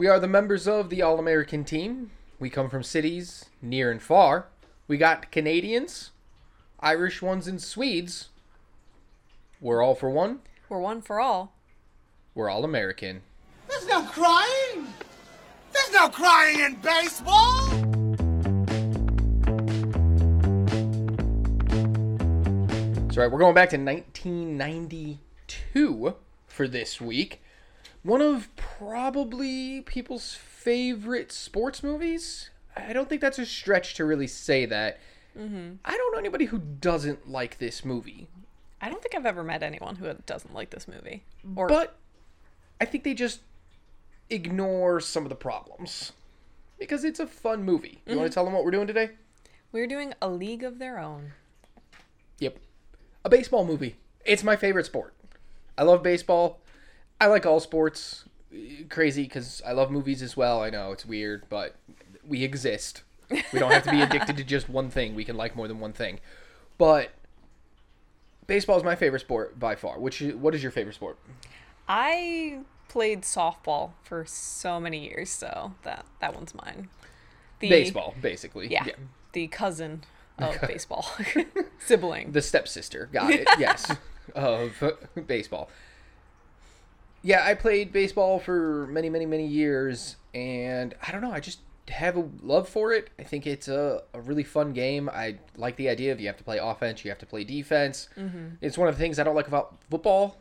We 0.00 0.08
are 0.08 0.18
the 0.18 0.26
members 0.26 0.66
of 0.66 0.88
the 0.88 1.02
All 1.02 1.18
American 1.18 1.62
team. 1.62 2.10
We 2.38 2.48
come 2.48 2.70
from 2.70 2.82
cities 2.82 3.44
near 3.60 3.90
and 3.90 4.00
far. 4.00 4.46
We 4.88 4.96
got 4.96 5.30
Canadians, 5.30 6.12
Irish 6.80 7.20
ones, 7.20 7.46
and 7.46 7.60
Swedes. 7.60 8.30
We're 9.60 9.82
all 9.82 9.94
for 9.94 10.08
one. 10.08 10.40
We're 10.70 10.80
one 10.80 11.02
for 11.02 11.20
all. 11.20 11.52
We're 12.34 12.48
all 12.48 12.64
American. 12.64 13.20
There's 13.68 13.86
no 13.86 14.00
crying. 14.04 14.86
There's 15.70 15.92
no 15.92 16.08
crying 16.08 16.60
in 16.60 16.76
baseball. 16.76 17.68
So, 23.12 23.20
right, 23.20 23.30
we're 23.30 23.38
going 23.38 23.54
back 23.54 23.68
to 23.68 23.76
1992 23.76 26.14
for 26.46 26.66
this 26.66 27.02
week. 27.02 27.42
One 28.02 28.22
of 28.22 28.48
probably 28.56 29.82
people's 29.82 30.34
favorite 30.34 31.32
sports 31.32 31.82
movies. 31.82 32.50
I 32.76 32.92
don't 32.92 33.08
think 33.08 33.20
that's 33.20 33.38
a 33.38 33.46
stretch 33.46 33.94
to 33.94 34.04
really 34.04 34.26
say 34.26 34.64
that. 34.66 34.98
Mm-hmm. 35.38 35.74
I 35.84 35.96
don't 35.96 36.12
know 36.12 36.18
anybody 36.18 36.46
who 36.46 36.58
doesn't 36.58 37.30
like 37.30 37.58
this 37.58 37.84
movie, 37.84 38.28
I 38.80 38.88
don't 38.88 39.02
think 39.02 39.14
I've 39.14 39.26
ever 39.26 39.42
met 39.42 39.62
anyone 39.62 39.96
who 39.96 40.12
doesn't 40.26 40.54
like 40.54 40.70
this 40.70 40.88
movie. 40.88 41.22
Or 41.54 41.68
but 41.68 41.96
I 42.80 42.86
think 42.86 43.04
they 43.04 43.14
just 43.14 43.40
ignore 44.30 45.00
some 45.00 45.24
of 45.24 45.28
the 45.28 45.34
problems 45.34 46.12
because 46.78 47.04
it's 47.04 47.20
a 47.20 47.26
fun 47.26 47.62
movie. 47.62 48.00
You 48.06 48.16
want 48.16 48.26
to 48.26 48.30
mm-hmm. 48.30 48.34
tell 48.34 48.44
them 48.44 48.54
what 48.54 48.64
we're 48.64 48.70
doing 48.70 48.86
today? 48.86 49.10
we're 49.72 49.86
doing 49.86 50.14
A 50.20 50.28
League 50.28 50.64
of 50.64 50.78
Their 50.78 50.98
Own. 50.98 51.32
Yep. 52.38 52.58
A 53.24 53.28
baseball 53.28 53.64
movie. 53.64 53.96
It's 54.24 54.42
my 54.42 54.56
favorite 54.56 54.86
sport. 54.86 55.14
I 55.78 55.84
love 55.84 56.02
baseball. 56.02 56.58
I 57.20 57.26
like 57.26 57.46
all 57.46 57.60
sports. 57.60 58.24
Eh, 58.52 58.84
crazy 58.88 59.24
because 59.24 59.62
I 59.66 59.72
love 59.72 59.90
movies 59.90 60.22
as 60.22 60.36
well. 60.36 60.62
I 60.62 60.70
know 60.70 60.92
it's 60.92 61.04
weird, 61.06 61.44
but 61.48 61.76
we 62.26 62.42
exist. 62.42 63.02
We 63.30 63.58
don't 63.58 63.70
have 63.70 63.84
to 63.84 63.90
be 63.90 64.00
addicted 64.02 64.36
to 64.38 64.44
just 64.44 64.68
one 64.68 64.90
thing. 64.90 65.14
We 65.14 65.24
can 65.24 65.36
like 65.36 65.54
more 65.54 65.68
than 65.68 65.78
one 65.78 65.92
thing. 65.92 66.20
But 66.78 67.10
baseball 68.46 68.76
is 68.78 68.82
my 68.84 68.96
favorite 68.96 69.20
sport 69.20 69.58
by 69.58 69.76
far. 69.76 69.98
Which 70.00 70.20
what 70.20 70.54
is 70.54 70.62
your 70.62 70.72
favorite 70.72 70.94
sport? 70.94 71.18
I 71.88 72.60
played 72.88 73.22
softball 73.22 73.92
for 74.02 74.24
so 74.26 74.80
many 74.80 75.04
years, 75.08 75.30
so 75.30 75.74
that 75.82 76.06
that 76.20 76.34
one's 76.34 76.54
mine. 76.54 76.88
The, 77.60 77.68
Baseball, 77.68 78.14
basically. 78.22 78.68
Yeah, 78.68 78.86
the 79.32 79.46
cousin 79.48 80.02
of 80.38 80.58
baseball, 80.66 81.06
sibling. 81.78 82.32
The 82.32 82.40
stepsister. 82.40 83.08
Got 83.12 83.32
it. 83.32 83.48
Yes. 83.58 83.94
of 84.34 84.82
baseball. 85.26 85.68
Yeah, 87.22 87.44
I 87.44 87.54
played 87.54 87.92
baseball 87.92 88.38
for 88.38 88.86
many, 88.86 89.10
many, 89.10 89.26
many 89.26 89.46
years, 89.46 90.16
and 90.34 90.94
I 91.06 91.12
don't 91.12 91.20
know. 91.20 91.32
I 91.32 91.40
just 91.40 91.58
have 91.88 92.16
a 92.16 92.28
love 92.42 92.68
for 92.68 92.92
it. 92.92 93.10
I 93.18 93.24
think 93.24 93.46
it's 93.46 93.68
a, 93.68 94.02
a 94.14 94.20
really 94.20 94.44
fun 94.44 94.72
game. 94.72 95.08
I 95.08 95.38
like 95.56 95.76
the 95.76 95.88
idea 95.88 96.12
of 96.12 96.20
you 96.20 96.28
have 96.28 96.36
to 96.38 96.44
play 96.44 96.58
offense, 96.58 97.04
you 97.04 97.10
have 97.10 97.18
to 97.18 97.26
play 97.26 97.44
defense. 97.44 98.08
Mm-hmm. 98.16 98.54
It's 98.60 98.78
one 98.78 98.88
of 98.88 98.94
the 98.96 99.00
things 99.00 99.18
I 99.18 99.24
don't 99.24 99.34
like 99.34 99.48
about 99.48 99.76
football. 99.90 100.36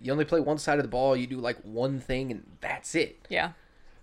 You 0.00 0.12
only 0.12 0.24
play 0.24 0.40
one 0.40 0.58
side 0.58 0.78
of 0.78 0.84
the 0.84 0.88
ball, 0.90 1.16
you 1.16 1.26
do 1.26 1.38
like 1.38 1.58
one 1.62 2.00
thing, 2.00 2.30
and 2.30 2.44
that's 2.60 2.94
it. 2.94 3.18
yeah, 3.28 3.52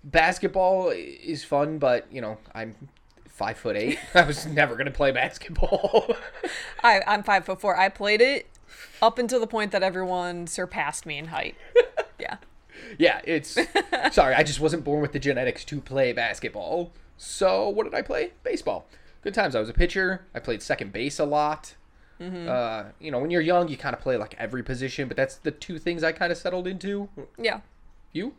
Basketball 0.04 0.90
is 0.92 1.44
fun, 1.44 1.80
but, 1.80 2.06
you 2.12 2.22
know, 2.22 2.38
I'm 2.54 2.76
five 3.28 3.58
foot 3.58 3.76
eight. 3.76 4.00
I 4.14 4.24
was 4.24 4.46
never 4.46 4.76
going 4.76 4.86
to 4.86 4.92
play 4.92 5.12
basketball. 5.12 6.16
I 6.84 7.02
I'm 7.06 7.24
five 7.24 7.46
foot 7.46 7.60
four. 7.60 7.78
I 7.78 7.90
played 7.90 8.22
it 8.22 8.48
up 9.02 9.18
until 9.18 9.40
the 9.40 9.48
point 9.48 9.72
that 9.72 9.84
everyone 9.84 10.48
surpassed 10.48 11.06
me 11.06 11.18
in 11.18 11.26
height. 11.26 11.56
Yeah, 12.26 12.38
Yeah, 12.98 13.22
it's 13.24 13.58
sorry, 14.12 14.36
I 14.36 14.44
just 14.44 14.60
wasn't 14.60 14.84
born 14.84 15.02
with 15.02 15.14
the 15.14 15.20
genetics 15.20 15.64
to 15.66 15.80
play 15.82 16.14
basketball. 16.14 16.92
So 17.18 17.70
what 17.70 17.84
did 17.86 17.94
I 17.94 18.02
play? 18.02 18.32
Baseball. 18.44 18.88
Good 19.22 19.34
times. 19.34 19.56
I 19.56 19.60
was 19.60 19.70
a 19.70 19.74
pitcher. 19.74 20.26
I 20.36 20.40
played 20.40 20.62
second 20.62 20.92
base 20.92 21.20
a 21.20 21.26
lot. 21.26 21.76
Uh, 22.48 22.86
you 23.00 23.12
know, 23.12 23.20
when 23.20 23.30
you're 23.32 23.42
young, 23.42 23.68
you 23.68 23.78
kind 23.78 23.96
of 23.96 24.02
play 24.02 24.18
like 24.18 24.36
every 24.38 24.64
position, 24.64 25.08
but 25.08 25.18
that's 25.18 25.36
the 25.36 25.52
two 25.52 25.78
things 25.80 26.04
I 26.04 26.12
kind 26.12 26.32
of 26.32 26.38
settled 26.38 26.68
into. 26.68 27.10
yeah. 27.38 27.62
You? 28.14 28.34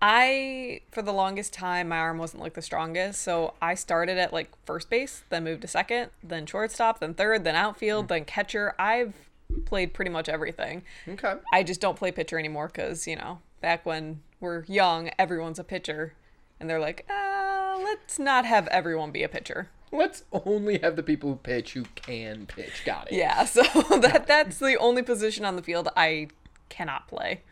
I, 0.00 0.80
for 0.90 1.02
the 1.02 1.12
longest 1.12 1.52
time, 1.52 1.88
my 1.88 1.98
arm 1.98 2.18
wasn't 2.18 2.42
like 2.42 2.54
the 2.54 2.62
strongest. 2.62 3.20
So 3.22 3.54
I 3.60 3.74
started 3.74 4.16
at 4.18 4.32
like 4.32 4.50
first 4.64 4.90
base, 4.90 5.24
then 5.28 5.44
moved 5.44 5.62
to 5.62 5.68
second, 5.68 6.10
then 6.22 6.46
shortstop, 6.46 7.00
then 7.00 7.14
third, 7.14 7.44
then 7.44 7.54
outfield, 7.56 8.08
then 8.08 8.24
catcher. 8.24 8.74
I've 8.78 9.14
played 9.64 9.94
pretty 9.94 10.10
much 10.10 10.28
everything. 10.28 10.82
Okay. 11.06 11.34
I 11.52 11.62
just 11.62 11.80
don't 11.80 11.96
play 11.96 12.12
pitcher 12.12 12.38
anymore 12.38 12.68
because, 12.68 13.06
you 13.06 13.16
know, 13.16 13.40
back 13.60 13.84
when 13.86 14.20
we're 14.40 14.64
young, 14.64 15.10
everyone's 15.18 15.58
a 15.58 15.64
pitcher. 15.64 16.14
And 16.60 16.68
they're 16.68 16.80
like, 16.80 17.06
uh, 17.08 17.78
let's 17.82 18.18
not 18.18 18.44
have 18.44 18.66
everyone 18.68 19.10
be 19.10 19.22
a 19.22 19.28
pitcher. 19.28 19.68
Let's 19.90 20.24
only 20.32 20.78
have 20.78 20.96
the 20.96 21.02
people 21.02 21.30
who 21.30 21.36
pitch 21.36 21.72
who 21.72 21.84
can 21.94 22.46
pitch. 22.46 22.82
Got 22.84 23.10
it. 23.10 23.16
Yeah, 23.16 23.44
so 23.46 23.62
that 23.62 24.26
that's 24.26 24.58
the 24.58 24.76
only 24.76 25.02
position 25.02 25.44
on 25.44 25.56
the 25.56 25.62
field 25.62 25.88
I 25.96 26.28
cannot 26.68 27.08
play. 27.08 27.42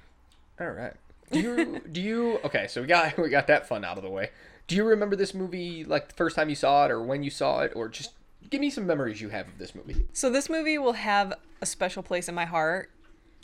All 0.61 0.71
right. 0.71 0.93
Do 1.31 1.41
you 1.41 1.81
do 1.91 2.01
you 2.01 2.39
okay, 2.45 2.67
so 2.69 2.83
we 2.83 2.87
got 2.87 3.17
we 3.19 3.29
got 3.31 3.47
that 3.47 3.67
fun 3.67 3.85
out 3.85 3.97
of 3.97 4.05
the 4.05 4.11
way. 4.11 4.31
Do 4.67 4.77
you 4.77 4.85
remember 4.85 5.17
this 5.17 5.33
movie 5.33 5.85
like 5.85 6.09
the 6.09 6.15
first 6.15 6.37
time 6.37 6.49
you 6.49 6.55
saw 6.55 6.85
it 6.85 6.91
or 6.91 7.01
when 7.03 7.23
you 7.23 7.31
saw 7.31 7.61
it 7.61 7.73
or 7.75 7.89
just 7.89 8.13
give 8.51 8.61
me 8.61 8.71
some 8.71 8.87
memories 8.87 9.21
you 9.21 9.29
have 9.31 9.49
of 9.49 9.59
this 9.59 9.75
movie? 9.75 10.07
So 10.13 10.31
this 10.31 10.49
movie 10.49 10.79
will 10.79 10.95
have 10.95 11.33
a 11.61 11.67
special 11.67 12.03
place 12.03 12.29
in 12.29 12.35
my 12.35 12.45
heart 12.45 12.91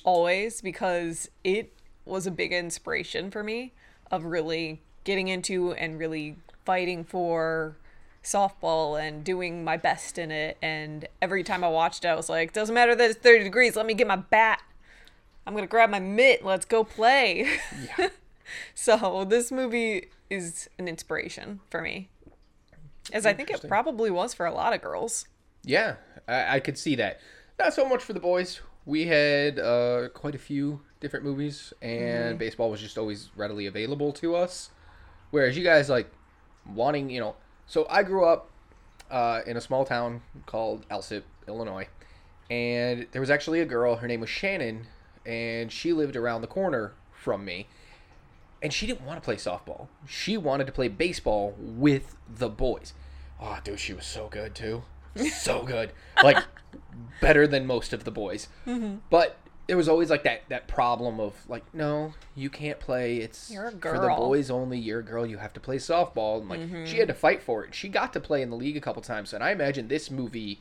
always 0.05 0.61
because 0.61 1.31
it 1.45 1.73
was 2.05 2.27
a 2.27 2.31
big 2.31 2.53
inspiration 2.53 3.31
for 3.31 3.43
me 3.43 3.73
of 4.11 4.25
really 4.25 4.83
getting 5.05 5.29
into 5.29 5.73
and 5.73 5.99
really 5.99 6.37
fighting 6.65 7.05
for 7.05 7.77
softball 8.23 9.01
and 9.01 9.25
doing 9.25 9.65
my 9.65 9.77
best 9.77 10.17
in 10.17 10.31
it 10.31 10.57
and 10.63 11.09
every 11.21 11.43
time 11.43 11.65
I 11.65 11.69
watched 11.69 12.05
it 12.05 12.09
I 12.09 12.15
was 12.15 12.29
like 12.29 12.53
doesn't 12.53 12.75
matter 12.75 12.95
that 12.95 13.11
it's 13.11 13.19
30 13.19 13.45
degrees 13.45 13.75
let 13.75 13.85
me 13.85 13.95
get 13.95 14.07
my 14.07 14.17
bat 14.17 14.63
I'm 15.45 15.55
going 15.55 15.65
to 15.65 15.71
grab 15.71 15.91
my 15.91 15.99
mitt 15.99 16.45
let's 16.45 16.65
go 16.65 16.85
play 16.85 17.49
Yeah. 17.99 18.09
so 18.75 19.25
this 19.25 19.51
movie 19.51 20.09
is 20.31 20.69
an 20.79 20.87
inspiration 20.87 21.61
for 21.69 21.83
me 21.83 22.11
as 23.13 23.27
I 23.27 23.33
think 23.33 23.51
it 23.51 23.67
probably 23.67 24.11
was 24.11 24.35
for 24.35 24.47
a 24.47 24.53
lot 24.53 24.75
of 24.75 24.83
girls 24.83 25.27
Yeah, 25.65 25.97
I, 26.27 26.57
I 26.57 26.61
could 26.61 26.79
see 26.79 26.97
that. 26.97 27.21
Not 27.59 27.75
so 27.75 27.89
much 27.89 28.03
for 28.03 28.13
the 28.13 28.21
boys. 28.21 28.61
We 28.85 29.07
had 29.07 29.59
uh, 29.59 30.09
quite 30.13 30.35
a 30.35 30.39
few 30.39 30.81
different 31.01 31.25
movies, 31.25 31.73
and 31.81 32.39
baseball 32.39 32.71
was 32.71 32.81
just 32.81 32.99
always 32.99 33.31
readily 33.37 33.67
available 33.67 34.13
to 34.15 34.35
us. 34.35 34.71
Whereas 35.31 35.57
you 35.57 35.63
guys 35.63 35.89
like 35.89 36.11
wanting, 36.75 37.11
you 37.11 37.21
know. 37.21 37.37
So 37.67 37.87
I 37.89 38.03
grew 38.03 38.25
up 38.25 38.51
uh, 39.11 39.41
in 39.47 39.57
a 39.57 39.61
small 39.61 39.85
town 39.85 40.23
called 40.47 40.87
Alsip, 40.89 41.23
Illinois, 41.47 41.87
and 42.51 43.07
there 43.13 43.21
was 43.21 43.31
actually 43.31 43.61
a 43.61 43.67
girl. 43.67 43.97
Her 43.97 44.09
name 44.09 44.21
was 44.21 44.31
Shannon, 44.31 44.87
and 45.25 45.71
she 45.71 45.93
lived 45.93 46.17
around 46.17 46.41
the 46.41 46.49
corner 46.49 46.93
from 47.13 47.45
me. 47.45 47.69
And 48.63 48.73
she 48.73 48.87
didn't 48.87 49.05
want 49.05 49.21
to 49.21 49.25
play 49.25 49.37
softball. 49.37 49.89
She 50.07 50.37
wanted 50.37 50.67
to 50.67 50.73
play 50.73 50.89
baseball 50.89 51.55
with 51.59 52.17
the 52.29 52.49
boys. 52.49 52.95
Oh, 53.41 53.59
dude, 53.65 53.81
she 53.81 53.93
was 53.93 54.07
so 54.07 54.29
good 54.29 54.55
too. 54.55 54.83
So 55.31 55.63
good. 55.65 55.93
Like 56.23 56.43
better 57.21 57.47
than 57.47 57.67
most 57.67 57.93
of 57.93 58.05
the 58.05 58.11
boys. 58.11 58.49
But 59.11 59.37
there 59.67 59.77
was 59.77 59.89
always 59.89 60.09
like 60.11 60.23
that 60.25 60.43
that 60.49 60.69
problem 60.69 61.21
of 61.21 61.35
like, 61.49 61.65
no, 61.75 62.15
you 62.35 62.49
can't 62.49 62.81
play. 62.81 63.19
It's 63.19 63.51
for 63.81 63.99
the 63.99 64.07
boys 64.17 64.51
only. 64.51 64.79
You're 64.79 65.01
a 65.01 65.05
girl. 65.05 65.27
You 65.27 65.37
have 65.37 65.53
to 65.53 65.61
play 65.61 65.77
softball. 65.77 66.41
And 66.41 66.49
like 66.49 66.87
she 66.87 66.99
had 66.99 67.09
to 67.09 67.15
fight 67.15 67.43
for 67.43 67.63
it. 67.65 67.75
She 67.75 67.89
got 67.89 68.13
to 68.15 68.21
play 68.21 68.41
in 68.43 68.49
the 68.49 68.57
league 68.57 68.77
a 68.77 68.81
couple 68.81 69.03
times, 69.03 69.35
and 69.35 69.45
I 69.45 69.51
imagine 69.51 69.89
this 69.89 70.11
movie 70.11 70.61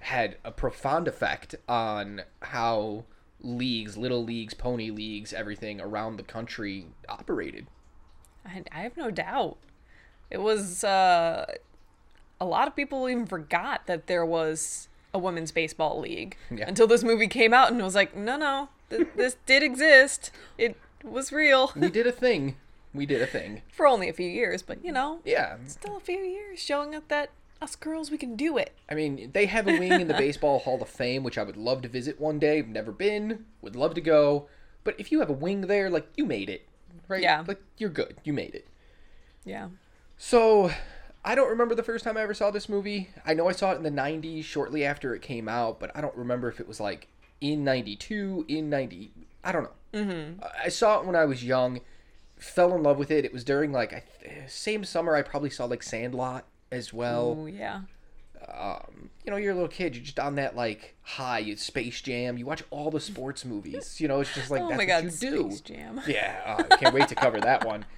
had 0.00 0.36
a 0.44 0.50
profound 0.50 1.06
effect 1.06 1.54
on 1.68 2.22
how 2.42 3.04
leagues, 3.44 3.96
little 3.96 4.24
leagues, 4.24 4.54
pony 4.54 4.90
leagues, 4.90 5.32
everything 5.32 5.80
around 5.80 6.16
the 6.16 6.22
country 6.22 6.86
operated. 7.08 7.66
I, 8.46 8.62
I 8.72 8.80
have 8.80 8.96
no 8.96 9.10
doubt. 9.10 9.56
It 10.30 10.38
was 10.40 10.82
uh, 10.82 11.46
a 12.40 12.44
lot 12.44 12.66
of 12.66 12.74
people 12.74 13.08
even 13.08 13.26
forgot 13.26 13.86
that 13.86 14.06
there 14.06 14.24
was 14.24 14.88
a 15.12 15.18
women's 15.18 15.52
baseball 15.52 16.00
league 16.00 16.36
Yeah. 16.50 16.64
until 16.66 16.86
this 16.86 17.04
movie 17.04 17.28
came 17.28 17.52
out 17.54 17.70
and 17.70 17.80
it 17.80 17.84
was 17.84 17.94
like, 17.94 18.16
no, 18.16 18.36
no, 18.36 18.68
th- 18.90 19.08
this 19.16 19.36
did 19.46 19.62
exist. 19.62 20.30
It 20.58 20.76
was 21.04 21.30
real 21.32 21.70
We 21.76 21.90
did 21.90 22.06
a 22.06 22.12
thing. 22.24 22.56
We 22.94 23.06
did 23.06 23.20
a 23.20 23.26
thing. 23.26 23.62
for 23.72 23.86
only 23.86 24.08
a 24.08 24.12
few 24.12 24.28
years, 24.28 24.62
but 24.62 24.84
you 24.84 24.92
know, 24.92 25.20
Yeah. 25.24 25.56
still 25.66 25.96
a 25.96 26.00
few 26.00 26.18
years 26.20 26.58
showing 26.60 26.94
up 26.94 27.08
that 27.08 27.30
us 27.60 27.76
girls 27.76 28.10
we 28.10 28.18
can 28.18 28.36
do 28.36 28.58
it. 28.58 28.74
I 28.90 28.94
mean, 28.94 29.30
they 29.32 29.46
have 29.46 29.66
a 29.66 29.78
wing 29.78 29.92
in 29.92 30.08
the 30.08 30.14
Baseball 30.14 30.60
Hall 30.60 30.80
of 30.82 30.88
Fame, 30.88 31.22
which 31.22 31.38
I 31.38 31.42
would 31.42 31.56
love 31.56 31.82
to 31.82 31.88
visit 31.88 32.20
one 32.20 32.38
day. 32.38 32.62
Never 32.62 32.92
been. 32.92 33.46
Would 33.62 33.76
love 33.76 33.94
to 33.94 34.00
go. 34.00 34.48
But 34.82 34.96
if 34.98 35.10
you 35.10 35.20
have 35.20 35.30
a 35.30 35.34
wing 35.34 35.62
there, 35.62 35.88
like, 35.88 36.06
you 36.16 36.26
made 36.26 36.50
it. 36.50 36.68
Right? 37.08 37.22
Yeah. 37.22 37.44
Like, 37.46 37.62
you're 37.78 37.90
good. 37.90 38.16
You 38.24 38.32
made 38.32 38.54
it. 38.54 38.66
Yeah. 39.44 39.68
So, 40.18 40.70
I 41.24 41.34
don't 41.34 41.48
remember 41.48 41.74
the 41.74 41.82
first 41.82 42.04
time 42.04 42.16
I 42.16 42.22
ever 42.22 42.34
saw 42.34 42.50
this 42.50 42.68
movie. 42.68 43.08
I 43.24 43.32
know 43.34 43.48
I 43.48 43.52
saw 43.52 43.72
it 43.72 43.76
in 43.76 43.82
the 43.82 43.90
90s, 43.90 44.44
shortly 44.44 44.84
after 44.84 45.14
it 45.14 45.22
came 45.22 45.48
out, 45.48 45.80
but 45.80 45.90
I 45.94 46.00
don't 46.00 46.16
remember 46.16 46.48
if 46.48 46.60
it 46.60 46.68
was 46.68 46.80
like 46.80 47.08
in 47.40 47.64
92, 47.64 48.44
in 48.48 48.68
90. 48.68 49.10
I 49.42 49.52
don't 49.52 49.64
know. 49.64 49.70
Mm-hmm. 49.94 50.44
I 50.62 50.68
saw 50.68 51.00
it 51.00 51.06
when 51.06 51.16
I 51.16 51.24
was 51.24 51.44
young, 51.44 51.80
fell 52.36 52.74
in 52.74 52.82
love 52.82 52.98
with 52.98 53.10
it. 53.10 53.24
It 53.24 53.32
was 53.32 53.44
during 53.44 53.72
like 53.72 53.92
I 53.92 54.02
th- 54.22 54.50
same 54.50 54.84
summer 54.84 55.14
I 55.14 55.22
probably 55.22 55.50
saw 55.50 55.64
like 55.64 55.82
Sandlot 55.82 56.44
as 56.74 56.92
well. 56.92 57.38
Oh 57.40 57.46
yeah. 57.46 57.82
You 59.24 59.30
know, 59.30 59.36
you're 59.36 59.52
a 59.52 59.54
little 59.54 59.68
kid. 59.68 59.96
You're 59.96 60.04
just 60.04 60.20
on 60.20 60.34
that 60.34 60.54
like 60.54 60.94
high. 61.02 61.38
You 61.38 61.56
Space 61.56 62.00
Jam. 62.02 62.36
You 62.36 62.44
watch 62.44 62.62
all 62.70 62.90
the 62.90 63.00
sports 63.00 63.44
movies. 63.44 64.00
You 64.00 64.08
know, 64.08 64.20
it's 64.20 64.34
just 64.34 64.50
like 64.50 64.60
oh 64.62 64.68
that's 64.68 64.78
my 64.78 64.84
god, 64.84 65.04
what 65.04 65.22
you 65.22 65.30
do. 65.30 65.50
Space 65.50 65.60
Jam. 65.62 66.00
Yeah, 66.06 66.42
uh, 66.46 66.62
I 66.70 66.76
can't 66.76 66.94
wait 66.94 67.08
to 67.08 67.14
cover 67.14 67.40
that 67.40 67.64
one. 67.64 67.84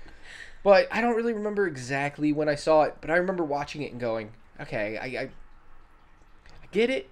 But 0.63 0.89
I 0.91 1.01
don't 1.01 1.15
really 1.15 1.33
remember 1.33 1.69
exactly 1.69 2.33
when 2.33 2.49
I 2.49 2.57
saw 2.57 2.83
it, 2.83 2.97
but 3.01 3.09
I 3.09 3.15
remember 3.19 3.45
watching 3.45 3.83
it 3.83 3.93
and 3.93 4.01
going, 4.01 4.33
okay, 4.61 4.99
I, 4.99 5.05
I, 5.05 5.23
I 5.23 6.67
get 6.73 6.91
it. 6.91 7.09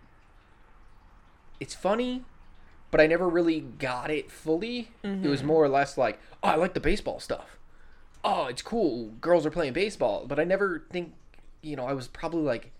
It's 1.60 1.72
funny, 1.72 2.24
but 2.90 3.00
I 3.00 3.06
never 3.06 3.28
really 3.28 3.60
got 3.60 4.10
it 4.10 4.28
fully. 4.28 4.90
It 5.04 5.28
was 5.28 5.44
more 5.44 5.62
or 5.62 5.68
less 5.68 5.96
like, 5.96 6.18
oh, 6.42 6.48
I 6.48 6.54
like 6.56 6.74
the 6.74 6.80
baseball 6.80 7.20
stuff. 7.20 7.56
Oh, 8.24 8.46
it's 8.46 8.62
cool. 8.62 9.10
Girls 9.20 9.46
are 9.46 9.52
playing 9.52 9.72
baseball, 9.72 10.24
but 10.26 10.40
I 10.40 10.44
never 10.44 10.82
think, 10.90 11.12
you 11.64 11.76
know, 11.76 11.86
I 11.86 11.92
was 11.92 12.06
probably 12.08 12.42
like, 12.42 12.70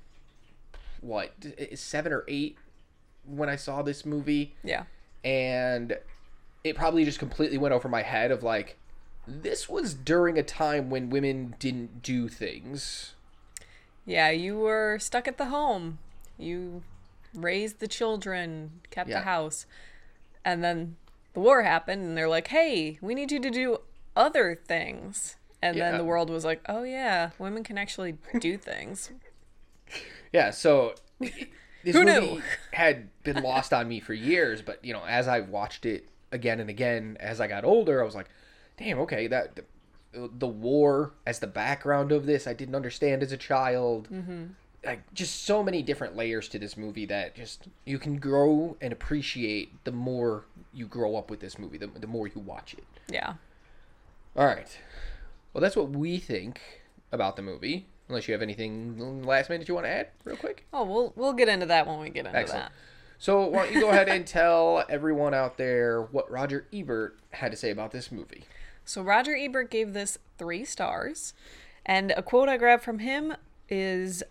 what, 1.01 1.33
eh, 1.59 1.75
seven 1.77 2.13
or 2.13 2.25
eight 2.29 2.57
when 3.27 3.49
I 3.49 3.57
saw 3.57 3.83
this 3.83 4.05
movie 4.07 4.55
Yeah. 4.63 4.85
and 5.25 5.99
it 6.63 6.77
probably 6.77 7.05
just 7.05 7.19
completely 7.19 7.59
went 7.59 7.75
over 7.75 7.89
my 7.89 8.03
head 8.03 8.31
of 8.31 8.43
like 8.43 8.77
this 9.27 9.69
was 9.69 9.95
during 9.95 10.39
a 10.39 10.43
time 10.43 10.91
when 10.91 11.09
women 11.11 11.55
didn't 11.59 12.03
do 12.03 12.29
things 12.29 13.15
Yeah, 14.07 14.29
you 14.31 14.59
were 14.59 14.99
stuck 15.01 15.27
at 15.27 15.39
the 15.39 15.47
home. 15.47 15.99
You 16.37 16.83
raised 17.35 17.81
the 17.81 17.89
children, 17.89 18.81
kept 18.91 19.09
Yeah. 19.09 19.21
the 19.21 19.25
house. 19.25 19.65
And 20.45 20.63
then 20.63 20.97
the 21.33 21.41
war 21.41 21.63
happened 21.63 22.03
and 22.03 22.15
they're 22.17 22.29
like, 22.29 22.49
"Hey, 22.49 22.99
we 23.01 23.15
need 23.15 23.33
you 23.33 23.41
to 23.41 23.51
do 23.51 23.79
other 24.15 24.55
things." 24.55 25.37
And 25.65 25.77
then 25.81 25.97
the 25.99 26.05
world 26.05 26.31
was 26.31 26.45
like, 26.45 26.61
"Oh 26.69 26.83
yeah, 26.83 27.31
women 27.39 27.65
can 27.65 27.79
actually 27.79 28.17
do 28.41 28.57
things." 28.59 29.11
yeah 30.33 30.51
so 30.51 30.95
this 31.21 31.95
Who 31.95 32.05
movie 32.05 32.21
knew? 32.37 32.43
had 32.73 33.09
been 33.23 33.43
lost 33.43 33.73
on 33.73 33.87
me 33.89 34.01
for 34.01 34.13
years 34.15 34.61
but 34.63 34.85
you 34.85 34.93
know 34.93 35.05
as 35.07 35.29
i 35.29 35.41
watched 35.41 35.87
it 35.87 36.09
again 36.33 36.59
and 36.59 36.69
again 36.69 37.17
as 37.21 37.41
i 37.41 37.47
got 37.47 37.65
older 37.65 38.03
i 38.03 38.05
was 38.05 38.15
like 38.17 38.29
damn 38.77 38.99
okay 38.99 39.27
that 39.29 39.55
the, 39.57 39.65
the 40.39 40.47
war 40.49 41.13
as 41.27 41.39
the 41.39 41.47
background 41.47 42.11
of 42.11 42.27
this 42.27 42.47
i 42.49 42.53
didn't 42.53 42.75
understand 42.75 43.23
as 43.23 43.31
a 43.31 43.37
child 43.37 44.09
Mm-hmm. 44.13 44.45
like 44.85 45.03
just 45.15 45.45
so 45.45 45.63
many 45.63 45.83
different 45.83 46.17
layers 46.17 46.49
to 46.49 46.59
this 46.59 46.77
movie 46.77 47.07
that 47.07 47.37
just 47.37 47.69
you 47.85 47.99
can 47.99 48.17
grow 48.19 48.77
and 48.81 48.93
appreciate 48.93 49.85
the 49.85 49.93
more 49.93 50.45
you 50.73 50.87
grow 50.87 51.15
up 51.15 51.31
with 51.31 51.39
this 51.41 51.59
movie 51.59 51.79
the, 51.79 51.87
the 51.87 52.09
more 52.09 52.27
you 52.27 52.41
watch 52.41 52.75
it 52.75 52.85
Yeah. 53.09 53.35
All 54.37 54.47
right. 54.47 54.77
Well, 55.55 55.63
that's 55.63 55.77
what 55.77 55.91
we 55.91 56.19
think 56.19 56.61
about 57.13 57.37
the 57.37 57.43
movie. 57.43 57.87
Unless 58.09 58.29
you 58.29 58.35
have 58.35 58.43
anything 58.43 59.23
last 59.23 59.49
minute 59.49 59.67
you 59.67 59.75
want 59.75 59.87
to 59.87 59.91
add, 59.91 60.09
real 60.25 60.37
quick. 60.37 60.67
Oh, 60.75 60.85
we'll 60.85 61.13
we'll 61.17 61.33
get 61.33 61.49
into 61.49 61.65
that 61.67 61.87
when 61.87 62.01
we 62.01 62.11
get 62.11 62.27
into 62.27 62.37
Excellent. 62.39 62.67
that. 62.67 62.73
So, 63.19 63.47
why 63.47 63.65
don't 63.65 63.75
you 63.75 63.81
go 63.81 63.89
ahead 63.89 64.11
and 64.11 64.27
tell 64.27 64.85
everyone 64.91 65.33
out 65.33 65.57
there 65.57 66.03
what 66.03 66.31
Roger 66.31 66.67
Ebert 66.71 67.17
had 67.31 67.51
to 67.53 67.57
say 67.57 67.71
about 67.71 67.93
this 67.93 68.13
movie? 68.13 68.45
So 68.85 69.01
Roger 69.01 69.35
Ebert 69.35 69.71
gave 69.71 69.95
this 69.95 70.19
three 70.37 70.65
stars, 70.67 71.33
and 71.87 72.11
a 72.11 72.23
quote 72.23 72.51
I 72.51 72.59
grabbed 72.59 72.83
from 72.83 72.99
him 72.99 73.35
is 73.71 74.23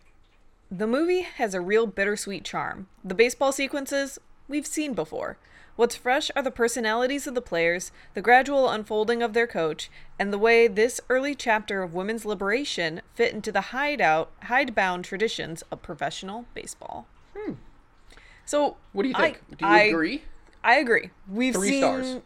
The 0.69 0.85
movie 0.85 1.21
has 1.21 1.55
a 1.55 1.61
real 1.61 1.87
bittersweet 1.87 2.43
charm. 2.43 2.87
The 3.03 3.15
baseball 3.15 3.51
sequences 3.51 4.19
we've 4.47 4.67
seen 4.67 4.93
before. 4.93 5.37
What's 5.75 5.95
fresh 5.95 6.29
are 6.35 6.43
the 6.43 6.51
personalities 6.51 7.25
of 7.25 7.33
the 7.33 7.41
players, 7.41 7.91
the 8.13 8.21
gradual 8.21 8.69
unfolding 8.69 9.23
of 9.23 9.33
their 9.33 9.47
coach, 9.47 9.89
and 10.19 10.31
the 10.31 10.37
way 10.37 10.67
this 10.67 11.01
early 11.09 11.33
chapter 11.33 11.81
of 11.81 11.93
women's 11.95 12.25
liberation 12.25 13.01
fit 13.15 13.33
into 13.33 13.51
the 13.51 13.61
hideout, 13.61 14.31
hidebound 14.43 15.03
traditions 15.05 15.63
of 15.71 15.81
professional 15.81 16.45
baseball. 16.53 17.07
Hmm. 17.35 17.53
So, 18.45 18.77
What 18.91 19.03
do 19.03 19.09
you 19.09 19.15
I- 19.17 19.21
think? 19.21 19.57
do 19.57 19.65
you 19.65 19.71
I- 19.71 19.79
agree? 19.81 20.23
I 20.63 20.75
agree. 20.75 21.09
We've 21.27 21.53
Three 21.55 21.69
seen. 21.69 21.79
stars. 21.81 22.21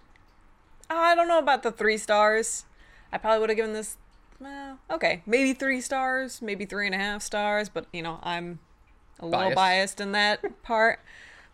I 0.90 1.16
don't 1.16 1.28
know 1.28 1.40
about 1.40 1.64
the 1.64 1.72
three 1.72 1.98
stars. 1.98 2.66
I 3.12 3.18
probably 3.18 3.40
would 3.40 3.50
have 3.50 3.56
given 3.56 3.74
this. 3.74 3.98
Well, 4.40 4.78
okay, 4.92 5.24
maybe 5.26 5.54
three 5.54 5.82
stars, 5.82 6.42
maybe 6.42 6.66
three 6.66 6.86
and 6.86 6.94
a 6.94 6.98
half 7.00 7.22
stars. 7.24 7.70
But 7.70 7.86
you 7.92 8.02
know, 8.04 8.20
I'm 8.22 8.60
a 9.20 9.26
little 9.26 9.54
biased 9.56 10.00
in 10.00 10.12
that 10.12 10.62
part. 10.64 11.00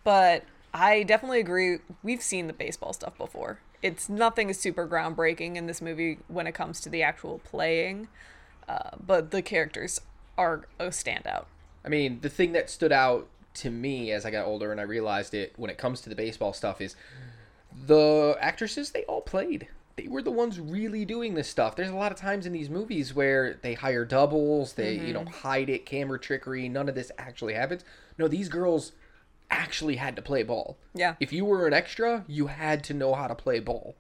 But 0.04 0.44
I 0.74 1.04
definitely 1.04 1.40
agree. 1.40 1.80
We've 2.02 2.22
seen 2.22 2.48
the 2.48 2.54
baseball 2.54 2.94
stuff 2.94 3.18
before. 3.18 3.60
It's 3.82 4.10
nothing 4.10 4.52
super 4.54 4.88
groundbreaking 4.88 5.56
in 5.56 5.68
this 5.68 5.82
movie 5.82 6.20
when 6.28 6.48
it 6.48 6.54
comes 6.54 6.80
to 6.82 6.90
the 6.90 7.04
actual 7.04 7.40
playing, 7.40 8.08
uh, 8.68 8.92
but 9.06 9.32
the 9.32 9.42
characters 9.42 10.02
are 10.38 10.66
a 10.80 10.88
standout. 10.88 11.46
I 11.86 11.90
mean, 11.90 12.20
the 12.22 12.30
thing 12.30 12.54
that 12.54 12.70
stood 12.70 12.92
out 12.92 13.28
to 13.56 13.70
me 13.70 14.12
as 14.12 14.26
I 14.26 14.32
got 14.32 14.46
older 14.46 14.72
and 14.72 14.80
I 14.80 14.84
realized 14.84 15.34
it 15.34 15.54
when 15.58 15.70
it 15.70 15.78
comes 15.78 16.02
to 16.02 16.10
the 16.10 16.16
baseball 16.16 16.54
stuff 16.54 16.82
is 16.82 16.96
the 17.86 18.36
actresses, 18.40 18.92
they 18.92 19.04
all 19.04 19.22
played. 19.22 19.68
They 19.96 20.08
were 20.08 20.24
the 20.24 20.32
ones 20.32 20.60
really 20.60 21.06
doing 21.06 21.36
this 21.36 21.48
stuff. 21.48 21.76
There's 21.76 21.92
a 21.92 21.96
lot 21.96 22.12
of 22.12 22.18
times 22.18 22.48
in 22.48 22.54
these 22.54 22.70
movies 22.70 23.14
where 23.14 23.60
they 23.62 23.76
hire 23.76 24.06
doubles, 24.06 24.74
they, 24.74 24.96
you 24.96 25.14
know, 25.14 25.26
hide 25.26 25.70
it, 25.70 25.86
camera 25.86 26.20
trickery. 26.20 26.68
None 26.68 26.90
of 26.90 26.96
this 26.96 27.12
actually 27.20 27.54
happens. 27.54 27.84
No, 28.18 28.28
these 28.28 28.50
girls 28.50 28.94
actually 29.54 29.96
had 29.98 30.16
to 30.16 30.22
play 30.22 30.44
ball. 30.44 30.78
Yeah. 30.94 31.16
If 31.20 31.32
you 31.32 31.46
were 31.46 31.68
an 31.68 31.74
extra, 31.74 32.26
you 32.28 32.48
had 32.48 32.84
to 32.86 32.94
know 32.94 33.14
how 33.14 33.28
to 33.28 33.36
play 33.36 33.60
ball. 33.60 33.96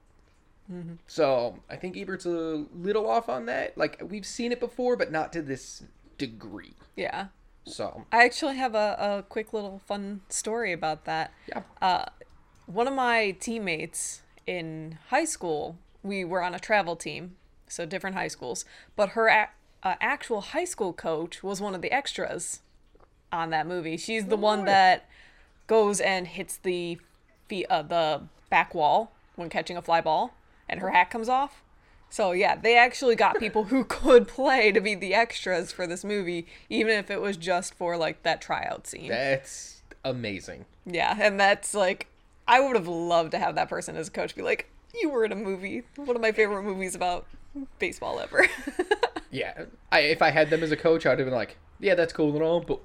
So 1.05 1.59
I 1.69 1.75
think 1.75 1.95
Ebert's 1.95 2.25
a 2.25 2.65
little 2.73 3.07
off 3.07 3.29
on 3.29 3.45
that. 3.45 3.77
Like, 3.77 4.01
we've 4.03 4.25
seen 4.25 4.51
it 4.51 4.59
before, 4.59 4.95
but 4.95 5.11
not 5.11 5.31
to 5.33 5.41
this 5.43 5.83
degree. 6.17 6.73
Yeah. 6.95 7.27
So, 7.65 8.05
I 8.11 8.25
actually 8.25 8.57
have 8.57 8.73
a, 8.73 8.97
a 8.99 9.23
quick 9.29 9.53
little 9.53 9.81
fun 9.85 10.21
story 10.29 10.73
about 10.73 11.05
that. 11.05 11.31
yeah. 11.47 11.61
Uh, 11.81 12.05
one 12.65 12.87
of 12.87 12.93
my 12.93 13.31
teammates 13.39 14.21
in 14.47 14.97
high 15.09 15.25
school, 15.25 15.77
we 16.01 16.25
were 16.25 16.41
on 16.41 16.55
a 16.55 16.59
travel 16.59 16.95
team, 16.95 17.35
so 17.67 17.85
different 17.85 18.15
high 18.15 18.27
schools, 18.27 18.65
but 18.95 19.09
her 19.09 19.27
a- 19.27 19.49
uh, 19.83 19.95
actual 20.01 20.41
high 20.41 20.65
school 20.65 20.91
coach 20.91 21.43
was 21.43 21.61
one 21.61 21.75
of 21.75 21.81
the 21.81 21.91
extras 21.91 22.61
on 23.31 23.49
that 23.51 23.67
movie. 23.67 23.97
She's 23.97 24.25
the 24.25 24.37
one 24.37 24.65
that 24.65 25.07
goes 25.67 25.99
and 25.99 26.27
hits 26.27 26.57
the 26.57 26.99
feet, 27.47 27.65
uh, 27.69 27.81
the 27.81 28.21
back 28.49 28.73
wall 28.73 29.11
when 29.35 29.49
catching 29.49 29.77
a 29.77 29.81
fly 29.81 30.01
ball, 30.01 30.33
and 30.69 30.79
her 30.79 30.91
hat 30.91 31.09
comes 31.09 31.29
off. 31.29 31.63
So 32.09 32.31
yeah, 32.31 32.55
they 32.55 32.77
actually 32.77 33.15
got 33.15 33.39
people 33.39 33.65
who 33.65 33.83
could 33.87 34.27
play 34.27 34.71
to 34.71 34.79
be 34.79 34.95
the 34.95 35.13
extras 35.13 35.71
for 35.71 35.87
this 35.87 36.03
movie, 36.03 36.45
even 36.69 36.97
if 36.97 37.09
it 37.09 37.21
was 37.21 37.37
just 37.37 37.73
for 37.73 37.97
like 37.97 38.23
that 38.23 38.41
tryout 38.41 38.87
scene. 38.87 39.09
That's 39.09 39.81
amazing. 40.03 40.65
Yeah, 40.85 41.17
and 41.19 41.39
that's 41.39 41.73
like, 41.73 42.07
I 42.47 42.59
would 42.59 42.75
have 42.75 42.87
loved 42.87 43.31
to 43.31 43.39
have 43.39 43.55
that 43.55 43.69
person 43.69 43.95
as 43.95 44.09
a 44.09 44.11
coach 44.11 44.35
be 44.35 44.41
like, 44.41 44.69
you 45.01 45.09
were 45.09 45.25
in 45.25 45.31
a 45.31 45.35
movie, 45.35 45.83
one 45.95 46.15
of 46.15 46.21
my 46.21 46.31
favorite 46.31 46.63
movies 46.63 46.93
about 46.93 47.25
baseball 47.79 48.19
ever. 48.19 48.47
Yeah. 49.33 49.65
I, 49.91 50.01
if 50.01 50.21
I 50.21 50.29
had 50.29 50.49
them 50.49 50.63
as 50.63 50.71
a 50.71 50.77
coach, 50.77 51.05
I'd 51.05 51.17
have 51.19 51.25
been 51.25 51.33
like, 51.33 51.57
yeah, 51.79 51.95
that's 51.95 52.13
cool 52.13 52.33
and 52.35 52.43
all, 52.43 52.61
but 52.61 52.79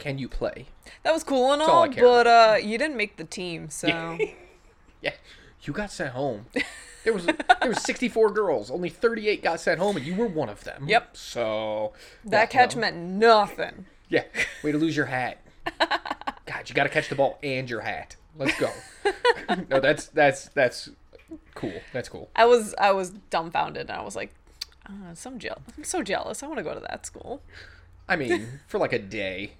can 0.00 0.18
you 0.18 0.28
play? 0.28 0.66
that 1.04 1.12
was 1.12 1.22
cool 1.22 1.52
and 1.52 1.62
all 1.62 1.68
all, 1.70 1.88
but 1.88 2.26
uh, 2.26 2.56
you 2.60 2.76
didn't 2.78 2.96
make 2.96 3.16
the 3.16 3.24
team, 3.24 3.70
so 3.70 4.18
Yeah. 5.00 5.12
You 5.62 5.72
got 5.72 5.90
sent 5.90 6.10
home. 6.10 6.46
There 7.04 7.12
was 7.12 7.24
there 7.24 7.36
was 7.68 7.82
64 7.82 8.30
girls. 8.30 8.70
Only 8.70 8.90
38 8.90 9.42
got 9.42 9.60
sent 9.60 9.80
home, 9.80 9.96
and 9.96 10.06
you 10.06 10.14
were 10.14 10.26
one 10.26 10.48
of 10.48 10.64
them. 10.64 10.84
Yep. 10.86 11.16
So 11.16 11.92
that 12.24 12.50
catch 12.50 12.74
no. 12.74 12.82
meant 12.82 12.96
nothing. 12.96 13.86
Yeah. 14.08 14.24
Way 14.62 14.72
to 14.72 14.78
lose 14.78 14.96
your 14.96 15.06
hat. 15.06 15.38
God, 15.78 16.68
you 16.68 16.74
got 16.74 16.84
to 16.84 16.88
catch 16.88 17.08
the 17.08 17.14
ball 17.14 17.38
and 17.42 17.70
your 17.70 17.80
hat. 17.80 18.16
Let's 18.36 18.58
go. 18.58 18.70
no, 19.70 19.80
that's 19.80 20.06
that's 20.06 20.48
that's 20.50 20.90
cool. 21.54 21.80
That's 21.92 22.08
cool. 22.08 22.28
I 22.36 22.44
was 22.44 22.74
I 22.78 22.92
was 22.92 23.10
dumbfounded, 23.10 23.88
and 23.88 23.98
I 23.98 24.02
was 24.02 24.16
like, 24.16 24.34
oh, 24.88 25.14
some 25.14 25.38
jeal- 25.38 25.62
I'm 25.76 25.84
so 25.84 26.02
jealous. 26.02 26.42
I 26.42 26.46
want 26.46 26.58
to 26.58 26.64
go 26.64 26.74
to 26.74 26.80
that 26.80 27.06
school. 27.06 27.42
I 28.08 28.16
mean, 28.16 28.60
for 28.66 28.78
like 28.78 28.92
a 28.92 28.98
day. 28.98 29.52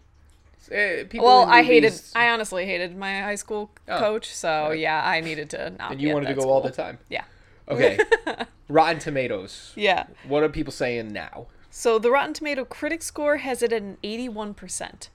Eh, 0.71 1.05
people 1.05 1.27
Well, 1.27 1.45
I 1.49 1.63
hated. 1.63 2.01
I 2.15 2.29
honestly 2.31 2.67
hated 2.67 2.97
my 2.97 3.21
high 3.23 3.35
school 3.37 3.71
Oh, 3.89 3.99
coach, 3.99 4.35
so 4.35 4.69
right. 4.69 4.79
yeah, 4.79 5.03
I 5.05 5.21
needed 5.21 5.51
to 5.51 5.71
not. 5.71 5.93
and 5.93 6.01
you 6.01 6.13
wanted 6.13 6.29
to 6.29 6.35
go 6.35 6.51
all 6.51 6.61
the 6.61 6.71
time. 6.71 6.99
Yeah. 7.09 7.25
Okay. 7.69 7.99
Rotten 8.69 8.99
Tomatoes. 9.01 9.73
Yeah. 9.77 10.07
What 10.27 10.43
are 10.43 10.49
people 10.49 10.73
saying 10.73 11.13
now? 11.13 11.47
So 11.71 11.99
the 11.99 12.11
Rotten 12.11 12.35
Tomato 12.35 12.65
critic 12.65 13.03
score 13.03 13.39
has 13.39 13.63
it 13.63 13.73
at 13.73 13.83
an 13.83 13.97
81%. 14.03 15.09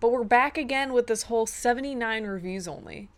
But 0.00 0.10
we're 0.10 0.24
back 0.24 0.56
again 0.58 0.92
with 0.92 1.06
this 1.06 1.24
whole 1.24 1.46
79 1.46 2.24
reviews 2.24 2.66
only. 2.68 3.08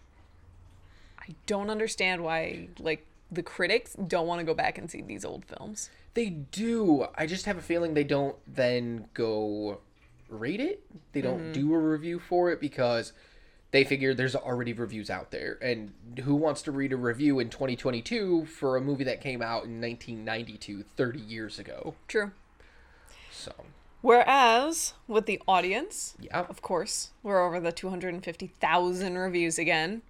I 1.21 1.35
don't 1.47 1.71
understand 1.71 2.23
why 2.23 2.69
like 2.79 3.07
the 3.31 3.43
critics 3.43 3.95
don't 3.95 4.27
want 4.27 4.41
to 4.41 4.45
go 4.45 4.55
back 4.55 4.79
and 4.79 4.91
see 4.91 5.03
these 5.03 5.25
old 5.25 5.45
films. 5.45 5.91
They 6.15 6.31
do. 6.31 7.07
I 7.15 7.27
just 7.27 7.45
have 7.47 7.59
a 7.59 7.63
feeling 7.63 7.95
they 7.95 8.05
don't 8.05 8.37
then 8.47 9.09
go 9.15 9.81
rate 10.29 10.61
it. 10.61 10.83
They 11.13 11.21
don't 11.21 11.39
Mm-hmm. 11.41 11.53
do 11.53 11.75
a 11.75 11.79
review 11.79 12.19
for 12.19 12.51
it 12.51 12.61
because 12.61 13.13
they 13.71 13.85
figure 13.85 14.15
there's 14.15 14.35
already 14.37 14.73
reviews 14.73 15.11
out 15.11 15.31
there, 15.31 15.59
and 15.61 15.93
who 16.25 16.35
wants 16.35 16.63
to 16.63 16.73
read 16.73 16.93
a 16.93 16.97
review 16.97 17.39
in 17.39 17.51
2022 17.51 18.47
for 18.47 18.77
a 18.77 18.81
movie 18.81 19.05
that 19.05 19.21
came 19.21 19.43
out 19.43 19.65
in 19.65 19.81
1992, 19.81 20.85
30 20.97 21.19
years 21.21 21.59
ago? 21.59 21.95
True. 22.07 22.31
So, 23.31 23.53
Whereas 24.01 24.95
with 25.07 25.27
the 25.27 25.43
audience, 25.47 26.15
yeah. 26.21 26.47
of 26.49 26.63
course, 26.63 27.11
we're 27.23 27.45
over 27.45 27.61
the 27.61 27.73
250,000 27.73 29.19
reviews 29.19 29.59
again. 29.59 30.03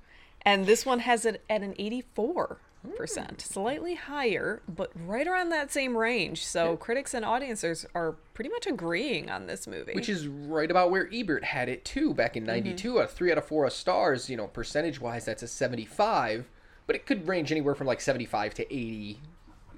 And 0.42 0.66
this 0.66 0.86
one 0.86 1.00
has 1.00 1.26
it 1.26 1.42
at 1.50 1.62
an 1.62 1.74
84%, 1.74 2.56
Mm. 2.88 3.40
slightly 3.40 3.94
higher, 3.94 4.62
but 4.68 4.90
right 5.06 5.26
around 5.26 5.50
that 5.50 5.72
same 5.72 5.96
range. 5.96 6.46
So 6.46 6.76
critics 6.76 7.14
and 7.14 7.24
audiences 7.24 7.86
are 7.94 8.12
pretty 8.34 8.50
much 8.50 8.66
agreeing 8.66 9.30
on 9.30 9.46
this 9.46 9.66
movie. 9.66 9.94
Which 9.94 10.08
is 10.08 10.26
right 10.26 10.70
about 10.70 10.90
where 10.90 11.08
Ebert 11.12 11.44
had 11.44 11.68
it 11.68 11.84
too 11.84 12.14
back 12.14 12.36
in 12.36 12.44
mm-hmm. 12.44 12.64
'92. 12.64 12.98
A 12.98 13.06
three 13.06 13.30
out 13.30 13.38
of 13.38 13.44
four 13.44 13.64
of 13.64 13.72
stars, 13.72 14.28
you 14.30 14.36
know, 14.36 14.46
percentage 14.46 15.00
wise, 15.00 15.24
that's 15.24 15.42
a 15.42 15.48
75, 15.48 16.48
but 16.86 16.96
it 16.96 17.06
could 17.06 17.28
range 17.28 17.52
anywhere 17.52 17.74
from 17.74 17.86
like 17.86 18.00
75 18.00 18.54
to 18.54 18.74
80, 18.74 19.20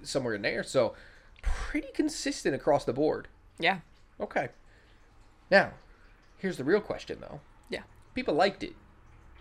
somewhere 0.02 0.34
in 0.34 0.42
there. 0.42 0.62
So, 0.62 0.94
pretty 1.42 1.88
consistent 1.94 2.54
across 2.54 2.84
the 2.84 2.92
board. 2.92 3.28
yeah. 3.58 3.80
Okay. 4.20 4.50
Now, 5.50 5.72
here's 6.36 6.58
the 6.58 6.64
real 6.64 6.80
question 6.80 7.18
though. 7.20 7.40
Yeah. 7.68 7.82
People 8.14 8.34
liked 8.34 8.62
it, 8.62 8.74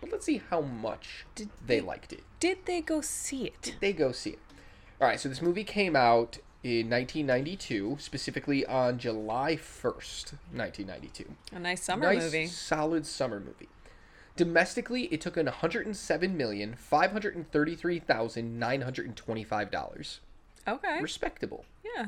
but 0.00 0.10
let's 0.10 0.26
see 0.26 0.42
how 0.50 0.60
much 0.60 1.26
Did 1.34 1.50
they 1.66 1.76
they- 1.76 1.80
liked 1.80 2.12
it. 2.12 2.22
Did 2.40 2.64
they 2.66 2.80
go 2.80 3.00
see 3.00 3.44
it? 3.46 3.60
Did 3.62 3.74
they 3.80 3.92
go 3.92 4.12
see 4.12 4.30
it. 4.30 4.38
All 5.00 5.06
right, 5.08 5.20
so 5.20 5.28
this 5.28 5.42
movie 5.42 5.64
came 5.64 5.94
out 5.96 6.38
in 6.62 6.90
1992, 6.90 7.96
specifically 7.98 8.66
on 8.66 8.98
July 8.98 9.56
1st, 9.56 10.34
1992. 10.52 11.24
A 11.52 11.58
nice 11.58 11.82
summer 11.82 12.12
nice, 12.12 12.22
movie. 12.24 12.46
solid 12.46 13.06
summer 13.06 13.40
movie. 13.40 13.68
Domestically, 14.36 15.04
it 15.04 15.20
took 15.20 15.36
in 15.36 15.46
107 15.46 16.36
million 16.36 16.74
five 16.76 17.12
hundred 17.12 17.50
thirty-three 17.52 17.98
thousand 17.98 18.58
nine 18.58 18.80
hundred 18.82 19.14
twenty-five 19.16 19.70
dollars. 19.70 20.20
Okay. 20.66 21.00
Respectable. 21.02 21.64
Yeah. 21.84 22.06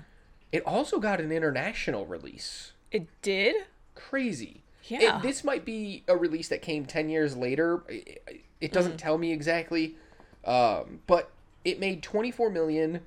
It 0.50 0.62
also 0.66 0.98
got 0.98 1.20
an 1.20 1.32
international 1.32 2.06
release. 2.06 2.72
It 2.90 3.06
did? 3.22 3.56
Crazy. 3.94 4.61
Yeah. 4.84 5.18
It, 5.18 5.22
this 5.22 5.44
might 5.44 5.64
be 5.64 6.04
a 6.08 6.16
release 6.16 6.48
that 6.48 6.62
came 6.62 6.86
10 6.86 7.08
years 7.08 7.36
later. 7.36 7.82
It, 7.88 8.22
it 8.60 8.72
doesn't 8.72 8.96
tell 8.98 9.18
me 9.18 9.32
exactly, 9.32 9.96
um, 10.44 11.00
but 11.06 11.30
it 11.64 11.78
made 11.80 12.02
24 12.02 12.50
million 12.50 13.00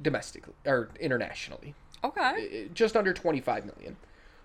domestically 0.00 0.54
or 0.66 0.90
internationally. 1.00 1.74
Okay. 2.02 2.66
Uh, 2.66 2.72
just 2.74 2.96
under 2.96 3.12
25 3.12 3.64
million. 3.66 3.96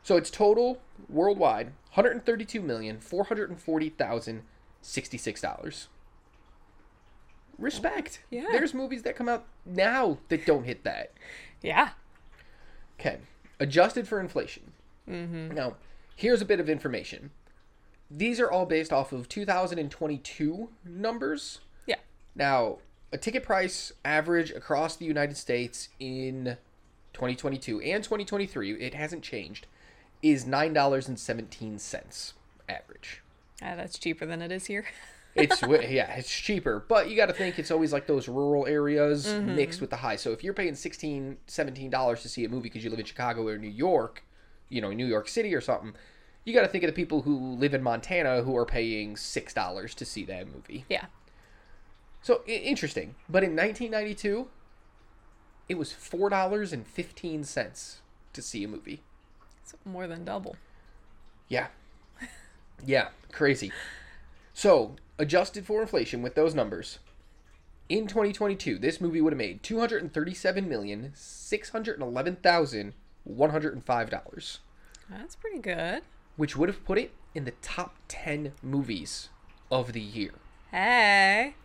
So 0.04 0.16
it's 0.16 0.30
total 0.30 0.80
worldwide 1.10 1.68
132 1.94 2.62
million 2.62 3.00
440,000 3.00 4.44
66 4.82 5.42
dollars. 5.42 5.88
Respect. 7.58 8.22
Yeah. 8.30 8.48
There's 8.52 8.74
movies 8.74 9.04
that 9.04 9.16
come 9.16 9.28
out 9.28 9.46
now 9.66 10.20
that 10.30 10.46
don't 10.46 10.64
hit 10.64 10.84
that. 10.86 11.12
Yeah. 11.62 11.90
Okay. 13.00 13.18
Adjusted 13.60 14.08
for 14.08 14.22
inflation. 14.22 14.72
Mm-hmm. 15.10 15.52
Now, 15.54 15.76
here's 16.20 16.42
a 16.42 16.46
bit 16.46 16.60
of 16.60 16.70
information. 16.70 17.32
These 18.12 18.40
are 18.40 18.52
all 18.52 18.66
based 18.66 18.92
off 18.92 19.14
of 19.14 19.30
2022 19.30 20.70
numbers. 20.84 21.60
Yeah. 21.86 21.96
Now, 22.36 22.80
a 23.14 23.18
ticket 23.18 23.44
price 23.44 23.94
average 24.04 24.52
across 24.52 24.98
the 24.98 25.06
United 25.06 25.38
States 25.38 25.90
in 26.00 26.58
2022 27.14 27.80
and 27.82 28.04
2023, 28.04 28.74
it 28.74 28.94
hasn't 28.94 29.24
changed, 29.24 29.66
is 30.22 30.44
$9.17 30.44 32.34
average. 32.68 33.22
Ah, 33.62 33.76
that's 33.76 33.98
cheaper 33.98 34.26
than 34.26 34.42
it 34.42 34.52
is 34.52 34.66
here. 34.66 34.86
It's 35.36 35.62
yeah, 35.62 36.12
it's 36.16 36.30
cheaper, 36.30 36.84
but 36.90 37.08
you 37.10 37.16
got 37.16 37.28
to 37.28 37.34
think 37.34 37.60
it's 37.60 37.70
always 37.70 37.94
like 37.94 38.08
those 38.08 38.28
rural 38.28 38.66
areas 38.66 39.32
mixed 39.32 39.80
with 39.80 39.92
the 39.92 39.96
high. 39.96 40.16
So 40.16 40.32
if 40.32 40.44
you're 40.44 40.56
paying 40.56 40.74
16 40.74 41.38
17 41.46 41.90
dollars 41.92 42.24
to 42.24 42.30
see 42.30 42.44
a 42.46 42.50
movie 42.50 42.64
because 42.64 42.84
you 42.84 42.90
live 42.90 43.00
in 43.00 43.06
Chicago 43.06 43.48
or 43.48 43.60
New 43.60 43.70
York, 43.70 44.24
you 44.70 44.82
know, 44.82 44.92
New 44.92 45.06
York 45.06 45.28
City 45.28 45.54
or 45.56 45.62
something, 45.62 45.94
you 46.46 46.54
got 46.54 46.62
to 46.62 46.68
think 46.68 46.84
of 46.84 46.88
the 46.90 46.94
people 46.96 47.22
who 47.24 47.56
live 47.56 47.74
in 47.74 47.84
Montana 47.84 48.44
who 48.44 48.56
are 48.56 48.66
paying 48.66 49.16
six 49.18 49.54
dollars 49.54 49.94
to 49.96 50.06
see 50.06 50.24
that 50.26 50.48
movie. 50.54 50.86
yeah. 50.90 51.06
So 52.22 52.42
I- 52.48 52.52
interesting. 52.52 53.16
But 53.30 53.44
in 53.44 53.52
1992, 53.56 54.48
it 55.68 55.78
was 55.78 55.92
four 55.92 56.30
dollars 56.30 56.74
and 56.74 56.86
fifteen 56.86 57.44
cents 57.44 58.02
to 58.34 58.42
see 58.42 58.64
a 58.64 58.68
movie. 58.68 59.02
It's 59.62 59.74
more 59.86 60.08
than 60.08 60.24
double. 60.26 60.56
Yeah. 61.48 61.68
Yeah, 62.86 63.10
crazy. 63.34 63.74
So, 64.54 64.96
adjusted 65.18 65.66
for 65.66 65.82
inflation 65.82 66.22
with 66.22 66.36
those 66.36 66.56
numbers, 66.56 67.00
in 67.90 68.08
2022, 68.08 68.78
this 68.78 69.02
movie 69.02 69.20
would 69.20 69.34
have 69.34 69.38
made 69.38 69.64
$237,611,105, 73.30 74.60
That's 75.10 75.36
pretty 75.36 75.60
good. 75.60 76.02
which 76.36 76.56
would 76.56 76.70
have 76.70 76.84
put 76.86 76.98
it 76.98 77.12
in 77.36 77.46
the 77.46 77.52
top 77.62 77.96
10 78.08 78.54
movies 78.62 79.30
of 79.72 79.94
the 79.94 80.02
year. 80.02 80.32
Hey. 80.72 81.56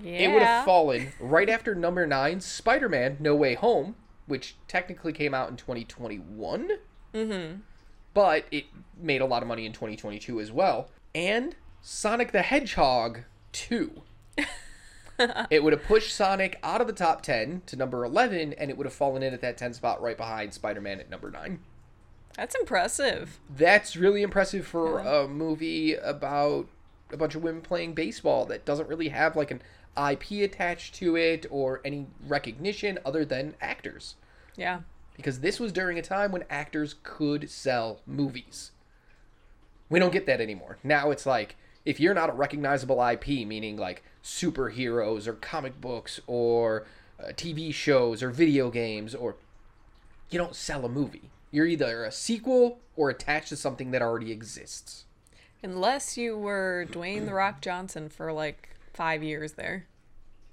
Yeah. 0.00 0.12
It 0.12 0.32
would 0.32 0.42
have 0.42 0.64
fallen 0.64 1.12
right 1.20 1.48
after 1.48 1.74
number 1.74 2.06
9, 2.06 2.40
Spider-Man 2.40 3.16
No 3.20 3.34
Way 3.34 3.54
Home, 3.54 3.96
which 4.26 4.56
technically 4.68 5.12
came 5.12 5.34
out 5.34 5.48
in 5.50 5.56
2021. 5.56 6.70
Mm-hmm. 7.14 7.60
But 8.14 8.44
it 8.50 8.66
made 9.00 9.20
a 9.20 9.26
lot 9.26 9.42
of 9.42 9.48
money 9.48 9.66
in 9.66 9.72
2022 9.72 10.40
as 10.40 10.52
well. 10.52 10.88
And 11.14 11.56
Sonic 11.80 12.32
the 12.32 12.42
Hedgehog 12.42 13.20
2. 13.52 14.02
it 15.50 15.62
would 15.62 15.72
have 15.72 15.82
pushed 15.84 16.14
Sonic 16.14 16.58
out 16.62 16.80
of 16.80 16.86
the 16.86 16.92
top 16.92 17.22
10 17.22 17.62
to 17.66 17.76
number 17.76 18.04
11, 18.04 18.52
and 18.54 18.70
it 18.70 18.76
would 18.76 18.86
have 18.86 18.94
fallen 18.94 19.22
in 19.22 19.34
at 19.34 19.40
that 19.40 19.56
10 19.56 19.74
spot 19.74 20.00
right 20.00 20.16
behind 20.16 20.54
Spider-Man 20.54 21.00
at 21.00 21.10
number 21.10 21.30
9. 21.30 21.58
That's 22.36 22.54
impressive. 22.54 23.40
That's 23.54 23.96
really 23.96 24.22
impressive 24.22 24.66
for 24.66 25.00
a 25.00 25.26
movie 25.26 25.94
about 25.94 26.68
a 27.10 27.16
bunch 27.16 27.34
of 27.34 27.42
women 27.42 27.62
playing 27.62 27.94
baseball 27.94 28.46
that 28.46 28.64
doesn't 28.64 28.88
really 28.88 29.08
have 29.08 29.34
like 29.34 29.50
an 29.50 29.62
IP 29.96 30.44
attached 30.44 30.94
to 30.96 31.16
it 31.16 31.46
or 31.50 31.80
any 31.84 32.06
recognition 32.26 32.98
other 33.04 33.24
than 33.24 33.54
actors. 33.60 34.14
Yeah. 34.56 34.82
Because 35.16 35.40
this 35.40 35.58
was 35.58 35.72
during 35.72 35.98
a 35.98 36.02
time 36.02 36.30
when 36.30 36.44
actors 36.48 36.94
could 37.02 37.50
sell 37.50 38.00
movies. 38.06 38.70
We 39.88 39.98
don't 39.98 40.12
get 40.12 40.26
that 40.26 40.40
anymore. 40.40 40.78
Now 40.84 41.10
it's 41.10 41.26
like 41.26 41.56
if 41.84 42.00
you're 42.00 42.14
not 42.14 42.30
a 42.30 42.32
recognizable 42.32 43.02
IP, 43.02 43.28
meaning 43.46 43.76
like 43.76 44.02
superheroes 44.22 45.26
or 45.26 45.34
comic 45.34 45.80
books 45.80 46.20
or 46.26 46.86
uh, 47.18 47.28
TV 47.28 47.72
shows 47.72 48.22
or 48.22 48.30
video 48.30 48.70
games, 48.70 49.14
or 49.14 49.36
you 50.30 50.38
don't 50.38 50.54
sell 50.54 50.84
a 50.84 50.88
movie. 50.88 51.30
You're 51.50 51.66
either 51.66 52.04
a 52.04 52.12
sequel 52.12 52.78
or 52.96 53.10
attached 53.10 53.48
to 53.48 53.56
something 53.56 53.90
that 53.92 54.02
already 54.02 54.30
exists. 54.32 55.04
Unless 55.62 56.16
you 56.16 56.36
were 56.36 56.86
Dwayne 56.90 57.26
the 57.26 57.34
Rock 57.34 57.60
Johnson 57.60 58.08
for 58.08 58.32
like 58.32 58.76
five 58.92 59.22
years 59.22 59.52
there. 59.52 59.86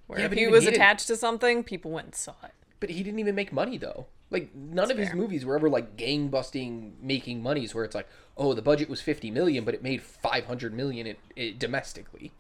Where 0.07 0.19
Yeah, 0.19 0.25
if 0.25 0.33
he 0.33 0.47
was 0.47 0.63
he 0.63 0.69
attached 0.69 1.07
to 1.07 1.15
something, 1.15 1.63
people 1.63 1.91
went 1.91 2.07
and 2.07 2.15
saw 2.15 2.35
it. 2.43 2.53
But 2.79 2.89
he 2.91 3.03
didn't 3.03 3.19
even 3.19 3.35
make 3.35 3.51
money 3.51 3.77
though. 3.77 4.07
Like 4.35 4.53
none 4.53 4.91
of 4.91 4.97
his 4.97 5.13
movies 5.13 5.45
were 5.45 5.55
ever 5.55 5.69
like 5.69 5.95
gang 5.95 6.27
busting 6.27 6.97
making 7.01 7.41
monies 7.41 7.73
where 7.73 7.85
it's 7.85 7.95
like, 7.95 8.09
oh, 8.35 8.53
the 8.53 8.61
budget 8.61 8.89
was 8.89 8.99
50 8.99 9.31
million, 9.31 9.63
but 9.63 9.73
it 9.73 9.81
made 9.81 10.01
500 10.03 10.73
million 10.73 11.07
it, 11.07 11.19
it, 11.37 11.57
domestically. 11.57 12.33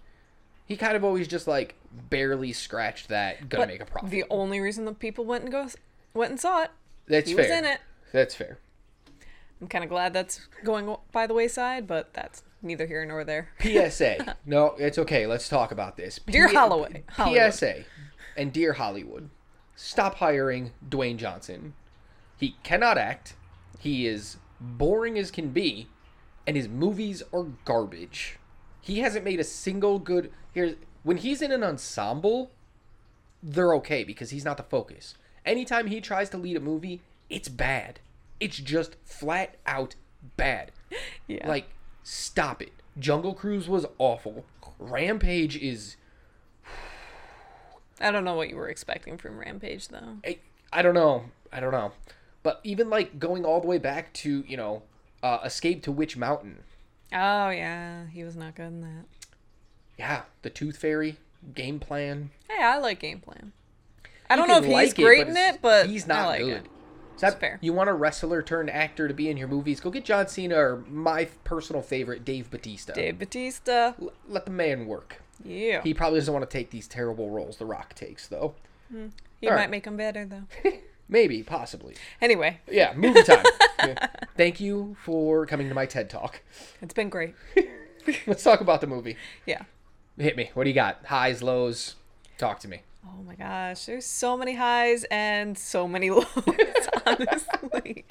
He 0.65 0.75
kind 0.75 0.97
of 0.97 1.05
always 1.05 1.25
just 1.25 1.47
like 1.47 1.75
barely 2.09 2.51
scratched 2.51 3.07
that, 3.07 3.47
gonna 3.47 3.61
But 3.61 3.67
make 3.69 3.81
a 3.81 3.85
profit. 3.85 4.09
the 4.09 4.25
only 4.29 4.59
reason 4.59 4.83
that 4.85 4.99
people 4.99 5.23
went 5.23 5.43
and 5.43 5.51
go 5.53 5.69
went 6.13 6.31
and 6.31 6.39
saw 6.39 6.63
it, 6.63 6.71
That's 7.07 7.29
he 7.29 7.35
fair. 7.37 7.45
was 7.47 7.57
in 7.59 7.63
it. 7.63 7.79
That's 8.11 8.35
fair. 8.35 8.57
I'm 9.61 9.67
kind 9.69 9.85
of 9.85 9.89
glad 9.89 10.11
that's 10.11 10.49
going 10.65 10.93
by 11.13 11.27
the 11.27 11.33
wayside, 11.33 11.87
but 11.87 12.13
that's 12.13 12.43
neither 12.61 12.85
here 12.87 13.05
nor 13.05 13.23
there. 13.23 13.51
PSA. 13.61 14.35
no, 14.45 14.75
it's 14.77 14.97
okay. 14.97 15.27
Let's 15.27 15.47
talk 15.47 15.71
about 15.71 15.95
this. 15.95 16.19
Dear 16.27 16.49
Holloway- 16.49 17.05
Hollywood. 17.07 17.53
PSA 17.53 17.83
and 18.35 18.51
Dear 18.51 18.73
Hollywood. 18.73 19.29
Stop 19.77 20.15
hiring 20.15 20.71
Dwayne 20.89 21.15
Johnson. 21.17 21.73
He 22.37 22.55
cannot 22.63 22.97
act. 22.97 23.35
He 23.79 24.07
is 24.07 24.37
boring 24.59 25.17
as 25.17 25.31
can 25.31 25.49
be, 25.49 25.87
and 26.47 26.55
his 26.55 26.67
movies 26.67 27.23
are 27.33 27.43
garbage. 27.65 28.37
He 28.81 28.99
hasn't 28.99 29.25
made 29.25 29.39
a 29.39 29.43
single 29.43 29.99
good. 29.99 30.31
Here's 30.53 30.75
when 31.03 31.17
he's 31.17 31.41
in 31.41 31.51
an 31.51 31.63
ensemble, 31.63 32.51
they're 33.41 33.75
okay 33.75 34.03
because 34.03 34.31
he's 34.31 34.45
not 34.45 34.57
the 34.57 34.63
focus. 34.63 35.15
Anytime 35.45 35.87
he 35.87 36.01
tries 36.01 36.29
to 36.31 36.37
lead 36.37 36.57
a 36.57 36.59
movie, 36.59 37.01
it's 37.29 37.49
bad. 37.49 37.99
It's 38.39 38.57
just 38.57 38.95
flat 39.05 39.55
out 39.65 39.95
bad. 40.37 40.71
Yeah. 41.27 41.47
Like, 41.47 41.69
stop 42.03 42.61
it. 42.61 42.71
Jungle 42.99 43.33
Cruise 43.33 43.67
was 43.67 43.85
awful. 43.97 44.45
Rampage 44.77 45.57
is. 45.57 45.97
I 47.99 48.11
don't 48.11 48.23
know 48.23 48.35
what 48.35 48.49
you 48.49 48.55
were 48.55 48.69
expecting 48.69 49.17
from 49.17 49.39
Rampage 49.39 49.87
though. 49.87 50.17
I, 50.23 50.37
I 50.71 50.83
don't 50.83 50.93
know. 50.93 51.25
I 51.51 51.59
don't 51.59 51.71
know. 51.71 51.93
But 52.45 52.59
even 52.63 52.91
like 52.91 53.17
going 53.17 53.43
all 53.43 53.59
the 53.59 53.65
way 53.65 53.79
back 53.79 54.13
to, 54.13 54.43
you 54.47 54.55
know, 54.55 54.83
uh, 55.23 55.39
Escape 55.43 55.81
to 55.83 55.91
Witch 55.91 56.15
Mountain. 56.15 56.59
Oh 57.11 57.49
yeah, 57.49 58.05
he 58.05 58.23
was 58.23 58.35
not 58.35 58.53
good 58.53 58.67
in 58.67 58.81
that. 58.81 59.05
Yeah, 59.97 60.21
the 60.43 60.51
Tooth 60.51 60.77
Fairy 60.77 61.17
game 61.55 61.79
plan. 61.79 62.29
Hey, 62.47 62.63
I 62.63 62.77
like 62.77 62.99
game 62.99 63.19
plan. 63.19 63.51
I 64.29 64.35
You 64.35 64.41
don't 64.41 64.47
know 64.47 64.57
if 64.57 64.63
can 64.65 64.73
he's 64.79 64.89
like 64.89 64.95
great 64.95 65.27
in 65.27 65.35
it, 65.35 65.59
but 65.59 65.87
he's 65.87 66.05
not 66.05 66.27
like 66.27 66.41
good. 66.41 66.51
it. 66.57 66.65
So 67.17 67.29
that- 67.31 67.39
fair. 67.39 67.57
You 67.63 67.73
want 67.73 67.89
a 67.89 67.93
wrestler 67.93 68.43
turned 68.43 68.69
actor 68.69 69.07
to 69.07 69.13
be 69.15 69.27
in 69.29 69.37
your 69.37 69.47
movies? 69.47 69.79
Go 69.79 69.89
get 69.89 70.05
John 70.05 70.27
Cena 70.27 70.55
or 70.55 70.83
my 70.87 71.25
personal 71.45 71.81
favorite, 71.81 72.25
Dave 72.25 72.51
Batista. 72.51 72.93
Dave 72.93 73.17
Batista. 73.17 73.93
L- 73.99 74.13
let 74.27 74.45
the 74.45 74.51
man 74.51 74.85
work. 74.85 75.19
Yeah. 75.43 75.81
He 75.81 75.95
probably 75.95 76.19
doesn't 76.19 76.31
want 76.33 76.47
to 76.47 76.55
take 76.57 76.69
these 76.69 76.87
terrible 76.87 77.31
roles 77.31 77.57
The 77.57 77.65
Rock 77.65 77.95
takes, 77.95 78.27
though. 78.27 78.53
He 78.91 78.97
all 79.47 79.53
might 79.53 79.61
right. 79.61 79.69
make 79.71 79.85
them 79.85 79.97
better 79.97 80.25
though. 80.25 80.43
Maybe, 81.07 81.43
possibly. 81.43 81.95
anyway, 82.21 82.59
Yeah, 82.69 82.93
movie 82.95 83.21
time. 83.23 83.45
Yeah. 83.79 84.07
Thank 84.37 84.59
you 84.59 84.95
for 85.03 85.45
coming 85.45 85.69
to 85.69 85.75
my 85.75 85.85
TED 85.85 86.09
Talk. 86.09 86.41
it's 86.81 86.93
been 86.93 87.09
great. 87.09 87.35
Let's 88.27 88.43
talk 88.43 88.61
about 88.61 88.81
the 88.81 88.87
movie. 88.87 89.15
Yeah. 89.45 89.63
Hit 90.17 90.35
me. 90.37 90.49
What 90.53 90.63
do 90.63 90.69
you 90.69 90.73
got? 90.75 91.05
Highs, 91.05 91.43
lows? 91.43 91.95
Talk 92.37 92.59
to 92.61 92.67
me. 92.67 92.81
Oh 93.05 93.21
my 93.23 93.35
gosh, 93.35 93.85
there's 93.85 94.05
so 94.05 94.35
many 94.35 94.55
highs 94.55 95.03
and 95.11 95.55
so 95.57 95.87
many 95.87 96.09
lows, 96.11 96.25
honestly. 97.05 98.05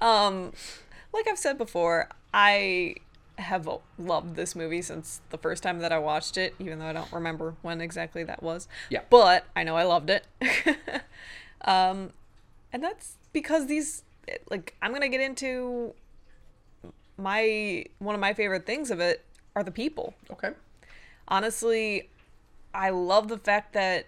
Um, 0.00 0.52
like 1.12 1.28
I've 1.28 1.38
said 1.38 1.56
before, 1.56 2.08
I 2.34 2.96
have 3.38 3.68
loved 3.98 4.34
this 4.36 4.54
movie 4.56 4.82
since 4.82 5.20
the 5.30 5.38
first 5.38 5.62
time 5.62 5.78
that 5.78 5.92
I 5.92 5.98
watched 5.98 6.36
it, 6.36 6.54
even 6.58 6.78
though 6.80 6.86
I 6.86 6.92
don't 6.92 7.10
remember 7.12 7.54
when 7.62 7.80
exactly 7.80 8.24
that 8.24 8.42
was. 8.42 8.66
Yeah. 8.90 9.00
But 9.08 9.44
I 9.54 9.62
know 9.62 9.76
I 9.76 9.84
loved 9.84 10.10
it. 10.10 10.26
um, 11.64 12.12
and 12.72 12.82
that's 12.82 13.16
because 13.32 13.66
these, 13.66 14.02
like, 14.50 14.76
I'm 14.82 14.92
gonna 14.92 15.08
get 15.08 15.20
into 15.20 15.94
my 17.16 17.84
one 17.98 18.14
of 18.14 18.20
my 18.20 18.32
favorite 18.32 18.64
things 18.66 18.90
of 18.90 18.98
it 18.98 19.24
are 19.54 19.62
the 19.62 19.70
people 19.70 20.14
Okay. 20.30 20.52
honestly, 21.28 22.08
I 22.72 22.90
love 22.90 23.28
the 23.28 23.38
fact 23.38 23.72
that 23.74 24.06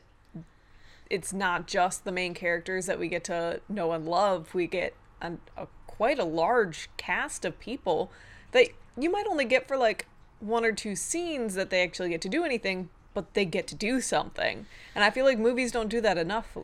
it's 1.11 1.33
not 1.33 1.67
just 1.67 2.05
the 2.05 2.13
main 2.13 2.33
characters 2.33 2.87
that 2.87 2.99
we 2.99 3.09
get 3.09 3.25
to 3.25 3.61
know 3.69 3.93
and 3.93 4.07
love. 4.07 4.55
We 4.55 4.67
get 4.67 4.95
an, 5.21 5.41
a 5.59 5.67
quite 5.87 6.19
a 6.19 6.25
large 6.25 6.89
cast 6.97 7.45
of 7.45 7.59
people 7.61 8.11
that 8.53 8.69
you 8.99 9.11
might 9.11 9.27
only 9.27 9.45
get 9.45 9.69
for 9.69 9.77
like 9.77 10.07
one 10.41 10.65
or 10.65 10.73
two 10.73 10.97
scenes 10.97 11.55
that 11.55 11.71
they 11.71 11.83
actually 11.83 12.09
get 12.09 12.23
to 12.23 12.29
do 12.29 12.45
anything, 12.45 12.89
but 13.15 13.35
they 13.35 13.45
get 13.45 13.67
to 13.69 13.75
do 13.75 14.01
something. 14.01 14.65
And 14.95 15.05
I 15.05 15.11
feel 15.11 15.25
like 15.27 15.39
movies 15.39 15.71
don't 15.71 15.89
do 15.89 16.01
that 16.01 16.17
enough 16.17 16.57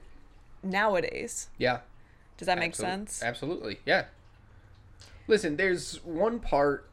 nowadays. 0.63 1.49
Yeah. 1.59 1.81
Does 2.37 2.47
that 2.47 2.59
make 2.59 2.75
sense? 2.75 3.23
Absolutely. 3.23 3.81
Yeah. 3.85 4.05
Listen, 5.27 5.57
there's 5.57 6.03
one 6.05 6.39
part 6.39 6.89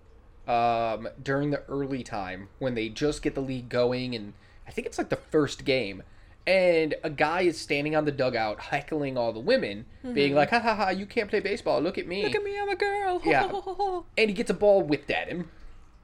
um, 0.48 1.08
during 1.22 1.52
the 1.52 1.64
early 1.70 2.04
time 2.04 2.50
when 2.60 2.76
they 2.76 2.90
just 2.90 3.22
get 3.22 3.36
the 3.36 3.42
league 3.42 3.70
going, 3.70 4.16
and 4.16 4.34
I 4.68 4.72
think 4.72 4.88
it's 4.88 4.98
like 4.98 5.10
the 5.10 5.16
first 5.16 5.66
game, 5.66 6.04
and 6.48 6.96
a 7.04 7.10
guy 7.10 7.42
is 7.42 7.60
standing 7.60 7.96
on 7.96 8.06
the 8.06 8.12
dugout 8.12 8.60
heckling 8.60 9.18
all 9.18 9.34
the 9.34 9.40
women, 9.40 9.86
being 10.14 10.36
like, 10.36 10.50
ha 10.50 10.60
ha 10.60 10.76
ha, 10.76 10.90
you 10.90 11.06
can't 11.06 11.30
play 11.30 11.40
baseball. 11.40 11.82
Look 11.82 11.98
at 11.98 12.08
me. 12.08 12.24
Mm-hmm. 12.24 12.28
Look 12.28 12.36
at 12.36 12.44
me, 12.44 12.60
I'm 12.60 12.70
a 12.70 12.76
girl. 12.76 13.22
Yeah. 13.24 14.02
and 14.18 14.30
he 14.30 14.34
gets 14.34 14.50
a 14.50 14.54
ball 14.54 14.82
whipped 14.84 15.10
at 15.12 15.28
him. 15.28 15.50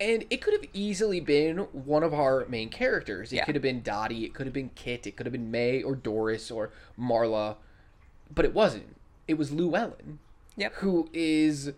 And 0.02 0.26
it 0.32 0.42
could 0.42 0.54
have 0.54 0.66
easily 0.74 1.20
been 1.20 1.60
one 1.74 2.02
of 2.02 2.12
our 2.12 2.46
main 2.48 2.70
characters. 2.70 3.32
It 3.32 3.36
Yeah. 3.38 3.46
could 3.46 3.54
have 3.54 3.62
been 3.62 3.84
Dottie, 3.84 4.26
it 4.26 4.34
could 4.34 4.48
have 4.48 4.54
been 4.54 4.72
Kit, 4.74 5.06
it 5.06 5.16
could 5.16 5.28
have 5.28 5.32
been 5.32 5.52
Mae 5.52 5.84
or 5.84 5.94
Doris 5.96 6.50
or 6.50 6.72
Marla, 7.00 7.58
but 8.34 8.44
it 8.44 8.54
wasn't. 8.54 8.96
It 9.28 9.36
was 9.36 9.52
Llewellyn, 9.52 10.18
Yep. 10.58 10.74
who 10.78 11.08
is 11.14 11.74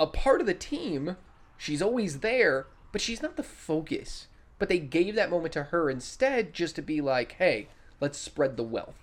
a 0.00 0.06
part 0.08 0.40
of 0.40 0.48
the 0.48 0.54
team. 0.54 1.16
She's 1.56 1.80
always 1.80 2.18
there, 2.18 2.66
but 2.90 3.00
she's 3.00 3.22
not 3.22 3.36
the 3.36 3.44
focus. 3.44 4.26
But 4.58 4.68
they 4.68 4.80
gave 4.80 5.14
that 5.14 5.30
moment 5.30 5.52
to 5.52 5.62
her 5.64 5.88
instead 5.88 6.52
just 6.52 6.74
to 6.76 6.82
be 6.82 7.00
like, 7.00 7.32
hey, 7.32 7.68
let's 8.00 8.18
spread 8.18 8.56
the 8.56 8.62
wealth. 8.64 8.98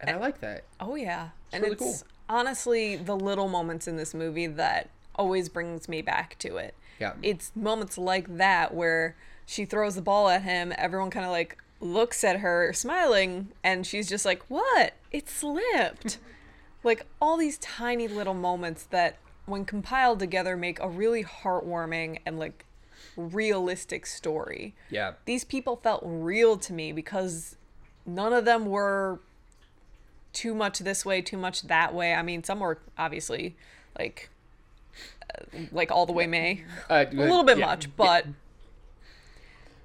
And 0.00 0.08
I 0.08 0.16
like 0.16 0.40
that. 0.40 0.64
Oh 0.80 0.94
yeah, 0.94 1.30
and 1.52 1.62
really 1.62 1.74
it's 1.74 1.82
cool. 1.82 1.96
honestly 2.30 2.96
the 2.96 3.14
little 3.16 3.48
moments 3.48 3.86
in 3.86 3.96
this 3.96 4.14
movie 4.14 4.46
that 4.46 4.88
always 5.20 5.48
brings 5.50 5.88
me 5.88 6.00
back 6.02 6.36
to 6.38 6.56
it. 6.56 6.74
Yeah. 6.98 7.12
It's 7.22 7.52
moments 7.54 7.98
like 7.98 8.36
that 8.38 8.72
where 8.74 9.16
she 9.46 9.64
throws 9.64 9.94
the 9.94 10.02
ball 10.02 10.28
at 10.28 10.42
him, 10.42 10.72
everyone 10.78 11.10
kind 11.10 11.24
of 11.26 11.30
like 11.30 11.56
looks 11.80 12.24
at 12.24 12.40
her 12.40 12.72
smiling 12.72 13.48
and 13.62 13.86
she's 13.86 14.08
just 14.08 14.24
like, 14.24 14.42
"What? 14.48 14.94
It 15.12 15.28
slipped." 15.28 16.18
like 16.84 17.04
all 17.20 17.36
these 17.36 17.58
tiny 17.58 18.08
little 18.08 18.34
moments 18.34 18.84
that 18.84 19.18
when 19.46 19.64
compiled 19.64 20.18
together 20.18 20.56
make 20.56 20.80
a 20.80 20.88
really 20.88 21.22
heartwarming 21.24 22.18
and 22.24 22.38
like 22.38 22.64
realistic 23.16 24.06
story 24.06 24.74
Yeah. 24.90 25.12
these 25.26 25.44
people 25.44 25.76
felt 25.76 26.02
real 26.04 26.56
to 26.58 26.72
me 26.72 26.92
because 26.92 27.56
none 28.06 28.32
of 28.32 28.44
them 28.46 28.64
were 28.66 29.20
too 30.32 30.54
much 30.54 30.78
this 30.78 31.04
way, 31.04 31.20
too 31.20 31.36
much 31.36 31.62
that 31.62 31.92
way. 31.92 32.14
I 32.14 32.22
mean, 32.22 32.44
some 32.44 32.60
were 32.60 32.78
obviously 32.96 33.56
like 33.98 34.30
like 35.72 35.90
all 35.90 36.06
the 36.06 36.12
way 36.12 36.26
Mae, 36.26 36.64
Uh, 36.88 37.04
a 37.10 37.14
little 37.14 37.44
bit 37.44 37.58
yeah. 37.58 37.66
much, 37.66 37.94
but 37.96 38.26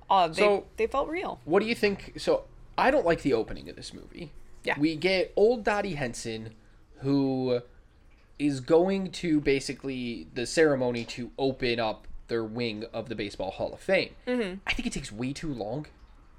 uh, 0.09 0.27
they 0.27 0.41
So- 0.41 0.65
they 0.77 0.87
felt 0.87 1.09
real. 1.09 1.39
What 1.45 1.61
do 1.61 1.65
you 1.67 1.75
think? 1.75 2.13
So 2.17 2.45
I 2.77 2.91
don't 2.91 3.05
like 3.05 3.21
the 3.21 3.33
opening 3.33 3.69
of 3.69 3.75
this 3.75 3.93
movie. 3.93 4.31
Yeah. 4.63 4.79
We 4.79 4.95
get 4.95 5.31
old 5.35 5.63
Dottie 5.63 5.95
Henson, 5.95 6.53
who 6.99 7.61
is 8.39 8.59
going 8.59 9.11
to 9.11 9.39
basically 9.39 10.27
the 10.33 10.45
ceremony 10.45 11.05
to 11.05 11.31
open 11.37 11.79
up 11.79 12.07
their 12.27 12.43
wing 12.43 12.83
of 12.91 13.07
the 13.07 13.15
Baseball 13.15 13.51
Hall 13.51 13.73
of 13.73 13.79
Fame. 13.79 14.15
Mm-hmm. 14.27 14.55
I 14.65 14.73
think 14.73 14.87
it 14.87 14.93
takes 14.93 15.11
way 15.11 15.31
too 15.33 15.53
long 15.53 15.85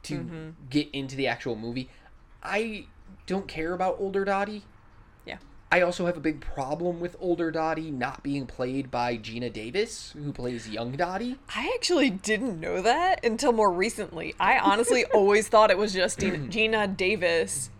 to 0.04 0.18
Mm-hmm. 0.18 0.48
get 0.70 0.88
into 0.92 1.16
the 1.16 1.26
actual 1.26 1.56
movie. 1.56 1.88
I 2.42 2.86
don't 3.26 3.48
care 3.48 3.72
about 3.72 3.96
older 3.98 4.24
Dottie. 4.24 4.62
Yeah, 5.24 5.38
I 5.70 5.80
also 5.80 6.06
have 6.06 6.16
a 6.16 6.20
big 6.20 6.40
problem 6.40 7.00
with 7.00 7.16
older 7.18 7.50
Dottie 7.50 7.90
not 7.90 8.22
being 8.22 8.46
played 8.46 8.90
by 8.90 9.16
Geena 9.18 9.52
Davis, 9.52 10.12
who 10.12 10.32
plays 10.32 10.68
young 10.68 10.92
Dottie. 10.92 11.38
I 11.54 11.72
actually 11.74 12.08
didn't 12.10 12.60
know 12.60 12.80
that 12.82 13.24
until 13.24 13.52
more 13.52 13.72
recently. 13.72 14.34
I 14.38 14.58
honestly 14.58 15.04
always 15.14 15.48
thought 15.48 15.72
it 15.72 15.78
was 15.78 15.92
just 15.92 16.18
Geena, 16.20 16.96
Davis 16.96 17.70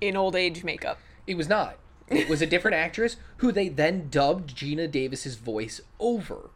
in 0.00 0.16
old 0.16 0.36
age 0.36 0.64
makeup. 0.64 0.98
It 1.26 1.36
was 1.36 1.48
not. 1.48 1.76
It 2.08 2.28
was 2.28 2.42
a 2.42 2.46
different 2.46 2.74
actress 2.74 3.16
who 3.36 3.52
they 3.52 3.68
then 3.68 4.08
dubbed 4.10 4.56
Geena 4.56 4.90
Davis's 4.90 5.36
voice 5.36 5.80
over. 6.00 6.50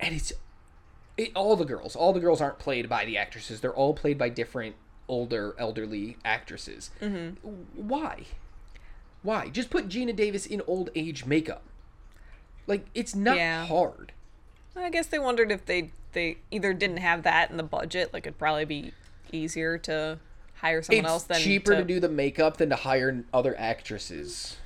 And 0.00 0.14
it's 0.14 0.32
it, 1.16 1.30
all 1.34 1.54
the 1.54 1.64
girls. 1.64 1.94
All 1.94 2.12
the 2.12 2.20
girls 2.20 2.40
aren't 2.40 2.58
played 2.58 2.88
by 2.88 3.04
the 3.04 3.16
actresses. 3.16 3.60
They're 3.60 3.72
all 3.72 3.94
played 3.94 4.18
by 4.18 4.30
different 4.30 4.74
older 5.06 5.54
elderly 5.58 6.16
actresses. 6.24 6.90
Mm-hmm. 7.00 7.46
Why? 7.74 8.24
Why? 9.24 9.48
Just 9.48 9.70
put 9.70 9.88
Geena 9.88 10.14
Davis 10.14 10.46
in 10.46 10.62
old 10.68 10.90
age 10.94 11.26
makeup. 11.26 11.62
Like 12.68 12.86
it's 12.94 13.16
not 13.16 13.36
Yeah. 13.36 13.66
hard. 13.66 14.12
I 14.76 14.90
guess 14.90 15.06
they 15.08 15.18
wondered 15.18 15.50
if 15.50 15.66
they 15.66 15.90
they 16.12 16.36
either 16.52 16.72
didn't 16.72 16.98
have 16.98 17.24
that 17.24 17.50
in 17.50 17.56
the 17.56 17.64
budget, 17.64 18.12
like 18.12 18.24
it'd 18.24 18.38
probably 18.38 18.64
be 18.64 18.92
easier 19.32 19.76
to 19.78 20.18
hire 20.56 20.80
someone 20.82 21.04
it's 21.04 21.10
else 21.10 21.22
than 21.24 21.40
cheaper 21.40 21.72
to... 21.72 21.78
to 21.78 21.84
do 21.84 21.98
the 21.98 22.08
makeup 22.08 22.58
than 22.58 22.68
to 22.70 22.76
hire 22.76 23.24
other 23.32 23.58
actresses 23.58 24.56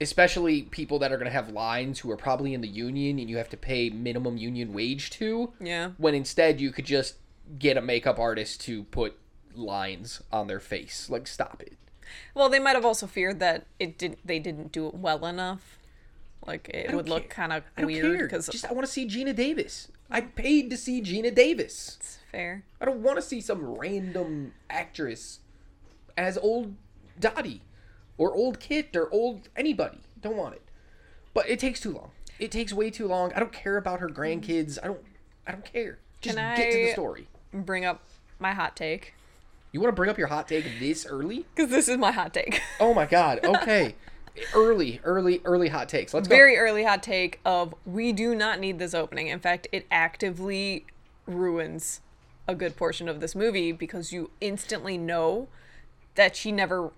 especially 0.00 0.62
people 0.62 0.98
that 0.98 1.12
are 1.12 1.16
going 1.16 1.26
to 1.26 1.32
have 1.32 1.50
lines 1.50 2.00
who 2.00 2.10
are 2.10 2.16
probably 2.16 2.52
in 2.52 2.60
the 2.60 2.68
union 2.68 3.18
and 3.20 3.30
you 3.30 3.36
have 3.36 3.48
to 3.48 3.56
pay 3.56 3.88
minimum 3.90 4.36
union 4.36 4.72
wage 4.72 5.10
to 5.10 5.52
Yeah. 5.60 5.90
when 5.98 6.14
instead 6.14 6.60
you 6.60 6.72
could 6.72 6.84
just 6.84 7.14
get 7.58 7.76
a 7.76 7.80
makeup 7.80 8.18
artist 8.18 8.60
to 8.62 8.82
put 8.84 9.16
lines 9.54 10.20
on 10.32 10.48
their 10.48 10.58
face 10.58 11.08
like 11.08 11.28
stop 11.28 11.62
it 11.64 11.74
Well, 12.34 12.48
they 12.48 12.58
might 12.58 12.74
have 12.74 12.84
also 12.84 13.06
feared 13.06 13.40
that 13.40 13.66
it 13.78 13.98
did 13.98 14.16
they 14.24 14.38
didn't 14.38 14.72
do 14.72 14.86
it 14.86 14.94
well 14.94 15.24
enough. 15.26 15.78
Like 16.46 16.68
it 16.68 16.94
would 16.94 17.08
look 17.08 17.30
kind 17.30 17.52
of 17.52 17.64
weird 17.78 18.20
because 18.20 18.48
just 18.48 18.66
i 18.66 18.72
want 18.72 18.86
to 18.86 18.92
see 18.92 19.06
geena 19.06 19.34
davis. 19.34 19.88
I 20.10 20.20
paid 20.20 20.68
to 20.70 20.76
see 20.76 21.00
geena 21.00 21.34
davis. 21.34 21.96
It's 21.98 22.18
fair. 22.30 22.64
i 22.80 22.84
don't 22.84 23.00
want 23.00 23.16
to 23.16 23.22
see 23.22 23.40
some 23.40 23.64
random 23.64 24.52
actress 24.68 25.40
as 26.16 26.36
old 26.36 26.74
dottie 27.18 27.62
or 28.18 28.34
old 28.34 28.60
kit 28.60 28.94
or 28.94 29.10
old 29.10 29.48
anybody. 29.56 30.00
Don't 30.20 30.36
want 30.36 30.54
it. 30.54 30.62
But 31.32 31.48
it 31.48 31.58
takes 31.58 31.80
too 31.80 31.92
long. 31.92 32.10
It 32.38 32.50
takes 32.50 32.72
way 32.72 32.90
too 32.90 33.06
long. 33.06 33.32
I 33.32 33.40
don't 33.40 33.52
care 33.52 33.76
about 33.76 34.00
her 34.00 34.08
grandkids. 34.08 34.78
I 34.82 34.88
don't 34.88 35.00
i 35.46 35.52
don't 35.52 35.64
care. 35.64 35.98
Just 36.20 36.36
Can 36.36 36.56
get 36.56 36.72
to 36.72 36.78
the 36.78 36.92
story. 36.92 37.28
Bring 37.52 37.84
up 37.84 38.02
my 38.38 38.52
hot 38.52 38.76
take 38.76 39.14
you 39.74 39.80
want 39.80 39.90
to 39.90 39.96
bring 39.96 40.08
up 40.08 40.16
your 40.16 40.28
hot 40.28 40.46
take 40.46 40.64
this 40.78 41.04
early 41.04 41.44
because 41.54 41.68
this 41.68 41.88
is 41.88 41.98
my 41.98 42.12
hot 42.12 42.32
take. 42.32 42.62
oh 42.80 42.94
my 42.94 43.04
god 43.04 43.44
okay 43.44 43.96
early 44.54 45.00
early 45.04 45.40
early 45.44 45.68
hot 45.68 45.88
takes 45.88 46.14
let's 46.14 46.28
go 46.28 46.34
Very 46.34 46.56
early 46.56 46.84
hot 46.84 47.02
take 47.02 47.40
of 47.44 47.74
we 47.84 48.12
do 48.12 48.34
not 48.34 48.60
need 48.60 48.78
this 48.78 48.94
opening. 48.94 49.26
In 49.26 49.40
fact, 49.40 49.66
it 49.72 49.84
actively 49.90 50.86
ruins 51.26 52.00
a 52.46 52.54
good 52.54 52.76
portion 52.76 53.08
of 53.08 53.20
this 53.20 53.34
movie 53.34 53.72
because 53.72 54.12
you 54.12 54.30
instantly 54.40 54.96
know 54.96 55.48
that 56.14 56.36
she 56.36 56.52
never 56.52 56.92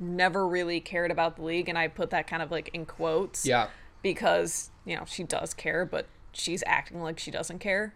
never 0.00 0.46
really 0.48 0.80
cared 0.80 1.10
about 1.10 1.36
the 1.36 1.42
league 1.42 1.68
and 1.68 1.76
I 1.76 1.88
put 1.88 2.10
that 2.10 2.26
kind 2.26 2.42
of 2.42 2.50
like 2.50 2.70
in 2.72 2.86
quotes. 2.86 3.46
yeah 3.46 3.68
because 4.02 4.70
you 4.84 4.96
know 4.96 5.04
she 5.06 5.24
does 5.24 5.52
care 5.54 5.84
but 5.84 6.06
she's 6.32 6.62
acting 6.66 7.02
like 7.02 7.18
she 7.18 7.30
doesn't 7.30 7.58
care. 7.58 7.94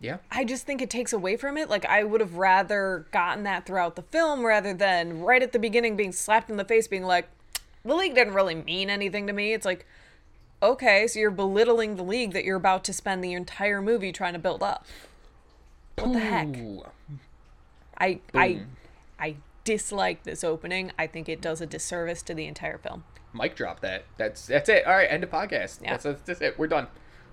Yeah. 0.00 0.18
I 0.30 0.44
just 0.44 0.64
think 0.64 0.80
it 0.80 0.90
takes 0.90 1.12
away 1.12 1.36
from 1.36 1.56
it. 1.56 1.68
Like 1.68 1.84
I 1.86 2.04
would 2.04 2.20
have 2.20 2.34
rather 2.34 3.06
gotten 3.10 3.44
that 3.44 3.66
throughout 3.66 3.96
the 3.96 4.02
film 4.02 4.44
rather 4.44 4.72
than 4.72 5.20
right 5.20 5.42
at 5.42 5.52
the 5.52 5.58
beginning 5.58 5.96
being 5.96 6.12
slapped 6.12 6.50
in 6.50 6.56
the 6.56 6.64
face 6.64 6.86
being 6.86 7.04
like 7.04 7.28
the 7.84 7.94
league 7.94 8.14
didn't 8.14 8.34
really 8.34 8.54
mean 8.54 8.90
anything 8.90 9.26
to 9.26 9.32
me. 9.32 9.52
It's 9.52 9.66
like 9.66 9.86
okay, 10.62 11.06
so 11.06 11.18
you're 11.18 11.30
belittling 11.30 11.96
the 11.96 12.02
league 12.02 12.32
that 12.32 12.44
you're 12.44 12.56
about 12.56 12.84
to 12.84 12.92
spend 12.92 13.22
the 13.22 13.32
entire 13.32 13.80
movie 13.80 14.12
trying 14.12 14.32
to 14.32 14.38
build 14.38 14.62
up. 14.62 14.86
What 15.96 16.12
the 16.12 16.20
heck? 16.20 16.56
I 17.96 18.20
I 18.34 18.62
I 19.18 19.36
dislike 19.64 20.22
this 20.22 20.44
opening. 20.44 20.92
I 20.98 21.06
think 21.06 21.28
it 21.28 21.40
does 21.40 21.60
a 21.60 21.66
disservice 21.66 22.22
to 22.22 22.34
the 22.34 22.46
entire 22.46 22.78
film. 22.78 23.04
Mic 23.34 23.54
drop 23.56 23.80
that. 23.80 24.04
That's 24.16 24.46
that's 24.46 24.68
it. 24.68 24.86
All 24.86 24.94
right, 24.94 25.10
end 25.10 25.24
of 25.24 25.30
podcast. 25.30 25.82
Yeah. 25.82 25.90
That's, 25.92 26.04
that's, 26.04 26.22
that's 26.22 26.40
it. 26.40 26.58
We're 26.58 26.68
done. 26.68 26.86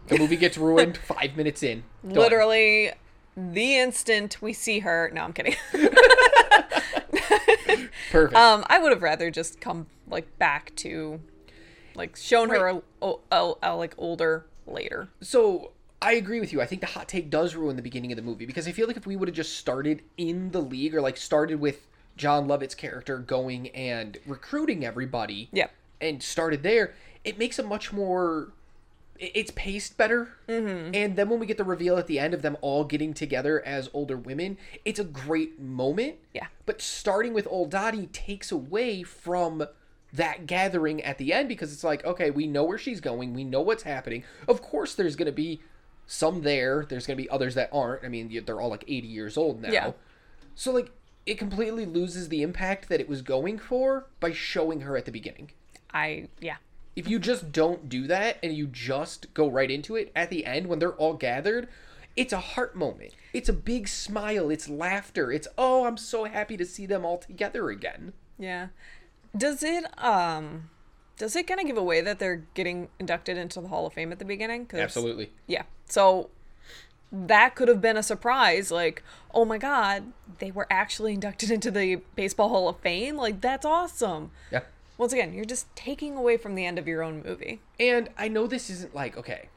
The 0.07 0.17
movie 0.19 0.35
gets 0.35 0.57
ruined 0.57 0.97
five 0.97 1.35
minutes 1.35 1.63
in. 1.63 1.83
Done. 2.03 2.13
Literally 2.13 2.91
the 3.35 3.75
instant 3.77 4.41
we 4.41 4.53
see 4.53 4.79
her. 4.79 5.11
No, 5.13 5.21
I'm 5.23 5.33
kidding. 5.33 5.55
Perfect. 8.11 8.35
Um, 8.35 8.63
I 8.67 8.79
would 8.79 8.91
have 8.91 9.01
rather 9.01 9.29
just 9.31 9.59
come 9.59 9.87
like 10.07 10.37
back 10.37 10.73
to, 10.77 11.19
like, 11.95 12.15
shown 12.15 12.49
her 12.49 12.67
a, 12.67 12.81
a, 13.01 13.13
a, 13.31 13.53
a, 13.63 13.75
like 13.75 13.93
older 13.97 14.45
later. 14.67 15.09
so 15.21 15.71
I 16.01 16.13
agree 16.13 16.39
with 16.39 16.53
you. 16.53 16.61
I 16.61 16.65
think 16.65 16.81
the 16.81 16.87
hot 16.87 17.07
take 17.07 17.29
does 17.29 17.55
ruin 17.55 17.75
the 17.75 17.81
beginning 17.81 18.11
of 18.11 18.15
the 18.15 18.21
movie 18.21 18.45
because 18.45 18.67
I 18.67 18.71
feel 18.71 18.85
like 18.87 18.97
if 18.97 19.07
we 19.07 19.15
would 19.15 19.27
have 19.27 19.35
just 19.35 19.57
started 19.57 20.03
in 20.17 20.51
the 20.51 20.61
league 20.61 20.93
or 20.93 21.01
like 21.01 21.17
started 21.17 21.59
with 21.59 21.87
Jon 22.15 22.47
Lovitz's 22.47 22.75
character 22.75 23.17
going 23.17 23.69
and 23.69 24.17
recruiting 24.27 24.85
everybody, 24.85 25.49
Yeah. 25.51 25.67
and 25.99 26.21
started 26.21 26.61
there, 26.63 26.93
it 27.23 27.37
makes 27.39 27.57
a 27.59 27.63
much 27.63 27.91
more. 27.91 28.49
It's 29.17 29.51
paced 29.55 29.97
better, 29.97 30.29
mm-hmm. 30.47 30.93
and 30.93 31.15
then 31.15 31.29
when 31.29 31.39
we 31.39 31.45
get 31.45 31.57
the 31.57 31.63
reveal 31.63 31.97
at 31.97 32.07
the 32.07 32.19
end 32.19 32.33
of 32.33 32.41
them 32.41 32.57
all 32.59 32.83
getting 32.83 33.13
together 33.13 33.65
as 33.65 33.89
older 33.93 34.17
women, 34.17 34.57
it's 34.83 34.99
a 34.99 35.05
great 35.05 35.59
moment. 35.59 36.17
Yeah. 36.33 36.47
But 36.65 36.81
starting 36.81 37.33
with 37.33 37.47
old 37.49 37.71
Dottie 37.71 38.07
takes 38.07 38.51
away 38.51 39.03
from 39.03 39.67
that 40.11 40.47
gathering 40.47 41.01
at 41.01 41.17
the 41.17 41.31
end 41.31 41.47
because 41.47 41.71
it's 41.71 41.83
like, 41.83 42.03
okay, 42.05 42.29
we 42.29 42.47
know 42.47 42.63
where 42.63 42.77
she's 42.77 42.99
going, 42.99 43.33
we 43.33 43.43
know 43.43 43.61
what's 43.61 43.83
happening. 43.83 44.23
Of 44.47 44.61
course, 44.61 44.95
there's 44.95 45.15
going 45.15 45.27
to 45.27 45.31
be 45.31 45.61
some 46.07 46.41
there. 46.41 46.85
There's 46.87 47.07
going 47.07 47.17
to 47.17 47.23
be 47.23 47.29
others 47.29 47.55
that 47.55 47.69
aren't. 47.71 48.03
I 48.03 48.09
mean, 48.09 48.43
they're 48.45 48.61
all 48.61 48.69
like 48.69 48.83
80 48.87 49.07
years 49.07 49.37
old 49.37 49.61
now. 49.61 49.71
Yeah. 49.71 49.91
So 50.55 50.71
like, 50.71 50.91
it 51.25 51.37
completely 51.37 51.85
loses 51.85 52.29
the 52.29 52.41
impact 52.43 52.89
that 52.89 52.99
it 52.99 53.09
was 53.09 53.21
going 53.21 53.57
for 53.57 54.07
by 54.19 54.31
showing 54.31 54.81
her 54.81 54.95
at 54.95 55.05
the 55.05 55.11
beginning. 55.11 55.51
I 55.93 56.27
yeah. 56.39 56.57
If 56.95 57.07
you 57.09 57.19
just 57.19 57.51
don't 57.51 57.89
do 57.89 58.07
that 58.07 58.37
and 58.41 58.53
you 58.53 58.67
just 58.67 59.33
go 59.33 59.49
right 59.49 59.69
into 59.69 59.95
it 59.95 60.11
at 60.15 60.29
the 60.29 60.45
end 60.45 60.67
when 60.67 60.79
they're 60.79 60.93
all 60.93 61.13
gathered, 61.13 61.67
it's 62.15 62.31
a 62.31 62.39
heart 62.39 62.75
moment. 62.75 63.13
It's 63.33 63.49
a 63.49 63.53
big 63.53 63.87
smile. 63.87 64.49
It's 64.49 64.69
laughter. 64.69 65.31
It's, 65.31 65.47
oh, 65.57 65.85
I'm 65.85 65.97
so 65.97 66.23
happy 66.23 66.55
to 66.57 66.65
see 66.65 66.85
them 66.85 67.05
all 67.05 67.17
together 67.17 67.69
again. 67.69 68.13
Yeah. 68.39 68.67
Does 69.35 69.63
it 69.63 69.85
um 70.01 70.69
does 71.17 71.35
it 71.35 71.47
kind 71.47 71.59
of 71.59 71.65
give 71.65 71.77
away 71.77 72.01
that 72.01 72.19
they're 72.19 72.43
getting 72.53 72.89
inducted 72.99 73.37
into 73.37 73.61
the 73.61 73.69
Hall 73.69 73.85
of 73.85 73.93
Fame 73.93 74.11
at 74.11 74.19
the 74.19 74.25
beginning? 74.25 74.69
Absolutely. 74.73 75.31
Yeah. 75.47 75.63
So 75.87 76.29
that 77.11 77.55
could 77.55 77.67
have 77.67 77.81
been 77.81 77.97
a 77.97 78.03
surprise 78.03 78.71
like, 78.71 79.03
"Oh 79.33 79.45
my 79.45 79.57
god, 79.57 80.11
they 80.39 80.51
were 80.51 80.67
actually 80.69 81.13
inducted 81.13 81.51
into 81.57 81.71
the 81.71 81.97
Baseball 82.15 82.49
Hall 82.49 82.69
of 82.69 82.79
Fame." 82.79 83.15
Like 83.15 83.41
that's 83.41 83.65
awesome. 83.65 84.31
Yeah. 84.51 84.61
Once 84.97 85.11
again, 85.13 85.33
you're 85.33 85.45
just 85.45 85.73
taking 85.75 86.15
away 86.15 86.37
from 86.37 86.55
the 86.55 86.65
end 86.65 86.79
of 86.79 86.87
your 86.87 87.03
own 87.03 87.21
movie. 87.23 87.59
And 87.79 88.09
I 88.17 88.27
know 88.27 88.47
this 88.47 88.69
isn't 88.69 88.95
like, 88.95 89.17
okay, 89.17 89.49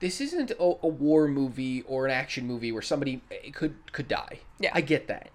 this 0.00 0.20
isn't 0.20 0.50
a, 0.52 0.62
a 0.82 0.88
war 0.88 1.28
movie 1.28 1.82
or 1.82 2.06
an 2.06 2.10
action 2.10 2.46
movie 2.46 2.72
where 2.72 2.82
somebody 2.82 3.22
eh, 3.30 3.50
could 3.52 3.74
could 3.92 4.08
die. 4.08 4.40
Yeah. 4.58 4.72
I 4.74 4.80
get 4.80 5.06
that. 5.08 5.30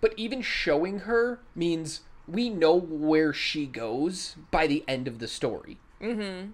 But 0.00 0.14
even 0.16 0.40
showing 0.42 1.00
her 1.00 1.40
means 1.54 2.00
we 2.26 2.48
know 2.48 2.74
where 2.74 3.32
she 3.32 3.66
goes 3.66 4.36
by 4.50 4.66
the 4.66 4.84
end 4.88 5.06
of 5.08 5.18
the 5.18 5.28
story. 5.28 5.78
Mm-hmm. 6.00 6.50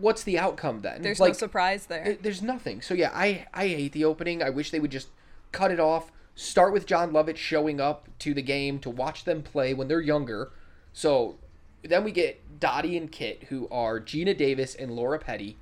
What's 0.00 0.22
the 0.22 0.38
outcome 0.38 0.80
then? 0.80 1.02
There's 1.02 1.20
like, 1.20 1.30
no 1.30 1.38
surprise 1.38 1.86
there. 1.86 2.04
it- 2.04 2.22
there's 2.22 2.42
nothing. 2.42 2.82
So 2.82 2.94
yeah, 2.94 3.10
I 3.14 3.46
I 3.54 3.68
hate 3.68 3.92
the 3.92 4.04
opening. 4.04 4.42
I 4.42 4.50
wish 4.50 4.70
they 4.70 4.80
would 4.80 4.90
just 4.90 5.08
cut 5.50 5.70
it 5.70 5.80
off. 5.80 6.12
Start 6.34 6.72
with 6.72 6.86
Jon 6.86 7.10
Lovitz 7.12 7.36
showing 7.36 7.80
up 7.80 8.08
to 8.20 8.32
the 8.34 8.42
game 8.42 8.78
to 8.80 8.90
watch 8.90 9.24
them 9.24 9.42
play 9.42 9.72
when 9.74 9.88
they're 9.88 10.00
younger. 10.00 10.52
So 10.92 11.36
then 11.82 12.04
we 12.04 12.12
get 12.12 12.60
Dottie 12.60 12.96
and 12.96 13.10
Kit, 13.10 13.44
who 13.48 13.68
are 13.70 14.00
Geena 14.00 14.36
Davis 14.36 14.74
and 14.74 14.90
Lori 14.92 15.18
Petty, 15.18 15.56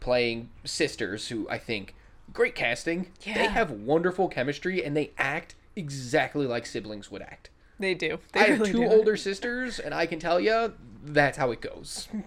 playing 0.00 0.50
sisters. 0.64 1.28
Who 1.28 1.48
I 1.48 1.58
think 1.58 1.94
great 2.32 2.54
casting. 2.54 3.08
Yeah. 3.22 3.34
They 3.34 3.46
have 3.48 3.70
wonderful 3.70 4.28
chemistry 4.28 4.84
and 4.84 4.96
they 4.96 5.10
act 5.18 5.54
exactly 5.76 6.46
like 6.46 6.66
siblings 6.66 7.10
would 7.10 7.22
act. 7.22 7.50
they 7.78 7.94
do. 7.94 8.18
They 8.32 8.40
I 8.40 8.44
have 8.44 8.64
two 8.64 8.72
do. 8.72 8.84
older 8.86 9.16
sisters, 9.16 9.78
and 9.78 9.94
I 9.94 10.06
can 10.06 10.18
tell 10.18 10.40
you 10.40 10.74
that's 11.04 11.38
how 11.38 11.50
it 11.50 11.60
goes. 11.60 12.08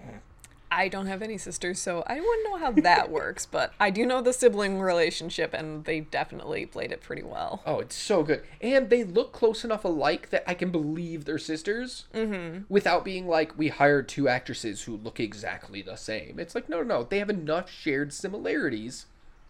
I 0.76 0.88
don't 0.88 1.08
have 1.08 1.22
any 1.22 1.38
sisters, 1.38 1.80
so 1.80 2.04
I 2.08 2.16
wouldn't 2.16 2.44
know 2.46 2.58
how 2.58 2.72
that 2.72 3.10
works, 3.12 3.46
but 3.46 3.74
I 3.80 3.90
do 3.90 4.06
know 4.06 4.22
the 4.22 4.34
sibling 4.34 4.80
relationship 4.80 5.54
and 5.54 5.86
they 5.86 6.02
definitely 6.02 6.66
played 6.66 6.92
it 6.92 7.02
pretty 7.02 7.24
well. 7.24 7.62
Oh, 7.66 7.80
it's 7.80 7.96
so 7.96 8.24
good. 8.24 8.44
And 8.62 8.90
they 8.90 9.04
look 9.04 9.32
close 9.32 9.64
enough 9.64 9.86
alike 9.86 10.30
that 10.30 10.44
I 10.48 10.54
can 10.54 10.72
believe 10.72 11.26
they're 11.26 11.38
sisters 11.38 12.06
mm-hmm. 12.14 12.64
without 12.70 13.06
being 13.06 13.28
like, 13.28 13.58
we 13.58 13.70
hired 13.70 14.10
two 14.10 14.28
actresses 14.28 14.84
who 14.84 14.98
look 14.98 15.20
exactly 15.20 15.82
the 15.82 15.96
same. 15.96 16.40
It's 16.40 16.56
like, 16.56 16.70
no, 16.70 16.82
no, 16.82 17.00
no. 17.00 17.04
They 17.04 17.20
have 17.20 17.30
enough 17.30 17.70
shared 17.70 18.14
similarities 18.14 19.06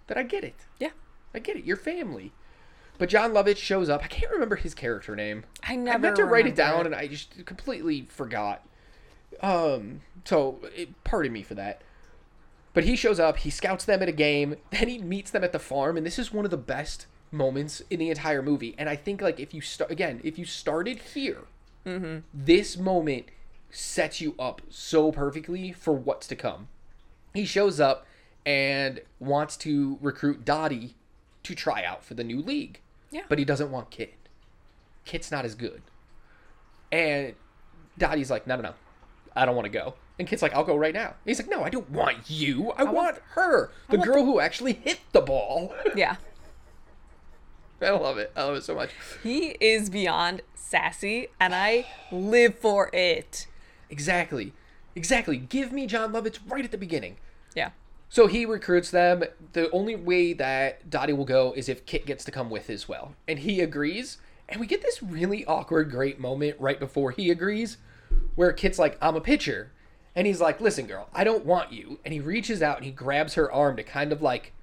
that 0.08 0.18
I 0.18 0.24
get 0.24 0.44
it. 0.44 0.56
Yeah. 0.80 0.92
I 1.34 1.40
get 1.40 1.56
it. 1.56 1.66
You're 1.66 1.78
family. 1.78 2.32
But 2.98 3.10
Jon 3.10 3.32
Lovitz 3.32 3.58
shows 3.58 3.90
up. 3.90 4.04
I 4.04 4.08
can't 4.08 4.32
remember 4.32 4.56
his 4.56 4.76
character 4.76 5.16
name. 5.16 5.46
I 5.64 5.76
never 5.76 5.98
I 5.98 6.02
meant 6.02 6.16
to 6.18 6.26
write 6.26 6.46
it 6.46 6.56
down 6.56 6.82
it. 6.82 6.86
and 6.88 6.96
I 6.96 7.08
just 7.08 7.46
completely 7.46 8.04
forgot. 8.10 8.64
Um, 9.42 10.02
so 10.26 10.60
it, 10.76 11.04
pardon 11.04 11.34
me 11.34 11.44
for 11.44 11.56
that. 11.56 11.82
But 12.74 12.86
he 12.86 12.96
shows 12.96 13.20
up, 13.20 13.38
he 13.38 13.50
scouts 13.50 13.86
them 13.86 14.02
at 14.02 14.10
a 14.10 14.14
game, 14.14 14.56
then 14.72 14.88
he 14.88 14.98
meets 14.98 15.32
them 15.32 15.44
at 15.44 15.52
the 15.52 15.60
farm, 15.60 15.98
and 15.98 16.06
this 16.06 16.18
is 16.18 16.34
one 16.34 16.46
of 16.46 16.52
the 16.52 16.58
best 16.58 17.06
moments 17.32 17.82
in 17.90 18.00
the 18.00 18.10
entire 18.10 18.42
movie. 18.42 18.76
And 18.78 18.90
I 18.90 18.96
think 18.96 19.22
like 19.22 19.40
if 19.40 19.54
you 19.54 19.62
start 19.62 19.92
again, 19.92 20.22
if 20.24 20.38
you 20.38 20.46
started 20.46 21.00
here, 21.14 21.44
this 22.34 22.78
moment 22.78 23.26
sets 23.70 24.22
you 24.22 24.36
up 24.40 24.62
so 24.70 25.12
perfectly 25.12 25.72
for 25.72 25.94
what's 25.94 26.28
to 26.28 26.36
come. 26.36 26.68
He 27.34 27.46
shows 27.46 27.80
up 27.80 28.06
and 28.46 29.02
wants 29.20 29.58
to 29.58 29.98
recruit 30.02 30.46
Dottie 30.46 30.96
to 31.44 31.56
try 31.56 31.84
out 31.84 32.04
for 32.04 32.14
the 32.14 32.24
new 32.24 32.42
league. 32.42 32.80
Yeah. 33.12 33.24
But 33.28 33.40
he 33.40 33.46
doesn't 33.46 33.72
want 33.72 33.90
Kit. 33.90 34.14
Kit's 35.06 35.32
not 35.32 35.46
as 35.46 35.56
good. 35.56 35.82
And 36.92 37.34
Dottie's 37.98 38.32
like, 38.32 38.48
no, 38.48 38.56
no, 38.56 38.62
no. 38.62 38.74
I 39.36 39.46
don't 39.46 39.56
want 39.56 39.66
to 39.66 39.72
go. 39.72 39.96
And 40.20 40.28
Kit's 40.28 40.42
like, 40.42 40.54
I'll 40.54 40.64
go 40.64 40.76
right 40.76 40.94
now. 40.94 41.16
He's 41.26 41.40
like, 41.40 41.50
no, 41.50 41.64
I 41.64 41.70
don't 41.70 41.90
want 41.90 42.30
you. 42.30 42.72
I, 42.72 42.84
want, 42.84 43.18
her. 43.32 43.72
The 43.90 43.98
want 43.98 44.10
girl 44.10 44.26
who 44.26 44.40
actually 44.40 44.74
hit 44.74 45.00
the 45.12 45.22
ball. 45.22 45.74
Yeah. 45.96 46.18
I 47.82 47.90
love 47.90 48.18
it. 48.18 48.32
I 48.36 48.44
love 48.44 48.56
it 48.56 48.64
so 48.64 48.76
much. 48.76 48.92
He 49.24 49.58
is 49.60 49.90
beyond 49.90 50.42
sassy 50.56 51.28
and 51.38 51.54
I 51.54 51.86
live 52.12 52.58
for 52.58 52.90
it. 52.94 53.48
Exactly. 53.90 54.54
Exactly. 54.96 55.38
Give 55.38 55.74
me 55.74 55.86
Jon 55.86 56.14
Lovitz 56.14 56.40
right 56.48 56.64
at 56.64 56.72
the 56.72 56.78
beginning. 56.78 57.18
Yeah. 57.56 57.72
So 58.08 58.28
he 58.28 58.46
recruits 58.46 58.90
them. 58.90 59.24
The 59.52 59.70
only 59.72 59.96
way 59.96 60.34
that 60.34 60.90
Dottie 60.90 61.14
will 61.14 61.26
go 61.26 61.52
is 61.58 61.68
if 61.68 61.86
Kit 61.86 62.06
gets 62.06 62.24
to 62.26 62.32
come 62.32 62.50
with 62.50 62.70
as 62.70 62.88
well. 62.88 63.16
And 63.28 63.40
he 63.40 63.60
agrees. 63.60 64.18
And 64.48 64.62
we 64.62 64.68
get 64.68 64.82
this 64.82 65.04
really 65.04 65.44
awkward, 65.46 65.92
great 65.92 66.20
moment 66.20 66.56
right 66.60 66.80
before 66.80 67.12
he 67.12 67.30
agrees 67.30 67.78
where 68.36 68.54
Kit's 68.54 68.80
like, 68.80 68.98
I'm 69.02 69.16
a 69.16 69.22
pitcher. 69.22 69.72
And 70.16 70.28
he's 70.28 70.42
like, 70.42 70.62
listen, 70.62 70.86
girl, 70.86 71.10
I 71.14 71.24
don't 71.24 71.46
want 71.46 71.72
you. 71.72 72.00
And 72.06 72.14
he 72.14 72.20
reaches 72.20 72.62
out 72.62 72.78
and 72.78 72.86
he 72.86 72.92
grabs 72.92 73.34
her 73.34 73.52
arm 73.52 73.76
to 73.78 73.84
kind 73.84 74.12
of 74.12 74.22
like 74.22 74.54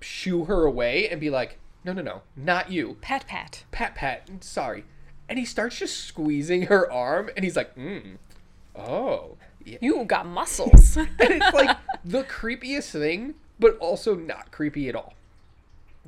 shoo 0.00 0.44
her 0.44 0.64
away 0.64 1.08
and 1.08 1.20
be 1.20 1.30
like, 1.30 1.58
no, 1.84 1.92
no, 1.92 2.02
no, 2.02 2.22
not 2.36 2.70
you. 2.70 2.96
Pat 3.00 3.26
pat. 3.26 3.64
Pat, 3.70 3.94
pat, 3.94 4.28
sorry. 4.40 4.84
And 5.28 5.38
he 5.38 5.44
starts 5.44 5.78
just 5.78 6.04
squeezing 6.04 6.62
her 6.62 6.90
arm 6.90 7.30
and 7.36 7.44
he's 7.44 7.56
like, 7.56 7.74
mm, 7.76 8.16
oh. 8.76 9.36
Yeah. 9.64 9.78
You 9.80 10.04
got 10.04 10.26
muscles. 10.26 10.96
And 10.96 11.10
it's 11.18 11.54
like 11.54 11.76
the 12.04 12.22
creepiest 12.22 12.92
thing, 12.92 13.34
but 13.58 13.76
also 13.78 14.14
not 14.14 14.52
creepy 14.52 14.88
at 14.88 14.94
all. 14.94 15.14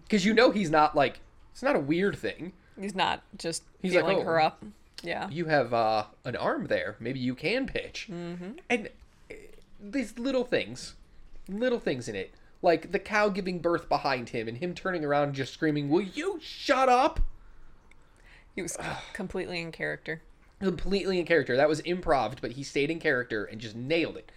Because 0.04 0.24
you 0.24 0.32
know 0.32 0.52
he's 0.52 0.70
not 0.70 0.94
like, 0.94 1.20
it's 1.52 1.62
not 1.62 1.74
a 1.74 1.80
weird 1.80 2.16
thing. 2.16 2.52
He's 2.80 2.94
not 2.94 3.22
just 3.36 3.64
He's 3.82 3.94
like, 3.94 4.18
"Oh." 4.18 4.22
her 4.22 4.40
up. 4.40 4.64
Yeah. 5.02 5.28
You 5.30 5.46
have 5.46 5.72
uh, 5.72 6.04
an 6.24 6.36
arm 6.36 6.66
there. 6.66 6.96
Maybe 6.98 7.20
you 7.20 7.34
can 7.34 7.66
pitch. 7.66 8.08
Mm-hmm. 8.10 8.52
And 8.68 8.88
uh, 9.30 9.34
these 9.80 10.18
little 10.18 10.44
things, 10.44 10.94
little 11.48 11.78
things 11.80 12.08
in 12.08 12.16
it. 12.16 12.32
Like 12.60 12.90
the 12.90 12.98
cow 12.98 13.28
giving 13.28 13.60
birth 13.60 13.88
behind 13.88 14.30
him 14.30 14.48
and 14.48 14.58
him 14.58 14.74
turning 14.74 15.04
around 15.04 15.28
and 15.28 15.34
just 15.34 15.52
screaming, 15.52 15.88
Will 15.88 16.02
you 16.02 16.40
shut 16.42 16.88
up? 16.88 17.20
He 18.54 18.62
was 18.62 18.76
completely 19.12 19.60
in 19.60 19.70
character. 19.70 20.22
completely 20.60 21.20
in 21.20 21.26
character. 21.26 21.56
That 21.56 21.68
was 21.68 21.80
improv, 21.82 22.40
but 22.40 22.52
he 22.52 22.64
stayed 22.64 22.90
in 22.90 22.98
character 22.98 23.44
and 23.44 23.60
just 23.60 23.76
nailed 23.76 24.16
it. 24.16 24.32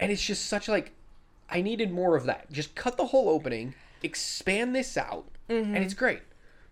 And 0.00 0.10
it's 0.10 0.22
just 0.24 0.46
such 0.46 0.66
like 0.68 0.92
I 1.48 1.62
needed 1.62 1.92
more 1.92 2.16
of 2.16 2.24
that. 2.24 2.50
Just 2.50 2.74
cut 2.74 2.96
the 2.96 3.06
whole 3.06 3.28
opening, 3.28 3.74
expand 4.02 4.74
this 4.74 4.96
out, 4.96 5.26
and 5.48 5.76
it's 5.78 5.94
great. 5.94 6.20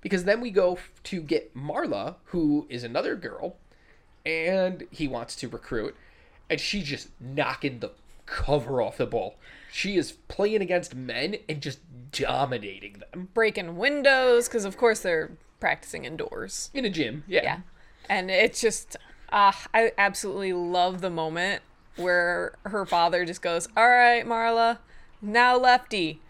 Because 0.06 0.22
then 0.22 0.40
we 0.40 0.52
go 0.52 0.78
to 1.02 1.20
get 1.20 1.52
Marla, 1.56 2.14
who 2.26 2.64
is 2.68 2.84
another 2.84 3.16
girl, 3.16 3.56
and 4.24 4.86
he 4.92 5.08
wants 5.08 5.34
to 5.34 5.48
recruit, 5.48 5.96
and 6.48 6.60
she's 6.60 6.84
just 6.84 7.08
knocking 7.18 7.80
the 7.80 7.90
cover 8.24 8.80
off 8.80 8.98
the 8.98 9.06
ball. 9.06 9.34
She 9.72 9.96
is 9.96 10.12
playing 10.12 10.62
against 10.62 10.94
men 10.94 11.38
and 11.48 11.60
just 11.60 11.80
dominating 12.12 13.02
them 13.10 13.30
Breaking 13.34 13.76
windows 13.76 14.46
because 14.46 14.64
of 14.64 14.76
course 14.76 15.00
they're 15.00 15.32
practicing 15.58 16.04
indoors. 16.04 16.70
in 16.72 16.84
a 16.84 16.90
gym. 16.90 17.24
Yeah. 17.26 17.42
Yeah. 17.42 17.58
And 18.08 18.30
it's 18.30 18.60
just, 18.60 18.96
uh, 19.32 19.50
I 19.74 19.90
absolutely 19.98 20.52
love 20.52 21.00
the 21.00 21.10
moment 21.10 21.62
where 21.96 22.54
her 22.62 22.86
father 22.86 23.24
just 23.24 23.42
goes, 23.42 23.66
All 23.76 23.88
right, 23.88 24.24
Marla, 24.24 24.78
now 25.20 25.58
lefty. 25.58 26.20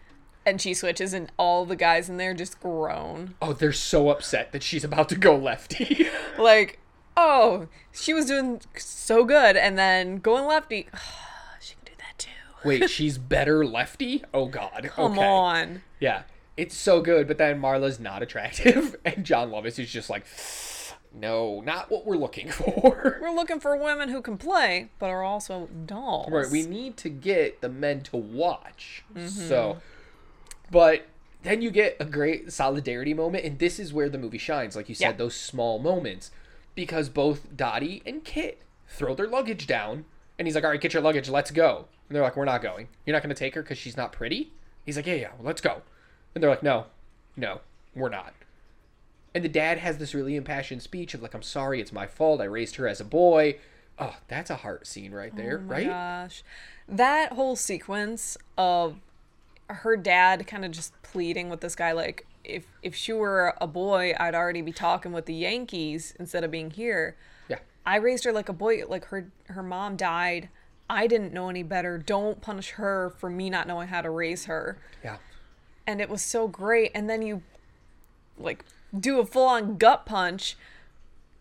And 0.47 0.61
she 0.61 0.73
switches, 0.73 1.13
and 1.13 1.29
all 1.37 1.65
the 1.65 1.75
guys 1.75 2.07
in 2.09 2.15
there 2.15 2.33
just 2.33 2.61
groan. 2.61 3.35
Oh, 3.41 3.51
they're 3.51 3.73
so 3.73 4.09
upset 4.09 4.53
that 4.53 4.63
she's 4.63 4.85
about 4.85 5.09
to 5.09 5.15
go 5.15 5.35
lefty. 5.35 6.07
Like, 6.39 6.79
oh, 7.17 7.67
she 7.91 8.13
was 8.13 8.27
doing 8.27 8.61
so 8.77 9.25
good. 9.25 9.57
And 9.57 9.77
then 9.77 10.19
going 10.19 10.45
lefty, 10.45 10.87
she 11.59 11.73
can 11.73 11.83
do 11.83 11.91
that 11.97 12.17
too. 12.17 12.29
Wait, 12.63 12.89
she's 12.89 13.17
better 13.17 13.65
lefty? 13.65 14.23
Oh 14.33 14.45
God. 14.45 14.89
Come 14.93 15.13
okay. 15.13 15.27
on. 15.27 15.81
Yeah, 15.99 16.23
it's 16.55 16.75
so 16.75 17.01
good, 17.01 17.27
but 17.27 17.37
then 17.37 17.59
Marla's 17.59 17.99
not 17.99 18.21
attractive, 18.21 18.95
and 19.05 19.25
Jon 19.25 19.51
Lovitz 19.51 19.79
is 19.79 19.91
just 19.91 20.09
like, 20.09 20.25
no, 21.13 21.61
not 21.61 21.89
what 21.89 22.05
we're 22.05 22.17
looking 22.17 22.49
for. 22.49 23.19
We're 23.21 23.33
looking 23.33 23.59
for 23.59 23.75
women 23.75 24.09
who 24.09 24.21
can 24.21 24.37
play, 24.37 24.89
but 24.99 25.09
are 25.09 25.23
also 25.23 25.67
dolls. 25.85 26.31
right, 26.31 26.49
we 26.49 26.63
need 26.63 26.97
to 26.97 27.09
get 27.09 27.61
the 27.61 27.69
men 27.69 28.01
to 28.01 28.17
watch. 28.17 29.03
So, 29.15 29.19
mm-hmm. 29.21 29.79
But 30.71 31.05
then 31.43 31.61
you 31.61 31.71
get 31.71 31.95
a 31.99 32.05
great 32.05 32.51
solidarity 32.51 33.13
moment, 33.13 33.45
and 33.45 33.59
this 33.59 33.79
is 33.79 33.93
where 33.93 34.09
the 34.09 34.17
movie 34.17 34.37
shines, 34.37 34.75
like 34.75 34.89
you 34.89 34.95
said, 34.95 35.11
Yeah. 35.11 35.17
those 35.17 35.35
small 35.35 35.79
moments, 35.79 36.31
because 36.75 37.09
both 37.09 37.55
Dottie 37.55 38.01
and 38.05 38.23
Kit 38.23 38.61
throw 38.87 39.15
their 39.15 39.27
luggage 39.27 39.67
down, 39.67 40.05
and 40.37 40.47
he's 40.47 40.55
like, 40.55 40.63
all 40.63 40.69
right, 40.71 40.81
get 40.81 40.93
your 40.93 41.01
luggage, 41.03 41.29
let's 41.29 41.51
go. 41.51 41.85
And 42.09 42.15
they're 42.15 42.23
like, 42.23 42.37
we're 42.37 42.45
not 42.45 42.61
going. 42.61 42.87
You're 43.05 43.13
not 43.15 43.23
going 43.23 43.33
to 43.33 43.39
take 43.39 43.55
her 43.55 43.61
because 43.61 43.77
she's 43.77 43.97
not 43.97 44.11
pretty? 44.11 44.51
He's 44.85 44.95
like, 44.95 45.07
yeah, 45.07 45.15
yeah, 45.15 45.31
let's 45.41 45.61
go. 45.61 45.81
And 46.33 46.43
they're 46.43 46.49
like, 46.49 46.63
no, 46.63 46.85
no, 47.35 47.61
we're 47.95 48.09
not. 48.09 48.33
And 49.35 49.43
the 49.43 49.49
dad 49.49 49.77
has 49.79 49.97
this 49.97 50.13
really 50.15 50.35
impassioned 50.35 50.81
speech 50.81 51.13
of 51.13 51.21
like, 51.21 51.33
I'm 51.33 51.41
sorry, 51.43 51.79
it's 51.81 51.91
my 51.91 52.07
fault. 52.07 52.41
I 52.41 52.45
raised 52.45 52.75
her 52.77 52.87
as 52.87 52.99
a 53.01 53.05
boy. 53.05 53.57
Oh, 53.99 54.15
that's 54.27 54.49
a 54.49 54.55
heart 54.57 54.87
scene 54.87 55.11
right 55.11 55.35
there, 55.35 55.59
oh 55.59 55.67
my 55.67 55.73
right? 55.75 55.87
gosh. 55.87 56.43
That 56.87 57.33
whole 57.33 57.55
sequence 57.55 58.37
of 58.57 58.95
her 59.69 59.97
dad 59.97 60.47
kind 60.47 60.63
of 60.65 60.71
just 60.71 60.93
pleading 61.03 61.49
with 61.49 61.61
this 61.61 61.75
guy 61.75 61.91
like 61.91 62.25
if 62.43 62.65
if 62.81 62.95
she 62.95 63.11
were 63.13 63.53
a 63.59 63.67
boy, 63.67 64.13
I'd 64.19 64.33
already 64.35 64.61
be 64.61 64.71
talking 64.71 65.11
with 65.11 65.25
the 65.25 65.33
Yankees 65.33 66.13
instead 66.19 66.43
of 66.45 66.51
being 66.51 66.71
here. 66.71 67.17
Yeah. 67.49 67.59
I 67.85 67.97
raised 67.97 68.23
her 68.23 68.31
like 68.31 68.47
a 68.49 68.53
boy, 68.53 68.83
like 68.87 69.05
her 69.05 69.29
her 69.47 69.63
mom 69.63 69.97
died. 69.97 70.49
I 70.89 71.07
didn't 71.07 71.33
know 71.33 71.49
any 71.49 71.63
better. 71.63 71.97
Don't 71.97 72.39
punish 72.39 72.71
her 72.71 73.13
for 73.17 73.29
me 73.29 73.49
not 73.49 73.67
knowing 73.67 73.89
how 73.89 74.01
to 74.01 74.09
raise 74.09 74.45
her. 74.45 74.77
Yeah. 75.03 75.17
And 75.85 75.99
it 75.99 76.09
was 76.09 76.21
so 76.21 76.47
great. 76.47 76.91
And 76.95 77.09
then 77.09 77.21
you 77.21 77.43
like 78.37 78.63
do 78.97 79.19
a 79.19 79.25
full 79.25 79.47
on 79.47 79.77
gut 79.77 80.05
punch 80.05 80.55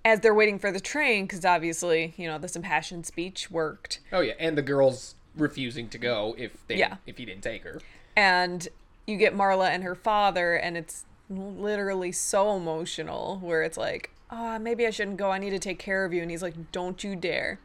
as 0.04 0.20
they're 0.20 0.34
waiting 0.34 0.58
for 0.58 0.72
the 0.72 0.80
train 0.80 1.26
because 1.26 1.44
obviously, 1.44 2.14
you 2.16 2.26
know, 2.26 2.38
this 2.38 2.56
impassioned 2.56 3.06
speech 3.06 3.48
worked. 3.50 4.00
Oh 4.12 4.20
yeah, 4.20 4.34
and 4.40 4.58
the 4.58 4.62
girls 4.62 5.14
refusing 5.36 5.88
to 5.90 5.98
go 5.98 6.34
if 6.36 6.66
they 6.66 6.76
Yeah. 6.78 6.96
if 7.06 7.18
he 7.18 7.24
didn't 7.24 7.42
take 7.42 7.62
her. 7.62 7.80
And 8.16 8.66
you 9.06 9.16
get 9.16 9.34
Marla 9.34 9.68
and 9.70 9.84
her 9.84 9.94
father, 9.94 10.54
and 10.54 10.76
it's 10.76 11.04
literally 11.30 12.12
so 12.12 12.56
emotional. 12.56 13.38
Where 13.42 13.62
it's 13.62 13.76
like, 13.76 14.10
oh, 14.30 14.58
maybe 14.58 14.86
I 14.86 14.90
shouldn't 14.90 15.16
go. 15.18 15.30
I 15.30 15.38
need 15.38 15.50
to 15.50 15.58
take 15.58 15.78
care 15.78 16.04
of 16.04 16.12
you, 16.12 16.22
and 16.22 16.30
he's 16.30 16.42
like, 16.42 16.72
don't 16.72 17.02
you 17.04 17.14
dare. 17.14 17.60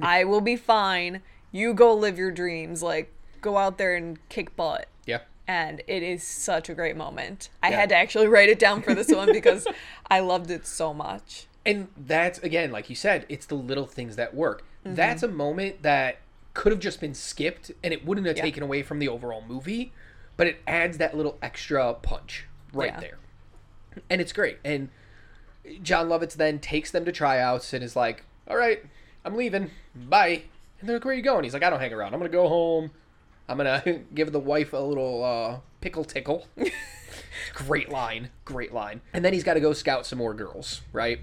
I 0.00 0.24
will 0.24 0.40
be 0.40 0.56
fine. 0.56 1.22
You 1.52 1.74
go 1.74 1.94
live 1.94 2.18
your 2.18 2.30
dreams. 2.32 2.82
Like, 2.82 3.12
go 3.40 3.56
out 3.58 3.78
there 3.78 3.94
and 3.94 4.18
kick 4.28 4.56
butt. 4.56 4.88
Yeah. 5.06 5.20
And 5.46 5.82
it 5.86 6.02
is 6.02 6.22
such 6.24 6.68
a 6.68 6.74
great 6.74 6.96
moment. 6.96 7.50
I 7.62 7.70
Yeah. 7.70 7.80
had 7.80 7.88
to 7.90 7.96
actually 7.96 8.26
write 8.28 8.48
it 8.48 8.58
down 8.58 8.82
for 8.82 8.94
this 8.94 9.12
one 9.12 9.30
because 9.32 9.66
I 10.10 10.20
loved 10.20 10.50
it 10.50 10.66
so 10.66 10.94
much. 10.94 11.46
And 11.66 11.88
that's 11.96 12.38
again, 12.40 12.72
like 12.72 12.88
you 12.88 12.96
said, 12.96 13.26
it's 13.28 13.46
the 13.46 13.54
little 13.54 13.86
things 13.86 14.16
that 14.16 14.34
work. 14.34 14.62
Mm-hmm. 14.84 14.94
That's 14.96 15.22
a 15.22 15.28
moment 15.28 15.82
that 15.82 16.18
could 16.54 16.72
have 16.72 16.80
just 16.80 17.00
been 17.00 17.14
skipped 17.14 17.70
and 17.82 17.92
it 17.92 18.04
wouldn't 18.04 18.26
have 18.26 18.36
Yeah. 18.36 18.42
taken 18.42 18.62
away 18.62 18.82
from 18.82 18.98
the 18.98 19.08
overall 19.08 19.42
movie, 19.46 19.92
but 20.36 20.46
it 20.46 20.60
adds 20.66 20.98
that 20.98 21.16
little 21.16 21.38
extra 21.42 21.94
punch 21.94 22.46
right 22.72 22.92
Yeah. 22.92 23.00
there. 23.00 23.18
And 24.10 24.20
it's 24.20 24.32
great. 24.32 24.58
And 24.64 24.88
Jon 25.82 26.08
Lovitz 26.08 26.34
then 26.34 26.58
takes 26.58 26.90
them 26.90 27.04
to 27.04 27.12
tryouts 27.12 27.72
and 27.72 27.82
is 27.84 27.94
like, 27.96 28.24
All 28.48 28.56
right, 28.56 28.84
I'm 29.24 29.36
leaving. 29.36 29.70
Bye. 29.94 30.42
And 30.80 30.88
they're 30.88 30.96
like, 30.96 31.04
Where 31.04 31.14
are 31.14 31.16
you 31.16 31.22
going? 31.22 31.44
He's 31.44 31.54
like, 31.54 31.62
I 31.62 31.70
don't 31.70 31.78
hang 31.80 31.92
around. 31.92 32.12
I'm 32.14 32.20
gonna 32.20 32.28
go 32.30 32.48
home. 32.48 32.90
I'm 33.48 33.56
gonna 33.56 33.82
give 34.14 34.32
the 34.32 34.40
wife 34.40 34.72
a 34.72 34.78
little 34.78 35.22
uh, 35.24 35.60
pickle 35.80 36.04
tickle. 36.04 36.46
great 37.54 37.88
line. 37.90 38.30
Great 38.44 38.72
line. 38.72 39.00
And 39.12 39.24
then 39.24 39.32
he's 39.32 39.44
got 39.44 39.54
to 39.54 39.60
go 39.60 39.72
scout 39.72 40.06
some 40.06 40.18
more 40.18 40.34
girls, 40.34 40.82
right? 40.92 41.20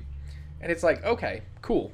And 0.61 0.71
it's 0.71 0.83
like, 0.83 1.03
okay, 1.03 1.41
cool. 1.61 1.91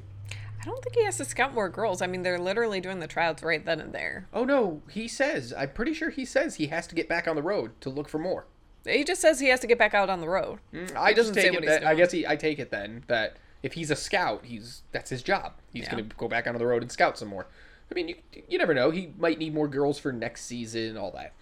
I 0.66 0.68
don't 0.68 0.82
think 0.82 0.96
he 0.96 1.04
has 1.04 1.16
to 1.18 1.24
scout 1.24 1.54
more 1.54 1.68
girls. 1.68 2.02
I 2.02 2.08
mean, 2.08 2.22
they're 2.22 2.40
literally 2.40 2.80
doing 2.80 2.98
the 2.98 3.06
tryouts 3.06 3.44
right 3.44 3.64
then 3.64 3.78
and 3.78 3.92
there. 3.92 4.26
Oh 4.34 4.44
no, 4.44 4.82
he 4.90 5.06
says, 5.06 5.54
I'm 5.56 5.70
pretty 5.70 5.94
sure 5.94 6.10
he 6.10 6.24
says 6.24 6.56
he 6.56 6.66
has 6.66 6.88
to 6.88 6.96
get 6.96 7.08
back 7.08 7.28
on 7.28 7.36
the 7.36 7.42
road 7.42 7.80
to 7.82 7.88
look 7.90 8.08
for 8.08 8.18
more. 8.18 8.46
He 8.84 9.04
just 9.04 9.20
says 9.20 9.38
he 9.38 9.48
has 9.48 9.60
to 9.60 9.68
get 9.68 9.78
back 9.78 9.94
out 9.94 10.10
on 10.10 10.20
the 10.20 10.28
road. 10.28 10.58
Mm, 10.74 10.96
I 10.96 11.12
just 11.12 11.28
doesn't 11.28 11.34
take 11.34 11.54
it 11.54 11.64
that, 11.66 11.86
I 11.86 11.94
guess 11.94 12.10
he, 12.10 12.26
I 12.26 12.34
take 12.34 12.58
it 12.58 12.70
then 12.72 13.04
that 13.06 13.36
if 13.62 13.74
he's 13.74 13.92
a 13.92 13.96
scout, 13.96 14.44
he's 14.44 14.82
that's 14.90 15.10
his 15.10 15.22
job. 15.22 15.52
He's 15.72 15.84
Yeah. 15.84 15.92
going 15.92 16.08
to 16.08 16.16
go 16.16 16.26
back 16.26 16.48
onto 16.48 16.58
the 16.58 16.66
road 16.66 16.82
and 16.82 16.90
scout 16.90 17.16
some 17.16 17.28
more. 17.28 17.46
I 17.88 17.94
mean, 17.94 18.08
you 18.08 18.16
you 18.48 18.58
never 18.58 18.74
know. 18.74 18.90
He 18.90 19.12
might 19.18 19.38
need 19.38 19.54
more 19.54 19.68
girls 19.68 20.00
for 20.00 20.12
next 20.12 20.46
season, 20.46 20.82
and 20.82 20.98
all 20.98 21.12
that. 21.12 21.32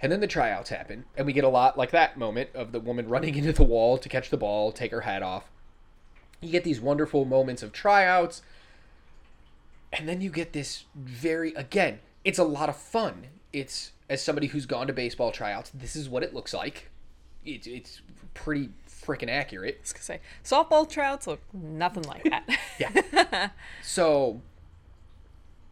And 0.00 0.10
then 0.10 0.18
the 0.20 0.26
tryouts 0.26 0.70
happen, 0.70 1.04
and 1.16 1.24
we 1.26 1.32
get 1.32 1.44
a 1.44 1.48
lot 1.48 1.78
like 1.78 1.90
that 1.92 2.16
moment 2.16 2.50
of 2.54 2.72
the 2.72 2.80
woman 2.80 3.08
running 3.08 3.34
into 3.36 3.52
the 3.52 3.62
wall 3.64 3.96
to 3.98 4.08
catch 4.08 4.30
the 4.30 4.36
ball, 4.36 4.72
take 4.72 4.90
her 4.90 5.02
hat 5.02 5.22
off. 5.22 5.50
You 6.40 6.50
get 6.50 6.64
these 6.64 6.80
wonderful 6.80 7.24
moments 7.24 7.62
of 7.62 7.72
tryouts, 7.72 8.42
and 9.92 10.08
then 10.08 10.20
you 10.20 10.30
get 10.30 10.52
this 10.52 10.84
very 10.94 11.52
again, 11.54 12.00
it's 12.24 12.38
a 12.38 12.44
lot 12.44 12.68
of 12.68 12.76
fun. 12.76 13.26
It's 13.52 13.92
as 14.08 14.22
somebody 14.22 14.48
who's 14.48 14.66
gone 14.66 14.86
to 14.86 14.92
baseball 14.92 15.32
tryouts, 15.32 15.70
this 15.70 15.96
is 15.96 16.08
what 16.08 16.22
it 16.22 16.34
looks 16.34 16.54
like. 16.54 16.90
It's 17.44 17.66
it's 17.66 18.02
pretty 18.34 18.70
freaking 18.88 19.30
accurate. 19.30 19.80
I 19.96 19.98
say 20.00 20.20
softball 20.44 20.88
tryouts 20.88 21.26
look 21.26 21.40
nothing 21.52 22.04
like 22.04 22.24
that. 22.24 22.48
Yeah. 22.78 23.48
so 23.82 24.40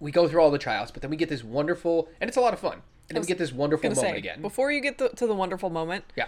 we 0.01 0.11
go 0.11 0.27
through 0.27 0.41
all 0.41 0.51
the 0.51 0.59
tryouts, 0.59 0.91
but 0.91 1.03
then 1.03 1.11
we 1.11 1.17
get 1.17 1.29
this 1.29 1.45
wonderful, 1.45 2.09
and 2.21 2.27
it's 2.27 2.37
a 2.37 2.41
lot 2.41 2.53
of 2.53 2.59
fun. 2.59 2.83
And 3.09 3.15
then 3.15 3.21
we 3.21 3.27
get 3.29 3.39
this 3.39 3.53
wonderful 3.53 3.89
moment 3.91 4.01
say 4.01 4.19
again. 4.19 4.43
before 4.43 4.73
you 4.73 4.81
get 4.81 4.99
the, 4.99 5.11
to 5.11 5.27
the 5.27 5.35
wonderful 5.35 5.71
moment. 5.71 6.05
Yeah. 6.17 6.27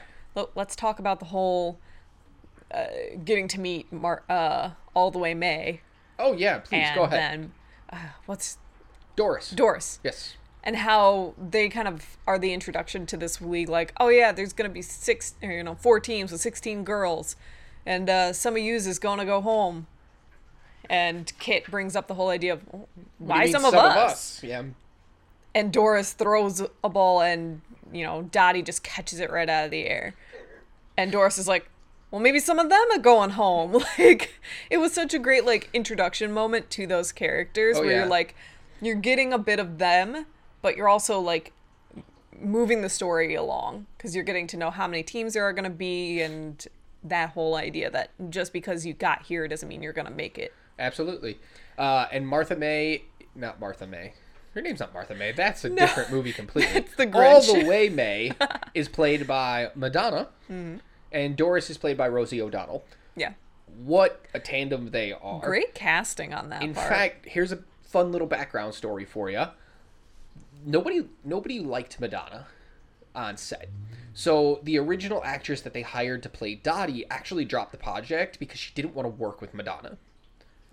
Let's 0.54 0.76
talk 0.76 1.00
about 1.00 1.18
the 1.18 1.26
whole 1.26 1.80
uh, 2.72 2.86
getting 3.24 3.48
to 3.48 3.60
meet 3.60 3.92
Mar- 3.92 4.22
uh, 4.28 4.70
all 4.94 5.10
the 5.10 5.18
way 5.18 5.34
Mae, 5.34 5.80
Oh 6.18 6.32
yeah, 6.32 6.58
please 6.58 6.82
and 6.84 6.94
go 6.96 7.02
ahead. 7.04 7.18
then 7.20 7.52
uh, 7.92 7.96
what's 8.26 8.58
Doris. 9.16 9.50
Doris, 9.50 10.00
yes. 10.04 10.36
and 10.64 10.76
how 10.76 11.34
they 11.38 11.68
kind 11.68 11.88
of 11.88 12.18
are 12.26 12.38
the 12.38 12.52
introduction 12.52 13.06
to 13.06 13.16
this 13.16 13.40
league. 13.40 13.68
Like, 13.68 13.92
oh 13.98 14.08
yeah, 14.08 14.32
there's 14.32 14.52
gonna 14.52 14.68
be 14.68 14.82
six, 14.82 15.34
or, 15.42 15.50
you 15.50 15.62
know, 15.62 15.74
four 15.74 15.98
teams 16.00 16.30
with 16.32 16.40
sixteen 16.40 16.84
girls, 16.84 17.36
and 17.86 18.08
uh, 18.10 18.32
some 18.32 18.54
of 18.56 18.62
yous 18.62 18.86
is 18.86 18.98
gonna 18.98 19.24
go 19.24 19.40
home. 19.40 19.86
And 20.90 21.30
Kit 21.38 21.70
brings 21.70 21.94
up 21.96 22.06
the 22.08 22.14
whole 22.14 22.30
idea 22.30 22.54
of 22.54 22.62
What 22.70 22.72
do 22.72 22.78
you 22.80 23.26
why 23.28 23.44
mean 23.44 23.52
some, 23.52 23.64
of, 23.64 23.74
us? 23.74 24.42
Yeah. 24.42 24.62
and 25.54 25.70
Doris 25.72 26.12
throws 26.14 26.62
a 26.82 26.88
ball 26.88 27.20
and 27.20 27.60
you 27.92 28.04
know 28.04 28.22
Dottie 28.22 28.62
just 28.62 28.82
catches 28.82 29.20
it 29.20 29.30
right 29.30 29.48
out 29.50 29.66
of 29.66 29.70
the 29.70 29.84
air. 29.86 30.14
And 30.96 31.12
Doris 31.12 31.36
is 31.38 31.46
like, 31.46 31.68
"Well, 32.10 32.20
maybe 32.20 32.38
some 32.40 32.58
of 32.58 32.68
them 32.68 32.84
are 32.92 32.98
going 32.98 33.30
home." 33.30 33.82
Like 33.98 34.34
it 34.70 34.78
was 34.78 34.92
such 34.92 35.14
a 35.14 35.18
great 35.18 35.44
like 35.44 35.68
introduction 35.72 36.32
moment 36.32 36.70
to 36.70 36.86
those 36.86 37.12
characters 37.12 37.76
Oh, 37.76 37.80
where 37.82 37.90
yeah. 37.90 37.96
you're 37.98 38.06
like 38.06 38.34
you're 38.80 38.94
getting 38.96 39.32
a 39.32 39.38
bit 39.38 39.58
of 39.58 39.78
them, 39.78 40.26
but 40.62 40.76
you're 40.76 40.88
also 40.88 41.18
like 41.20 41.52
moving 42.40 42.82
the 42.82 42.88
story 42.88 43.34
along 43.34 43.86
cuz 43.98 44.14
you're 44.14 44.24
getting 44.24 44.46
to 44.46 44.56
know 44.56 44.70
how 44.70 44.86
many 44.86 45.02
teams 45.02 45.34
there 45.34 45.42
are 45.44 45.52
going 45.52 45.64
to 45.64 45.70
be 45.70 46.20
and 46.20 46.68
that 47.02 47.30
whole 47.30 47.56
idea 47.56 47.90
that 47.90 48.10
just 48.30 48.52
because 48.52 48.86
you 48.86 48.92
got 48.92 49.22
here 49.22 49.48
doesn't 49.48 49.68
mean 49.68 49.82
you're 49.82 49.92
going 49.92 50.06
to 50.06 50.12
make 50.12 50.38
it. 50.38 50.52
Absolutely. 50.78 51.38
Uh, 51.76 52.06
and 52.12 52.26
Martha 52.28 52.54
May, 52.56 53.02
not 53.34 53.58
Martha 53.60 53.86
May. 53.86 54.12
Her 54.54 54.60
name's 54.60 54.80
not 54.80 54.92
Martha 54.94 55.14
May. 55.14 55.32
That's 55.32 55.64
a 55.64 55.70
different 55.82 56.10
movie 56.12 56.32
completely. 56.32 56.76
It's 56.80 56.94
the 56.96 57.06
Grinch. 57.06 57.48
All 57.48 57.54
the 57.54 57.64
way 57.64 57.88
Mae 57.88 58.32
is 58.74 58.88
played 58.88 59.26
by 59.26 59.70
Madonna, 59.74 60.28
Mm-hmm. 60.50 60.76
And 61.12 61.36
Doris 61.36 61.70
is 61.70 61.78
played 61.78 61.96
by 61.96 62.08
Rosie 62.08 62.40
O'Donnell. 62.42 62.84
Yeah. 63.16 63.32
What 63.84 64.24
a 64.34 64.40
tandem 64.40 64.90
they 64.90 65.12
are! 65.12 65.40
Great 65.40 65.74
casting 65.74 66.32
on 66.32 66.48
that 66.50 66.62
In 66.62 66.74
part. 66.74 66.88
fact, 66.88 67.26
here's 67.26 67.52
a 67.52 67.58
fun 67.82 68.12
little 68.12 68.26
background 68.26 68.74
story 68.74 69.04
for 69.04 69.30
you. 69.30 69.44
nobody 70.64 71.06
nobody 71.24 71.60
liked 71.60 72.00
Madonna 72.00 72.46
on 73.14 73.36
set. 73.36 73.68
So 74.14 74.60
the 74.64 74.78
original 74.78 75.22
actress 75.24 75.60
that 75.62 75.72
they 75.72 75.82
hired 75.82 76.22
to 76.24 76.28
play 76.28 76.54
Dottie 76.56 77.04
actually 77.10 77.44
dropped 77.44 77.72
the 77.72 77.78
project 77.78 78.38
because 78.40 78.58
she 78.58 78.72
didn't 78.74 78.94
want 78.94 79.06
to 79.06 79.10
work 79.10 79.40
with 79.40 79.54
Madonna. 79.54 79.96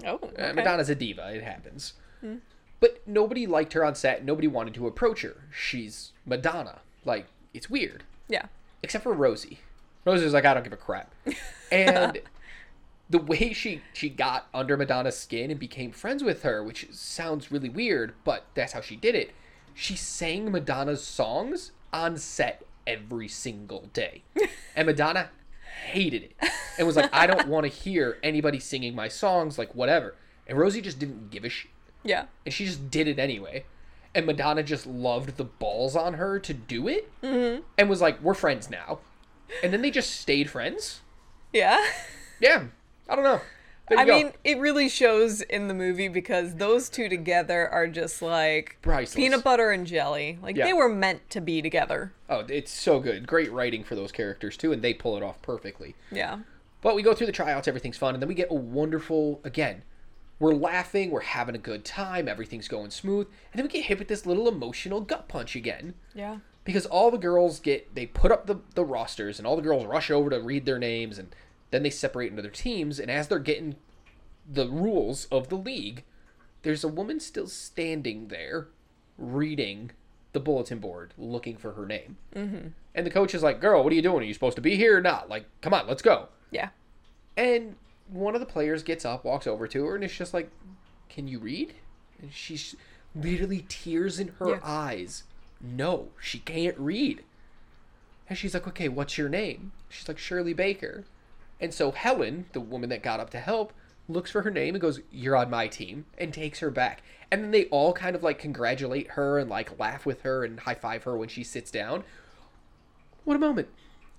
Oh, 0.06 0.20
Uh. 0.38 0.54
Madonna's 0.54 0.90
a 0.90 0.96
diva. 0.96 1.32
It 1.34 1.44
happens. 1.44 1.94
But 2.80 3.02
nobody 3.08 3.46
liked 3.48 3.74
her 3.74 3.86
on 3.86 3.96
set. 3.96 4.26
Nobody 4.26 4.48
wanted 4.48 4.74
to 4.76 4.88
approach 4.88 5.22
her. 5.22 5.36
She's 5.56 6.12
Madonna. 6.26 6.80
Like, 7.06 7.28
it's 7.54 7.70
weird. 7.70 8.04
Yeah. 8.28 8.48
Except 8.84 9.04
for 9.04 9.14
Rosie. 9.14 9.60
Rosie 10.06 10.24
was 10.24 10.34
like, 10.34 10.46
I 10.46 10.54
don't 10.54 10.64
give 10.64 10.74
a 10.74 10.78
crap. 10.78 11.14
And 11.72 12.20
the 13.10 13.18
way 13.18 13.52
she, 13.52 13.82
she 13.94 14.08
got 14.10 14.48
under 14.54 14.78
Madonna's 14.78 15.18
skin 15.18 15.50
and 15.52 15.60
became 15.60 15.92
friends 15.92 16.24
with 16.24 16.44
her, 16.44 16.64
which 16.64 16.88
sounds 16.92 17.52
really 17.52 17.70
weird, 17.70 18.14
but 18.24 18.46
that's 18.54 18.74
how 18.74 18.82
she 18.82 18.96
did 18.96 19.16
it. 19.16 19.32
She 19.74 19.96
sang 19.96 20.52
Madonna's 20.52 21.04
songs 21.04 21.72
on 21.92 22.18
set 22.18 22.64
every 22.88 23.28
single 23.28 23.90
day. 23.94 24.22
And 24.76 24.86
Madonna 24.86 25.30
hated 25.88 26.24
it 26.24 26.36
and 26.78 26.86
was 26.86 26.96
like, 26.98 27.10
I 27.14 27.26
don't 27.28 27.48
want 27.48 27.64
to 27.66 27.70
hear 27.70 28.18
anybody 28.24 28.60
singing 28.60 28.94
my 28.94 29.08
songs, 29.08 29.58
like 29.58 29.74
whatever. 29.74 30.16
And 30.48 30.58
Rosie 30.58 30.82
just 30.82 31.00
didn't 31.00 31.32
give 31.32 31.44
a 31.46 31.50
shit. 31.50 31.72
Yeah. 32.04 32.26
And 32.46 32.54
she 32.54 32.66
just 32.66 32.92
did 32.92 33.08
it 33.08 33.18
anyway. 33.20 33.66
And 34.14 34.26
Madonna 34.26 34.64
just 34.64 34.86
loved 34.86 35.38
the 35.38 35.44
balls 35.46 35.96
on 35.96 36.14
her 36.16 36.40
to 36.40 36.54
do 36.54 36.88
it 36.88 37.10
Mm-hmm. 37.24 37.64
and 37.78 37.90
was 37.90 38.02
like, 38.02 38.22
we're 38.22 38.34
friends 38.36 38.70
now. 38.70 39.00
And 39.64 39.72
then 39.74 39.82
they 39.82 39.92
just 39.92 40.20
stayed 40.20 40.50
friends. 40.50 41.02
Yeah. 41.54 41.84
Yeah. 42.40 42.66
I 43.08 43.16
don't 43.16 43.24
know. 43.24 43.42
I 43.96 44.04
go. 44.04 44.16
mean, 44.18 44.32
it 44.44 44.58
really 44.58 44.90
shows 44.90 45.42
in 45.42 45.68
the 45.68 45.74
movie 45.76 46.08
because 46.08 46.56
those 46.56 46.90
two 46.90 47.08
together 47.08 47.70
are 47.70 47.88
just 47.88 48.20
like 48.22 48.78
Priceless. 48.82 49.16
peanut 49.16 49.44
butter 49.44 49.70
and 49.72 49.86
jelly. 49.86 50.40
Like 50.42 50.58
Yeah. 50.58 50.66
they 50.66 50.74
were 50.74 50.90
meant 50.90 51.30
to 51.30 51.40
be 51.42 51.62
together. 51.62 52.12
oh, 52.30 52.40
it's 52.50 52.72
so 52.72 53.00
good. 53.00 53.28
Great 53.28 53.52
writing 53.52 53.84
for 53.84 53.94
those 53.96 54.12
characters 54.12 54.58
too, 54.58 54.74
and 54.74 54.82
they 54.82 54.94
pull 54.94 55.16
it 55.18 55.22
off 55.24 55.40
perfectly. 55.44 55.96
Yeah. 56.12 56.40
But 56.82 56.96
we 56.96 57.04
go 57.04 57.14
through 57.14 57.28
the 57.28 57.32
tryouts, 57.32 57.68
everything's 57.68 57.98
fun, 57.98 58.16
and 58.16 58.22
then 58.22 58.28
we 58.28 58.34
get 58.36 58.50
a 58.50 58.56
wonderful 58.56 59.40
again. 59.44 59.84
We're 60.40 60.54
laughing, 60.56 61.12
we're 61.12 61.22
having 61.22 61.56
a 61.56 61.60
good 61.60 61.86
time, 61.86 62.28
everything's 62.28 62.68
going 62.68 62.90
smooth, 62.92 63.28
and 63.54 63.60
then 63.60 63.66
we 63.66 63.70
get 63.72 63.86
hit 63.86 64.00
with 64.00 64.08
this 64.10 64.26
little 64.26 64.48
emotional 64.48 65.00
gut 65.00 65.28
punch 65.30 65.56
again. 65.56 65.94
Yeah. 66.14 66.40
Because 66.66 66.86
all 66.86 67.10
the 67.12 67.18
girls 67.18 67.60
get 67.62 67.96
they 67.96 68.06
put 68.06 68.32
up 68.32 68.48
the, 68.48 68.58
the 68.74 68.84
rosters 68.84 69.38
and 69.40 69.48
all 69.48 69.56
the 69.56 69.62
girls 69.62 69.86
rush 69.86 70.12
over 70.12 70.30
to 70.30 70.40
read 70.42 70.66
their 70.66 70.80
names 70.80 71.18
and 71.18 71.34
then 71.72 71.84
they 71.84 71.90
separate 71.90 72.32
into 72.32 72.42
their 72.42 72.52
teams 72.52 73.00
and 73.00 73.10
as 73.10 73.28
they're 73.30 73.40
getting 73.40 73.76
the 74.52 74.68
rules 74.68 75.26
of 75.32 75.50
the 75.50 75.56
league, 75.56 76.04
there's 76.64 76.84
a 76.84 76.88
woman 76.90 77.20
still 77.20 77.48
standing 77.48 78.28
there 78.28 78.68
reading 79.18 79.92
the 80.34 80.40
bulletin 80.40 80.80
board 80.80 81.14
looking 81.18 81.56
for 81.56 81.74
her 81.74 81.86
name. 81.86 82.18
Mm-hmm. 82.36 82.68
And 82.94 83.06
the 83.06 83.12
coach 83.12 83.34
is 83.34 83.44
like, 83.44 83.62
Girl, 83.62 83.84
what 83.84 83.94
are 83.94 83.96
you 83.96 84.02
doing? 84.02 84.22
Are 84.22 84.26
you 84.26 84.34
supposed 84.34 84.56
to 84.58 84.62
be 84.62 84.76
here 84.76 84.98
or 84.98 85.02
not? 85.02 85.30
Like, 85.30 85.46
come 85.62 85.74
on, 85.74 85.88
let's 85.88 86.02
go. 86.02 86.30
Yeah. 86.52 86.70
And 87.38 87.76
one 88.10 88.34
of 88.36 88.40
the 88.40 88.46
players 88.46 88.84
gets 88.84 89.06
up, 89.06 89.26
walks 89.26 89.48
over 89.48 89.68
to 89.68 89.86
her, 89.86 89.96
and 89.96 90.04
it's 90.04 90.16
just 90.16 90.34
like, 90.34 90.50
Can 91.10 91.28
you 91.28 91.40
read? 91.40 91.74
And 92.22 92.32
she's 92.34 92.76
literally 93.16 93.66
tears 93.70 94.20
in 94.20 94.30
her 94.40 94.50
Yeah. 94.50 94.60
eyes. 94.64 95.24
No, 95.62 96.10
she 96.20 96.40
can't 96.40 96.78
read. 96.78 97.24
And 98.30 98.38
she's 98.38 98.54
like, 98.54 98.68
Okay, 98.68 98.90
what's 98.90 99.18
your 99.18 99.30
name? 99.30 99.72
She's 99.90 100.08
like, 100.08 100.18
Shirley 100.18 100.54
Baker. 100.54 101.06
And 101.60 101.74
so 101.74 101.92
Helen, 101.92 102.46
the 102.54 102.60
woman 102.60 102.90
that 102.90 103.04
got 103.04 103.20
up 103.20 103.30
to 103.32 103.40
help, 103.40 103.74
looks 104.08 104.32
for 104.32 104.42
her 104.42 104.52
name 104.52 104.76
and 104.76 104.82
goes, 104.82 105.02
You're 105.12 105.36
on 105.36 105.50
my 105.50 105.68
team, 105.68 106.06
and 106.18 106.34
takes 106.34 106.60
her 106.60 106.70
back. 106.70 107.02
And 107.32 107.44
then 107.44 107.52
they 107.52 107.66
all 107.66 107.94
kind 107.94 108.16
of 108.16 108.24
like 108.24 108.40
congratulate 108.40 109.12
her 109.12 109.40
and 109.40 109.50
like 109.50 109.80
laugh 109.80 110.06
with 110.06 110.22
her 110.22 110.44
and 110.44 110.60
high 110.60 110.76
five 110.76 111.04
her 111.04 111.18
when 111.18 111.30
she 111.30 111.44
sits 111.44 111.72
down. 111.72 112.04
What 113.24 113.36
a 113.36 113.40
moment. 113.40 113.70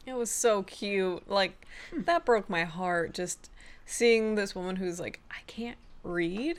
It 0.05 0.14
was 0.14 0.31
so 0.31 0.62
cute. 0.62 1.29
Like 1.29 1.66
hmm. 1.92 2.03
that 2.03 2.25
broke 2.25 2.51
my 2.51 2.64
heart 2.64 3.14
just 3.14 3.51
seeing 3.85 4.35
this 4.35 4.55
woman 4.55 4.77
who's 4.77 4.99
like, 4.99 5.20
I 5.31 5.38
can't 5.46 5.79
read 6.03 6.59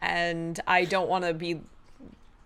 and 0.00 0.60
I 0.66 0.84
don't 0.84 1.08
want 1.08 1.24
to 1.24 1.32
be 1.32 1.60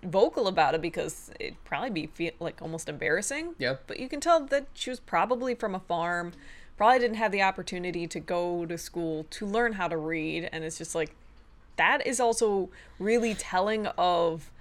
vocal 0.02 0.46
about 0.46 0.74
it 0.74 0.80
because 0.82 1.30
it'd 1.40 1.62
probably 1.64 1.90
be 1.90 2.06
feel, 2.06 2.32
like 2.40 2.60
almost 2.62 2.88
embarrassing. 2.88 3.54
Yeah. 3.58 3.76
But 3.86 3.98
you 3.98 4.08
can 4.08 4.20
tell 4.20 4.40
that 4.46 4.66
she 4.74 4.90
was 4.90 5.00
probably 5.00 5.54
from 5.54 5.74
a 5.74 5.80
farm, 5.80 6.32
probably 6.76 6.98
didn't 7.00 7.16
have 7.16 7.32
the 7.32 7.42
opportunity 7.42 8.06
to 8.06 8.20
go 8.20 8.64
to 8.66 8.78
school 8.78 9.26
to 9.30 9.44
learn 9.46 9.72
how 9.72 9.88
to 9.88 9.96
read 9.96 10.48
and 10.52 10.62
it's 10.62 10.78
just 10.78 10.94
like 10.94 11.14
that 11.76 12.06
is 12.06 12.20
also 12.20 12.68
really 13.00 13.34
telling 13.34 13.86
of 13.98 14.52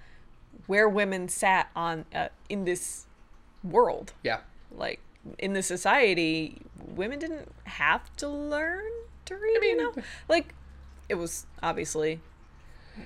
where 0.66 0.88
women 0.88 1.28
sat 1.28 1.68
on 1.76 2.04
uh, 2.14 2.28
in 2.48 2.64
this 2.64 3.06
world 3.62 4.12
Yeah. 4.24 4.40
like 4.76 4.98
in 5.38 5.52
the 5.52 5.62
society, 5.62 6.58
women 6.94 7.18
didn't 7.18 7.48
have 7.64 8.14
to 8.16 8.28
learn 8.28 8.82
to 9.26 9.34
read. 9.36 9.56
I 9.56 9.60
mean- 9.60 9.70
you 9.70 9.76
know, 9.76 10.02
like 10.28 10.54
it 11.08 11.14
was 11.16 11.46
obviously 11.62 12.20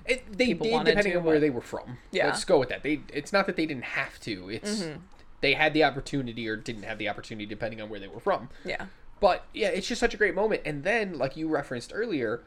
It, 0.06 0.24
they 0.36 0.46
people 0.46 0.66
did 0.66 0.84
depending 0.86 1.12
to, 1.12 1.18
on 1.18 1.24
where 1.24 1.36
but- 1.36 1.40
they 1.40 1.50
were 1.50 1.60
from. 1.60 1.98
Yeah. 2.10 2.26
Let's 2.26 2.44
go 2.44 2.58
with 2.58 2.68
that. 2.70 2.82
They 2.82 3.00
it's 3.12 3.32
not 3.32 3.46
that 3.46 3.56
they 3.56 3.66
didn't 3.66 3.84
have 3.84 4.18
to. 4.20 4.48
It's 4.50 4.82
mm-hmm. 4.82 5.00
they 5.40 5.54
had 5.54 5.72
the 5.74 5.84
opportunity 5.84 6.48
or 6.48 6.56
didn't 6.56 6.84
have 6.84 6.98
the 6.98 7.08
opportunity 7.08 7.46
depending 7.46 7.80
on 7.80 7.88
where 7.88 8.00
they 8.00 8.08
were 8.08 8.20
from. 8.20 8.48
yeah, 8.64 8.86
But 9.20 9.44
yeah, 9.52 9.68
it's 9.68 9.86
just 9.86 10.00
such 10.00 10.14
a 10.14 10.16
great 10.16 10.34
moment. 10.34 10.62
And 10.64 10.84
then, 10.84 11.18
like 11.18 11.36
you 11.36 11.48
referenced 11.48 11.92
earlier, 11.94 12.42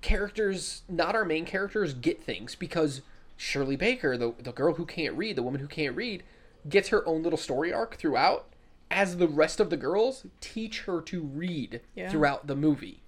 characters, 0.00 0.82
not 0.88 1.14
our 1.14 1.24
main 1.24 1.44
characters, 1.44 1.94
get 1.94 2.22
things 2.22 2.54
because 2.54 3.02
Shirley 3.36 3.76
Baker, 3.76 4.16
the 4.16 4.34
the 4.38 4.52
girl 4.52 4.74
who 4.74 4.86
can't 4.86 5.14
read, 5.16 5.36
the 5.36 5.42
woman 5.42 5.60
who 5.60 5.66
can't 5.68 5.96
read, 5.96 6.22
gets 6.68 6.88
her 6.88 7.06
own 7.06 7.22
little 7.22 7.36
story 7.38 7.72
arc 7.72 7.96
throughout, 7.96 8.46
as 8.90 9.16
the 9.16 9.28
rest 9.28 9.60
of 9.60 9.70
the 9.70 9.76
girls 9.76 10.26
teach 10.40 10.82
her 10.82 11.00
to 11.02 11.20
read 11.22 11.80
Yeah. 11.94 12.10
throughout 12.10 12.46
the 12.46 12.56
movie. 12.56 13.00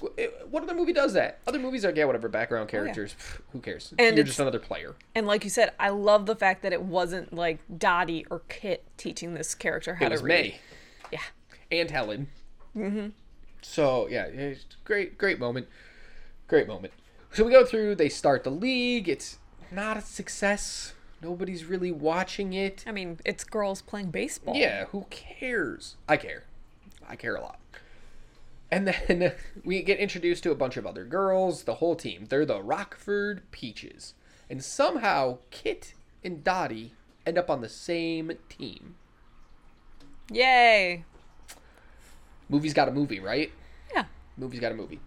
What 0.00 0.62
other 0.62 0.74
movie 0.74 0.92
does 0.92 1.12
that? 1.14 1.40
Other 1.46 1.58
movies 1.58 1.84
are 1.84 1.90
yeah, 1.90 2.04
whatever 2.04 2.28
background 2.28 2.68
characters. 2.68 3.14
pff, 3.18 3.40
Who 3.52 3.60
cares? 3.60 3.92
Oh, 3.92 3.96
And 4.04 4.16
You're 4.16 4.24
just 4.24 4.38
another 4.38 4.58
player. 4.60 4.94
and 5.14 5.26
like 5.26 5.42
you 5.44 5.50
said, 5.50 5.72
I 5.80 5.88
love 5.90 6.26
the 6.26 6.36
fact 6.36 6.62
that 6.62 6.72
it 6.72 6.82
wasn't 6.82 7.32
like 7.32 7.58
Dottie 7.78 8.24
or 8.30 8.42
Kit 8.48 8.84
teaching 8.96 9.34
this 9.34 9.54
character 9.56 9.96
how 9.96 10.06
It 10.06 10.08
to 10.10 10.14
was 10.14 10.22
read. 10.22 10.30
Mae. 10.52 10.60
Yeah, 11.10 11.20
and 11.72 11.90
Helen. 11.90 12.28
Mm-hmm. 12.76 13.08
So 13.62 14.06
yeah, 14.08 14.24
it's 14.26 14.64
great, 14.84 15.18
great 15.18 15.40
moment, 15.40 15.66
great 16.46 16.68
moment. 16.68 16.92
So 17.32 17.44
we 17.44 17.50
go 17.50 17.64
through. 17.64 17.96
They 17.96 18.08
start 18.08 18.44
the 18.44 18.50
league. 18.50 19.08
It's 19.08 19.38
not 19.72 19.96
a 19.96 20.00
success. 20.00 20.94
Nobody's 21.20 21.64
really 21.64 21.90
watching 21.90 22.52
it. 22.52 22.84
I 22.86 22.92
mean 22.92 23.18
it's 23.24 23.42
girls 23.42 23.82
playing 23.82 24.10
baseball. 24.12 24.54
Yeah, 24.54 24.84
who 24.86 25.06
cares? 25.10 25.96
I 26.08 26.16
care. 26.16 26.44
I 27.08 27.16
care 27.16 27.34
a 27.34 27.40
lot. 27.40 27.58
And 28.70 28.86
then 28.88 29.32
we 29.64 29.82
get 29.82 29.98
introduced 29.98 30.42
to 30.44 30.50
a 30.50 30.56
bunch 30.56 30.76
of 30.76 30.86
other 30.86 31.04
girls, 31.04 31.64
the 31.64 31.76
whole 31.76 31.96
team. 31.96 32.26
They're 32.28 32.46
the 32.46 32.62
Rockford 32.62 33.42
Peaches. 33.50 34.14
And 34.50 34.64
somehow 34.64 35.38
Kit 35.50 35.94
and 36.24 36.42
Dottie 36.42 36.94
end 37.26 37.38
up 37.38 37.50
on 37.50 37.60
the 37.60 37.68
same 37.68 38.32
team. 38.48 38.96
Yay. 40.30 41.04
Movie's 42.48 42.74
got 42.74 42.88
a 42.88 42.92
movie, 42.92 43.20
right? 43.20 43.52
Yeah. 43.94 44.04
movie's 44.36 44.60
got 44.60 44.72
a 44.72 44.74
movie 44.74 45.00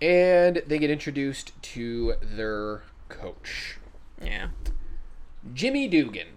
and 0.00 0.62
they 0.66 0.78
get 0.78 0.90
introduced 0.90 1.52
to 1.62 2.14
their 2.22 2.82
coach 3.08 3.78
Yeah. 4.22 4.48
jimmy 5.52 5.88
dugan 5.88 6.28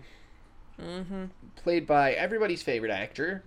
mm-hmm. 0.80 1.26
played 1.56 1.86
by 1.86 2.14
everybody's 2.14 2.64
favorite 2.64 2.92
actor 2.92 3.44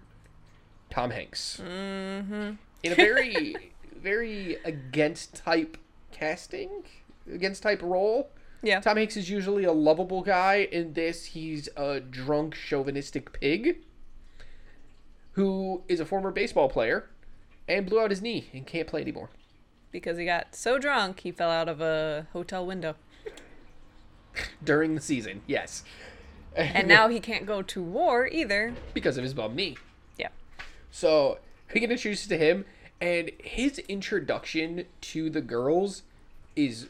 tom 0.90 1.10
hanks 1.10 1.60
mm-hmm. 1.62 2.52
In 2.84 2.92
a 2.92 2.94
very 2.94 3.54
very 4.00 4.56
against 4.64 5.34
type 5.34 5.76
casting 6.12 6.70
against 7.32 7.62
type 7.62 7.80
role 7.82 8.30
Yeah. 8.62 8.80
tom 8.80 8.96
hanks 8.98 9.16
is 9.16 9.28
usually 9.30 9.64
a 9.64 9.72
lovable 9.72 10.22
guy 10.22 10.68
in 10.70 10.92
this 10.92 11.24
he's 11.26 11.68
a 11.76 12.00
drunk 12.00 12.54
chauvinistic 12.54 13.32
pig 13.32 13.78
who 15.32 15.82
is 15.88 15.98
a 16.00 16.04
former 16.04 16.30
baseball 16.30 16.68
player 16.68 17.08
and 17.66 17.86
blew 17.86 18.00
out 18.00 18.10
his 18.10 18.22
knee 18.22 18.48
and 18.52 18.66
can't 18.66 18.86
play 18.86 19.00
anymore 19.00 19.30
Because 19.90 20.18
he 20.18 20.24
got 20.24 20.54
so 20.54 20.78
drunk 20.78 21.20
he 21.20 21.32
fell 21.32 21.50
out 21.50 21.68
of 21.68 21.80
a 21.80 22.26
hotel 22.32 22.64
window. 22.66 22.94
during 24.64 24.94
the 24.96 25.00
season. 25.00 25.42
Yes. 25.46 25.84
And 26.56 26.86
now 26.96 27.08
he 27.08 27.20
can't 27.20 27.46
go 27.46 27.62
to 27.62 27.82
war 27.82 28.26
either. 28.26 28.74
because 28.92 29.16
of 29.16 29.22
his 29.24 29.32
bum 29.34 29.54
knee. 29.56 29.76
Yeah. 30.18 30.28
So 30.90 31.38
we 31.72 31.80
get 31.80 31.90
introduced 31.90 32.28
to 32.28 32.36
him, 32.36 32.64
and 33.00 33.30
his 33.38 33.78
introduction 33.80 34.86
to 35.00 35.30
the 35.30 35.40
girls 35.40 36.02
is 36.56 36.88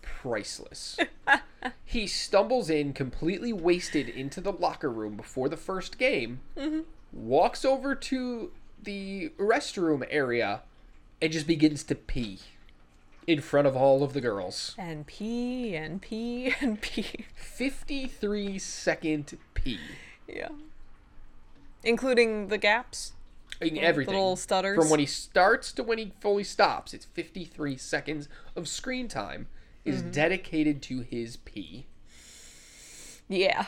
priceless. 0.00 0.98
he 1.84 2.06
stumbles 2.06 2.70
in 2.70 2.92
completely 2.92 3.52
wasted 3.52 4.08
into 4.08 4.40
the 4.40 4.52
locker 4.52 4.90
room 4.90 5.16
before 5.16 5.48
the 5.48 5.56
first 5.56 5.98
game, 5.98 6.40
mm-hmm. 6.56 6.80
walks 7.12 7.64
over 7.64 7.94
to 7.94 8.52
the 8.82 9.30
restroom 9.38 10.04
area, 10.10 10.62
and 11.20 11.32
just 11.32 11.46
begins 11.46 11.82
to 11.84 11.94
pee. 11.94 12.40
in 13.26 13.40
front 13.40 13.68
of 13.68 13.76
all 13.76 14.02
of 14.02 14.12
the 14.12 14.20
girls. 14.20 14.74
And 14.76 15.06
pee 15.06 15.76
and 15.76 16.00
pee 16.02 16.52
and 16.60 16.80
pee. 16.80 17.26
53 17.34 18.58
second 18.58 19.38
P. 19.54 19.78
Yeah. 20.26 20.48
Including 21.84 22.48
the 22.48 22.58
gaps. 22.58 23.12
In 23.70 23.78
everything. 23.78 24.14
little 24.14 24.36
stutters. 24.36 24.76
From 24.78 24.90
when 24.90 25.00
he 25.00 25.06
starts 25.06 25.72
to 25.72 25.82
when 25.82 25.98
he 25.98 26.12
fully 26.20 26.44
stops, 26.44 26.92
it's 26.94 27.04
53 27.06 27.76
seconds 27.76 28.28
of 28.56 28.68
screen 28.68 29.08
time 29.08 29.46
is 29.84 30.00
Mm-hmm. 30.02 30.10
dedicated 30.12 30.82
to 30.82 31.00
his 31.00 31.36
P. 31.38 31.86
Yeah. 33.28 33.66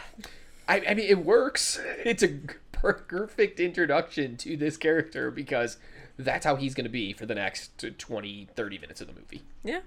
I, 0.69 0.81
I 0.89 0.95
mean, 0.95 1.07
it 1.09 1.25
works. 1.25 1.81
It's 2.05 2.23
a 2.23 2.39
perfect 2.73 3.59
introduction 3.61 4.37
to 4.39 4.57
this 4.57 4.77
character 4.77 5.31
because 5.31 5.79
that's 6.19 6.45
how 6.45 6.57
he's 6.57 6.75
going 6.75 6.85
to 6.85 6.91
be 6.91 7.13
for 7.13 7.27
the 7.27 7.35
next 7.35 7.85
20, 7.99 8.49
30 8.55 8.79
minutes 8.79 9.01
of 9.01 9.07
the 9.09 9.15
movie. 9.15 9.43
Yeah. 9.65 9.81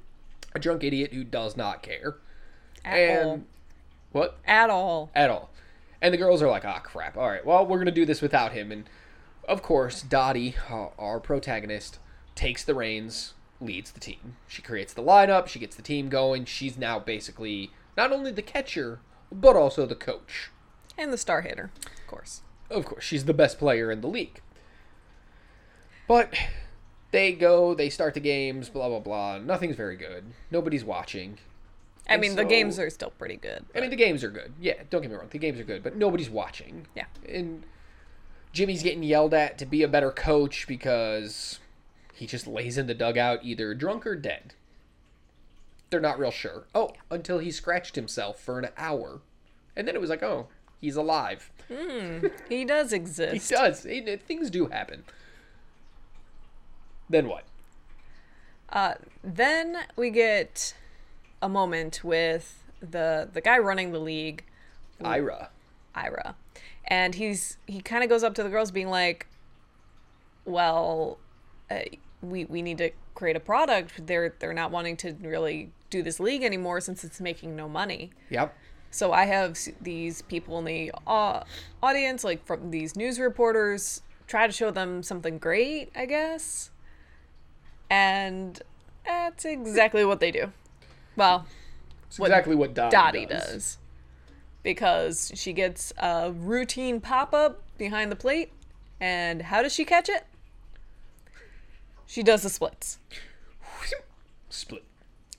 A 0.56 0.60
drunk 0.60 0.84
idiot 0.84 1.14
who 1.14 1.24
does 1.24 1.56
not 1.56 1.84
care. 1.84 2.18
At 2.84 2.98
and 2.98 3.28
all. 3.30 3.42
what? 4.12 4.38
At 4.46 4.70
all. 4.70 5.12
At 5.16 5.30
all. 5.30 5.52
And 6.02 6.14
the 6.14 6.18
girls 6.18 6.42
are 6.42 6.48
like, 6.50 6.66
ah, 6.66 6.80
crap. 6.80 7.18
All 7.18 7.30
right, 7.30 7.46
well, 7.46 7.66
we're 7.66 7.78
going 7.78 7.86
to 7.86 7.92
do 7.92 8.06
this 8.06 8.22
without 8.22 8.52
him. 8.54 8.72
And 8.72 8.86
of 9.48 9.62
course, 9.62 10.02
Dottie, 10.02 10.56
uh, 10.70 10.88
our 10.98 11.20
protagonist, 11.20 12.00
takes 12.36 12.64
the 12.64 12.76
reins, 12.76 13.34
leads 13.60 13.92
the 13.92 14.00
team. 14.00 14.36
She 14.48 14.62
creates 14.62 14.94
the 14.94 15.04
lineup, 15.04 15.48
she 15.48 15.60
gets 15.60 15.76
the 15.76 15.82
team 15.82 16.10
going. 16.10 16.46
She's 16.46 16.78
now 16.78 17.00
basically 17.00 17.72
not 17.96 18.12
only 18.12 18.32
the 18.32 18.42
catcher, 18.42 19.00
but 19.32 19.56
also 19.56 19.86
the 19.86 19.96
coach. 19.96 20.52
And 20.98 21.12
the 21.14 21.18
star 21.18 21.42
hitter, 21.42 21.72
of 21.86 22.08
course. 22.08 22.42
Of 22.70 22.86
course, 22.86 23.04
she's 23.04 23.26
the 23.26 23.34
best 23.34 23.58
player 23.58 23.92
in 23.92 24.02
the 24.02 24.08
league. 24.08 24.42
But 26.08 26.34
they 27.12 27.34
go, 27.34 27.74
they 27.74 27.90
start 27.90 28.14
the 28.14 28.20
games, 28.20 28.70
blah, 28.70 28.90
blah, 28.90 29.00
blah. 29.00 29.38
Nothing's 29.40 29.76
very 29.76 29.96
good. 29.96 30.26
Nobody's 30.52 30.84
watching. 30.84 31.38
I 32.10 32.14
And 32.14 32.22
mean, 32.22 32.36
the 32.36 32.46
games 32.46 32.80
are 32.80 32.90
still 32.90 33.12
pretty 33.12 33.36
good. 33.36 33.66
I 33.76 33.82
mean, 33.82 33.90
the 33.90 33.96
games 33.98 34.24
are 34.24 34.30
good. 34.30 34.54
Yeah, 34.60 34.76
don't 34.90 35.02
get 35.02 35.12
me 35.12 35.18
wrong. 35.18 35.28
The 35.30 35.40
games 35.40 35.60
are 35.60 35.66
good, 35.66 35.84
but 35.84 35.96
nobody's 35.96 36.30
watching. 36.30 36.88
Yeah. 36.96 37.06
And 37.28 37.64
Jimmy's 38.58 38.82
getting 38.82 39.04
yelled 39.04 39.36
at 39.36 39.60
to 39.60 39.68
be 39.68 39.84
a 39.84 39.88
better 39.88 40.10
coach 40.10 40.66
because 40.68 41.60
he 42.16 42.26
just 42.26 42.48
lays 42.48 42.76
in 42.76 42.88
the 42.88 42.96
dugout 42.96 43.42
either 43.44 43.76
drunk 43.76 44.08
or 44.08 44.16
dead. 44.16 44.56
They're 45.92 46.00
not 46.00 46.18
real 46.18 46.32
sure. 46.32 46.66
Oh, 46.74 46.94
until 47.12 47.38
he 47.38 47.52
scratched 47.52 47.94
himself 47.94 48.40
for 48.40 48.58
an 48.58 48.70
hour. 48.76 49.22
And 49.76 49.88
then 49.88 49.94
it 49.94 50.02
was 50.02 50.10
like, 50.10 50.24
oh, 50.24 50.48
he's 50.82 50.96
alive. 50.96 51.52
He 52.50 52.66
does 52.66 52.94
exist. 52.94 53.48
He 53.52 53.56
does. 53.56 53.86
It- 53.86 54.24
things 54.24 54.50
do 54.50 54.66
happen. 54.66 55.04
Then 57.08 57.28
what? 57.28 57.44
Uh, 58.70 58.96
then 59.24 59.78
we 59.96 60.10
get 60.10 60.74
a 61.44 61.48
moment 61.48 62.04
with 62.04 62.64
the 62.80 63.30
the 63.32 63.40
guy 63.40 63.60
running 63.60 63.92
the 63.92 64.00
league, 64.00 64.44
Ira. 65.04 65.52
Ira, 65.94 66.36
and 66.88 67.16
he's 67.16 67.58
he 67.68 67.82
kind 67.82 68.04
of 68.04 68.10
goes 68.10 68.24
up 68.24 68.34
to 68.36 68.44
the 68.44 68.50
girls, 68.50 68.72
being 68.72 68.90
like, 68.90 69.28
"Well, 70.46 71.18
uh, 71.70 71.80
we 72.22 72.46
we 72.46 72.62
need 72.62 72.78
to 72.80 72.92
create 73.16 73.36
a 73.36 73.40
product. 73.40 74.06
They're 74.08 74.34
they're 74.40 74.54
not 74.54 74.72
wanting 74.72 74.98
to 74.98 75.14
really 75.22 75.72
do 75.90 76.02
this 76.02 76.20
league 76.20 76.44
anymore 76.44 76.80
since 76.82 77.04
it's 77.04 77.20
making 77.20 77.56
no 77.56 77.68
money." 77.68 78.12
Yep. 78.30 78.56
So 78.90 79.12
I 79.12 79.26
have 79.26 79.58
these 79.82 80.22
people 80.24 80.60
in 80.60 80.66
the 80.66 80.92
uh, 81.06 81.44
audience, 81.84 82.24
like 82.24 82.46
from 82.46 82.72
these 82.72 82.96
news 82.96 83.20
reporters, 83.20 84.02
try 84.28 84.48
to 84.48 84.54
show 84.54 84.72
them 84.72 85.04
something 85.04 85.38
great, 85.38 85.92
I 85.96 86.06
guess. 86.06 86.72
And 87.90 88.62
that's 89.06 89.46
exactly 89.46 90.06
what 90.06 90.20
they 90.20 90.32
do. 90.32 90.52
Well, 91.16 91.46
It's 92.08 92.18
What 92.18 92.28
exactly 92.28 92.56
what 92.56 92.74
Dottie, 92.74 92.96
Dottie 92.96 93.26
does. 93.26 93.46
does. 93.52 93.78
Because 94.64 95.32
she 95.36 95.54
gets 95.54 95.94
a 95.98 96.32
routine 96.32 97.00
pop 97.00 97.34
up 97.34 97.62
behind 97.78 98.12
the 98.12 98.16
plate. 98.16 98.52
And 99.00 99.44
how 99.44 99.62
does 99.62 99.74
she 99.74 99.86
catch 99.86 100.10
it? 100.10 100.26
She 102.06 102.24
does 102.24 102.44
the 102.44 102.50
splits. 102.50 103.00
Split. 104.50 104.84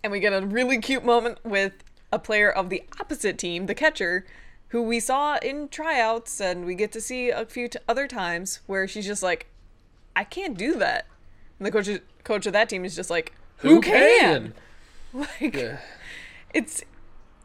and 0.04 0.12
we 0.12 0.20
get 0.20 0.32
a 0.32 0.46
really 0.46 0.78
cute 0.78 1.04
moment 1.04 1.38
with 1.44 1.72
a 2.12 2.18
player 2.18 2.50
of 2.50 2.68
the 2.68 2.84
opposite 3.00 3.36
team, 3.38 3.66
the 3.66 3.74
catcher, 3.74 4.24
who 4.68 4.82
we 4.82 5.00
saw 5.00 5.38
in 5.38 5.68
tryouts, 5.68 6.40
and 6.40 6.64
we 6.64 6.74
get 6.74 6.92
to 6.92 7.00
see 7.00 7.30
a 7.30 7.44
few 7.46 7.68
t- 7.68 7.78
other 7.88 8.06
times 8.06 8.60
where 8.66 8.86
she's 8.86 9.06
just 9.06 9.22
like, 9.22 9.46
"I 10.14 10.24
can't 10.24 10.56
do 10.56 10.76
that," 10.76 11.06
and 11.58 11.66
the 11.66 11.72
coach 11.72 11.88
coach 12.22 12.46
of 12.46 12.52
that 12.52 12.68
team 12.68 12.84
is 12.84 12.94
just 12.94 13.10
like, 13.10 13.32
"Who, 13.58 13.76
Who 13.76 13.80
can?" 13.80 14.20
can? 14.20 14.54
Like, 15.40 15.54
Yeah. 15.54 15.78
it's 16.54 16.82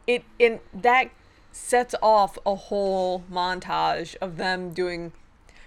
it 0.06 0.22
and 0.38 0.60
that 0.74 1.10
sets 1.54 1.94
off 2.02 2.36
a 2.44 2.54
whole 2.54 3.22
montage 3.30 4.16
of 4.20 4.36
them 4.36 4.72
doing 4.72 5.12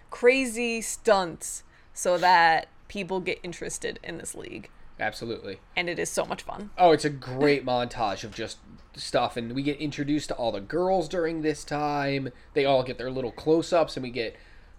crazy 0.09 0.81
stunts 0.81 1.63
so 1.93 2.17
that 2.17 2.67
people 2.87 3.19
get 3.19 3.39
interested 3.41 3.99
in 4.03 4.17
this 4.17 4.35
league, 4.35 4.69
Absolutely. 4.99 5.59
and 5.75 5.89
it 5.89 5.97
is 5.97 6.09
so 6.09 6.25
much 6.25 6.43
fun. 6.43 6.69
Oh, 6.77 6.91
it's 6.91 7.05
a 7.05 7.09
great 7.09 7.65
montage 7.65 8.23
of 8.23 8.33
just 8.33 8.57
stuff, 8.95 9.37
and 9.37 9.53
we 9.53 9.63
get 9.63 9.79
introduced 9.79 10.29
to 10.29 10.35
all 10.35 10.51
the 10.51 10.59
girls 10.59 11.07
during 11.07 11.41
this 11.41 11.63
time. 11.63 12.29
They 12.53 12.65
all 12.65 12.83
get 12.83 12.97
their 12.97 13.11
little 13.11 13.31
close-ups, 13.31 13.95
and 13.95 14.03
we 14.03 14.09
get, 14.09 14.35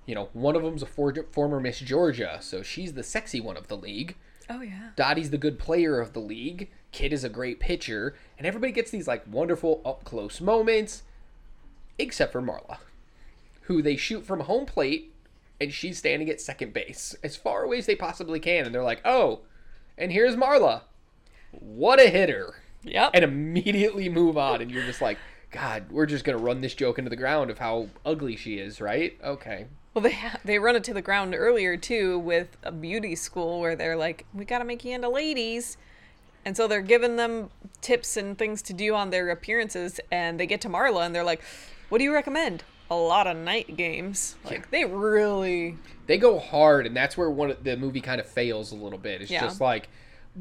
you 0.07 0.15
know, 0.15 0.29
one 0.33 0.57
of 0.57 0.63
them's 0.63 0.83
a 0.83 0.87
for- 0.87 1.27
former 1.33 1.61
Miss 1.61 1.81
Georgia, 1.81 2.39
so 2.41 2.63
she's 2.63 2.93
the 2.93 3.03
sexy 3.03 3.41
one 3.41 3.57
of 3.57 3.69
the 3.69 3.77
league. 3.77 4.17
Oh 4.51 4.61
yeah. 4.63 4.91
Dottie's 4.97 5.31
the 5.31 5.39
good 5.39 5.59
player 5.59 6.01
of 6.01 6.13
the 6.15 6.21
league. 6.21 6.71
Kit 6.93 7.13
is 7.13 7.25
a 7.25 7.29
great 7.29 7.61
pitcher, 7.61 8.15
and 8.39 8.47
everybody 8.47 8.73
gets 8.73 8.91
these 8.91 9.07
like 9.09 9.23
wonderful 9.31 9.81
up 9.85 10.05
close 10.05 10.41
moments, 10.41 11.03
except 11.99 12.33
for 12.33 12.41
Marla, 12.43 12.79
who 13.63 13.83
they 13.83 13.97
shoot 13.97 14.25
from 14.25 14.41
home 14.41 14.67
plate, 14.67 15.13
and 15.61 15.73
she's 15.73 15.99
standing 15.99 16.31
at 16.31 16.41
second 16.41 16.73
base 16.73 17.15
as 17.23 17.37
far 17.37 17.65
away 17.65 17.79
as 17.79 17.87
they 17.87 17.97
possibly 17.97 18.41
can, 18.41 18.65
and 18.67 18.75
they're 18.75 18.83
like, 18.83 19.01
"Oh, 19.05 19.41
and 19.97 20.13
here's 20.13 20.37
Marla, 20.37 20.83
what 21.53 22.01
a 22.01 22.09
hitter!" 22.09 22.63
Yep. 22.85 23.11
and 23.15 23.25
immediately 23.25 24.09
move 24.09 24.39
on, 24.39 24.63
and 24.63 24.71
you're 24.71 24.85
just 24.85 25.03
like, 25.03 25.19
"God, 25.51 25.91
we're 25.91 26.07
just 26.07 26.25
gonna 26.25 26.39
run 26.39 26.61
this 26.61 26.75
joke 26.75 26.99
into 26.99 27.11
the 27.11 27.17
ground 27.17 27.51
of 27.51 27.59
how 27.59 27.89
ugly 28.07 28.37
she 28.37 28.59
is, 28.59 28.81
right?" 28.81 29.19
Okay, 29.23 29.67
Well, 29.95 30.03
they 30.03 30.13
ha- 30.13 30.39
they 30.45 30.59
run 30.59 30.77
it 30.77 30.85
to 30.85 30.95
the 30.95 31.03
ground 31.03 31.35
earlier 31.37 31.77
too 31.77 32.19
with 32.19 32.57
a 32.63 32.71
beauty 32.73 33.15
school 33.17 33.61
where 33.61 33.75
they're 33.77 33.97
like, 33.97 34.25
we 34.33 34.45
gotta 34.45 34.65
make 34.65 34.85
you 34.85 34.95
into 34.95 35.09
ladies, 35.09 35.77
and 36.45 36.57
so 36.57 36.67
they're 36.67 36.81
giving 36.83 37.17
them 37.17 37.51
tips 37.81 38.17
and 38.17 38.37
things 38.39 38.63
to 38.63 38.73
do 38.73 38.95
on 38.95 39.11
their 39.11 39.31
appearances, 39.31 40.01
and 40.11 40.39
they 40.39 40.47
get 40.47 40.61
to 40.63 40.69
Marla 40.69 41.05
and 41.07 41.15
they're 41.15 41.25
like, 41.25 41.43
what 41.89 41.99
do 41.99 42.05
you 42.05 42.13
recommend? 42.13 42.63
A 42.91 42.97
lot 42.97 43.27
of 43.27 43.37
night 43.37 43.77
games. 43.77 44.37
Like 44.45 44.71
they 44.71 44.85
really, 44.85 45.77
they 46.07 46.17
go 46.19 46.39
hard 46.39 46.87
and 46.87 46.97
that's 46.97 47.17
where 47.17 47.31
one 47.31 47.51
of 47.51 47.63
the 47.65 47.77
movie 47.77 48.01
kind 48.01 48.21
of 48.21 48.27
fails 48.27 48.73
a 48.73 48.75
little 48.75 48.99
bit 48.99 49.21
it's 49.23 49.31
Yeah. 49.31 49.43
just 49.43 49.61
like 49.61 49.89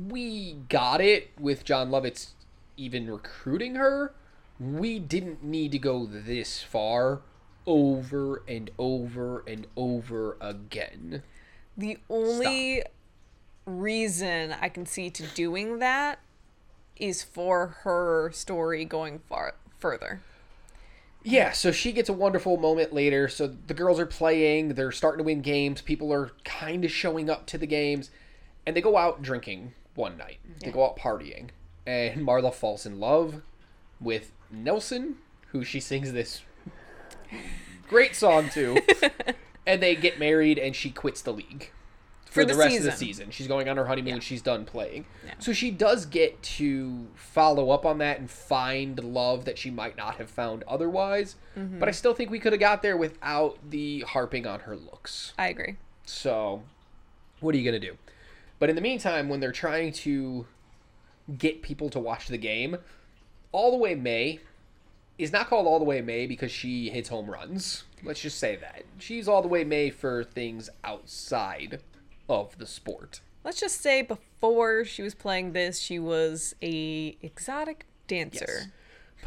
we 0.07 0.53
got 0.69 1.01
it 1.01 1.31
with 1.39 1.63
jon 1.63 1.89
lovitz 1.89 2.31
even 2.77 3.09
recruiting 3.09 3.75
her 3.75 4.13
we 4.59 4.99
didn't 4.99 5.43
need 5.43 5.71
to 5.71 5.79
go 5.79 6.05
this 6.05 6.61
far 6.61 7.21
over 7.65 8.43
and 8.47 8.69
over 8.77 9.43
and 9.47 9.65
over 9.75 10.37
again 10.39 11.23
the 11.75 11.97
only 12.09 12.83
reason 13.67 14.55
I 14.59 14.69
can 14.69 14.85
see 14.85 15.09
to 15.11 15.23
doing 15.27 15.79
that 15.79 16.19
is 16.95 17.21
for 17.21 17.67
her 17.83 18.31
story 18.33 18.85
going 18.85 19.19
far 19.19 19.53
further. 19.77 20.21
yeah 21.23 21.51
so 21.51 21.71
she 21.71 21.91
gets 21.91 22.09
a 22.09 22.13
wonderful 22.13 22.57
moment 22.57 22.93
later. 22.93 23.27
So 23.27 23.47
the 23.67 23.73
girls 23.75 23.99
are 23.99 24.05
playing 24.07 24.69
they're 24.69 24.91
starting 24.91 25.19
to 25.19 25.23
win 25.23 25.41
games 25.41 25.81
people 25.81 26.11
are 26.13 26.31
kind 26.43 26.85
of 26.85 26.91
showing 26.91 27.29
up 27.29 27.45
to 27.47 27.57
the 27.57 27.67
games 27.67 28.09
and 28.65 28.75
they 28.75 28.81
go 28.81 28.97
out 28.97 29.21
drinking 29.21 29.73
one 29.93 30.17
night. 30.17 30.39
They 30.61 30.71
go 30.71 30.85
out 30.85 30.97
partying. 30.97 31.49
And 31.85 32.21
marla 32.27 32.53
falls 32.53 32.85
in 32.85 32.99
love 32.99 33.41
with 33.99 34.31
nelson 34.49 35.17
who 35.51 35.63
she 35.63 35.79
sings 35.79 36.13
this 36.13 36.41
great 37.89 38.15
song 38.15 38.49
to. 38.51 38.81
And 39.67 39.83
they 39.83 39.97
get 39.97 40.17
married 40.17 40.57
and 40.57 40.73
she 40.73 40.89
quits 40.91 41.21
the 41.21 41.33
league 41.33 41.71
for, 42.37 42.41
For 42.43 42.45
the, 42.47 42.53
the 42.53 42.59
rest 42.59 42.77
of 42.77 42.83
the 42.83 42.91
season. 42.91 43.07
season 43.25 43.31
she's 43.31 43.47
going 43.47 43.67
on 43.67 43.77
her 43.77 43.85
honeymoon 43.85 44.15
Yeah. 44.15 44.19
she's 44.21 44.41
done 44.41 44.63
playing 44.65 45.05
Yeah. 45.25 45.33
so 45.39 45.51
she 45.53 45.71
does 45.71 46.05
get 46.05 46.41
to 46.43 47.07
follow 47.15 47.71
up 47.71 47.85
on 47.85 47.97
that 47.97 48.19
and 48.19 48.29
find 48.31 49.03
love 49.03 49.45
that 49.45 49.57
she 49.57 49.69
might 49.69 49.97
not 49.97 50.15
have 50.15 50.29
found 50.29 50.63
otherwise 50.67 51.35
Mm-hmm. 51.57 51.79
but 51.79 51.87
i 51.89 51.91
still 51.91 52.13
think 52.13 52.29
we 52.29 52.39
could 52.39 52.53
have 52.53 52.59
got 52.59 52.81
there 52.81 52.95
without 52.97 53.57
the 53.69 54.01
harping 54.01 54.45
on 54.47 54.61
her 54.61 54.75
looks 54.75 55.33
I 55.37 55.47
agree. 55.49 55.75
so, 56.05 56.61
what 57.39 57.53
are 57.53 57.57
you 57.57 57.69
going 57.69 57.79
to 57.81 57.87
do? 57.87 57.97
But 58.59 58.69
in 58.71 58.75
the 58.75 58.81
meantime, 58.81 59.29
when 59.29 59.39
they're 59.39 59.51
trying 59.51 59.91
to 59.93 60.47
get 61.37 61.61
people 61.61 61.89
to 61.91 61.99
watch 61.99 62.27
the 62.27 62.37
game, 62.39 62.77
All 63.51 63.69
the 63.71 63.77
Way 63.77 63.93
Mae 63.93 64.39
is 65.19 65.31
not 65.31 65.47
called 65.47 65.67
All 65.67 65.77
the 65.77 65.85
Way 65.85 66.01
Mae 66.01 66.25
because 66.25 66.51
she 66.51 66.89
hits 66.89 67.09
home 67.09 67.29
runs. 67.29 67.83
Let's 68.03 68.19
just 68.21 68.39
say 68.39 68.55
that. 68.55 68.83
She's 68.97 69.27
All 69.27 69.41
the 69.43 69.47
Way 69.47 69.63
Mae 69.63 69.89
for 69.91 70.23
things 70.23 70.69
outside 70.83 71.81
of 72.29 72.57
the 72.57 72.65
sport. 72.65 73.21
let's 73.43 73.59
just 73.59 73.81
say 73.81 74.01
before 74.01 74.83
she 74.83 75.01
was 75.01 75.15
playing 75.15 75.53
this, 75.53 75.79
she 75.79 75.99
was 75.99 76.55
a 76.61 77.17
exotic 77.21 77.85
dancer. 78.07 78.45
Yes. 78.47 78.67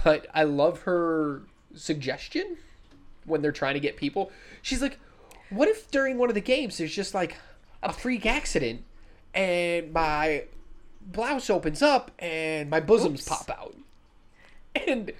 But 0.05 0.27
I 0.35 0.45
love 0.45 0.83
her 0.83 1.43
suggestion 1.75 2.57
when 3.25 3.43
they're 3.43 3.53
trying 3.53 3.75
to 3.75 3.81
get 3.81 3.97
people. 3.97 4.31
She's 4.63 4.83
like, 4.83 4.99
what 5.51 5.69
if 5.69 5.91
during 5.91 6.19
one 6.19 6.29
of 6.29 6.35
the 6.35 6.41
games 6.41 6.79
there's 6.79 6.95
just 6.95 7.15
like 7.15 7.37
a 7.83 7.93
freak 7.93 8.27
accident 8.27 8.85
and 9.35 9.93
my 9.93 10.45
blouse 11.01 11.51
opens 11.51 11.83
up 11.83 12.11
and 12.19 12.71
my 12.71 12.81
bosoms 12.81 13.21
Oops. 13.21 13.29
pop 13.29 13.51
out? 13.51 13.77
And 14.75 15.13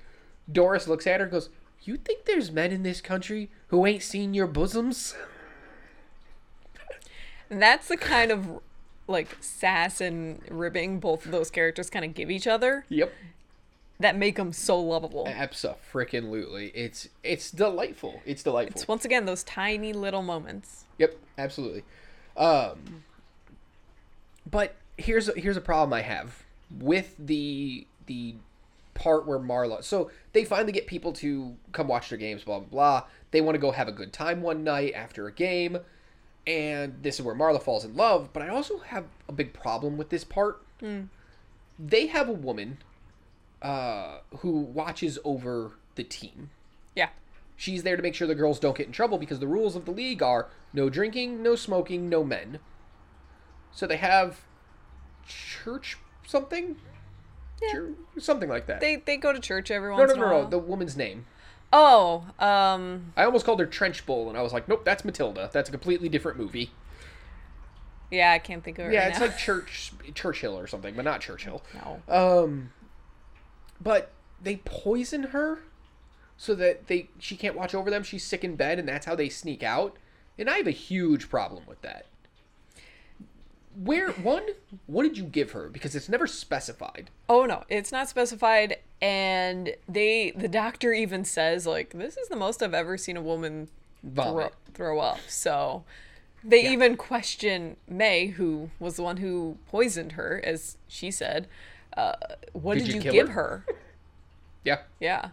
Doris 0.51 0.87
looks 0.87 1.07
at 1.07 1.21
her 1.21 1.25
and 1.25 1.33
goes, 1.33 1.49
You 1.83 1.97
think 1.97 2.25
there's 2.25 2.51
men 2.53 2.71
in 2.71 2.83
this 2.83 3.01
country 3.01 3.51
who 3.69 3.87
ain't 3.87 4.03
seen 4.03 4.35
your 4.35 4.47
bosoms? 4.47 5.15
That's 7.51 7.89
the 7.89 7.97
kind 7.97 8.31
of 8.31 8.61
like 9.07 9.37
sass 9.41 10.01
and 10.01 10.41
ribbing 10.51 11.01
both 11.01 11.27
of 11.27 11.33
those 11.33 11.51
characters 11.51 11.91
kind 11.91 12.05
of 12.05 12.15
give 12.15 12.31
each 12.31 12.47
other 12.47 12.85
Yep. 12.89 13.13
that 13.99 14.17
make 14.17 14.37
them 14.37 14.53
so 14.53 14.79
lovable. 14.81 15.27
Absolutely. 15.27 16.69
It's 16.69 17.09
it's 17.25 17.51
delightful. 17.51 18.23
It's 18.25 18.43
delightful. 18.45 18.81
It's 18.81 18.87
once 18.89 19.05
again 19.05 19.25
those 19.27 19.43
tiny 19.43 19.93
little 19.93 20.23
moments. 20.23 20.85
Yep, 20.99 21.17
absolutely. 21.39 21.83
Um, 22.37 23.03
but 24.49 24.77
here's 24.97 25.29
a, 25.29 25.33
here's 25.39 25.57
a 25.57 25.61
problem 25.61 25.93
I 25.93 26.03
have 26.03 26.45
with 26.79 27.15
the 27.19 27.87
the 28.07 28.37
part 28.95 29.27
where 29.27 29.39
Marla. 29.39 29.83
So 29.83 30.11
they 30.33 30.45
finally 30.45 30.73
get 30.73 30.87
people 30.87 31.13
to 31.15 31.57
come 31.73 31.89
watch 31.89 32.09
their 32.11 32.19
games. 32.19 32.45
Blah 32.45 32.61
blah 32.61 32.69
blah. 32.69 33.05
They 33.33 33.41
want 33.41 33.55
to 33.57 33.61
go 33.61 33.71
have 33.73 33.89
a 33.89 33.93
good 33.93 34.13
time 34.13 34.41
one 34.43 34.63
night 34.65 34.93
after 34.95 35.27
a 35.27 35.33
game, 35.33 35.79
and 36.47 37.03
this 37.03 37.19
is 37.19 37.23
where 37.25 37.35
Marla 37.35 37.63
falls 37.63 37.85
in 37.85 37.95
love. 37.97 38.31
But 38.33 38.43
I 38.43 38.49
also 38.49 38.79
have 38.79 39.05
a 39.29 39.33
big 39.33 39.53
problem 39.53 39.97
with 39.97 40.09
this 40.11 40.25
part. 40.25 40.63
They 41.79 42.07
have 42.09 42.29
a 42.29 42.33
woman 42.33 42.79
uh, 43.63 44.19
who 44.39 44.61
watches 44.61 45.19
over 45.25 45.73
the 45.95 46.05
team. 46.05 46.51
Yeah. 46.95 47.11
She's 47.57 47.83
there 47.83 47.97
to 47.97 48.03
make 48.03 48.15
sure 48.15 48.27
the 48.27 48.35
girls 48.35 48.59
don't 48.59 48.77
get 48.77 48.87
in 48.87 48.93
trouble 48.93 49.19
because 49.19 49.39
the 49.39 49.47
rules 49.47 49.77
of 49.77 49.85
the 49.85 49.91
league 49.91 50.23
are 50.23 50.49
no 50.73 50.89
drinking, 50.89 51.43
no 51.43 51.55
smoking, 51.57 52.09
no 52.09 52.25
men. 52.25 52.59
So 53.73 53.87
they 53.87 53.99
have 53.99 54.41
church 55.27 55.99
something? 56.27 56.77
Chur- 57.71 57.95
something 58.19 58.49
like 58.49 58.67
that. 58.67 58.81
They 58.81 58.97
they 58.97 59.19
go 59.19 59.33
to 59.33 59.39
church 59.39 59.71
every 59.71 59.91
once 59.91 60.09
no, 60.09 60.15
in 60.15 60.21
no, 60.21 60.27
a 60.27 60.29
no, 60.31 60.39
while. 60.39 60.49
the 60.49 60.59
woman's 60.59 60.97
name. 60.97 61.27
Oh, 61.73 62.25
um, 62.39 63.13
I 63.17 63.25
almost 63.25 63.47
called 63.47 63.61
her 63.61 63.67
Trunchbull, 63.67 64.29
and 64.29 64.37
I 64.37 64.43
was 64.43 64.53
like, 64.53 64.67
nope, 64.69 64.85
that's 64.85 65.05
Matilda. 65.05 65.51
That's 65.53 65.69
a 65.69 65.73
completely 65.73 66.09
different 66.09 66.37
movie. 66.39 66.73
yeah, 68.11 68.33
I 68.33 68.39
can't 68.41 68.65
think 68.65 68.79
of 68.81 68.87
it. 68.87 68.93
Yeah, 68.93 69.01
right 69.01 69.11
it's 69.11 69.21
now. 69.21 69.27
like 69.27 69.39
Church 69.39 69.93
Churchill 70.15 70.59
or 70.59 70.67
something, 70.67 70.95
but 70.95 71.05
not 71.05 71.21
Churchill. 71.21 71.63
no. 71.75 72.03
Um, 72.45 72.73
but 73.81 74.11
they 74.43 74.57
poison 74.65 75.25
her 75.25 75.61
so 76.37 76.55
that 76.57 76.89
they 76.89 77.09
she 77.19 77.37
can't 77.37 77.55
watch 77.57 77.75
over 77.75 77.89
them. 77.91 78.03
She's 78.03 78.25
sick 78.25 78.43
in 78.43 78.57
bed, 78.57 78.79
and 78.79 78.89
that's 78.89 79.07
how 79.07 79.15
they 79.15 79.29
sneak 79.29 79.63
out. 79.63 79.97
And 80.39 80.51
I 80.51 80.57
have 80.57 80.67
a 80.67 80.73
huge 80.73 81.29
problem 81.29 81.65
with 81.67 81.83
that. 81.83 82.07
Where 83.75 84.11
one, 84.13 84.43
what 84.87 85.05
did 85.05 85.17
you 85.17 85.25
give 85.25 85.53
her? 85.53 85.69
Because 85.69 85.95
it's 85.95 86.09
never 86.09 86.27
specified. 86.27 87.11
Oh 87.29 87.47
no, 87.47 87.65
it's 87.69 87.93
not 87.93 88.09
specified, 88.09 88.79
and 89.01 89.75
they 89.89 90.33
the 90.33 90.49
doctor 90.49 90.93
even 90.93 91.25
says 91.25 91.67
like 91.67 91.91
this 91.91 92.17
is 92.17 92.29
the 92.29 92.37
most 92.37 92.63
I've 92.63 92.75
ever 92.75 92.99
seen 92.99 93.17
a 93.17 93.23
woman 93.23 93.69
throw, 94.15 94.51
throw 94.75 94.99
up. 94.99 95.21
So 95.29 95.85
they 96.43 96.69
even 96.71 96.97
question 96.97 97.77
Mae, 97.89 98.27
who 98.27 98.71
was 98.81 98.97
the 98.97 99.03
one 99.03 99.19
who 99.19 99.59
poisoned 99.69 100.13
her, 100.13 100.41
as 100.45 100.77
she 100.89 101.11
said. 101.11 101.47
Uh, 101.97 102.15
what 102.53 102.75
Did 102.75 102.87
did, 102.87 102.95
you 102.95 103.01
you, 103.03 103.13
give 103.13 103.29
her?" 103.31 103.65
her? 103.67 103.67
Yeah, 104.63 104.81
Yeah, 105.01 105.31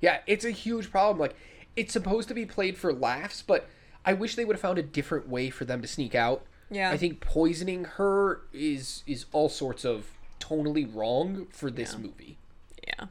yeah, 0.00 0.18
it's 0.26 0.44
a 0.44 0.50
huge 0.50 0.90
problem. 0.90 1.18
Like, 1.18 1.36
it's 1.76 1.92
supposed 1.92 2.26
to 2.26 2.34
be 2.34 2.44
played 2.44 2.76
for 2.76 2.92
laughs, 2.92 3.40
but 3.40 3.68
I 4.04 4.14
wish 4.14 4.34
they 4.34 4.44
would 4.44 4.56
have 4.56 4.60
found 4.60 4.78
a 4.78 4.82
different 4.82 5.28
way 5.28 5.48
for 5.48 5.64
them 5.64 5.80
to 5.80 5.86
sneak 5.86 6.16
out. 6.16 6.44
Yeah. 6.70 6.90
I 6.90 6.96
think 6.96 7.20
poisoning 7.20 7.84
her 7.84 8.42
is 8.52 9.02
is 9.06 9.26
all 9.32 9.48
sorts 9.48 9.84
of 9.84 10.06
tonally 10.40 10.88
wrong 10.94 11.46
for 11.50 11.70
this 11.70 11.96
movie. 11.98 12.38
yeah, 12.86 13.06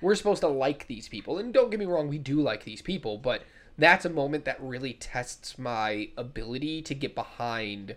we're 0.00 0.14
supposed 0.14 0.40
to 0.42 0.48
like 0.48 0.86
these 0.86 1.08
people 1.08 1.38
and 1.38 1.52
don't 1.54 1.70
get 1.70 1.78
me 1.80 1.86
wrong 1.86 2.08
we 2.08 2.18
do 2.18 2.40
like 2.40 2.64
these 2.64 2.82
people 2.82 3.16
but 3.16 3.42
that's 3.78 4.04
a 4.04 4.10
moment 4.10 4.44
that 4.44 4.60
really 4.60 4.92
tests 4.92 5.56
my 5.58 6.08
ability 6.16 6.82
to 6.82 6.94
get 6.94 7.14
behind 7.14 7.94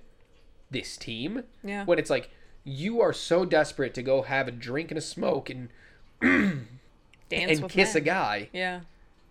this 0.70 0.96
team. 0.96 1.44
Yeah. 1.64 1.86
when 1.86 1.98
it's 2.00 2.10
like 2.10 2.30
you 2.64 3.02
are 3.02 3.12
so 3.14 3.44
desperate 3.46 3.94
to 3.96 4.04
go 4.04 4.22
have 4.22 4.48
a 4.48 4.52
drink 4.52 4.92
and 4.92 4.98
a 4.98 5.02
smoke 5.02 5.50
and 5.50 5.70
dance 6.22 7.60
and 7.60 7.70
kiss 7.70 7.96
a 7.96 8.02
guy 8.02 8.50
Yeah, 8.54 8.82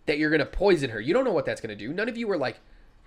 that 0.07 0.19
you're 0.19 0.31
gonna 0.31 0.45
poison 0.47 0.91
her. 0.91 1.01
You 1.01 1.15
don't 1.15 1.25
know 1.25 1.33
what 1.33 1.45
that's 1.47 1.61
gonna 1.61 1.77
do. 1.77 1.93
None 1.93 2.09
of 2.09 2.17
you 2.17 2.31
are 2.31 2.37
like 2.37 2.59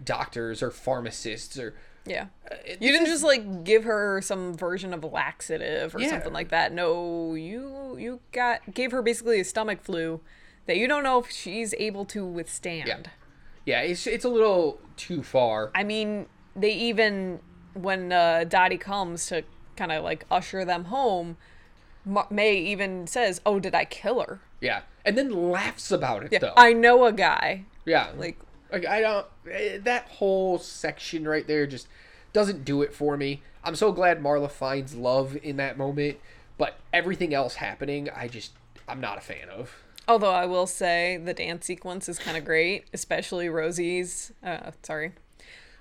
doctors 0.04 0.64
or 0.64 0.72
pharmacists 0.72 1.58
or 1.60 1.76
yeah. 2.06 2.28
it- 2.66 2.82
You 2.82 2.92
didn't 2.92 3.08
just 3.08 3.24
like 3.24 3.64
give 3.64 3.84
her 3.86 4.22
some 4.22 4.54
version 4.56 4.94
of 4.94 5.04
a 5.04 5.08
laxative 5.08 5.96
or 5.96 6.00
Yeah. 6.00 6.10
something 6.10 6.34
like 6.34 6.50
that. 6.50 6.72
No, 6.74 7.34
you 7.36 7.98
you 8.00 8.20
got 8.32 8.74
gave 8.74 8.92
her 8.92 9.02
basically 9.02 9.40
a 9.40 9.44
stomach 9.46 9.82
flu 9.84 10.22
that 10.66 10.78
you 10.78 10.88
don't 10.88 11.04
know 11.04 11.20
if 11.20 11.30
she's 11.32 11.74
able 11.78 12.06
to 12.06 12.26
withstand. 12.26 12.88
Yeah. 12.88 13.00
yeah 13.66 13.82
it's, 13.82 14.08
it's 14.08 14.26
a 14.26 14.30
little 14.30 14.80
too 14.98 15.24
far 15.24 15.72
I 15.76 15.84
mean, 15.84 16.28
they 16.56 16.72
even 16.74 17.40
when 17.74 18.12
uh, 18.12 18.44
Dottie 18.48 18.78
comes 18.78 19.26
to 19.28 19.44
kind 19.76 19.92
of 19.92 20.04
like 20.04 20.26
usher 20.30 20.64
them 20.66 20.86
home, 20.86 21.38
Ma- 22.06 22.28
Mae 22.30 22.56
even 22.58 23.08
says, 23.08 23.42
"Oh, 23.46 23.60
did 23.60 23.74
I 23.76 23.86
kill 23.86 24.22
her?" 24.22 24.42
yeah 24.62 24.82
and 25.06 25.18
then 25.18 25.30
laughs 25.52 25.92
about 25.92 26.24
it 26.24 26.32
Yeah, 26.32 26.40
though 26.40 26.54
I 26.56 26.74
know 26.74 27.06
a 27.06 27.12
guy. 27.14 27.66
Yeah. 27.86 28.12
Like- 28.16 28.40
like 28.74 28.86
I 28.86 29.00
don't 29.00 29.26
eh, 29.50 29.78
that 29.84 30.08
whole 30.10 30.58
section 30.60 31.26
right 31.28 31.48
there 31.48 31.66
just 31.68 31.88
doesn't 32.34 32.66
do 32.66 32.82
it 32.82 32.94
for 32.94 33.16
me. 33.16 33.42
I'm 33.64 33.76
so 33.76 33.94
glad 33.94 34.22
Marla 34.22 34.52
finds 34.52 34.96
love 34.96 35.38
in 35.42 35.56
that 35.58 35.78
moment, 35.78 36.18
but 36.58 36.78
everything 36.92 37.34
else 37.34 37.56
happening, 37.56 38.10
I 38.14 38.28
just 38.28 38.52
I'm 38.90 39.00
not 39.00 39.18
a 39.20 39.22
fan 39.22 39.48
of. 39.50 39.74
Although 40.08 40.32
I 40.32 40.46
will 40.48 40.68
say 40.68 41.18
the 41.24 41.34
dance 41.34 41.66
sequence 41.66 42.10
is 42.10 42.20
kind 42.20 42.36
of 42.36 42.44
great, 42.44 42.86
especially 42.94 43.48
Rosie's. 43.48 44.34
Uh, 44.44 44.72
sorry, 44.82 45.14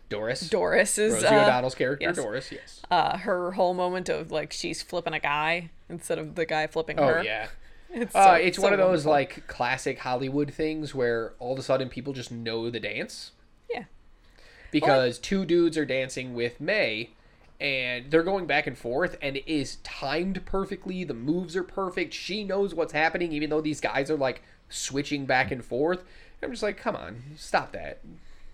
Doris. 0.09 0.49
Doris's. 0.49 1.15
Rosie 1.15 1.27
uh, 1.27 1.43
O'Donnell's 1.43 1.75
character, 1.75 2.07
yes. 2.07 2.17
Doris, 2.17 2.53
yes. 2.53 2.83
uh, 2.91 3.17
her 3.17 3.53
whole 3.53 3.75
moment 3.75 4.09
of 4.09 4.31
like 4.31 4.53
she's 4.53 4.81
flipping 4.83 5.15
a 5.15 5.19
guy 5.19 5.71
instead 5.89 6.19
of 6.19 6.37
the 6.37 6.47
guy 6.47 6.67
flipping 6.69 7.01
Oh 7.01 7.07
her. 7.07 7.25
yeah. 7.25 7.49
It's, 7.93 8.15
Uh, 8.15 8.39
it's 8.41 8.59
so 8.59 8.63
one 8.63 8.73
of 8.73 8.79
those 8.79 9.05
wonderful. 9.05 9.13
like 9.13 9.47
classic 9.47 9.99
Hollywood 10.01 10.53
things 10.53 10.95
where 10.95 11.35
all 11.39 11.53
of 11.53 11.59
a 11.59 11.63
sudden 11.63 11.89
people 11.89 12.13
just 12.13 12.33
know 12.33 12.71
the 12.71 12.81
dance 12.81 13.33
yeah, 13.71 13.85
because 14.71 15.19
two 15.19 15.45
dudes 15.45 15.77
are 15.77 15.85
dancing 15.85 16.35
with 16.35 16.61
Mae 16.61 17.11
and 17.61 18.11
they're 18.11 18.23
going 18.23 18.47
back 18.47 18.67
and 18.67 18.77
forth 18.77 19.17
and 19.23 19.37
it 19.37 19.47
is 19.51 19.77
timed 19.85 20.45
perfectly. 20.47 21.05
The 21.05 21.15
moves 21.15 21.55
are 21.57 21.63
perfect. 21.63 22.15
She 22.15 22.45
knows 22.45 22.75
what's 22.75 22.93
happening 22.93 23.33
even 23.33 23.51
though 23.51 23.61
these 23.61 23.81
guys 23.81 24.11
are 24.11 24.17
like 24.17 24.43
switching 24.69 25.27
back 25.27 25.51
and 25.51 25.65
forth. 25.65 26.05
I'm 26.43 26.51
just 26.51 26.63
like, 26.63 26.77
come 26.77 26.97
on, 26.97 27.23
stop 27.37 27.73
that. 27.73 28.01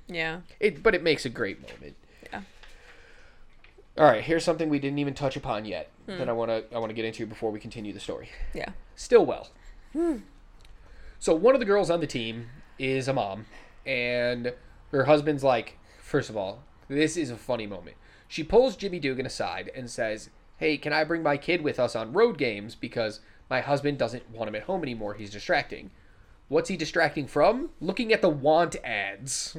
yeah, 0.08 0.40
It 0.60 0.82
but 0.82 0.94
it 0.94 1.02
makes 1.02 1.24
a 1.24 1.30
great 1.30 1.60
moment. 1.62 1.96
All 3.98 4.04
right, 4.04 4.22
here's 4.22 4.44
something 4.44 4.68
we 4.68 4.78
didn't 4.78 4.98
even 5.00 5.14
touch 5.14 5.36
upon 5.36 5.64
yet 5.64 5.90
Hmm. 6.06 6.18
that 6.18 6.28
I 6.28 6.32
want 6.32 6.50
to 6.50 6.64
I 6.74 6.78
want 6.78 6.90
to 6.90 6.94
get 6.94 7.04
into 7.04 7.26
before 7.26 7.50
we 7.50 7.58
continue 7.60 7.92
the 7.92 8.00
story. 8.00 8.28
Yeah. 8.54 8.70
Stillwell. 8.94 9.48
So 11.18 11.34
one 11.34 11.54
of 11.54 11.60
the 11.60 11.66
girls 11.66 11.90
on 11.90 12.00
the 12.00 12.06
team 12.06 12.48
is 12.78 13.08
a 13.08 13.12
mom, 13.12 13.46
and 13.84 14.52
her 14.92 15.04
husband's 15.04 15.42
like, 15.42 15.78
first 16.00 16.30
of 16.30 16.36
all, 16.36 16.62
this 16.88 17.16
is 17.16 17.30
a 17.30 17.36
funny 17.36 17.66
moment. 17.66 17.96
She 18.28 18.44
pulls 18.44 18.76
Jimmy 18.76 19.00
Dugan 19.00 19.26
aside 19.26 19.70
and 19.74 19.90
says, 19.90 20.30
"Hey, 20.58 20.76
can 20.76 20.92
I 20.92 21.02
bring 21.04 21.22
my 21.22 21.36
kid 21.36 21.62
with 21.62 21.80
us 21.80 21.96
on 21.96 22.12
road 22.12 22.38
games 22.38 22.74
because 22.74 23.20
my 23.50 23.60
husband 23.60 23.98
doesn't 23.98 24.30
want 24.30 24.48
him 24.48 24.54
at 24.54 24.62
home 24.64 24.82
anymore? 24.82 25.14
He's 25.14 25.30
distracting." 25.30 25.90
What's 26.48 26.70
he 26.70 26.76
distracting 26.78 27.26
from? 27.26 27.70
Looking 27.80 28.10
at 28.12 28.22
the 28.22 28.30
want 28.30 28.76
ads. 28.82 29.56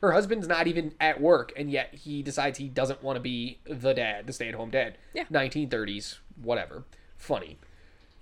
Her 0.00 0.12
husband's 0.12 0.48
not 0.48 0.66
even 0.66 0.94
at 0.98 1.20
work, 1.20 1.52
and 1.56 1.70
yet 1.70 1.94
he 1.94 2.22
decides 2.22 2.58
he 2.58 2.68
doesn't 2.68 3.02
want 3.02 3.16
to 3.16 3.20
be 3.20 3.58
the 3.64 3.92
dad, 3.92 4.26
the 4.26 4.32
stay-at-home 4.32 4.70
dad. 4.70 4.96
Yeah. 5.12 5.24
1930s, 5.30 6.18
whatever. 6.40 6.84
Funny 7.18 7.58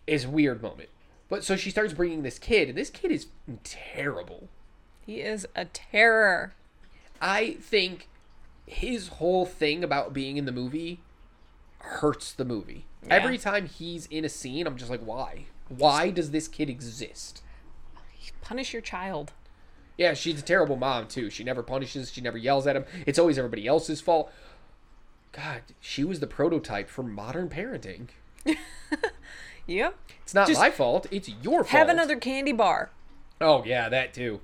is 0.07 0.26
weird 0.26 0.61
moment. 0.61 0.89
But 1.29 1.45
so 1.45 1.55
she 1.57 1.70
starts 1.70 1.93
bringing 1.93 2.22
this 2.22 2.39
kid, 2.39 2.68
and 2.68 2.76
this 2.76 2.91
kid 2.91 3.12
is 3.12 3.26
terrible. 3.62 4.49
He 5.07 5.20
is 5.20 5.47
a 5.55 5.66
terror. 5.66 6.55
I 7.20 7.53
think 7.61 8.09
his 8.66 9.09
whole 9.09 9.47
thing 9.47 9.85
about 9.85 10.12
being 10.12 10.37
in 10.37 10.47
the 10.47 10.53
movie 10.53 11.01
hurts 11.79 12.33
the 12.33 12.45
movie. 12.45 12.87
Yeah. 13.07 13.14
Every 13.14 13.39
time 13.39 13.66
he's 13.66 14.07
in 14.07 14.24
a 14.24 14.29
scene, 14.29 14.66
I'm 14.66 14.76
just 14.76 14.91
like, 14.91 15.01
why? 15.01 15.45
Why 15.68 16.11
does 16.11 16.31
this 16.33 16.49
kid 16.49 16.68
exist? 16.68 17.43
Punish 18.41 18.72
your 18.72 18.83
child. 18.83 19.33
Yeah, 19.99 20.15
she's 20.15 20.39
a 20.39 20.43
terrible 20.43 20.77
mom 20.77 21.09
too. 21.09 21.29
She 21.29 21.45
never 21.45 21.63
punishes. 21.63 22.11
She 22.11 22.23
never 22.23 22.39
yells 22.39 22.67
at 22.67 22.77
him. 22.77 22.87
It's 23.05 23.19
always 23.19 23.37
everybody 23.37 23.67
else's 23.67 24.01
fault. 24.01 24.33
God, 25.33 25.63
she 25.81 26.05
was 26.05 26.21
the 26.21 26.27
prototype 26.27 26.89
for 26.89 27.03
modern 27.03 27.51
parenting. 27.51 28.09
Yep. 29.69 29.97
It's 30.23 30.35
not 30.35 30.49
Just 30.49 30.61
my 30.61 30.71
fault. 30.71 31.07
It's 31.11 31.29
your 31.29 31.63
fault. 31.63 31.69
Have 31.69 31.89
another 31.91 32.17
candy 32.17 32.53
bar. 32.53 32.91
Oh 33.41 33.63
yeah, 33.65 33.89
that 33.91 34.15
too. 34.15 34.41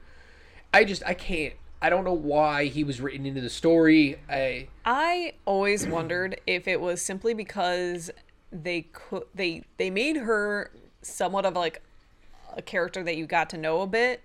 I 0.73 0.85
just 0.85 1.03
I 1.05 1.15
can't. 1.15 1.55
I 1.83 1.91
don't 1.91 2.05
know 2.05 2.13
why 2.13 2.67
he 2.67 2.85
was 2.85 3.01
written 3.01 3.27
into 3.27 3.41
the 3.41 3.51
story. 3.51 4.19
I 4.29 4.69
I 4.85 5.33
always 5.47 5.87
wondered 5.89 6.41
if 6.47 6.69
it 6.69 6.81
was 6.81 7.03
simply 7.03 7.35
because 7.35 8.11
they 8.53 8.83
could 8.93 9.25
they 9.35 9.65
they 9.79 9.91
made 9.91 10.19
her 10.19 10.71
somewhat 11.01 11.47
of 11.47 11.55
like 11.55 11.83
a 12.55 12.63
character 12.63 13.03
that 13.03 13.17
you 13.17 13.27
got 13.27 13.51
to 13.51 13.57
know 13.57 13.81
a 13.81 13.87
bit 13.87 14.21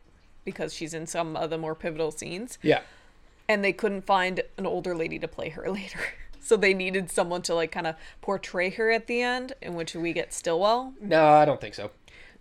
because 0.50 0.74
she's 0.74 0.94
in 0.94 1.06
some 1.06 1.36
of 1.36 1.50
the 1.50 1.58
more 1.58 1.76
pivotal 1.76 2.12
scenes 2.12 2.58
yeah. 2.62 2.82
and 3.48 3.64
they 3.64 3.72
couldn't 3.72 4.02
find 4.02 4.42
an 4.58 4.66
older 4.66 4.96
lady 4.96 5.20
to 5.20 5.28
play 5.28 5.50
her 5.50 5.70
later. 5.72 6.00
So 6.42 6.58
they 6.58 6.74
needed 6.74 7.12
someone 7.12 7.44
to 7.44 7.54
like 7.54 7.72
kind 7.72 7.86
of 7.86 7.96
portray 8.22 8.72
her 8.72 8.90
at 8.90 9.06
the 9.08 9.22
end 9.22 9.54
in 9.62 9.76
which 9.76 9.94
we 9.94 10.14
get 10.14 10.34
Stillwell. 10.34 10.94
No, 11.00 11.28
I 11.28 11.46
don't 11.46 11.62
think 11.62 11.76
so. 11.76 11.92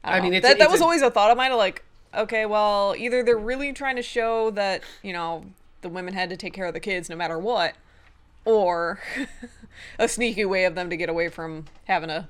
I, 0.03 0.21
mean, 0.21 0.33
it's 0.33 0.47
that, 0.47 0.53
it's 0.53 0.61
that 0.61 0.71
was 0.71 0.81
a- 0.81 0.85
always 0.85 1.03
a 1.03 1.11
thought 1.11 1.31
of 1.31 1.37
mine. 1.37 1.55
Like, 1.57 1.85
okay, 2.15 2.47
well, 2.47 2.95
either 2.97 3.23
they're 3.23 3.37
really 3.37 3.73
trying 3.73 3.97
to 3.97 4.03
show 4.03 4.51
that 4.53 4.83
you 5.03 5.13
know 5.13 5.45
the 5.83 5.89
women 5.89 6.15
had 6.15 6.31
to 6.31 6.37
take 6.37 6.55
care 6.55 6.67
of 6.67 6.73
the 6.75 6.81
kids 6.81 7.11
no 7.11 7.17
matter 7.17 7.39
what, 7.39 7.75
or 8.45 9.01
a 9.99 10.09
sneaky 10.09 10.45
way 10.45 10.65
of 10.65 10.75
them 10.75 10.89
to 10.89 10.97
get 10.97 11.09
away 11.09 11.29
from 11.29 11.67
having 11.85 12.09
to 12.09 12.29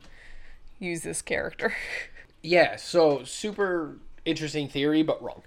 use 0.79 1.03
this 1.03 1.23
character. 1.23 1.75
Yeah, 2.41 2.77
so 2.77 3.25
super 3.25 3.97
interesting 4.29 4.69
theory, 4.69 5.03
but 5.03 5.23
wrong. 5.23 5.43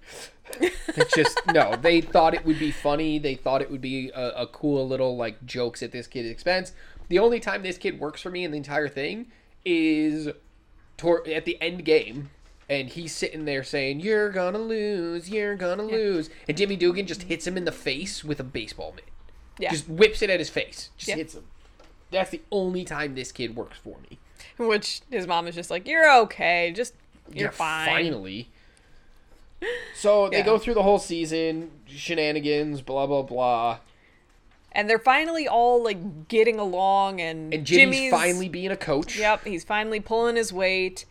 It's 0.59 1.13
just 1.15 1.39
no. 1.53 1.75
They 1.75 2.01
thought 2.01 2.33
it 2.33 2.45
would 2.45 2.59
be 2.59 2.71
funny. 2.71 3.19
They 3.19 3.35
thought 3.35 3.61
it 3.61 3.71
would 3.71 3.81
be 3.81 4.09
a, 4.13 4.29
a 4.41 4.47
cool 4.47 4.87
little 4.87 5.15
like 5.15 5.45
jokes 5.45 5.81
at 5.81 5.91
this 5.91 6.07
kid's 6.07 6.29
expense. 6.29 6.73
The 7.07 7.19
only 7.19 7.39
time 7.39 7.63
this 7.63 7.77
kid 7.77 7.99
works 7.99 8.21
for 8.21 8.29
me 8.29 8.43
in 8.43 8.51
the 8.51 8.57
entire 8.57 8.89
thing 8.89 9.27
is 9.63 10.29
tor- 10.97 11.25
at 11.27 11.45
the 11.45 11.61
end 11.61 11.85
game, 11.85 12.29
and 12.69 12.89
he's 12.89 13.13
sitting 13.15 13.45
there 13.45 13.63
saying, 13.63 14.01
"You're 14.01 14.29
gonna 14.29 14.57
lose. 14.59 15.29
You're 15.29 15.55
gonna 15.55 15.83
lose," 15.83 16.29
and 16.47 16.57
Jimmy 16.57 16.75
Dugan 16.75 17.05
just 17.07 17.23
hits 17.23 17.47
him 17.47 17.55
in 17.57 17.65
the 17.65 17.71
face 17.71 18.23
with 18.23 18.39
a 18.39 18.43
baseball 18.43 18.91
mitt. 18.95 19.05
Yeah, 19.59 19.71
Just 19.71 19.87
whips 19.87 20.21
it 20.21 20.29
at 20.29 20.39
his 20.39 20.49
face. 20.49 20.89
Just 20.97 21.09
Yeah. 21.09 21.15
hits 21.15 21.35
him. 21.35 21.43
That's 22.09 22.29
the 22.31 22.41
only 22.51 22.83
time 22.83 23.15
this 23.15 23.31
kid 23.31 23.55
works 23.55 23.77
for 23.77 23.97
me. 24.09 24.17
which 24.57 25.01
his 25.09 25.27
mom 25.27 25.47
is 25.47 25.55
just 25.55 25.69
like, 25.71 25.87
"You're 25.87 26.11
okay, 26.23 26.71
just 26.75 26.93
you're 27.33 27.45
Yeah, 27.45 27.51
fine." 27.51 27.87
Finally. 27.87 28.49
So 29.93 30.29
they 30.29 30.37
Yeah. 30.37 30.45
go 30.45 30.57
through 30.57 30.73
the 30.73 30.83
whole 30.83 30.99
season, 30.99 31.71
shenanigans, 31.85 32.81
blah 32.81 33.05
blah 33.05 33.21
blah, 33.21 33.79
And 34.71 34.89
they're 34.89 34.97
finally 34.99 35.47
all 35.47 35.83
like 35.83 36.27
getting 36.27 36.57
along, 36.57 37.19
and, 37.21 37.53
and 37.53 37.65
Jimmy's, 37.65 38.09
finally 38.09 38.49
being 38.49 38.71
a 38.71 38.77
coach. 38.77 39.17
Yep, 39.17 39.45
he's 39.45 39.63
finally 39.63 39.99
pulling 39.99 40.37
his 40.37 40.51
weight, 40.53 41.05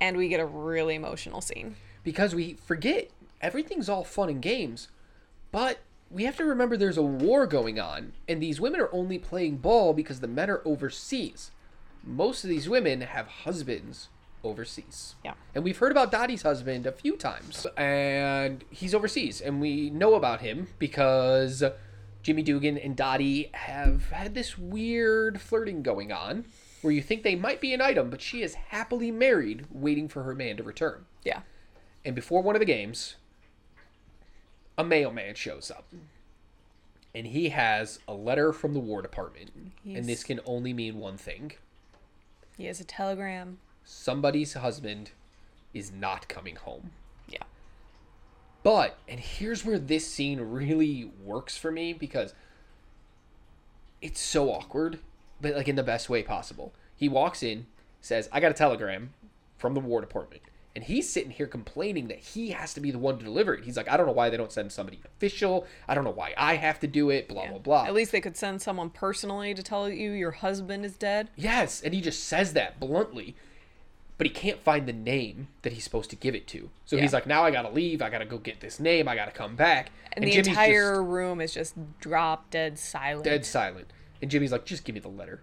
and 0.00 0.16
we 0.16 0.28
get 0.28 0.40
a 0.40 0.46
really 0.46 0.94
emotional 0.94 1.40
scene. 1.40 1.76
Because 2.02 2.34
we 2.34 2.54
forget 2.54 3.10
everything's 3.40 3.88
all 3.88 4.04
fun 4.04 4.28
and 4.30 4.40
games, 4.40 4.88
but 5.52 5.78
we 6.10 6.24
have 6.24 6.36
to 6.38 6.44
remember 6.44 6.76
there's 6.76 6.96
a 6.96 7.02
war 7.02 7.46
going 7.46 7.78
on, 7.78 8.12
and 8.26 8.42
these 8.42 8.60
women 8.60 8.80
are 8.80 8.92
only 8.92 9.18
playing 9.18 9.58
ball 9.58 9.92
because 9.92 10.20
the 10.20 10.26
men 10.28 10.50
are 10.50 10.62
overseas. 10.64 11.50
Most 12.04 12.42
of 12.42 12.50
these 12.50 12.68
women 12.68 13.02
have 13.02 13.26
husbands 13.28 14.08
overseas. 14.44 15.14
Yeah. 15.24 15.34
And 15.54 15.64
we've 15.64 15.78
heard 15.78 15.92
about 15.92 16.10
Dottie's 16.10 16.42
husband 16.42 16.86
a 16.86 16.92
few 16.92 17.16
times. 17.16 17.66
And 17.76 18.64
he's 18.70 18.94
overseas. 18.94 19.40
And 19.40 19.60
we 19.60 19.90
know 19.90 20.14
about 20.14 20.40
him 20.40 20.68
because 20.78 21.62
Jimmy 22.22 22.42
Dugan 22.42 22.76
and 22.78 22.96
Dottie 22.96 23.50
have 23.52 24.10
had 24.10 24.34
this 24.34 24.56
weird 24.58 25.40
flirting 25.40 25.82
going 25.82 26.12
on 26.12 26.44
where 26.82 26.92
you 26.92 27.02
think 27.02 27.22
they 27.22 27.36
might 27.36 27.60
be 27.60 27.72
an 27.74 27.80
item, 27.80 28.10
but 28.10 28.20
she 28.20 28.42
is 28.42 28.54
happily 28.54 29.10
married, 29.12 29.66
waiting 29.70 30.08
for 30.08 30.24
her 30.24 30.34
man 30.34 30.56
to 30.56 30.62
return. 30.62 31.04
Yeah. 31.24 31.42
And 32.04 32.14
before 32.16 32.42
one 32.42 32.56
of 32.56 32.60
the 32.60 32.66
games, 32.66 33.14
a 34.76 34.82
mailman 34.84 35.34
shows 35.36 35.70
up. 35.70 35.86
And 37.14 37.26
he 37.26 37.50
has 37.50 37.98
a 38.08 38.14
letter 38.14 38.52
from 38.52 38.72
the 38.74 38.80
War 38.80 39.02
Department. 39.02 39.50
He's- 39.84 39.98
And 39.98 40.08
this 40.08 40.24
can 40.24 40.40
only 40.44 40.72
mean 40.72 40.98
one 40.98 41.16
thing 41.16 41.52
He 42.56 42.66
has 42.66 42.80
a 42.80 42.84
telegram. 42.84 43.58
Somebody's 43.84 44.54
husband 44.54 45.10
is 45.74 45.92
not 45.92 46.28
coming 46.28 46.56
home. 46.56 46.90
Yeah. 47.28 47.42
But, 48.62 48.98
and 49.08 49.18
here's 49.20 49.64
where 49.64 49.78
this 49.78 50.06
scene 50.06 50.40
really 50.40 51.10
works 51.24 51.56
for 51.56 51.70
me 51.70 51.92
because 51.92 52.34
it's 54.00 54.20
so 54.20 54.50
awkward, 54.50 54.98
but 55.40 55.54
like 55.54 55.68
in 55.68 55.76
the 55.76 55.82
best 55.82 56.10
way 56.10 56.22
possible. 56.22 56.72
He 56.96 57.08
walks 57.08 57.42
in, 57.42 57.66
says, 58.00 58.28
I 58.32 58.40
got 58.40 58.50
a 58.50 58.54
telegram 58.54 59.14
from 59.58 59.74
the 59.74 59.80
War 59.80 60.00
Department. 60.00 60.42
And 60.74 60.84
he's 60.84 61.08
sitting 61.08 61.30
here 61.30 61.46
complaining 61.46 62.08
that 62.08 62.18
he 62.18 62.50
has 62.50 62.72
to 62.74 62.80
be 62.80 62.90
the 62.90 62.98
one 62.98 63.18
to 63.18 63.24
deliver 63.24 63.52
it. 63.52 63.64
He's 63.64 63.76
like, 63.76 63.90
I 63.90 63.96
don't 63.98 64.06
know 64.06 64.12
why 64.12 64.30
they 64.30 64.38
don't 64.38 64.50
send 64.50 64.72
somebody 64.72 65.00
official. 65.04 65.66
I 65.86 65.94
don't 65.94 66.04
know 66.04 66.10
why 66.10 66.32
I 66.36 66.56
have 66.56 66.80
to 66.80 66.86
do 66.86 67.10
it, 67.10 67.28
blah, 67.28 67.46
blah, 67.46 67.58
blah. 67.58 67.84
At 67.84 67.92
least 67.92 68.10
they 68.10 68.22
could 68.22 68.38
send 68.38 68.62
someone 68.62 68.88
personally 68.88 69.52
to 69.52 69.62
tell 69.62 69.90
you 69.90 70.12
your 70.12 70.30
husband 70.30 70.86
is 70.86 70.96
dead. 70.96 71.28
Yes, 71.36 71.82
and 71.82 71.92
he 71.92 72.00
just 72.00 72.24
says 72.24 72.54
that 72.54 72.80
bluntly, 72.80 73.36
but 74.18 74.26
he 74.26 74.32
can't 74.32 74.60
find 74.62 74.86
the 74.86 74.92
name 74.92 75.48
that 75.62 75.72
he's 75.72 75.84
supposed 75.84 76.10
to 76.10 76.16
give 76.16 76.34
it 76.34 76.46
to. 76.48 76.70
So 76.84 76.96
he's 76.96 77.12
like, 77.12 77.26
now 77.26 77.42
I 77.42 77.50
gotta 77.50 77.70
leave. 77.70 78.02
I 78.02 78.10
gotta 78.10 78.24
go 78.24 78.38
get 78.38 78.60
this 78.60 78.78
name. 78.78 79.08
I 79.08 79.14
gotta 79.14 79.32
come 79.32 79.56
back. 79.56 79.90
And, 80.12 80.24
the 80.24 80.30
Jimmy's 80.30 80.48
entire 80.48 81.02
room 81.02 81.40
is 81.40 81.52
just 81.54 81.74
drop 81.98 82.50
dead 82.50 82.78
silent. 82.78 83.24
dead 83.24 83.44
silent. 83.44 83.88
And 84.20 84.30
Jimmy's 84.30 84.52
like, 84.52 84.64
just 84.64 84.84
give 84.84 84.94
me 84.94 85.00
the 85.00 85.08
letter. 85.08 85.42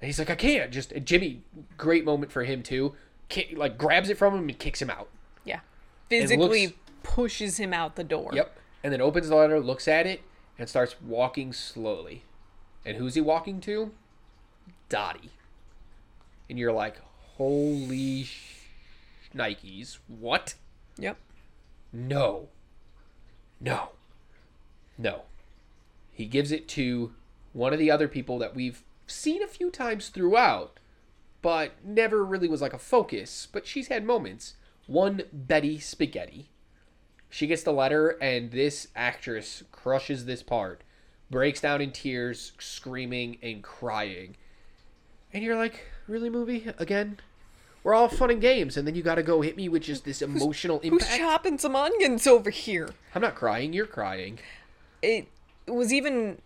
And 0.00 0.06
he's 0.06 0.18
like, 0.18 0.30
I 0.30 0.34
can't. 0.34 0.70
Just 0.70 0.92
and 0.92 1.04
Jimmy, 1.04 1.42
great 1.76 2.04
moment 2.04 2.32
for 2.32 2.44
him 2.44 2.62
too. 2.62 2.94
Ki- 3.28 3.54
like 3.56 3.76
grabs 3.78 4.08
it 4.08 4.16
from 4.16 4.34
him 4.34 4.48
and 4.48 4.58
kicks 4.58 4.80
him 4.80 4.90
out. 4.90 5.08
Yeah. 5.44 5.60
Physically 6.08 6.68
looks- 6.68 6.78
pushes 7.02 7.56
him 7.58 7.72
out 7.74 7.96
the 7.96 8.04
door. 8.04 8.30
Yep. 8.32 8.56
And 8.84 8.92
then 8.92 9.00
opens 9.00 9.28
the 9.28 9.36
letter, 9.36 9.60
looks 9.60 9.86
at 9.86 10.06
it, 10.06 10.22
and 10.58 10.68
starts 10.68 10.96
walking 11.00 11.52
slowly. 11.52 12.24
And 12.84 12.96
who's 12.96 13.14
he 13.14 13.20
walking 13.20 13.60
to? 13.62 13.92
Dottie. 14.88 15.30
And 16.50 16.58
you're 16.58 16.72
like, 16.72 16.96
holy 17.42 18.22
sh- 18.22 18.68
Nikes. 19.34 19.98
What? 20.06 20.54
Yep. 20.96 21.16
No. 21.92 22.48
No. 23.60 23.90
No. 24.96 25.22
He 26.12 26.26
gives 26.26 26.52
it 26.52 26.68
to 26.68 27.14
one 27.52 27.72
of 27.72 27.80
the 27.80 27.90
other 27.90 28.06
people 28.06 28.38
that 28.38 28.54
we've 28.54 28.84
seen 29.08 29.42
a 29.42 29.48
few 29.48 29.70
times 29.70 30.08
throughout, 30.08 30.78
but 31.40 31.72
never 31.84 32.24
really 32.24 32.46
was 32.46 32.62
like 32.62 32.74
a 32.74 32.78
focus. 32.78 33.48
But 33.50 33.66
she's 33.66 33.88
had 33.88 34.04
moments. 34.04 34.54
One, 34.86 35.22
Betty 35.32 35.80
Spaghetti. 35.80 36.48
She 37.28 37.48
gets 37.48 37.64
the 37.64 37.72
letter, 37.72 38.10
and 38.22 38.52
this 38.52 38.86
actress 38.94 39.64
crushes 39.72 40.26
this 40.26 40.44
part, 40.44 40.82
breaks 41.28 41.60
down 41.60 41.80
in 41.80 41.90
tears, 41.90 42.52
screaming 42.60 43.38
and 43.42 43.64
crying. 43.64 44.36
And 45.32 45.42
you're 45.42 45.56
like, 45.56 45.86
really, 46.06 46.30
movie? 46.30 46.70
Again? 46.78 47.18
We're 47.84 47.94
all 47.94 48.08
fun 48.08 48.30
and 48.30 48.40
games, 48.40 48.76
and 48.76 48.86
then 48.86 48.94
you 48.94 49.02
gotta 49.02 49.22
go 49.22 49.40
hit 49.40 49.56
me 49.56 49.68
with 49.68 49.82
just 49.82 50.04
this 50.04 50.22
emotional 50.22 50.78
Who's 50.82 50.92
impact. 51.02 51.18
chopping 51.18 51.58
some 51.58 51.74
onions 51.74 52.26
over 52.26 52.50
here? 52.50 52.90
I'm 53.14 53.22
not 53.22 53.34
crying. 53.34 53.72
You're 53.72 53.86
crying. 53.86 54.38
it 55.02 55.26
was 55.66 55.92
even 55.92 56.38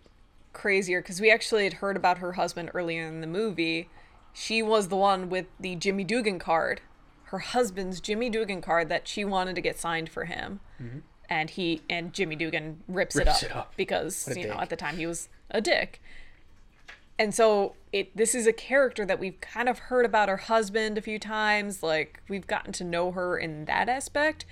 crazier 0.53 1.01
because 1.01 1.21
we 1.21 1.29
actually 1.29 1.63
had 1.63 1.73
heard 1.73 1.95
about 1.95 2.17
her 2.17 2.33
husband 2.33 2.71
earlier 2.73 3.05
in 3.07 3.21
the 3.21 3.27
movie. 3.27 3.89
She 4.33 4.61
was 4.63 4.87
the 4.87 4.95
one 4.95 5.29
with 5.29 5.45
the 5.59 5.75
Jimmy 5.75 6.03
Dugan 6.03 6.39
card, 6.39 6.81
her 7.25 7.39
husband's 7.39 7.99
Jimmy 8.01 8.29
Dugan 8.29 8.61
card 8.61 8.89
that 8.89 9.07
she 9.07 9.23
wanted 9.25 9.55
to 9.55 9.61
get 9.61 9.77
signed 9.79 10.09
for 10.09 10.25
him, 10.25 10.59
and 11.29 11.49
he 11.51 11.81
and 11.89 12.13
Jimmy 12.13 12.35
Dugan 12.35 12.81
rips, 12.87 13.15
it, 13.15 13.27
Mm-hmm. 13.27 13.45
Up 13.45 13.51
it 13.51 13.55
up. 13.55 13.73
because 13.77 14.27
you 14.35 14.47
know 14.47 14.55
at 14.59 14.69
the 14.69 14.75
time 14.75 14.97
he 14.97 15.05
was 15.05 15.29
a 15.51 15.61
dick. 15.61 16.01
And 17.19 17.33
so 17.33 17.75
it 17.91 18.15
this 18.15 18.35
is 18.35 18.45
a 18.47 18.53
character 18.53 19.05
that 19.05 19.19
we've 19.19 19.39
kind 19.41 19.67
of 19.69 19.79
heard 19.79 20.05
about 20.05 20.29
her 20.29 20.37
husband 20.37 20.97
a 20.97 21.01
few 21.01 21.17
times, 21.19 21.81
like 21.81 22.21
we've 22.27 22.45
gotten 22.47 22.71
to 22.73 22.83
know 22.83 23.11
her 23.11 23.37
in 23.37 23.65
that 23.65 23.89
aspect, 23.89 24.45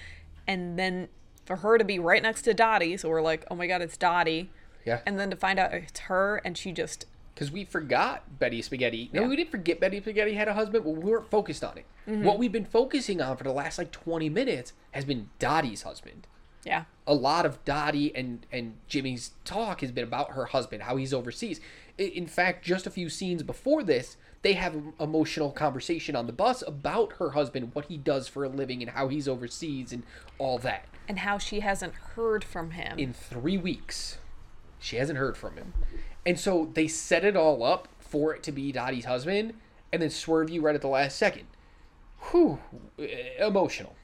and 0.47 0.77
then 0.79 1.09
for 1.45 1.57
her 1.57 1.77
to 1.77 1.83
be 1.83 1.99
right 1.99 2.23
next 2.23 2.41
to 2.43 2.53
Dottie, 2.55 2.97
so 2.97 3.07
we're 3.09 3.21
like, 3.21 3.45
oh 3.51 3.55
my 3.55 3.67
god, 3.67 3.81
it's 3.81 3.97
Dottie, 3.97 4.49
Yeah. 4.83 5.01
and 5.05 5.19
then 5.19 5.29
to 5.29 5.35
find 5.35 5.59
out 5.59 5.73
it's 5.73 5.99
her, 6.01 6.41
and 6.43 6.57
she 6.57 6.71
just 6.71 7.05
Because 7.35 7.51
we 7.51 7.65
forgot 7.65 8.39
Betty 8.39 8.61
Spaghetti. 8.63 9.09
No, 9.13 9.21
Yeah. 9.23 9.27
we 9.27 9.35
didn't 9.35 9.51
forget 9.51 9.79
Betty 9.79 9.99
Spaghetti 10.01 10.33
had 10.33 10.47
a 10.47 10.53
husband, 10.53 10.83
but 10.85 10.89
we 10.91 10.99
weren't 11.11 11.29
focused 11.29 11.63
on 11.63 11.77
it. 11.77 11.85
Mm-hmm. 12.09 12.23
What 12.23 12.39
we've 12.39 12.51
been 12.51 12.65
focusing 12.65 13.21
on 13.21 13.35
for 13.37 13.43
the 13.43 13.51
last 13.51 13.77
like 13.77 13.91
20 13.91 14.29
minutes 14.29 14.73
has 14.91 15.05
been 15.05 15.29
Dottie's 15.37 15.83
husband. 15.83 16.25
Yeah, 16.65 16.85
A 17.07 17.13
lot 17.13 17.45
of 17.45 17.63
Dottie 17.63 18.13
and, 18.15 18.45
and 18.51 18.73
Jimmy's 18.87 19.31
talk 19.45 19.81
has 19.81 19.91
been 19.91 20.03
about 20.03 20.31
her 20.31 20.45
husband, 20.45 20.83
how 20.83 20.97
he's 20.97 21.13
overseas. 21.13 21.61
In 21.97 22.27
fact, 22.27 22.65
just 22.65 22.85
a 22.85 22.89
few 22.89 23.07
scenes 23.09 23.43
before 23.43 23.83
this, 23.83 24.17
they 24.41 24.53
have 24.53 24.73
an 24.73 24.93
emotional 24.99 25.51
conversation 25.51 26.15
on 26.15 26.25
the 26.27 26.33
bus 26.33 26.63
about 26.65 27.13
her 27.13 27.31
husband, 27.31 27.71
what 27.73 27.85
he 27.85 27.97
does 27.97 28.27
for 28.27 28.43
a 28.43 28.49
living, 28.49 28.81
and 28.81 28.91
how 28.91 29.07
he's 29.07 29.27
overseas 29.27 29.93
and 29.93 30.03
all 30.37 30.57
that. 30.59 30.85
and 31.07 31.19
how 31.19 31.37
she 31.37 31.59
hasn't 31.61 31.93
heard 32.15 32.43
from 32.43 32.71
him. 32.71 32.97
in 32.99 33.13
three 33.13 33.57
weeks, 33.57 34.17
She 34.79 34.97
hasn't 34.97 35.17
heard 35.19 35.37
from 35.37 35.55
him. 35.55 35.73
And 36.25 36.39
so 36.39 36.69
they 36.73 36.87
set 36.87 37.23
it 37.23 37.35
all 37.37 37.63
up 37.63 37.87
for 37.99 38.33
it 38.35 38.41
to 38.43 38.51
be 38.51 38.71
Dottie's 38.71 39.05
husband 39.05 39.53
and 39.93 40.01
then 40.01 40.09
swerve 40.09 40.49
you 40.49 40.61
right 40.61 40.75
at 40.75 40.81
the 40.81 40.87
last 40.87 41.15
second. 41.17 41.45
Whew, 42.31 42.59
emotional. 43.39 43.95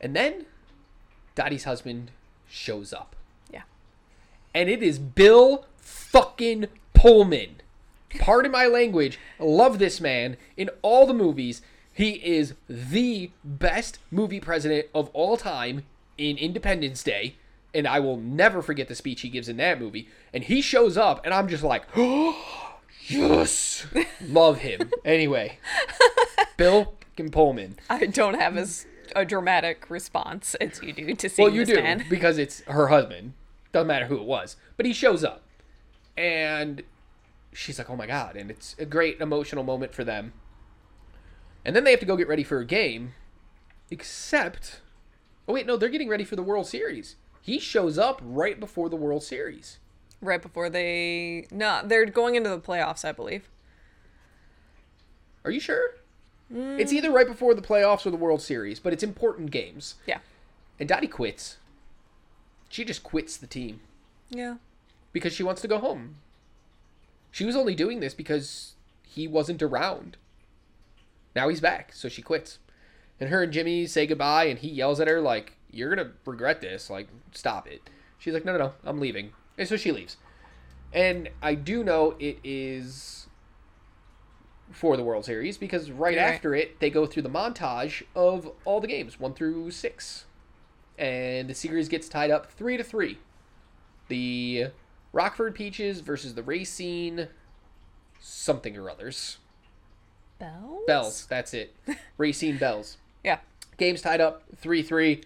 And 0.00 0.14
then 0.14 0.46
Dottie's 1.34 1.64
husband 1.64 2.10
shows 2.48 2.92
up. 2.92 3.16
Yeah. 3.52 3.62
And 4.54 4.68
it 4.68 4.82
is 4.82 4.98
Bill 4.98 5.66
fucking 5.78 6.66
Pullman. 6.92 7.56
Pardon 8.18 8.52
my 8.52 8.66
language. 8.66 9.18
Love 9.38 9.78
this 9.78 10.00
man 10.00 10.36
in 10.56 10.70
all 10.82 11.06
the 11.06 11.14
movies. 11.14 11.62
He 11.92 12.12
is 12.24 12.54
the 12.68 13.30
best 13.44 13.98
movie 14.10 14.40
president 14.40 14.86
of 14.94 15.10
all 15.12 15.36
time 15.36 15.84
in 16.16 16.36
Independence 16.36 17.02
Day. 17.02 17.36
And 17.72 17.88
I 17.88 17.98
will 17.98 18.16
never 18.16 18.62
forget 18.62 18.86
the 18.86 18.94
speech 18.94 19.22
he 19.22 19.28
gives 19.28 19.48
in 19.48 19.56
that 19.56 19.80
movie. 19.80 20.08
And 20.32 20.44
he 20.44 20.60
shows 20.60 20.96
up, 20.96 21.24
and 21.24 21.34
I'm 21.34 21.48
just 21.48 21.64
like, 21.64 21.84
oh, 21.96 22.36
yes. 23.08 23.86
Love 24.20 24.58
him. 24.58 24.90
Anyway, 25.04 25.58
Bill 26.56 26.94
fucking 27.14 27.30
Pullman. 27.30 27.76
I 27.88 28.06
don't 28.06 28.34
have 28.34 28.56
as 28.56 28.86
a 29.14 29.24
dramatic 29.24 29.88
response 29.90 30.54
as 30.56 30.82
you 30.82 30.92
do 30.92 31.14
to 31.14 31.28
seeing 31.28 31.46
Well, 31.48 31.54
you 31.54 31.64
do 31.64 31.74
man. 31.76 32.04
because 32.08 32.38
it's 32.38 32.62
her 32.64 32.88
husband. 32.88 33.34
Doesn't 33.72 33.86
matter 33.88 34.06
who 34.06 34.16
it 34.16 34.24
was, 34.24 34.56
but 34.76 34.86
he 34.86 34.92
shows 34.92 35.24
up, 35.24 35.42
and 36.16 36.82
she's 37.52 37.78
like, 37.78 37.90
"Oh 37.90 37.96
my 37.96 38.06
god!" 38.06 38.36
And 38.36 38.50
it's 38.50 38.76
a 38.78 38.86
great 38.86 39.20
emotional 39.20 39.64
moment 39.64 39.92
for 39.94 40.04
them. 40.04 40.32
And 41.64 41.74
then 41.74 41.82
they 41.84 41.90
have 41.90 42.00
to 42.00 42.06
go 42.06 42.16
get 42.16 42.28
ready 42.28 42.44
for 42.44 42.58
a 42.58 42.64
game, 42.64 43.14
except, 43.90 44.80
oh 45.48 45.54
wait, 45.54 45.66
no, 45.66 45.76
they're 45.76 45.88
getting 45.88 46.08
ready 46.08 46.24
for 46.24 46.36
the 46.36 46.42
World 46.42 46.66
Series. 46.66 47.16
He 47.42 47.58
shows 47.58 47.98
up 47.98 48.20
right 48.24 48.58
before 48.60 48.88
the 48.88 48.96
World 48.96 49.22
Series. 49.22 49.78
Right 50.20 50.40
before 50.40 50.70
they 50.70 51.46
no, 51.50 51.80
they're 51.84 52.06
going 52.06 52.34
into 52.36 52.50
the 52.50 52.60
playoffs, 52.60 53.04
I 53.04 53.12
believe. 53.12 53.48
Are 55.44 55.50
you 55.50 55.60
sure? 55.60 55.96
It's 56.50 56.92
either 56.92 57.10
right 57.10 57.26
before 57.26 57.54
the 57.54 57.62
playoffs 57.62 58.06
or 58.06 58.10
the 58.10 58.16
World 58.16 58.40
Series, 58.42 58.78
but 58.78 58.92
it's 58.92 59.02
important 59.02 59.50
games. 59.50 59.96
Yeah. 60.06 60.18
And 60.78 60.88
Dottie 60.88 61.06
quits. 61.08 61.56
She 62.68 62.84
just 62.84 63.02
quits 63.02 63.36
the 63.36 63.46
team. 63.46 63.80
Yeah. 64.30 64.56
because 65.12 65.32
she 65.32 65.42
wants 65.42 65.62
to 65.62 65.68
go 65.68 65.78
home. 65.78 66.16
She 67.30 67.44
was 67.44 67.56
only 67.56 67.74
doing 67.74 68.00
this 68.00 68.14
because 68.14 68.74
he 69.02 69.26
wasn't 69.28 69.62
around. 69.62 70.16
Now 71.34 71.48
he's 71.48 71.60
back, 71.60 71.92
so 71.92 72.08
she 72.08 72.22
quits. 72.22 72.58
And 73.20 73.30
her 73.30 73.42
and 73.42 73.52
Jimmy 73.52 73.86
say 73.86 74.06
goodbye, 74.06 74.44
and 74.44 74.58
he 74.58 74.68
yells 74.68 75.00
at 75.00 75.08
her, 75.08 75.20
like, 75.20 75.56
You're 75.70 75.94
going 75.94 76.06
to 76.06 76.14
regret 76.24 76.60
this. 76.60 76.90
Like, 76.90 77.08
stop 77.32 77.66
it. 77.68 77.88
She's 78.18 78.34
like, 78.34 78.44
No, 78.44 78.52
no, 78.52 78.58
no, 78.58 78.72
I'm 78.84 78.98
leaving. 79.00 79.32
And 79.56 79.68
so 79.68 79.76
she 79.76 79.92
leaves. 79.92 80.16
And 80.92 81.28
I 81.42 81.54
do 81.54 81.82
know 81.84 82.14
it 82.18 82.38
is 82.44 83.26
for 84.74 84.96
the 84.96 85.04
World 85.04 85.24
Series 85.24 85.56
because 85.56 85.90
right 85.90 86.18
after 86.18 86.54
it, 86.54 86.80
they 86.80 86.90
go 86.90 87.06
through 87.06 87.22
the 87.22 87.30
montage 87.30 88.02
of 88.14 88.50
all 88.64 88.80
the 88.80 88.86
games, 88.86 89.18
one 89.20 89.32
through 89.34 89.70
six. 89.70 90.24
And 90.98 91.48
the 91.48 91.54
series 91.54 91.88
gets 91.88 92.08
tied 92.08 92.30
up 92.30 92.50
three 92.52 92.76
to 92.76 92.84
three 92.84 93.18
the 94.08 94.66
Rockford 95.12 95.54
Peaches 95.54 96.00
versus 96.00 96.34
the 96.34 96.42
Racine 96.42 97.28
something 98.20 98.76
or 98.76 98.90
others. 98.90 99.38
Bells? 100.38 100.82
Bells, 100.86 101.26
that's 101.26 101.54
it. 101.54 101.74
Racine 102.18 102.58
Bells. 102.58 102.98
Yeah. 103.22 103.38
Game's 103.76 104.02
tied 104.02 104.20
up 104.20 104.42
3 104.56 104.82
3. 104.82 105.22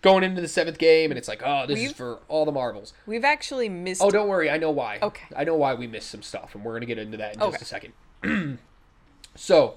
Going 0.00 0.22
into 0.22 0.40
the 0.40 0.46
seventh 0.46 0.78
game, 0.78 1.10
and 1.10 1.18
it's 1.18 1.26
like, 1.26 1.42
oh, 1.44 1.66
this 1.66 1.76
is 1.76 1.86
We've- 1.86 1.94
for 1.94 2.20
all 2.28 2.44
the 2.44 2.52
marbles. 2.52 2.92
We've 3.06 3.24
actually 3.24 3.68
missed 3.68 4.00
Oh, 4.00 4.10
don't 4.10 4.28
worry. 4.28 4.48
I 4.48 4.56
know 4.56 4.70
why. 4.70 5.00
Okay. 5.02 5.26
I 5.36 5.42
know 5.42 5.56
why 5.56 5.74
we 5.74 5.88
missed 5.88 6.10
some 6.10 6.22
stuff, 6.22 6.54
and 6.54 6.64
we're 6.64 6.72
going 6.72 6.82
to 6.82 6.86
get 6.86 6.98
into 6.98 7.16
that 7.16 7.34
in 7.34 7.40
just 7.40 7.62
a 7.62 7.64
second. 7.64 7.92
so, 9.38 9.76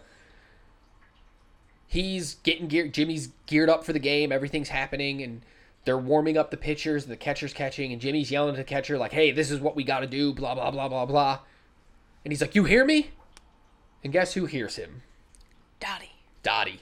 he's 1.87 2.35
getting 2.35 2.67
geared. 2.67 2.93
Jimmy's 2.93 3.29
geared 3.45 3.69
up 3.69 3.83
for 3.83 3.93
the 3.93 3.99
game. 3.99 4.31
Everything's 4.31 4.69
happening, 4.69 5.21
and 5.21 5.41
they're 5.85 5.97
warming 5.97 6.37
up 6.37 6.51
the 6.51 6.57
pitchers. 6.57 7.03
And 7.03 7.11
the 7.11 7.17
catcher's 7.17 7.53
catching, 7.53 7.91
and 7.91 8.01
Jimmy's 8.01 8.31
yelling 8.31 8.51
at 8.55 8.57
the 8.57 8.63
catcher, 8.63 8.97
like, 8.97 9.11
hey, 9.13 9.31
this 9.31 9.51
is 9.51 9.59
what 9.59 9.75
we 9.75 9.83
got 9.83 9.99
to 10.01 10.07
do, 10.07 10.33
blah, 10.33 10.55
blah, 10.55 10.71
blah, 10.71 10.87
blah, 10.87 11.05
blah. 11.05 11.39
And 12.23 12.31
he's 12.31 12.41
like, 12.41 12.55
you 12.55 12.63
hear 12.65 12.85
me? 12.85 13.11
And 14.03 14.13
guess 14.13 14.33
who 14.33 14.45
hears 14.45 14.75
him? 14.75 15.03
Dottie. 15.79 16.11
Dottie. 16.43 16.81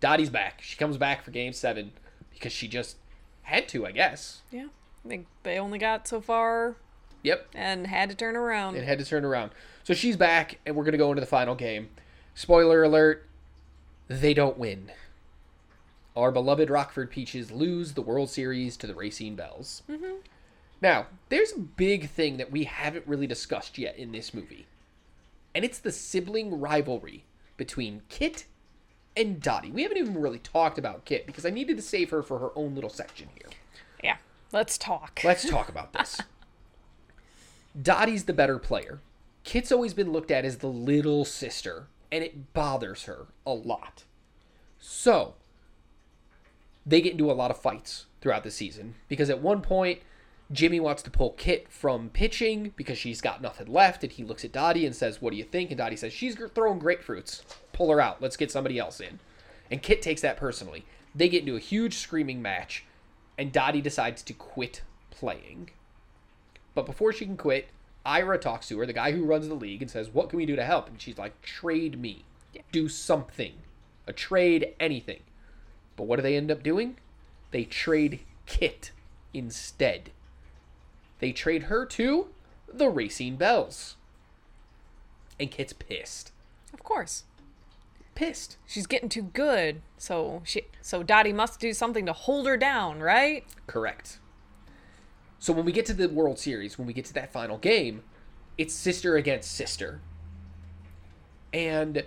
Dottie's 0.00 0.30
back. 0.30 0.60
She 0.62 0.76
comes 0.76 0.96
back 0.96 1.22
for 1.24 1.30
game 1.30 1.52
seven 1.52 1.92
because 2.32 2.52
she 2.52 2.68
just 2.68 2.96
had 3.42 3.68
to, 3.68 3.86
I 3.86 3.92
guess. 3.92 4.40
Yeah. 4.50 4.66
I 5.04 5.08
think 5.08 5.26
they 5.42 5.58
only 5.58 5.78
got 5.78 6.06
so 6.08 6.20
far 6.20 6.76
Yep. 7.22 7.48
and 7.54 7.86
had 7.86 8.08
to 8.10 8.14
turn 8.14 8.36
around. 8.36 8.76
and 8.76 8.84
had 8.86 8.98
to 8.98 9.04
turn 9.04 9.24
around. 9.24 9.50
So 9.84 9.92
she's 9.94 10.16
back, 10.16 10.58
and 10.64 10.74
we're 10.76 10.84
gonna 10.84 10.96
go 10.98 11.10
into 11.10 11.20
the 11.20 11.26
final 11.26 11.54
game. 11.54 11.88
Spoiler 12.34 12.82
alert: 12.82 13.26
they 14.08 14.34
don't 14.34 14.58
win. 14.58 14.92
Our 16.16 16.32
beloved 16.32 16.70
Rockford 16.70 17.10
Peaches 17.10 17.50
lose 17.50 17.92
the 17.92 18.02
World 18.02 18.30
Series 18.30 18.76
to 18.78 18.86
the 18.86 18.94
Racine 18.94 19.36
Bells. 19.36 19.82
Mm-hmm. 19.88 20.16
Now, 20.82 21.06
there's 21.28 21.52
a 21.52 21.60
big 21.60 22.08
thing 22.08 22.36
that 22.38 22.50
we 22.50 22.64
haven't 22.64 23.06
really 23.06 23.26
discussed 23.26 23.78
yet 23.78 23.96
in 23.96 24.12
this 24.12 24.34
movie, 24.34 24.66
and 25.54 25.64
it's 25.64 25.78
the 25.78 25.92
sibling 25.92 26.58
rivalry 26.60 27.24
between 27.56 28.02
Kit 28.08 28.46
and 29.16 29.40
Dottie. 29.40 29.70
We 29.70 29.82
haven't 29.82 29.98
even 29.98 30.20
really 30.20 30.38
talked 30.38 30.78
about 30.78 31.04
Kit 31.04 31.26
because 31.26 31.44
I 31.44 31.50
needed 31.50 31.76
to 31.76 31.82
save 31.82 32.10
her 32.10 32.22
for 32.22 32.38
her 32.38 32.50
own 32.56 32.74
little 32.74 32.90
section 32.90 33.28
here. 33.34 33.50
yeah. 34.02 34.16
Let's 34.52 34.78
talk. 34.78 35.20
Let's 35.22 35.48
talk 35.48 35.68
about 35.68 35.92
this. 35.92 36.20
Dottie's 37.80 38.24
the 38.24 38.32
better 38.32 38.58
player. 38.58 39.00
Kit's 39.44 39.70
always 39.70 39.94
been 39.94 40.10
looked 40.12 40.30
at 40.30 40.44
as 40.44 40.58
the 40.58 40.66
little 40.66 41.24
sister, 41.24 41.86
and 42.12 42.24
it 42.24 42.52
bothers 42.52 43.04
her 43.04 43.26
a 43.46 43.52
lot. 43.52 44.04
So, 44.78 45.34
they 46.86 47.00
get 47.00 47.12
into 47.12 47.30
a 47.30 47.34
lot 47.34 47.50
of 47.50 47.60
fights 47.60 48.06
throughout 48.20 48.44
the 48.44 48.50
season 48.50 48.94
because 49.08 49.30
at 49.30 49.42
one 49.42 49.60
point, 49.60 50.00
Jimmy 50.52 50.80
wants 50.80 51.02
to 51.02 51.10
pull 51.10 51.30
Kit 51.30 51.70
from 51.70 52.10
pitching 52.10 52.72
because 52.76 52.98
she's 52.98 53.20
got 53.20 53.40
nothing 53.40 53.72
left, 53.72 54.02
and 54.02 54.12
he 54.12 54.24
looks 54.24 54.44
at 54.44 54.50
Dottie 54.50 54.84
and 54.84 54.96
says, 54.96 55.22
What 55.22 55.30
do 55.30 55.36
you 55.36 55.44
think? 55.44 55.70
And 55.70 55.78
Dottie 55.78 55.96
says, 55.96 56.12
She's 56.12 56.36
throwing 56.54 56.80
grapefruits. 56.80 57.42
Pull 57.72 57.90
her 57.90 58.00
out. 58.00 58.20
Let's 58.20 58.36
get 58.36 58.50
somebody 58.50 58.78
else 58.78 59.00
in. 59.00 59.20
And 59.70 59.82
Kit 59.82 60.02
takes 60.02 60.22
that 60.22 60.36
personally. 60.36 60.84
They 61.14 61.28
get 61.28 61.42
into 61.42 61.54
a 61.54 61.60
huge 61.60 61.94
screaming 61.94 62.42
match, 62.42 62.84
and 63.38 63.52
Dottie 63.52 63.80
decides 63.80 64.22
to 64.24 64.32
quit 64.32 64.82
playing. 65.10 65.70
But 66.74 66.86
before 66.86 67.12
she 67.12 67.26
can 67.26 67.36
quit, 67.36 67.68
Ira 68.10 68.38
talks 68.38 68.66
to 68.68 68.78
her, 68.80 68.86
the 68.86 68.92
guy 68.92 69.12
who 69.12 69.24
runs 69.24 69.46
the 69.46 69.54
league, 69.54 69.82
and 69.82 69.90
says, 69.90 70.10
What 70.10 70.30
can 70.30 70.36
we 70.36 70.46
do 70.46 70.56
to 70.56 70.64
help? 70.64 70.88
And 70.88 71.00
she's 71.00 71.16
like, 71.16 71.40
Trade 71.42 72.00
me. 72.00 72.24
Do 72.72 72.88
something. 72.88 73.52
A 74.08 74.12
trade, 74.12 74.74
anything. 74.80 75.20
But 75.94 76.04
what 76.04 76.16
do 76.16 76.22
they 76.22 76.36
end 76.36 76.50
up 76.50 76.64
doing? 76.64 76.96
They 77.52 77.64
trade 77.64 78.20
Kit 78.46 78.90
instead. 79.32 80.10
They 81.20 81.30
trade 81.30 81.64
her 81.64 81.86
to 81.86 82.28
the 82.72 82.88
Racine 82.88 83.36
Bells. 83.36 83.94
And 85.38 85.50
Kit's 85.50 85.72
pissed. 85.72 86.32
Of 86.72 86.82
course. 86.82 87.24
Pissed. 88.16 88.56
She's 88.66 88.86
getting 88.86 89.08
too 89.08 89.22
good. 89.22 89.82
So 89.96 90.42
she 90.44 90.64
so 90.82 91.04
Dottie 91.04 91.32
must 91.32 91.60
do 91.60 91.72
something 91.72 92.06
to 92.06 92.12
hold 92.12 92.48
her 92.48 92.56
down, 92.56 93.00
right? 93.00 93.44
Correct. 93.68 94.18
So 95.40 95.54
when 95.54 95.64
we 95.64 95.72
get 95.72 95.86
to 95.86 95.94
the 95.94 96.08
World 96.08 96.38
Series, 96.38 96.78
when 96.78 96.86
we 96.86 96.92
get 96.92 97.06
to 97.06 97.14
that 97.14 97.32
final 97.32 97.56
game, 97.56 98.02
it's 98.58 98.74
sister 98.74 99.16
against 99.16 99.50
sister. 99.50 100.00
And 101.52 102.04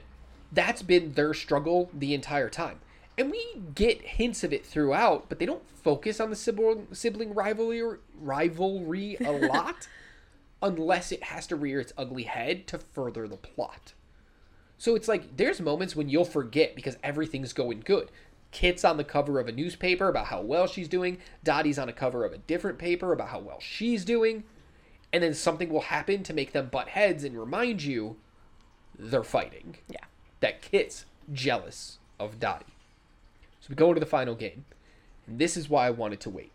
that's 0.51 0.83
been 0.83 1.13
their 1.13 1.33
struggle 1.33 1.89
the 1.91 2.13
entire 2.13 2.49
time. 2.49 2.79
And 3.17 3.31
we 3.31 3.43
get 3.73 4.01
hints 4.01 4.43
of 4.43 4.53
it 4.53 4.63
throughout, 4.63 5.29
but 5.29 5.39
they 5.39 5.47
don't 5.47 5.67
focus 5.83 6.19
on 6.19 6.29
the 6.29 6.35
sibling, 6.35 6.87
sibling 6.93 7.33
rivalry 7.33 7.97
rivalry 8.21 9.17
a 9.19 9.31
lot 9.47 9.87
unless 10.61 11.11
it 11.11 11.23
has 11.23 11.47
to 11.47 11.55
rear 11.55 11.79
its 11.79 11.91
ugly 11.97 12.23
head 12.23 12.67
to 12.67 12.77
further 12.77 13.27
the 13.27 13.35
plot. 13.35 13.93
So 14.77 14.95
it's 14.95 15.07
like 15.07 15.37
there's 15.37 15.59
moments 15.59 15.95
when 15.95 16.07
you'll 16.07 16.23
forget 16.23 16.75
because 16.75 16.97
everything's 17.03 17.53
going 17.53 17.81
good. 17.83 18.09
Kit's 18.53 18.85
on 18.85 18.97
the 18.97 19.03
cover 19.03 19.39
of 19.39 19.47
a 19.47 19.51
newspaper 19.51 20.07
about 20.07 20.27
how 20.27 20.39
well 20.39 20.67
she's 20.67 20.87
doing. 20.87 21.17
Dottie's 21.43 21.79
on 21.79 21.89
a 21.89 21.93
cover 21.93 22.23
of 22.23 22.31
a 22.31 22.37
different 22.37 22.77
paper 22.77 23.11
about 23.11 23.29
how 23.29 23.39
well 23.39 23.59
she's 23.59 24.05
doing. 24.05 24.43
And 25.11 25.21
then 25.21 25.33
something 25.33 25.69
will 25.69 25.81
happen 25.81 26.23
to 26.23 26.33
make 26.33 26.53
them 26.53 26.67
butt 26.67 26.89
heads 26.89 27.23
and 27.23 27.37
remind 27.37 27.83
you 27.83 28.15
they're 28.97 29.23
fighting. 29.23 29.77
Yeah. 29.89 30.05
That 30.39 30.61
Kit's 30.61 31.05
jealous 31.31 31.97
of 32.19 32.39
Dottie. 32.39 32.65
So 33.59 33.67
we 33.69 33.75
go 33.75 33.89
into 33.89 33.99
the 33.99 34.05
final 34.05 34.35
game. 34.35 34.65
And 35.27 35.39
this 35.39 35.57
is 35.57 35.69
why 35.69 35.87
I 35.87 35.91
wanted 35.91 36.19
to 36.21 36.29
wait. 36.29 36.51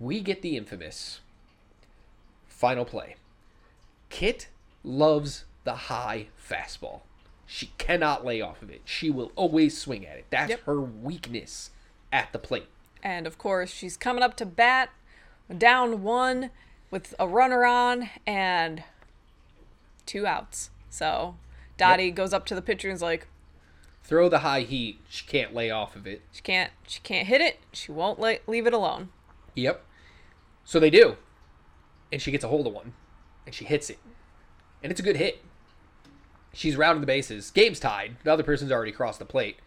We 0.00 0.20
get 0.20 0.42
the 0.42 0.56
infamous 0.56 1.20
final 2.46 2.84
play. 2.84 3.16
Kit 4.08 4.48
loves 4.82 5.44
the 5.64 5.74
high 5.74 6.28
fastball. 6.38 7.00
She 7.46 7.70
cannot 7.78 8.24
lay 8.24 8.40
off 8.40 8.60
of 8.62 8.70
it. 8.70 8.82
She 8.84 9.08
will 9.10 9.30
always 9.36 9.78
swing 9.78 10.04
at 10.06 10.16
it. 10.18 10.26
That's 10.30 10.50
Yep. 10.50 10.60
her 10.64 10.80
weakness 10.80 11.70
at 12.12 12.32
the 12.32 12.38
plate. 12.38 12.66
And 13.02 13.26
of 13.26 13.38
course, 13.38 13.70
she's 13.70 13.96
coming 13.96 14.22
up 14.22 14.36
to 14.38 14.46
bat 14.46 14.90
down 15.56 16.02
one 16.02 16.50
with 16.90 17.14
a 17.20 17.28
runner 17.28 17.64
on 17.64 18.10
and 18.26 18.82
two 20.06 20.26
outs. 20.26 20.70
So 20.90 21.36
Dottie 21.76 22.10
goes 22.10 22.32
up 22.32 22.46
to 22.46 22.54
the 22.54 22.62
pitcher 22.62 22.88
and 22.88 22.96
is 22.96 23.02
like, 23.02 23.28
Throw 24.02 24.28
the 24.28 24.38
high 24.40 24.60
heat. 24.60 25.00
She 25.08 25.26
can't 25.26 25.52
lay 25.52 25.68
off 25.70 25.96
of 25.96 26.06
it. 26.06 26.22
she 26.30 26.40
can't, 26.40 26.70
she 26.86 27.00
can't 27.00 27.26
hit 27.26 27.40
it. 27.40 27.58
She 27.72 27.90
won't 27.90 28.20
let, 28.20 28.48
leave 28.48 28.66
it 28.66 28.72
alone. 28.72 29.08
Yep. 29.56 29.84
So 30.64 30.78
they 30.78 30.90
do. 30.90 31.16
And 32.12 32.22
she 32.22 32.30
gets 32.30 32.44
a 32.44 32.48
hold 32.48 32.66
of 32.68 32.72
one. 32.72 32.92
And 33.46 33.54
she 33.54 33.64
hits 33.64 33.90
it. 33.90 33.98
And 34.82 34.92
it's 34.92 35.00
a 35.00 35.04
good 35.04 35.16
hit. 35.16 35.42
She's 36.56 36.76
rounding 36.76 37.02
the 37.02 37.06
bases. 37.06 37.50
Game's 37.50 37.78
tied. 37.78 38.16
The 38.24 38.32
other 38.32 38.42
person's 38.42 38.72
already 38.72 38.90
crossed 38.90 39.18
the 39.18 39.26
plate. 39.26 39.58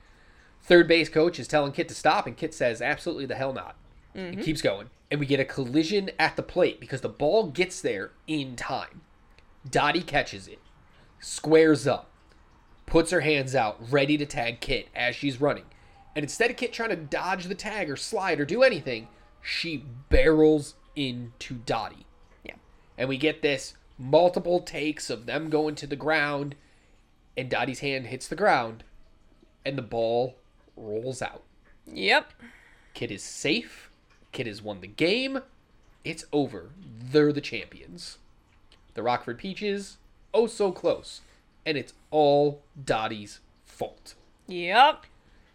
Third 0.63 0.87
base 0.87 1.07
coach 1.07 1.39
is 1.39 1.47
telling 1.47 1.71
Kit 1.71 1.87
to 1.89 1.93
stop, 1.93 2.25
and 2.25 2.35
Kit 2.35 2.51
says, 2.51 2.81
absolutely 2.81 3.27
the 3.27 3.35
hell 3.35 3.53
not. 3.53 3.75
It 4.15 4.19
mm-hmm. 4.19 4.41
keeps 4.41 4.63
going. 4.63 4.89
And 5.11 5.19
we 5.19 5.27
get 5.27 5.39
a 5.39 5.45
collision 5.45 6.09
at 6.17 6.35
the 6.35 6.41
plate 6.41 6.79
because 6.79 7.01
the 7.01 7.07
ball 7.07 7.51
gets 7.51 7.79
there 7.79 8.11
in 8.25 8.55
time. 8.55 9.01
Dottie 9.69 10.01
catches 10.01 10.47
it, 10.47 10.57
squares 11.19 11.85
up, 11.85 12.09
puts 12.87 13.11
her 13.11 13.21
hands 13.21 13.53
out, 13.53 13.77
ready 13.91 14.17
to 14.17 14.25
tag 14.25 14.59
Kit 14.59 14.87
as 14.95 15.15
she's 15.15 15.39
running. 15.39 15.65
And 16.15 16.23
instead 16.23 16.49
of 16.49 16.57
Kit 16.57 16.73
trying 16.73 16.89
to 16.89 16.95
dodge 16.95 17.45
the 17.45 17.55
tag 17.55 17.87
or 17.87 17.95
slide 17.95 18.39
or 18.39 18.45
do 18.45 18.63
anything, 18.63 19.09
she 19.41 19.85
barrels 20.09 20.73
into 20.95 21.53
Dottie. 21.53 22.07
Yeah. 22.43 22.55
And 22.97 23.07
we 23.07 23.17
get 23.17 23.43
this 23.43 23.75
multiple 23.99 24.59
takes 24.59 25.11
of 25.11 25.27
them 25.27 25.51
going 25.51 25.75
to 25.75 25.87
the 25.87 25.95
ground, 25.95 26.55
and 27.39 27.49
Dottie's 27.49 27.79
hand 27.79 28.07
hits 28.07 28.27
the 28.27 28.35
ground, 28.35 28.83
and 29.65 29.77
the 29.77 29.81
ball 29.81 30.35
rolls 30.75 31.21
out. 31.21 31.43
Yep. 31.87 32.33
Kit 32.93 33.11
is 33.11 33.23
safe. 33.23 33.89
Kit 34.33 34.45
has 34.45 34.61
won 34.61 34.81
the 34.81 34.87
game. 34.87 35.39
It's 36.03 36.25
over. 36.33 36.71
They're 37.01 37.31
the 37.31 37.39
champions. 37.39 38.17
The 38.93 39.03
Rockford 39.03 39.37
Peaches, 39.37 39.95
oh 40.33 40.47
so 40.47 40.73
close. 40.73 41.21
And 41.65 41.77
it's 41.77 41.93
all 42.11 42.61
Dottie's 42.83 43.39
fault. 43.63 44.15
Yep. 44.47 45.05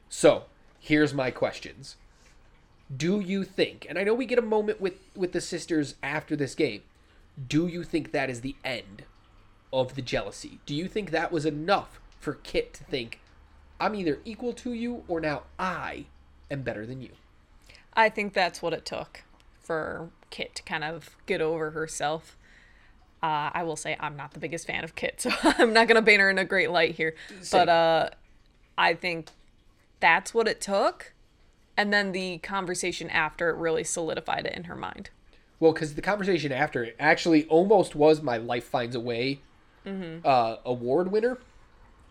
So, 0.09 0.45
here's 0.80 1.12
my 1.12 1.30
questions. 1.30 1.97
Do 2.95 3.20
you 3.20 3.45
think, 3.45 3.87
and 3.91 3.99
I 3.99 4.05
know 4.05 4.14
we 4.14 4.24
get 4.24 4.39
a 4.39 4.43
moment 4.43 4.80
with, 4.80 4.95
with 5.14 5.32
the 5.32 5.41
sisters 5.43 5.97
after 6.03 6.35
this 6.35 6.55
game, 6.55 6.80
do 7.47 7.66
you 7.66 7.85
think 7.85 8.12
that 8.12 8.30
is 8.30 8.41
the 8.41 8.57
end 8.64 9.05
of 9.74 9.96
the 9.96 10.02
jealousy? 10.02 10.60
Do 10.66 10.74
you 10.74 10.88
think 10.88 11.10
that 11.10 11.32
was 11.32 11.44
enough 11.44 12.00
for 12.20 12.34
Kit 12.34 12.72
to 12.74 12.84
think, 12.84 13.20
I'm 13.80 13.94
either 13.94 14.20
equal 14.24 14.52
to 14.54 14.72
you 14.72 15.02
or 15.08 15.20
now 15.20 15.42
I 15.58 16.06
am 16.50 16.62
better 16.62 16.86
than 16.86 17.02
you? 17.02 17.10
I 17.94 18.08
think 18.08 18.32
that's 18.32 18.62
what 18.62 18.72
it 18.72 18.84
took 18.84 19.24
for 19.60 20.10
Kit 20.30 20.54
to 20.54 20.62
kind 20.62 20.84
of 20.84 21.16
get 21.26 21.40
over 21.40 21.72
herself. 21.72 22.36
Uh, 23.22 23.50
I 23.52 23.62
will 23.62 23.76
say 23.76 23.96
I'm 23.98 24.16
not 24.16 24.32
the 24.32 24.38
biggest 24.38 24.66
fan 24.66 24.84
of 24.84 24.94
Kit, 24.94 25.20
so 25.20 25.30
I'm 25.42 25.72
not 25.72 25.88
gonna 25.88 26.02
paint 26.02 26.20
her 26.20 26.30
in 26.30 26.38
a 26.38 26.44
great 26.44 26.70
light 26.70 26.94
here. 26.94 27.14
Same. 27.40 27.60
But 27.60 27.68
uh, 27.68 28.10
I 28.78 28.94
think 28.94 29.30
that's 30.00 30.32
what 30.32 30.46
it 30.46 30.60
took, 30.60 31.14
and 31.76 31.92
then 31.92 32.12
the 32.12 32.38
conversation 32.38 33.10
after 33.10 33.50
it 33.50 33.56
really 33.56 33.84
solidified 33.84 34.46
it 34.46 34.54
in 34.54 34.64
her 34.64 34.76
mind. 34.76 35.10
Well, 35.58 35.72
because 35.72 35.94
the 35.94 36.02
conversation 36.02 36.52
after 36.52 36.84
it 36.84 36.96
actually 37.00 37.46
almost 37.46 37.94
was 37.94 38.20
my 38.20 38.36
Life 38.36 38.64
Finds 38.64 38.94
a 38.94 39.00
Way 39.00 39.40
uh, 39.87 40.57
award 40.64 41.11
winner, 41.12 41.39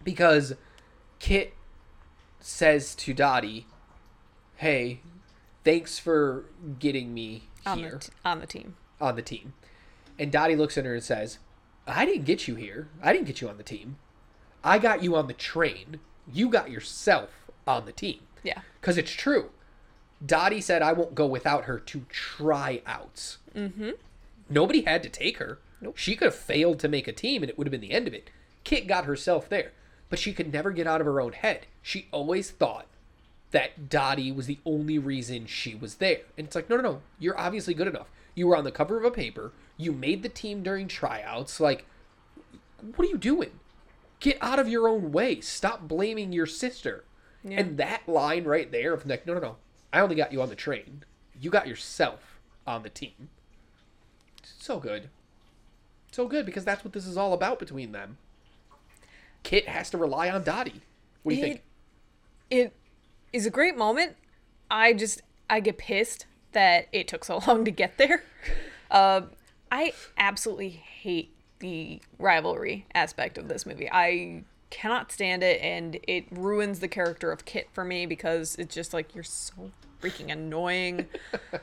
because 0.04 0.54
Kit 1.20 1.54
says 2.40 2.96
to 2.96 3.14
Dottie, 3.14 3.66
"Hey, 4.58 5.00
thanks 5.64 5.98
for 6.00 6.46
getting 6.80 7.14
me 7.14 7.44
On 7.66 7.78
here 7.80 7.92
the, 7.92 7.98
t- 8.00 8.12
on 8.26 8.40
the 8.40 8.48
team. 8.48 8.76
on 9.02 9.16
the 9.16 9.22
team," 9.22 9.54
and 10.20 10.32
Dottie 10.32 10.56
looks 10.56 10.78
at 10.78 10.86
her 10.86 10.94
and 10.96 11.04
says, 11.04 11.40
"I 11.88 12.06
didn't 12.06 12.26
get 12.26 12.48
you 12.48 12.56
here. 12.56 12.90
I 13.02 13.14
didn't 13.14 13.28
get 13.28 13.42
you 13.42 13.50
on 13.50 13.58
the 13.58 13.64
team. 13.64 13.98
I 14.64 14.78
got 14.80 15.04
you 15.04 15.16
on 15.16 15.28
the 15.28 15.34
train. 15.34 16.00
You 16.32 16.50
got 16.50 16.70
yourself 16.72 17.30
on 17.68 17.86
the 17.86 17.92
team." 17.92 18.20
Yeah. 18.44 18.60
Because 18.82 18.98
it's 18.98 19.12
true. 19.12 19.52
Dottie 20.26 20.62
said, 20.62 20.82
I 20.82 20.94
won't 20.94 21.16
go 21.16 21.26
without 21.26 21.66
her 21.66 21.80
to 21.80 22.06
tryouts. 22.10 23.40
Mm-hmm. 23.56 23.92
Nobody 24.50 24.82
had 24.82 25.04
to 25.04 25.10
take 25.10 25.38
her. 25.38 25.60
Nope. 25.84 25.98
She 25.98 26.16
could 26.16 26.26
have 26.26 26.36
failed 26.36 26.80
to 26.80 26.88
make 26.88 27.08
a 27.08 27.14
team 27.14 27.44
and 27.44 27.50
it 27.50 27.58
would 27.58 27.68
have 27.68 27.72
been 27.72 27.82
the 27.82 27.92
end 27.92 28.08
of 28.08 28.14
it. 28.14 28.30
Kit 28.64 28.88
got 28.88 29.06
herself 29.06 29.50
there. 29.50 29.72
But 30.10 30.20
she 30.20 30.34
could 30.34 30.54
never 30.54 30.72
get 30.72 30.88
out 30.88 31.02
of 31.02 31.08
her 31.08 31.20
own 31.20 31.34
head. 31.34 31.66
She 31.82 32.08
always 32.12 32.52
thought 32.52 32.88
that 33.52 33.90
Dottie 33.90 34.32
was 34.32 34.48
the 34.48 34.60
only 34.66 34.98
reason 34.98 35.46
she 35.46 35.76
was 35.76 35.96
there. 35.96 36.22
And 36.38 36.48
it's 36.48 36.56
like, 36.56 36.70
no, 36.70 36.76
no, 36.78 36.82
no. 36.82 37.02
You're 37.20 37.40
obviously 37.40 37.74
good 37.74 37.88
enough. 37.88 38.08
You 38.36 38.48
were 38.48 38.58
on 38.58 38.64
the 38.64 38.72
cover 38.72 38.98
of 38.98 39.06
a 39.06 39.12
paper. 39.12 39.52
You 39.78 39.92
made 39.92 40.24
the 40.24 40.30
team 40.30 40.64
during 40.64 40.88
tryouts. 40.88 41.60
Like, 41.60 41.86
what 42.96 43.08
are 43.08 43.12
you 43.12 43.18
doing? 43.18 43.52
Get 44.20 44.38
out 44.42 44.60
of 44.60 44.68
your 44.68 44.88
own 44.88 45.12
way. 45.12 45.42
Stop 45.42 45.88
blaming 45.88 46.32
your 46.32 46.46
sister. 46.46 47.04
Yeah. 47.44 47.60
And 47.60 47.78
that 47.78 48.08
line 48.08 48.46
right 48.46 48.72
there 48.72 48.94
of 48.94 49.06
like, 49.06 49.28
no, 49.28 49.34
no, 49.34 49.40
no. 49.40 49.56
I 49.92 50.00
only 50.00 50.16
got 50.16 50.32
you 50.32 50.42
on 50.42 50.50
the 50.50 50.56
train. 50.56 51.04
You 51.40 51.50
got 51.50 51.68
yourself 51.68 52.40
on 52.66 52.84
the 52.84 52.90
team. 52.90 53.30
So 54.44 54.80
good. 54.80 55.10
So 56.14 56.28
good 56.28 56.46
because 56.46 56.64
that's 56.64 56.84
what 56.84 56.94
this 56.94 57.08
is 57.08 57.18
all 57.18 57.34
about 57.34 57.58
between 57.58 57.92
them. 57.92 58.20
Kit 59.42 59.68
has 59.68 59.90
to 59.90 59.98
rely 59.98 60.30
on 60.30 60.44
Dottie. 60.44 60.82
What 61.24 61.32
do 61.32 61.36
you 61.36 61.42
think? 61.42 61.62
It 62.52 62.74
is 63.34 63.48
a 63.48 63.50
great 63.50 63.76
moment. 63.76 64.16
I 64.70 64.94
just 64.94 65.24
I 65.50 65.60
get 65.60 65.80
pissed 65.80 66.28
that 66.52 66.88
it 66.92 67.08
took 67.08 67.26
so 67.26 67.42
long 67.48 67.66
to 67.66 67.72
get 67.72 67.98
there. 67.98 68.24
Uh, 68.92 69.22
I 69.72 69.94
absolutely 70.16 70.70
hate 70.70 71.34
the 71.58 72.00
rivalry 72.20 72.86
aspect 72.94 73.40
of 73.40 73.48
this 73.48 73.66
movie. 73.66 73.90
I 73.92 74.44
cannot 74.70 75.12
stand 75.12 75.42
it, 75.42 75.60
and 75.62 75.98
it 76.08 76.26
ruins 76.30 76.80
the 76.80 76.88
character 76.88 77.32
of 77.32 77.44
Kit 77.46 77.70
for 77.74 77.84
me 77.84 78.06
because 78.06 78.56
it's 78.60 78.76
just 78.76 78.94
like 78.94 79.16
you're 79.16 79.24
so 79.24 79.72
freaking 80.00 80.32
annoying. 80.32 81.08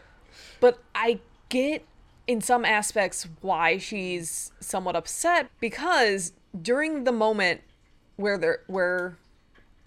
but 0.61 0.83
I 0.93 1.21
get 1.51 1.85
in 2.31 2.41
some 2.41 2.65
aspects 2.65 3.27
why 3.41 3.77
she's 3.77 4.53
somewhat 4.61 4.95
upset 4.95 5.51
because 5.59 6.33
during 6.63 7.03
the 7.03 7.11
moment 7.11 7.61
where 8.15 8.39
there 8.39 8.61
where 8.69 9.17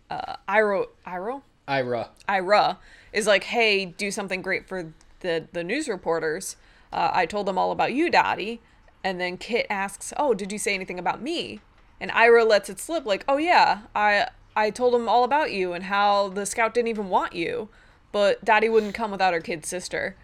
uh 0.10 0.36
Iro 0.50 0.88
Iro 1.08 1.42
Ira. 1.70 2.10
Ira 2.28 2.80
is 3.14 3.26
like, 3.26 3.46
"Hey, 3.46 3.86
do 3.86 4.12
something 4.12 4.42
great 4.42 4.68
for 4.68 4.92
the 5.22 5.48
the 5.54 5.64
news 5.64 5.88
reporters." 5.88 6.58
Uh, 6.92 7.12
I 7.14 7.26
told 7.26 7.46
them 7.46 7.58
all 7.58 7.72
about 7.72 7.94
you, 7.94 8.10
Dottie, 8.10 8.60
and 9.06 9.22
then 9.22 9.38
Kit 9.38 9.66
asks, 9.70 10.12
"Oh, 10.18 10.34
did 10.34 10.52
you 10.52 10.58
say 10.58 10.74
anything 10.74 11.00
about 11.00 11.22
me?" 11.22 11.62
And 12.02 12.12
Ira 12.12 12.44
lets 12.44 12.70
it 12.70 12.78
slip, 12.78 13.06
like, 13.06 13.24
"Oh 13.26 13.38
yeah, 13.38 13.84
I 13.96 14.28
I 14.54 14.70
told 14.70 14.94
them 14.94 15.08
all 15.08 15.24
about 15.24 15.54
you 15.54 15.72
and 15.72 15.86
how 15.86 16.28
the 16.28 16.46
scout 16.46 16.74
didn't 16.74 16.90
even 16.90 17.08
want 17.08 17.32
you, 17.32 17.70
but 18.12 18.44
Dottie 18.44 18.68
wouldn't 18.68 18.94
come 18.94 19.12
without 19.12 19.34
her 19.34 19.40
kid 19.40 19.66
sister." 19.66 20.18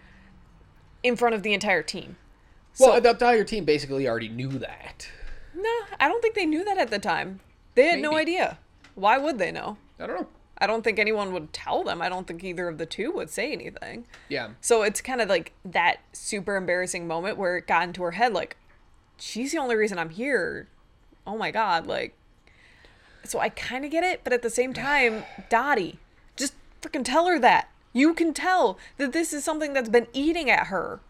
In 1.02 1.16
front 1.16 1.34
of 1.34 1.42
the 1.42 1.52
entire 1.54 1.82
team. 1.82 2.16
Well, 2.78 2.94
So- 2.94 3.00
the 3.00 3.10
entire 3.10 3.44
team 3.44 3.64
basically 3.64 4.08
already 4.08 4.28
knew 4.28 4.48
that. 4.58 5.08
No, 5.54 5.70
I 5.98 6.08
don't 6.08 6.22
think 6.22 6.34
they 6.34 6.46
knew 6.46 6.64
that 6.64 6.78
at 6.78 6.90
the 6.90 6.98
time. 6.98 7.40
They 7.74 7.86
had 7.86 8.00
no 8.00 8.16
idea. 8.16 8.58
Why 8.94 9.18
would 9.18 9.38
they 9.38 9.50
know? 9.52 9.78
I 9.98 10.06
don't 10.06 10.20
know. 10.20 10.26
I 10.58 10.66
don't 10.66 10.82
think 10.82 10.98
anyone 10.98 11.32
would 11.32 11.52
tell 11.52 11.82
them. 11.82 12.02
I 12.02 12.08
don't 12.10 12.26
think 12.26 12.44
either 12.44 12.68
of 12.68 12.76
the 12.78 12.84
two 12.86 13.10
would 13.12 13.30
say 13.30 13.50
anything. 13.52 14.04
Yeah. 14.28 14.50
So 14.60 14.82
it's 14.82 15.00
kind 15.00 15.20
of 15.22 15.28
like 15.28 15.52
that 15.64 16.00
super 16.12 16.56
embarrassing 16.56 17.06
moment 17.06 17.38
where 17.38 17.56
it 17.56 17.66
got 17.66 17.84
into 17.84 18.02
her 18.02 18.10
head 18.12 18.34
like, 18.34 18.56
she's 19.16 19.52
the 19.52 19.58
only 19.58 19.74
reason 19.76 19.98
I'm 19.98 20.10
here. 20.10 20.68
Oh 21.26 21.38
my 21.38 21.50
God. 21.50 21.86
Like, 21.86 22.14
so 23.24 23.38
I 23.38 23.48
kind 23.48 23.84
of 23.84 23.90
get 23.90 24.04
it, 24.04 24.20
but 24.22 24.32
at 24.32 24.42
the 24.42 24.50
same 24.50 24.74
time, 24.74 25.24
Dottie, 25.48 25.98
just 26.36 26.54
freaking 26.82 27.04
tell 27.04 27.26
her 27.26 27.38
that. 27.38 27.70
You 27.92 28.14
can 28.14 28.32
tell 28.32 28.78
that 28.98 29.12
this 29.12 29.32
is 29.32 29.44
something 29.44 29.72
that's 29.72 29.88
been 29.88 30.06
eating 30.12 30.48
at 30.48 30.68
her. 30.68 31.00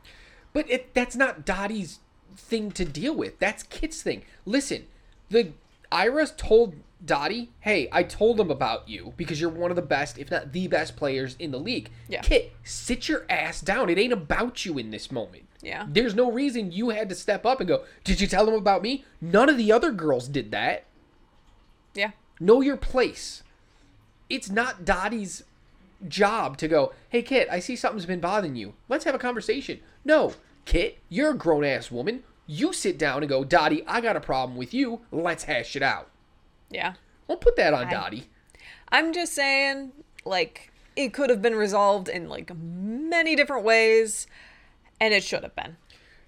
But 0.52 0.70
it, 0.70 0.94
that's 0.94 1.16
not 1.16 1.44
Dottie's 1.44 2.00
thing 2.36 2.70
to 2.72 2.84
deal 2.84 3.14
with. 3.14 3.38
That's 3.38 3.62
Kit's 3.62 4.02
thing. 4.02 4.22
Listen, 4.44 4.86
the 5.28 5.52
Iris 5.92 6.32
told 6.36 6.76
Dottie, 7.04 7.50
"Hey, 7.60 7.88
I 7.92 8.02
told 8.02 8.36
them 8.36 8.50
about 8.50 8.88
you 8.88 9.14
because 9.16 9.40
you're 9.40 9.50
one 9.50 9.70
of 9.70 9.76
the 9.76 9.82
best, 9.82 10.18
if 10.18 10.30
not 10.30 10.52
the 10.52 10.68
best 10.68 10.96
players 10.96 11.36
in 11.38 11.50
the 11.50 11.58
league." 11.58 11.90
Yeah. 12.08 12.20
Kit, 12.20 12.52
sit 12.64 13.08
your 13.08 13.24
ass 13.30 13.60
down. 13.60 13.88
It 13.90 13.98
ain't 13.98 14.12
about 14.12 14.64
you 14.64 14.78
in 14.78 14.90
this 14.90 15.10
moment. 15.10 15.44
Yeah. 15.62 15.86
There's 15.88 16.14
no 16.14 16.30
reason 16.30 16.72
you 16.72 16.90
had 16.90 17.08
to 17.10 17.14
step 17.14 17.46
up 17.46 17.60
and 17.60 17.68
go, 17.68 17.84
"Did 18.04 18.20
you 18.20 18.26
tell 18.26 18.46
them 18.46 18.54
about 18.54 18.82
me?" 18.82 19.04
None 19.20 19.48
of 19.48 19.56
the 19.56 19.72
other 19.72 19.92
girls 19.92 20.28
did 20.28 20.50
that. 20.50 20.84
Yeah. 21.94 22.12
Know 22.38 22.60
your 22.60 22.76
place. 22.76 23.42
It's 24.28 24.50
not 24.50 24.84
Dottie's 24.84 25.42
job 26.09 26.57
to 26.59 26.68
go, 26.68 26.92
hey, 27.09 27.22
Kit, 27.22 27.48
I 27.51 27.61
see 27.61 27.76
something's 27.76 28.07
been 28.07 28.20
bothering 28.20 28.57
you. 28.57 28.74
Let's 28.88 29.05
have 29.05 29.14
a 29.14 29.18
conversation. 29.18 29.80
No, 30.05 30.34
Kit, 30.64 30.98
you're 31.09 31.30
a 31.30 31.36
grown 31.36 31.64
ass 31.64 31.90
woman. 31.90 32.22
You 32.46 32.72
sit 32.72 32.98
down 32.98 33.22
and 33.22 33.28
go, 33.28 33.44
Dottie, 33.44 33.84
I 33.86 34.01
got 34.01 34.16
a 34.16 34.20
problem 34.20 34.57
with 34.59 34.74
you. 34.74 35.03
Let's 35.12 35.44
hash 35.44 35.76
it 35.76 35.82
out. 35.82 36.11
Yeah. 36.70 36.94
Don't 37.28 37.40
put 37.40 37.57
that 37.57 37.74
on 37.74 37.88
Dottie. 37.88 38.28
I'm 38.90 39.12
just 39.12 39.32
saying, 39.34 39.92
like, 40.24 40.72
it 40.96 41.12
could 41.14 41.30
have 41.30 41.40
been 41.40 41.55
resolved 41.55 42.09
in 42.09 42.28
like 42.28 42.51
many 42.57 43.36
different 43.36 43.64
ways. 43.64 44.26
and 45.01 45.14
it 45.14 45.22
should 45.22 45.42
have 45.44 45.55
been. 45.55 45.76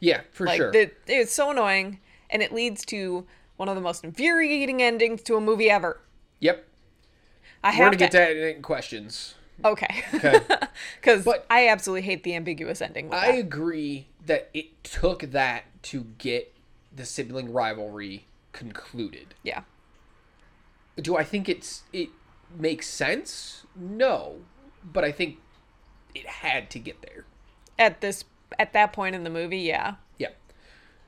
Yeah, 0.00 0.22
for 0.32 0.46
Like 0.46 0.56
sure. 0.56 0.72
the, 0.72 0.90
it's 1.06 1.32
so 1.32 1.50
annoying, 1.50 1.98
and 2.30 2.40
it 2.42 2.52
leads 2.52 2.84
to 2.86 3.26
one 3.56 3.68
of 3.68 3.74
the 3.74 3.80
most 3.80 4.02
infuriating 4.02 4.80
endings 4.82 5.22
to 5.24 5.36
a 5.36 5.40
movie 5.40 5.70
ever. 5.70 6.00
yep. 6.40 6.66
I 7.64 7.68
We're 7.68 7.72
have 7.74 7.84
gonna 7.84 7.96
get 7.96 8.10
to 8.12 8.16
that 8.18 8.36
in 8.56 8.62
questions. 8.62 9.34
Okay. 9.64 10.04
Okay. 10.14 10.40
Because 11.00 11.24
But- 11.24 11.46
I 11.50 11.68
absolutely 11.68 12.02
hate 12.02 12.22
the 12.24 12.34
ambiguous 12.34 12.80
ending. 12.80 13.12
I 13.12 13.32
that. 13.32 13.38
agree 13.38 14.06
that 14.26 14.48
it 14.54 14.82
took 14.84 15.20
that 15.32 15.64
to 15.84 16.06
get 16.18 16.52
the 16.94 17.04
sibling 17.04 17.52
rivalry 17.52 18.26
concluded. 18.52 19.34
Yeah. 19.42 19.62
Do 20.96 21.16
I 21.16 21.24
think 21.24 21.48
it's 21.48 21.82
it 21.92 22.10
makes 22.58 22.86
sense? 22.88 23.64
No, 23.76 24.36
but 24.84 25.04
I 25.04 25.12
think 25.12 25.38
it 26.14 26.26
had 26.26 26.68
to 26.70 26.78
get 26.78 27.00
there. 27.02 27.24
At 27.78 28.00
this, 28.00 28.24
at 28.58 28.72
that 28.74 28.92
point 28.92 29.14
in 29.14 29.24
the 29.24 29.30
movie, 29.30 29.60
yeah. 29.60 29.94
Yeah. 30.18 30.28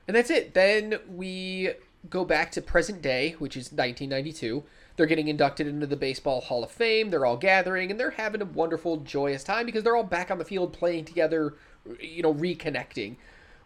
And 0.07 0.15
that's 0.15 0.29
it. 0.29 0.53
Then 0.53 0.99
we 1.07 1.71
go 2.09 2.25
back 2.25 2.51
to 2.53 2.61
present 2.61 3.01
day, 3.01 3.35
which 3.39 3.55
is 3.55 3.65
1992. 3.71 4.63
They're 4.95 5.05
getting 5.05 5.27
inducted 5.27 5.67
into 5.67 5.87
the 5.87 5.95
Baseball 5.97 6.41
Hall 6.41 6.63
of 6.63 6.71
Fame. 6.71 7.09
They're 7.09 7.25
all 7.25 7.37
gathering 7.37 7.91
and 7.91 7.99
they're 7.99 8.11
having 8.11 8.41
a 8.41 8.45
wonderful, 8.45 8.97
joyous 8.97 9.43
time 9.43 9.65
because 9.65 9.83
they're 9.83 9.95
all 9.95 10.03
back 10.03 10.31
on 10.31 10.37
the 10.37 10.45
field 10.45 10.73
playing 10.73 11.05
together, 11.05 11.55
you 11.99 12.23
know, 12.23 12.33
reconnecting. 12.33 13.15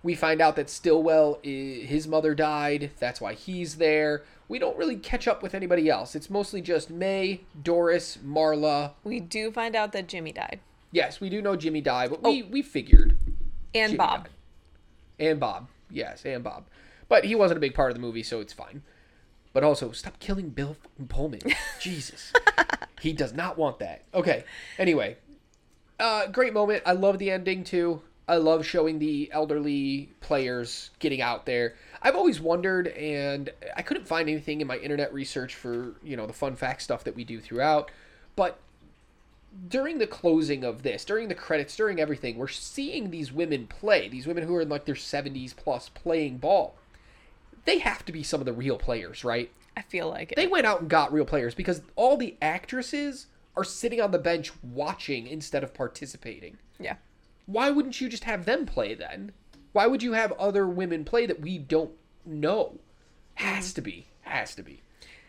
We 0.01 0.15
find 0.15 0.41
out 0.41 0.55
that 0.55 0.69
Stillwell, 0.69 1.39
his 1.43 2.07
mother 2.07 2.33
died. 2.33 2.91
That's 2.99 3.19
why 3.19 3.33
he's 3.33 3.75
there. 3.75 4.23
We 4.47 4.57
don't 4.57 4.77
really 4.77 4.95
catch 4.95 5.27
up 5.27 5.43
with 5.43 5.53
anybody 5.53 5.89
else. 5.89 6.15
It's 6.15 6.29
mostly 6.29 6.61
just 6.61 6.89
Mae, 6.89 7.41
Doris, 7.61 8.17
Marla. 8.25 8.91
We 9.03 9.19
do 9.19 9.51
find 9.51 9.75
out 9.75 9.91
that 9.91 10.07
Jimmy 10.07 10.31
died 10.31 10.61
Yes, 10.91 11.21
we 11.21 11.29
do 11.29 11.41
know 11.41 11.55
Jimmy 11.55 11.81
died, 11.81 12.09
but 12.09 12.23
we, 12.23 12.43
oh. 12.43 12.47
we 12.49 12.61
figured. 12.61 13.17
and 13.73 13.91
Jimmy 13.91 13.97
Bob. 13.97 14.23
died. 14.23 14.29
And 15.19 15.39
Bob. 15.39 15.67
Yes, 15.91 16.23
and 16.25 16.43
Bob. 16.43 16.65
But 17.07 17.25
he 17.25 17.35
wasn't 17.35 17.57
a 17.57 17.61
big 17.61 17.73
part 17.73 17.91
of 17.91 17.95
the 17.95 18.01
movie, 18.01 18.23
so 18.23 18.39
it's 18.39 18.53
fine. 18.53 18.83
But 19.53 19.63
also, 19.63 19.91
stop 19.91 20.19
killing 20.19 20.49
Bill 20.49 20.77
Pullman. 21.07 21.41
Jesus. 21.79 22.31
he 23.01 23.13
does 23.13 23.33
not 23.33 23.57
want 23.57 23.79
that. 23.79 24.03
Okay. 24.13 24.43
Anyway. 24.77 25.17
Uh, 25.99 26.27
great 26.27 26.53
moment. 26.53 26.83
I 26.85 26.93
love 26.93 27.17
the 27.19 27.31
ending, 27.31 27.63
too. 27.63 28.01
I 28.27 28.37
love 28.37 28.63
showing 28.63 28.99
the 28.99 29.27
elderly 29.33 30.09
players 30.21 30.91
getting 30.99 31.19
out 31.19 31.47
there. 31.47 31.73
I've 32.01 32.15
always 32.15 32.39
wondered, 32.39 32.87
and 32.89 33.49
I 33.75 33.81
couldn't 33.81 34.07
find 34.07 34.29
anything 34.29 34.61
in 34.61 34.67
my 34.67 34.77
internet 34.77 35.11
research 35.11 35.55
for, 35.55 35.95
you 36.03 36.15
know, 36.15 36.27
the 36.27 36.33
fun 36.33 36.55
fact 36.55 36.83
stuff 36.83 37.03
that 37.05 37.15
we 37.15 37.23
do 37.23 37.39
throughout. 37.39 37.89
But 38.35 38.59
during 39.67 39.97
the 39.97 40.07
closing 40.07 40.63
of 40.63 40.83
this, 40.83 41.03
during 41.03 41.27
the 41.27 41.35
credits, 41.35 41.75
during 41.75 41.99
everything, 41.99 42.37
we're 42.37 42.47
seeing 42.47 43.09
these 43.09 43.31
women 43.31 43.65
play. 43.65 44.07
These 44.07 44.27
women 44.27 44.43
who 44.43 44.55
are 44.55 44.61
in 44.61 44.69
like 44.69 44.85
their 44.85 44.95
70s 44.95 45.55
plus 45.55 45.89
playing 45.89 46.37
ball. 46.37 46.75
They 47.69 47.77
have 47.77 48.03
to 48.05 48.11
be 48.11 48.23
some 48.23 48.41
of 48.41 48.45
the 48.47 48.53
real 48.53 48.77
players, 48.79 49.23
right? 49.23 49.51
I 49.77 49.83
feel 49.83 50.09
like 50.09 50.31
it. 50.31 50.35
They 50.35 50.47
went 50.47 50.65
out 50.65 50.81
and 50.81 50.89
got 50.89 51.13
real 51.13 51.23
players 51.23 51.53
because 51.53 51.83
all 51.95 52.17
the 52.17 52.35
actresses 52.41 53.27
are 53.55 53.63
sitting 53.63 54.01
on 54.01 54.09
the 54.09 54.17
bench 54.17 54.51
watching 54.63 55.27
instead 55.27 55.63
of 55.63 55.71
participating. 55.71 56.57
yeah. 56.79 56.95
Why 57.45 57.69
wouldn't 57.69 58.01
you 58.01 58.09
just 58.09 58.23
have 58.23 58.45
them 58.45 58.65
play 58.65 58.95
then? 58.95 59.33
Why 59.71 59.85
would 59.85 60.01
you 60.01 60.13
have 60.13 60.31
other 60.31 60.67
women 60.67 61.05
play 61.05 61.27
that 61.27 61.41
we 61.41 61.59
don't 61.59 61.91
know? 62.25 62.79
Has 63.35 63.71
mm. 63.71 63.75
to 63.75 63.81
be. 63.81 64.07
Has 64.21 64.55
to 64.55 64.63
be. 64.63 64.81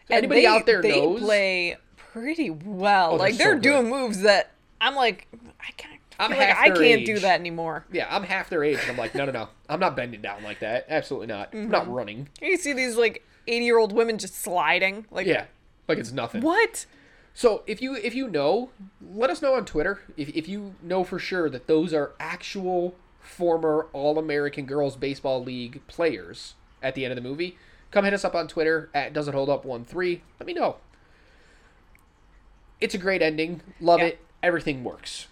And 0.08 0.18
anybody 0.18 0.40
they, 0.40 0.46
out 0.46 0.64
there 0.64 0.80
they 0.80 0.98
knows? 0.98 1.20
play 1.20 1.76
pretty 1.96 2.48
well. 2.48 3.08
Oh, 3.08 3.18
they're 3.18 3.18
like 3.18 3.36
they're 3.36 3.58
doing 3.58 3.90
moves 3.90 4.22
that 4.22 4.52
I'm 4.80 4.94
like, 4.94 5.28
I 5.60 5.72
can't. 5.76 5.99
I 6.20 6.24
I'm 6.24 6.30
like 6.30 6.56
I 6.56 6.70
can't 6.70 7.04
do 7.06 7.18
that 7.20 7.40
anymore. 7.40 7.84
Yeah, 7.92 8.06
I'm 8.14 8.22
half 8.24 8.48
their 8.50 8.62
age, 8.62 8.78
and 8.82 8.90
I'm 8.90 8.96
like, 8.96 9.14
no, 9.14 9.24
no, 9.24 9.32
no. 9.32 9.48
I'm 9.68 9.80
not 9.80 9.96
bending 9.96 10.20
down 10.22 10.42
like 10.42 10.60
that. 10.60 10.86
Absolutely 10.88 11.28
not. 11.28 11.50
I'm 11.52 11.62
Mm-hmm. 11.62 11.70
not 11.70 11.92
running. 11.92 12.28
You 12.42 12.56
see 12.56 12.72
these 12.72 12.96
like 12.96 13.24
80 13.46 13.64
year 13.64 13.78
old 13.78 13.92
women 13.92 14.18
just 14.18 14.34
sliding. 14.40 15.06
Like, 15.10 15.26
Yeah, 15.26 15.46
like 15.88 15.98
it's 15.98 16.12
nothing. 16.12 16.42
what? 16.42 16.86
So 17.32 17.62
if 17.66 17.80
you 17.80 17.94
if 17.96 18.14
you 18.14 18.28
know, 18.28 18.70
let 19.14 19.30
us 19.30 19.40
know 19.40 19.54
on 19.54 19.64
Twitter 19.64 20.00
if 20.16 20.28
if 20.30 20.48
you 20.48 20.74
know 20.82 21.04
for 21.04 21.18
sure 21.18 21.48
that 21.48 21.66
those 21.68 21.94
are 21.94 22.12
actual 22.20 22.94
former 23.20 23.86
All 23.92 24.18
American 24.18 24.66
Girls 24.66 24.96
Baseball 24.96 25.42
League 25.42 25.80
players 25.86 26.54
at 26.82 26.94
the 26.94 27.04
end 27.04 27.12
of 27.16 27.22
the 27.22 27.28
movie. 27.28 27.56
Come 27.92 28.04
hit 28.04 28.14
us 28.14 28.24
up 28.24 28.34
on 28.34 28.46
Twitter 28.48 28.88
at 28.94 29.12
Does 29.12 29.26
It 29.28 29.34
Hold 29.34 29.48
Up 29.48 29.64
One 29.64 29.84
Three. 29.84 30.22
Let 30.38 30.46
me 30.46 30.52
know. 30.54 30.76
It's 32.80 32.94
a 32.94 32.98
great 32.98 33.22
ending. 33.22 33.60
Love 33.80 34.00
Yeah. 34.00 34.06
it. 34.06 34.20
Everything 34.42 34.82
works. 34.84 35.26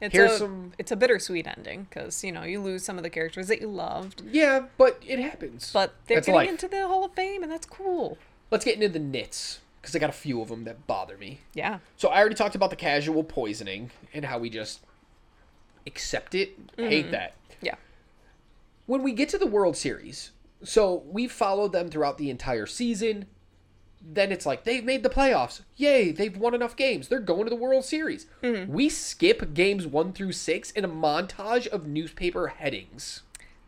It's 0.00 0.12
Here's 0.12 0.32
a 0.32 0.38
some- 0.38 0.72
it's 0.78 0.92
a 0.92 0.96
bittersweet 0.96 1.46
ending 1.46 1.86
because 1.88 2.22
you 2.22 2.32
know 2.32 2.42
you 2.44 2.60
lose 2.60 2.84
some 2.84 2.96
of 2.96 3.02
the 3.02 3.10
characters 3.10 3.48
that 3.48 3.60
you 3.60 3.68
loved, 3.68 4.22
Yeah, 4.30 4.66
but 4.76 5.02
it 5.06 5.18
happens. 5.18 5.70
but 5.72 5.94
they're 6.06 6.18
That's 6.18 6.26
getting 6.26 6.38
life. 6.40 6.48
into 6.48 6.68
the 6.68 6.86
Hall 6.86 7.04
of 7.04 7.12
Fame 7.14 7.42
and 7.42 7.50
that's 7.50 7.66
cool. 7.66 8.18
Let's 8.50 8.64
get 8.64 8.74
into 8.76 8.88
the 8.88 8.98
nits 8.98 9.60
because 9.80 9.94
I 9.94 9.98
got 9.98 10.10
a 10.10 10.12
few 10.14 10.40
of 10.40 10.48
them 10.48 10.64
that 10.64 10.86
bother 10.86 11.16
me. 11.16 11.40
Yeah. 11.54 11.78
So 11.96 12.08
I 12.08 12.18
already 12.20 12.34
talked 12.34 12.54
about 12.54 12.70
the 12.70 12.76
casual 12.76 13.24
poisoning 13.24 13.90
and 14.14 14.24
how 14.24 14.38
we 14.38 14.50
just 14.50 14.80
accept 15.86 16.34
it. 16.34 16.56
Hate 16.76 17.04
mm-hmm. 17.04 17.12
that. 17.12 17.34
Yeah. 17.60 17.74
When 18.86 19.02
we 19.02 19.12
get 19.12 19.28
to 19.30 19.38
the 19.38 19.46
World 19.46 19.76
Series, 19.76 20.32
so 20.62 21.02
we 21.06 21.28
followed 21.28 21.72
them 21.72 21.88
throughout 21.90 22.18
the 22.18 22.30
entire 22.30 22.66
season. 22.66 23.26
Then 24.00 24.32
it's 24.32 24.46
like 24.46 24.64
they've 24.64 24.84
made 24.84 25.02
the 25.02 25.10
playoffs. 25.10 25.62
Yay, 25.76 26.12
they've 26.12 26.36
won 26.36 26.54
enough 26.54 26.76
games. 26.76 27.08
They're 27.08 27.20
going 27.20 27.44
to 27.44 27.50
the 27.50 27.56
World 27.56 27.84
Series. 27.84 28.26
Mm-hmm. 28.42 28.72
We 28.72 28.88
skip 28.88 29.54
games 29.54 29.86
1 29.86 30.12
through 30.12 30.32
6 30.32 30.70
in 30.72 30.84
a 30.84 30.88
montage 30.88 31.66
of 31.66 31.86
newspaper 31.86 32.48
headings. 32.48 33.22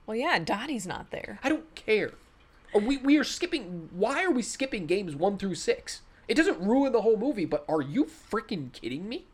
Well, 0.07 0.17
yeah. 0.17 0.39
Dottie's 0.39 0.87
not 0.87 1.11
there. 1.11 1.39
I 1.43 1.49
don't 1.49 1.75
care. 1.75 2.13
Are 2.75 2.81
we 2.81 2.99
we 2.99 3.19
are 3.19 3.25
skipping 3.25 3.89
why 3.93 4.25
are 4.25 4.31
we 4.31 4.43
skipping 4.43 4.87
games 4.87 5.17
1 5.17 5.39
through 5.39 5.57
6? 5.57 6.03
It 6.29 6.35
doesn't 6.35 6.61
ruin 6.61 6.93
the 6.93 7.03
whole 7.03 7.17
movie, 7.17 7.45
but 7.45 7.65
are 7.69 7.83
you 7.83 8.05
freaking 8.05 8.73
kidding 8.73 9.09
me? 9.09 9.25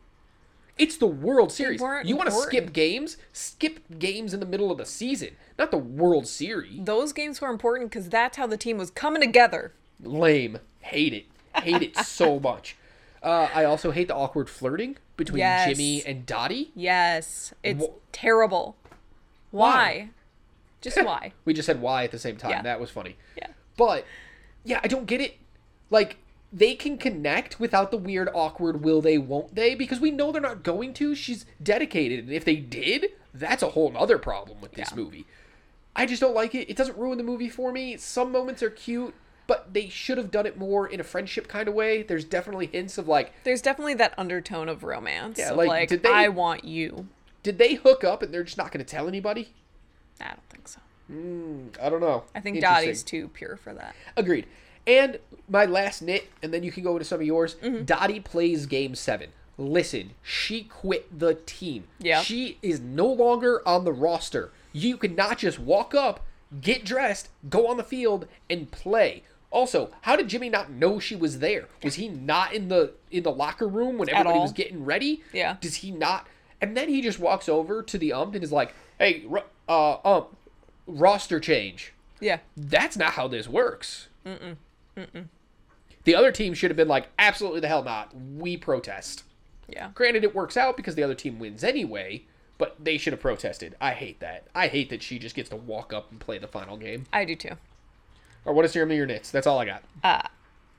It's 0.77 0.97
the 0.97 1.07
World 1.07 1.51
Series. 1.51 1.81
You 2.03 2.15
want 2.15 2.29
to 2.29 2.35
skip 2.35 2.71
games? 2.71 3.17
Skip 3.33 3.79
games 3.97 4.33
in 4.33 4.39
the 4.39 4.45
middle 4.45 4.71
of 4.71 4.77
the 4.77 4.85
season, 4.85 5.35
not 5.57 5.71
the 5.71 5.77
World 5.77 6.27
Series. 6.27 6.83
Those 6.83 7.13
games 7.13 7.41
were 7.41 7.49
important 7.49 7.89
because 7.89 8.09
that's 8.09 8.37
how 8.37 8.47
the 8.47 8.57
team 8.57 8.77
was 8.77 8.91
coming 8.91 9.21
together. 9.21 9.73
Lame. 10.01 10.59
Hate 10.81 11.13
it. 11.13 11.25
Hate 11.63 11.81
it 11.81 11.97
so 11.97 12.39
much. 12.41 12.75
Uh, 13.23 13.47
I 13.53 13.63
also 13.65 13.91
hate 13.91 14.07
the 14.07 14.15
awkward 14.15 14.49
flirting 14.49 14.97
between 15.17 15.39
Yes. 15.39 15.69
Jimmy 15.69 16.03
and 16.05 16.25
Dottie. 16.25 16.71
Yes, 16.75 17.53
it's 17.63 17.83
Wh- 17.83 17.89
terrible. 18.11 18.75
Why? 19.51 20.09
Just 20.81 20.97
why? 21.03 21.33
We 21.45 21.53
just 21.53 21.65
said 21.65 21.81
why 21.81 22.03
at 22.03 22.11
the 22.11 22.19
same 22.19 22.37
time. 22.37 22.51
Yeah. 22.51 22.61
That 22.61 22.79
was 22.79 22.89
funny. 22.91 23.15
Yeah. 23.35 23.47
But 23.75 24.05
yeah, 24.63 24.79
I 24.83 24.87
don't 24.87 25.05
get 25.07 25.21
it. 25.21 25.37
Like 25.89 26.17
they 26.53 26.75
can 26.75 26.97
connect 26.97 27.59
without 27.59 27.91
the 27.91 27.97
weird 27.97 28.29
awkward 28.33 28.83
will 28.83 29.01
they 29.01 29.17
won't 29.17 29.55
they 29.55 29.75
because 29.75 29.99
we 29.99 30.11
know 30.11 30.31
they're 30.31 30.41
not 30.41 30.63
going 30.63 30.93
to. 30.95 31.15
She's 31.15 31.45
dedicated 31.61 32.19
and 32.25 32.31
if 32.31 32.45
they 32.45 32.55
did, 32.57 33.07
that's 33.33 33.63
a 33.63 33.69
whole 33.69 33.91
other 33.97 34.17
problem 34.19 34.61
with 34.61 34.73
this 34.73 34.89
Yeah. 34.91 34.95
movie. 34.97 35.25
I 35.95 36.05
just 36.05 36.21
don't 36.21 36.35
like 36.35 36.53
it. 36.53 36.69
It 36.69 36.77
doesn't 36.77 36.97
ruin 36.97 37.17
the 37.17 37.23
movie 37.23 37.49
for 37.49 37.71
me. 37.71 37.97
Some 37.97 38.31
moments 38.31 38.61
are 38.61 38.69
cute, 38.69 39.15
but 39.47 39.73
they 39.73 39.87
should 39.89 40.17
have 40.17 40.29
done 40.29 40.45
it 40.45 40.57
more 40.57 40.87
in 40.87 40.99
a 40.99 41.03
friendship 41.03 41.47
kind 41.47 41.67
of 41.67 41.73
way. 41.73 42.03
There's 42.03 42.25
definitely 42.25 42.67
hints 42.67 42.97
of 42.97 43.07
like 43.07 43.33
There's 43.43 43.61
definitely 43.61 43.95
that 43.95 44.13
undertone 44.17 44.69
of 44.69 44.83
romance. 44.83 45.39
Yeah, 45.39 45.51
of 45.51 45.57
like, 45.57 45.67
like, 45.69 45.89
did 45.89 46.03
they- 46.03 46.09
I 46.11 46.27
want 46.27 46.63
you. 46.65 47.07
did 47.43 47.57
they 47.57 47.75
hook 47.75 48.03
up 48.03 48.21
and 48.21 48.33
they're 48.33 48.43
just 48.43 48.57
not 48.57 48.71
going 48.71 48.83
to 48.85 48.89
tell 48.89 49.07
anybody? 49.07 49.49
I 50.21 50.25
don't 50.29 50.49
think 50.49 50.67
so. 50.67 50.79
I 51.81 51.89
don't 51.89 52.01
know. 52.01 52.23
I 52.35 52.41
think 52.41 52.59
Dottie's 52.59 53.03
too 53.03 53.29
pure 53.29 53.55
for 53.55 53.73
that. 53.73 53.95
Agreed. 54.17 54.45
And 54.85 55.19
my 55.49 55.65
last 55.65 56.01
nit, 56.01 56.27
and 56.43 56.53
then 56.53 56.63
you 56.63 56.71
can 56.71 56.83
go 56.83 56.93
into 56.93 57.05
some 57.05 57.19
of 57.21 57.25
yours. 57.25 57.55
Mm-hmm. 57.55 57.83
Dottie 57.85 58.19
plays 58.19 58.65
game 58.65 58.95
seven. 58.95 59.29
Listen, 59.57 60.11
she 60.21 60.63
quit 60.63 61.17
the 61.19 61.35
team. 61.45 61.85
Yep. 61.99 62.23
She 62.23 62.57
is 62.61 62.79
no 62.79 63.07
longer 63.07 63.61
on 63.67 63.85
the 63.85 63.91
roster. 63.93 64.51
You 64.73 64.97
cannot 64.97 65.39
just 65.39 65.59
walk 65.59 65.95
up, 65.95 66.25
get 66.61 66.83
dressed, 66.85 67.29
go 67.49 67.67
on 67.67 67.77
the 67.77 67.83
field, 67.83 68.27
and 68.49 68.69
play. 68.71 69.23
Also, 69.49 69.91
how 70.01 70.15
did 70.15 70.27
Jimmy 70.27 70.49
not 70.49 70.71
know 70.71 70.99
she 70.99 71.15
was 71.15 71.39
there? 71.39 71.67
Was 71.83 71.95
he 71.95 72.09
not 72.09 72.53
in 72.53 72.67
the 72.67 72.93
in 73.11 73.23
the 73.23 73.31
locker 73.31 73.67
room 73.67 73.97
when 73.97 74.09
everybody 74.09 74.37
all. 74.37 74.43
was 74.43 74.51
getting 74.51 74.83
ready? 74.83 75.23
Yeah. 75.31 75.57
Does 75.61 75.75
he 75.75 75.91
not? 75.91 76.27
And 76.59 76.75
then 76.75 76.89
he 76.89 77.01
just 77.01 77.19
walks 77.19 77.47
over 77.47 77.81
to 77.83 77.97
the 77.97 78.11
ump 78.13 78.35
and 78.35 78.43
is 78.43 78.51
like, 78.51 78.73
"Hey, 78.99 79.25
uh, 79.69 79.97
ump, 80.03 80.35
roster 80.85 81.39
change." 81.39 81.93
Yeah. 82.19 82.39
That's 82.55 82.97
not 82.97 83.13
how 83.13 83.27
this 83.27 83.47
works. 83.47 84.07
Mm-mm. 84.25 84.57
Mm-mm. 84.95 85.25
The 86.03 86.15
other 86.15 86.31
team 86.31 86.53
should 86.53 86.71
have 86.71 86.77
been 86.77 86.87
like, 86.87 87.09
absolutely 87.19 87.59
the 87.59 87.67
hell 87.67 87.83
not. 87.83 88.13
We 88.15 88.57
protest. 88.57 89.23
Yeah. 89.67 89.89
Granted, 89.93 90.23
it 90.23 90.33
works 90.33 90.57
out 90.57 90.77
because 90.77 90.95
the 90.95 91.03
other 91.03 91.15
team 91.15 91.39
wins 91.39 91.63
anyway, 91.63 92.23
but 92.57 92.77
they 92.83 92.97
should 92.97 93.13
have 93.13 93.19
protested. 93.19 93.75
I 93.81 93.91
hate 93.91 94.19
that. 94.21 94.47
I 94.55 94.67
hate 94.67 94.89
that 94.89 95.03
she 95.03 95.19
just 95.19 95.35
gets 95.35 95.49
to 95.49 95.55
walk 95.55 95.93
up 95.93 96.09
and 96.09 96.19
play 96.19 96.37
the 96.37 96.47
final 96.47 96.77
game. 96.77 97.05
I 97.11 97.25
do 97.25 97.35
too. 97.35 97.57
Or 98.47 98.53
what 98.53 98.65
is 98.65 98.73
your 98.73 98.91
your 98.91 99.05
nits? 99.05 99.29
That's 99.29 99.45
all 99.45 99.59
I 99.59 99.65
got. 99.65 100.31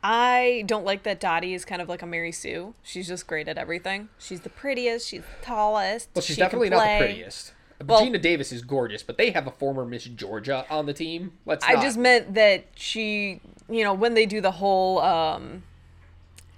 I 0.03 0.65
don't 0.67 0.85
like 0.85 1.03
that 1.03 1.21
Dottie 1.21 1.55
is 1.55 1.65
kind 1.65 1.83
of 1.83 1.89
like 1.89 2.03
a 2.03 2.07
Mary 2.07 2.33
Sue. 2.33 2.75
She's 2.83 3.07
just 3.09 3.27
great 3.27 3.47
at 3.47 3.59
everything. 3.59 4.09
She's 4.19 4.41
the 4.41 4.49
prettiest. 4.49 5.07
She's 5.09 5.23
the 5.23 5.45
tallest. 5.45 6.09
well, 6.15 6.23
she's 6.23 6.37
she 6.37 6.41
definitely 6.41 6.71
not 6.71 6.85
the 6.85 6.99
prettiest. 7.05 7.53
Well- 7.85 8.01
Geena 8.05 8.21
Davis 8.21 8.51
is 8.51 8.63
gorgeous, 8.63 9.03
but 9.03 9.19
they 9.19 9.31
have 9.33 9.47
a 9.47 9.51
former 9.51 9.85
Miss 9.85 10.05
Georgia 10.05 10.65
on 10.71 10.87
the 10.87 10.93
team. 10.95 11.33
Let's. 11.47 11.65
I 11.65 11.75
not. 11.75 11.83
just 11.83 11.99
meant 11.99 12.35
that 12.35 12.65
she, 12.75 13.41
you 13.69 13.85
know, 13.85 13.93
when 13.93 14.15
they 14.15 14.25
do 14.27 14.41
the 14.41 14.51
whole 14.53 15.01
um 15.01 15.63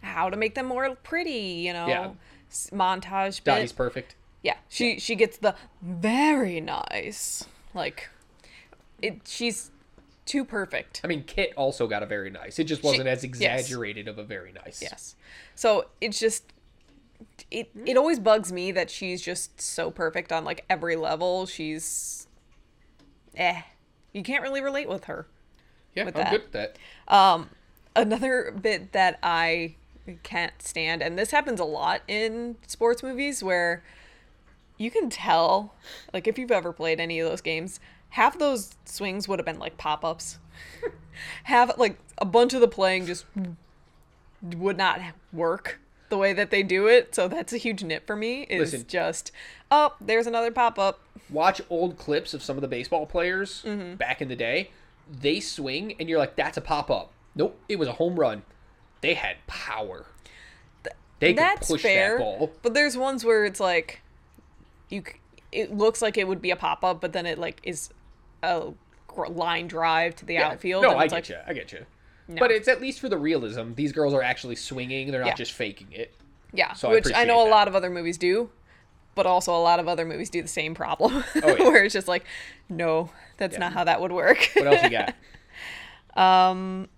how 0.03 0.31
to 0.31 0.37
make 0.37 0.55
them 0.55 0.67
more 0.67 0.95
pretty, 1.03 1.31
you 1.67 1.73
know, 1.73 1.87
Yeah. 1.89 2.11
montage 2.73 3.43
bit. 3.43 3.53
Dottie's 3.53 3.73
perfect. 3.73 4.15
Yeah, 4.43 4.57
she 4.69 4.99
she 4.99 5.15
gets 5.17 5.37
the 5.39 5.55
very 5.83 6.61
nice. 6.61 7.45
Like 7.75 8.09
it 9.03 9.21
she's 9.27 9.71
too 10.31 10.45
perfect. 10.45 11.01
I 11.03 11.09
mean, 11.09 11.24
Kit 11.24 11.53
also 11.57 11.89
got 11.89 12.05
a 12.05 12.07
very 12.07 12.31
nice. 12.31 12.61
It 12.61 12.64
just 12.64 12.85
wasn't 12.85 13.09
as 13.09 13.24
yes. 13.24 13.24
exaggerated 13.24 14.07
of 14.07 14.16
a 14.16 14.22
very 14.22 14.53
nice. 14.53 14.81
Yes. 14.81 15.16
So 15.57 15.87
it's 16.01 16.20
just 16.20 16.45
it 17.51 17.68
it 17.85 17.97
always 17.97 18.20
bugs 18.20 18.53
me 18.53 18.70
that 18.70 18.91
she's 18.91 19.20
just 19.20 19.61
so 19.61 19.91
perfect 19.91 20.31
on 20.31 20.45
like 20.45 20.64
every 20.70 20.95
level. 20.95 21.47
She's 21.47 22.28
eh. 23.35 23.62
You 24.12 24.22
can't 24.22 24.43
really 24.43 24.62
relate 24.62 24.89
with 24.89 25.05
her. 25.05 25.26
Yeah, 25.97 26.05
with 26.05 26.16
I'm 26.16 26.22
that. 26.22 26.31
good 26.31 26.43
with 26.43 26.53
that. 26.53 26.78
Um 27.09 27.51
another 27.97 28.53
bit 28.53 28.93
that 28.93 29.18
I 29.24 29.74
can't 30.22 30.62
stand, 30.62 31.03
and 31.03 31.18
this 31.18 31.33
happens 31.33 31.59
a 31.59 31.64
lot 31.64 32.03
in 32.07 32.57
sports 32.68 33.03
movies 33.03 33.43
where 33.43 33.83
you 34.78 34.93
can 34.93 35.11
tell, 35.11 35.74
like 36.14 36.28
if 36.28 36.39
you've 36.39 36.53
ever 36.53 36.72
played 36.72 37.01
any 37.01 37.18
of 37.18 37.28
those 37.28 37.41
games, 37.41 37.81
half 38.11 38.39
those 38.39 38.75
swings 38.85 39.27
would 39.29 39.39
have 39.39 39.47
been 39.47 39.59
like 39.59 39.77
pop 39.79 40.05
ups. 40.05 40.39
Have 41.45 41.73
like 41.79 41.99
a 42.19 42.25
bunch 42.25 42.55
of 42.55 42.61
the 42.61 42.69
playing 42.69 43.07
just 43.07 43.25
would 44.43 44.77
not 44.77 45.01
work 45.33 45.81
the 46.09 46.17
way 46.17 46.33
that 46.33 46.51
they 46.51 46.63
do 46.63 46.87
it. 46.87 47.15
So 47.15 47.29
that's 47.29 47.53
a 47.53 47.57
huge 47.59 47.83
nit 47.85 48.07
for 48.07 48.17
me. 48.17 48.43
Is 48.43 48.73
Listen. 48.73 48.87
just 48.89 49.33
oh, 49.71 49.95
there's 50.01 50.27
another 50.27 50.51
pop 50.51 50.79
up. 50.79 51.01
Watch 51.29 51.61
old 51.71 51.99
clips 51.99 52.35
of 52.35 52.43
some 52.43 52.57
of 52.57 52.63
the 52.63 52.69
baseball 52.69 53.07
players 53.07 53.63
Mm-hmm. 53.67 53.95
back 53.97 54.21
in 54.23 54.29
the 54.29 54.37
day. 54.37 54.71
They 55.13 55.41
swing, 55.41 55.95
and 55.99 56.09
you're 56.09 56.19
like, 56.19 56.37
"That's 56.37 56.57
a 56.57 56.61
pop 56.61 56.91
up." 56.91 57.13
Nope, 57.35 57.59
it 57.69 57.79
was 57.79 57.89
a 57.89 57.93
home 57.93 58.19
run. 58.19 58.43
They 59.01 59.15
had 59.15 59.37
power. 59.47 60.07
They 61.19 61.33
could 61.35 61.39
That's 61.39 61.69
push 61.69 61.83
fair. 61.83 62.17
that 62.17 62.23
ball. 62.25 62.51
But 62.63 62.73
there's 62.75 62.97
ones 62.97 63.25
where 63.25 63.45
it's 63.45 63.61
like 63.61 64.01
you 64.89 65.03
it 65.53 65.77
looks 65.77 66.01
like 66.01 66.17
it 66.17 66.27
would 66.29 66.41
be 66.41 66.51
a 66.51 66.57
pop 66.57 66.83
up, 66.85 67.01
but 67.01 67.13
then 67.13 67.27
it 67.27 67.39
like 67.39 67.61
is 67.63 67.91
a 68.43 68.72
line 69.28 69.68
drive 69.68 70.16
to 70.16 70.24
the 70.26 70.34
Yeah. 70.34 70.49
outfield. 70.49 70.82
No, 70.82 70.91
and 70.93 71.01
I 71.01 71.05
get 71.05 71.12
like, 71.12 71.28
you. 71.28 71.36
I 71.47 71.53
get 71.53 71.72
you. 71.72 71.84
No. 72.28 72.38
But 72.38 72.51
it's 72.53 72.68
at 72.68 72.80
least 72.80 73.01
for 73.01 73.09
the 73.09 73.18
realism. 73.18 73.74
These 73.74 73.93
girls 73.93 74.14
are 74.14 74.22
actually 74.22 74.57
swinging. 74.57 75.11
They're 75.11 75.20
not 75.20 75.28
Yeah. 75.28 75.34
just 75.34 75.53
faking 75.53 75.88
it. 75.93 76.14
Yeah, 76.53 76.72
So 76.74 76.91
which 76.91 77.07
I, 77.07 77.11
appreciate 77.11 77.26
know 77.28 77.47
a 77.47 77.51
lot 77.51 77.68
of 77.68 77.74
other 77.74 77.91
movies 77.91 78.18
do, 78.18 78.51
but 79.14 79.26
also 79.26 79.55
a 79.55 79.59
lot 79.62 79.78
of 79.80 79.86
other 79.88 80.05
movies 80.05 80.30
do 80.30 80.43
the 80.43 80.49
same 80.49 80.74
problem, 80.74 81.24
Oh, 81.43 81.57
yeah. 81.57 81.64
where 81.64 81.84
it's 81.84 81.93
just 81.95 82.09
like, 82.09 82.24
no, 82.68 83.11
that's 83.36 83.57
not 83.59 83.72
how 83.72 83.84
that 83.84 84.01
would 84.01 84.12
work. 84.12 84.51
What 84.55 84.66
else 84.66 84.82
you 84.82 84.91
got? 84.91 85.14
Um, 86.16 86.88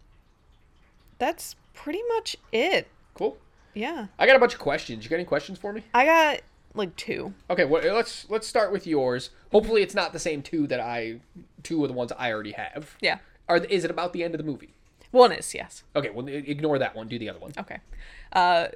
that's 1.18 1.54
pretty 1.74 2.00
much 2.14 2.34
it. 2.50 2.88
cool. 3.14 3.36
Yeah, 3.74 4.06
I 4.18 4.26
got 4.26 4.36
a 4.36 4.38
bunch 4.38 4.54
of 4.54 4.58
questions. 4.60 5.04
You 5.04 5.10
got 5.10 5.16
any 5.16 5.24
questions 5.24 5.58
for 5.58 5.72
me? 5.72 5.82
I 5.94 6.04
got 6.06 6.40
like 6.74 6.94
two. 6.96 7.34
Okay, 7.50 7.64
well, 7.64 7.82
let's 7.94 8.28
let's 8.30 8.46
start 8.46 8.72
with 8.72 8.86
yours. 8.86 9.30
Hopefully, 9.50 9.82
it's 9.82 9.94
not 9.94 10.12
the 10.12 10.18
same 10.18 10.42
two 10.42 10.66
that 10.68 10.80
I 10.80 11.20
two 11.62 11.82
of 11.84 11.88
the 11.88 11.94
ones 11.94 12.12
I 12.18 12.32
already 12.32 12.52
have. 12.52 12.96
Yeah, 13.00 13.18
Are 13.48 13.58
is 13.58 13.84
it 13.84 13.90
about 13.90 14.12
the 14.12 14.24
end 14.24 14.34
of 14.34 14.38
the 14.38 14.44
movie? 14.44 14.74
one 15.10 15.30
is 15.32 15.54
yes. 15.54 15.82
Okay, 15.94 16.08
well, 16.10 16.26
ignore 16.26 16.78
that 16.78 16.96
one. 16.96 17.06
Do 17.08 17.18
the 17.18 17.28
other 17.28 17.38
one. 17.38 17.52
Okay. 17.58 17.78
Uh, 18.32 18.68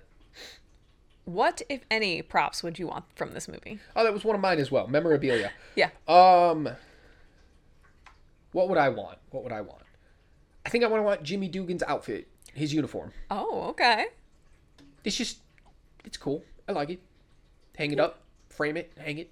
what 1.24 1.62
if 1.68 1.80
any 1.90 2.22
props 2.22 2.62
would 2.62 2.78
you 2.78 2.86
want 2.86 3.05
from 3.14 3.32
this 3.32 3.49
movie? 3.49 3.80
Oh, 3.97 4.05
that 4.05 4.12
was 4.12 4.24
one 4.24 4.36
of 4.36 4.40
mine 4.42 4.59
as 4.59 4.70
well. 4.70 4.86
Memorabilia. 4.86 5.51
Yeah. 5.74 5.88
Um, 6.07 6.68
what 8.53 8.68
would 8.68 8.78
I 8.78 8.90
want? 8.90 9.18
What 9.30 9.42
would 9.42 9.53
I 9.53 9.61
want? 9.62 9.82
I 10.64 10.68
think 10.68 10.84
I 10.84 10.88
want 10.88 11.01
to 11.01 11.05
want 11.05 11.22
Jimmy 11.22 11.49
Dugan's 11.49 11.82
outfit, 11.82 12.28
his 12.55 12.72
uniform. 12.72 13.12
Oh, 13.30 13.62
okay. 13.70 14.07
It's 15.05 15.16
just, 15.16 15.38
it's 16.05 16.16
cool. 16.16 16.44
I 16.68 16.72
like 16.72 16.90
it. 16.90 17.01
Hang 17.76 17.92
it 17.92 18.00
up, 18.00 18.20
frame 18.48 18.76
it, 18.76 18.92
hang 18.98 19.18
it. 19.18 19.30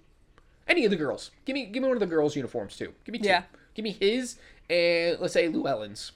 Any 0.68 0.84
of 0.84 0.90
the 0.90 0.96
girls. 0.96 1.30
Give 1.44 1.54
me, 1.54 1.66
give 1.66 1.82
me 1.82 1.88
one 1.88 1.96
of 1.96 2.00
the 2.00 2.06
girls' 2.06 2.36
uniforms 2.36 2.76
too. 2.76 2.92
Give 3.04 3.12
me 3.12 3.18
two. 3.18 3.26
Yeah. 3.28 3.42
Give 3.74 3.82
me 3.82 3.92
his 3.92 4.36
and 4.70 5.18
let's 5.20 5.34
say 5.34 5.48
Lou 5.48 5.66
Ellen's, 5.66 6.12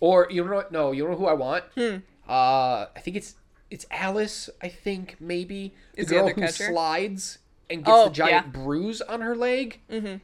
or 0.00 0.26
you 0.30 0.44
know 0.44 0.54
what? 0.54 0.70
No, 0.72 0.92
you 0.92 1.08
know 1.08 1.16
who 1.16 1.26
I 1.26 1.32
want? 1.34 1.64
Hmm. 1.76 1.96
Uh, 2.28 2.86
I 2.94 3.00
think 3.00 3.16
it's 3.16 3.34
it's 3.70 3.86
Alice. 3.90 4.50
I 4.60 4.68
think 4.68 5.16
maybe 5.20 5.74
the 5.94 6.02
Is 6.02 6.08
the 6.08 6.14
girl 6.16 6.24
other 6.26 6.34
who 6.34 6.40
catcher? 6.42 6.66
slides 6.68 7.38
and 7.70 7.84
gets 7.84 7.90
Oh, 7.96 8.04
the 8.08 8.14
giant 8.14 8.46
yeah. 8.46 8.52
bruise 8.62 9.00
on 9.02 9.20
her 9.20 9.34
leg. 9.36 9.80
Mm-hmm. 9.90 10.16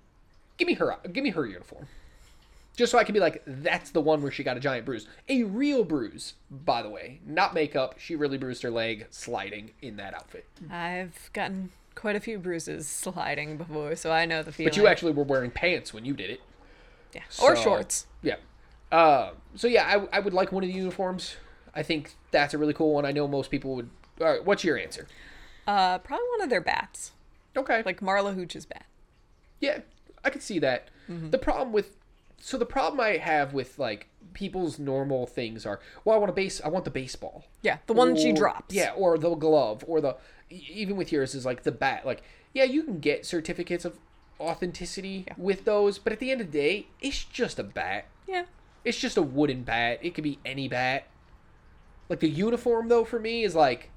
Give 0.59 0.66
me 0.68 0.74
her. 0.74 0.97
Give 1.12 1.22
me 1.24 1.30
her 1.30 1.47
uniform. 1.47 1.87
Just 2.77 2.93
so 2.93 2.99
I 2.99 3.05
can 3.05 3.14
be 3.14 3.20
like, 3.20 3.43
that's 3.47 3.91
the 3.91 4.01
one 4.03 4.22
where 4.22 4.31
she 4.31 4.45
got 4.45 4.57
a 4.59 4.61
giant 4.61 4.85
bruise. 4.85 5.07
A 5.31 5.45
real 5.45 5.83
bruise, 5.83 6.35
by 6.51 6.83
the 6.83 6.91
way. 6.91 7.20
Not 7.27 7.55
makeup. 7.55 7.95
She 7.99 8.14
really 8.16 8.37
bruised 8.37 8.62
her 8.62 8.70
leg 8.70 9.07
sliding 9.11 9.70
in 9.81 9.97
that 9.97 10.12
outfit. 10.14 10.47
I've 10.70 11.31
gotten 11.33 11.70
quite 11.95 12.16
a 12.16 12.20
few 12.20 12.39
bruises 12.39 12.87
sliding 12.87 13.57
before, 13.57 13.97
so 13.97 14.12
I 14.12 14.27
know 14.27 14.43
the 14.43 14.53
feeling. 14.53 14.68
But 14.70 14.77
you 14.77 14.87
actually 14.87 15.12
were 15.12 15.24
wearing 15.24 15.51
pants 15.51 15.95
when 15.95 16.05
you 16.05 16.12
did 16.12 16.29
it. 16.29 16.41
yeah. 17.14 17.22
or 17.43 17.57
shorts. 17.57 18.07
Yeah. 18.22 18.37
Uh, 18.93 19.31
so 19.55 19.66
yeah, 19.68 20.07
I, 20.12 20.18
I 20.18 20.20
would 20.20 20.35
like 20.35 20.53
one 20.53 20.62
of 20.62 20.68
the 20.68 20.74
uniforms. 20.77 21.37
I 21.74 21.83
think 21.83 22.14
that's 22.31 22.53
a 22.53 22.59
really 22.59 22.74
cool 22.74 22.93
one. 22.93 23.07
I 23.07 23.12
know 23.12 23.27
most 23.27 23.51
people 23.51 23.74
would. 23.77 23.89
All 24.20 24.27
right, 24.27 24.45
what's 24.45 24.64
your 24.64 24.77
answer? 24.79 25.09
Uh, 25.66 25.99
probably 25.99 26.27
one 26.37 26.43
of 26.43 26.51
their 26.51 26.61
bats, 26.61 27.12
Okay. 27.57 27.83
like 27.85 28.01
Marla 28.01 28.35
Hooch's 28.35 28.66
bat. 28.66 28.85
Yeah, 29.61 29.81
I 30.22 30.31
could 30.31 30.43
see 30.43 30.59
that. 30.61 30.89
Mm-hmm. 31.11 31.31
The 31.31 31.39
problem 31.39 31.72
with 31.72 31.97
so 32.47 32.57
the 32.57 32.65
problem 32.65 33.01
I 33.01 33.17
have 33.17 33.55
with 33.55 33.77
like 33.77 34.07
people's 34.33 34.79
normal 34.79 35.27
things 35.27 35.67
are 35.67 35.81
well, 36.05 36.15
I 36.15 36.19
want 36.21 36.31
a 36.31 36.33
base. 36.33 36.61
I 36.65 36.69
want 36.69 36.85
the 36.85 36.93
baseball. 36.93 37.45
Yeah, 37.63 37.79
the 37.89 37.93
one 37.93 38.15
she 38.15 38.33
drops. 38.33 38.73
Yeah, 38.73 38.93
or 38.97 39.19
the 39.19 39.35
glove, 39.35 39.83
or 39.85 40.01
the 40.01 40.17
even 40.49 40.97
with 40.97 41.11
yours 41.11 41.35
is 41.35 41.45
like 41.45 41.65
the 41.65 41.73
bat. 41.73 42.07
Like, 42.07 42.23
yeah, 42.55 42.63
you 42.63 42.85
can 42.85 43.01
get 43.01 43.27
certificates 43.27 43.85
of 43.85 43.99
authenticity 44.39 45.27
with 45.37 45.65
those, 45.65 45.99
but 45.99 46.13
at 46.13 46.21
the 46.21 46.31
end 46.31 46.41
of 46.41 46.53
the 46.53 46.59
day, 46.59 46.87
it's 47.01 47.25
just 47.25 47.59
a 47.59 47.65
bat. 47.65 48.05
Yeah. 48.29 48.45
It's 48.85 49.01
just 49.01 49.17
a 49.17 49.23
wooden 49.23 49.65
bat. 49.65 49.99
It 50.01 50.15
could 50.15 50.23
be 50.23 50.39
any 50.45 50.69
bat. 50.69 51.09
Like 52.09 52.21
the 52.21 52.29
uniform, 52.29 52.87
though, 52.87 53.05
for 53.05 53.19
me 53.19 53.43
is 53.43 53.57
like, 53.57 53.91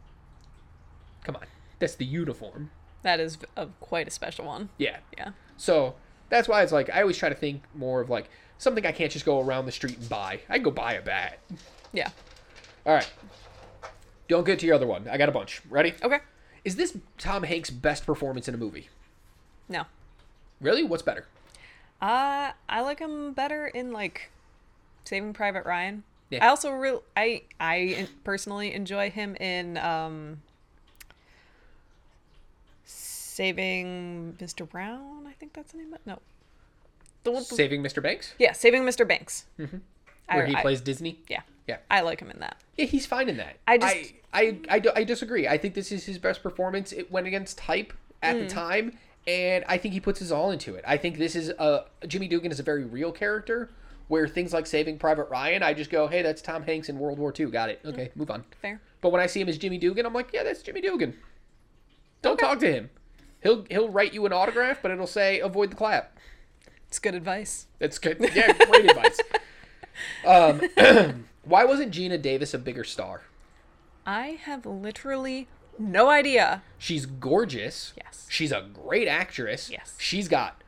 come 1.24 1.36
on, 1.36 1.46
that's 1.78 1.94
the 1.94 2.06
uniform. 2.06 2.72
That 3.04 3.20
is 3.20 3.38
a, 3.56 3.68
quite 3.80 4.08
a 4.08 4.12
special 4.12 4.46
one. 4.46 4.70
Yeah. 4.80 4.98
Yeah. 5.16 5.34
So 5.56 5.94
that's 6.30 6.48
why 6.48 6.64
it's 6.64 6.72
like 6.72 6.90
I 6.90 7.02
always 7.02 7.18
try 7.18 7.30
to 7.30 7.36
think 7.36 7.62
more 7.76 8.02
of 8.02 8.10
like 8.10 8.30
something 8.58 8.86
I 8.86 8.92
can't 8.92 9.12
just 9.12 9.26
go 9.26 9.40
around 9.40 9.66
the 9.66 9.72
street 9.72 9.98
and 9.98 10.10
buy. 10.10 10.40
I 10.50 10.56
can 10.56 10.64
go 10.64 10.72
buy 10.72 10.94
a 10.94 11.02
bat. 11.02 11.40
Yeah. 11.94 12.10
All 12.86 12.94
right. 12.94 13.12
Don't 14.28 14.46
get 14.46 14.60
to 14.60 14.66
your 14.66 14.76
other 14.76 14.88
one. 14.88 15.08
I 15.08 15.18
got 15.18 15.30
a 15.30 15.32
bunch. 15.32 15.62
Ready? 15.70 15.94
Okay. 16.04 16.20
Is 16.64 16.76
this 16.76 16.96
Tom 17.18 17.44
Hanks' 17.44 17.70
best 17.70 18.06
performance 18.06 18.48
in 18.48 18.54
a 18.54 18.58
movie? 18.58 18.90
No. 19.68 19.86
Really? 20.62 20.84
What's 20.84 21.02
better? 21.04 21.26
Uh, 22.02 22.52
I 22.68 22.82
like 22.82 23.00
him 23.00 23.34
better 23.34 23.68
in 23.68 23.92
like 23.92 24.30
Saving 25.06 25.34
Private 25.34 25.66
Ryan. 25.66 26.04
Yeah. 26.30 26.46
I 26.46 26.50
also 26.50 26.72
real 26.72 27.04
I 27.18 27.44
I 27.60 28.08
personally 28.24 28.74
enjoy 28.74 29.10
him 29.10 29.36
in 29.38 29.78
um 29.78 30.42
Saving 33.40 34.36
Mr. 34.38 34.70
Brown. 34.70 35.26
I 35.26 35.32
think 35.32 35.54
that's 35.54 35.72
the 35.72 35.78
name. 35.78 35.94
Of, 35.94 36.00
no. 36.06 36.20
The 37.24 37.32
one. 37.32 37.44
Saving 37.44 37.82
Mr. 37.82 38.04
Banks, 38.04 38.34
yeah, 38.38 38.52
Saving 38.52 38.84
Mr. 38.84 39.08
Banks. 39.08 39.46
Mm-hmm. 39.58 39.78
where 40.28 40.46
he 40.46 40.56
plays 40.58 40.82
Disney. 40.82 41.20
Yeah. 41.30 41.40
Yeah. 41.66 41.78
I 41.90 42.02
like 42.02 42.20
him 42.22 42.30
in 42.32 42.40
that. 42.40 42.58
Yeah, 42.76 42.86
he's 42.86 43.06
fine 43.06 43.30
in 43.30 43.38
that. 43.38 43.56
I 43.66 43.78
just- 43.78 44.14
I, 44.34 44.60
I, 44.70 44.78
I, 44.78 44.82
I 44.98 45.04
disagree. 45.06 45.48
I 45.48 45.58
think 45.58 45.74
this 45.74 45.92
is 45.94 46.04
his 46.06 46.18
best 46.18 46.44
performance. 46.44 46.92
It 46.92 47.10
went 47.12 47.28
against 47.28 47.58
type 47.58 47.94
at 48.22 48.36
Hmm. 48.36 48.42
the 48.42 48.48
time, 48.50 48.98
and 49.26 49.64
I 49.70 49.78
think 49.78 49.94
he 49.94 50.02
puts 50.02 50.20
his 50.20 50.32
all 50.34 50.52
into 50.52 50.76
it. 50.76 50.84
I 50.86 50.98
think 50.98 51.18
this 51.18 51.34
is 51.36 51.48
a 51.50 51.86
Jimmy 52.08 52.28
Dugan 52.28 52.52
is 52.52 52.60
a 52.60 52.64
very 52.64 52.84
real 52.84 53.12
character. 53.14 53.70
Where 54.10 54.28
things 54.28 54.52
like 54.54 54.66
Saving 54.66 54.98
Private 54.98 55.30
Ryan, 55.30 55.62
I 55.64 55.74
just 55.74 55.92
go, 55.92 56.08
hey, 56.08 56.24
that's 56.24 56.42
Tom 56.42 56.64
Hanks 56.64 56.90
in 56.90 56.98
World 57.00 57.20
War 57.20 57.32
II. 57.40 57.46
Got 57.52 57.70
it. 57.70 57.80
Okay, 57.86 58.10
move 58.16 58.32
on. 58.32 58.44
Fair. 58.62 58.82
But 59.02 59.12
when 59.12 59.22
I 59.22 59.28
see 59.28 59.40
him 59.40 59.48
as 59.48 59.58
Jimmy 59.58 59.78
Dugan, 59.78 60.06
I'm 60.06 60.14
like, 60.14 60.32
yeah, 60.34 60.44
that's 60.44 60.62
Jimmy 60.64 60.82
Dugan. 60.82 61.14
Don't 62.24 62.34
Okay. 62.34 62.46
talk 62.46 62.60
to 62.60 62.72
him. 62.74 62.90
He'll 63.42 63.66
he'll 63.70 63.90
write 63.90 64.14
you 64.14 64.26
an 64.26 64.34
autograph, 64.34 64.82
but 64.82 64.92
it'll 64.92 65.08
say 65.08 65.40
avoid 65.40 65.72
the 65.72 65.76
clap. 65.76 66.18
It's 66.88 67.00
good 67.00 67.16
advice. 67.16 67.68
That's 67.80 68.00
good. 68.00 68.18
Yeah, 68.34 68.52
great 68.54 68.90
advice. 68.90 69.20
Um, 70.26 71.26
why 71.44 71.66
wasn't 71.66 71.94
Geena 71.94 72.22
Davis 72.22 72.54
a 72.54 72.58
bigger 72.58 72.84
star? 72.84 73.24
I 74.06 74.40
have 74.44 74.66
literally 74.66 75.48
no 75.78 76.10
idea. 76.10 76.64
She's 76.78 77.06
gorgeous. 77.06 77.94
Yes. 77.96 78.26
She's 78.30 78.52
a 78.52 78.66
great 78.74 79.08
actress. 79.08 79.70
Yes. 79.70 79.96
She's 80.00 80.28
got 80.28 80.64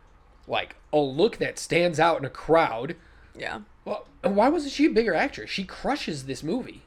like 0.48 0.76
a 0.94 1.00
look 1.00 1.38
that 1.38 1.58
stands 1.60 2.00
out 2.00 2.20
in 2.20 2.26
a 2.26 2.30
crowd. 2.30 2.96
Yeah. 3.38 3.62
Well, 3.86 4.06
why 4.22 4.50
wasn't 4.50 4.74
she 4.74 4.86
a 4.86 4.90
bigger 4.90 5.16
actress? 5.16 5.50
She 5.50 5.64
crushes 5.64 6.26
this 6.26 6.44
movie. 6.44 6.84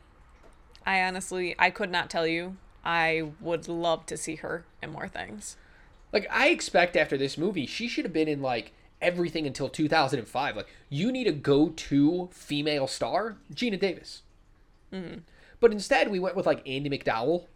I 0.87 1.03
honestly 1.03 1.55
I 1.59 1.71
could 1.71 1.91
not 1.91 2.11
tell 2.11 2.27
you. 2.27 2.57
I 2.85 3.31
would 3.41 3.67
love 3.67 4.05
to 4.07 4.17
see 4.17 4.37
her 4.37 4.65
in 4.83 4.93
more 4.93 5.09
things. 5.09 5.57
Like 6.15 6.29
I 6.31 6.49
expect 6.51 6.97
after 6.97 7.19
this 7.19 7.37
movie, 7.37 7.67
she 7.67 7.89
should 7.89 8.05
have 8.05 8.13
been 8.13 8.29
in 8.29 8.41
like 8.41 8.73
everything 9.03 9.49
until 9.49 9.69
2005. 9.69 10.57
Like 10.57 10.69
you 10.89 11.11
need 11.11 11.27
a 11.27 11.33
go-to 11.33 12.31
female 12.33 12.87
star, 12.87 13.37
Geena 13.53 13.79
Davis. 13.79 14.23
Mm-hmm. 14.93 15.19
But 15.59 15.73
instead, 15.73 16.11
we 16.11 16.21
went 16.21 16.37
with 16.37 16.47
like 16.47 16.67
Andie 16.69 16.89
MacDowell, 16.89 17.47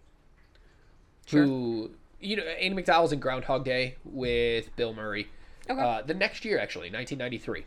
who 1.31 1.93
you 2.21 2.37
know 2.37 2.43
Andie 2.43 2.83
MacDowell's 2.83 3.13
in 3.13 3.21
Groundhog 3.21 3.65
Day 3.65 3.95
with 4.05 4.75
Bill 4.75 4.93
Murray. 4.93 5.29
Okay. 5.71 5.81
Uh, 5.81 6.03
the 6.03 6.15
next 6.15 6.45
year, 6.45 6.59
actually, 6.59 6.91
1993. 6.91 7.65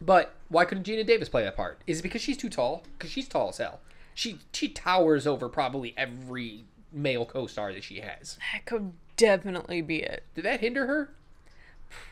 But 0.00 0.34
why 0.48 0.64
couldn't 0.64 0.86
Geena 0.86 1.06
Davis 1.06 1.28
play 1.28 1.42
that 1.44 1.56
part? 1.56 1.80
Is 1.86 1.98
it 1.98 2.02
because 2.02 2.22
she's 2.22 2.38
too 2.38 2.48
tall? 2.48 2.84
Because 2.96 3.10
she's 3.10 3.28
tall 3.28 3.50
as 3.50 3.58
hell. 3.58 3.80
She 4.14 4.38
she 4.52 4.68
towers 4.68 5.26
over 5.26 5.50
probably 5.50 5.92
every 5.98 6.64
male 6.92 7.26
co-star 7.26 7.72
that 7.74 7.84
she 7.84 8.00
has. 8.00 8.38
That 8.52 8.64
could 8.64 8.92
definitely 9.16 9.82
be 9.82 10.02
it. 10.02 10.24
Did 10.34 10.44
that 10.44 10.60
hinder 10.60 10.86
her? 10.86 11.10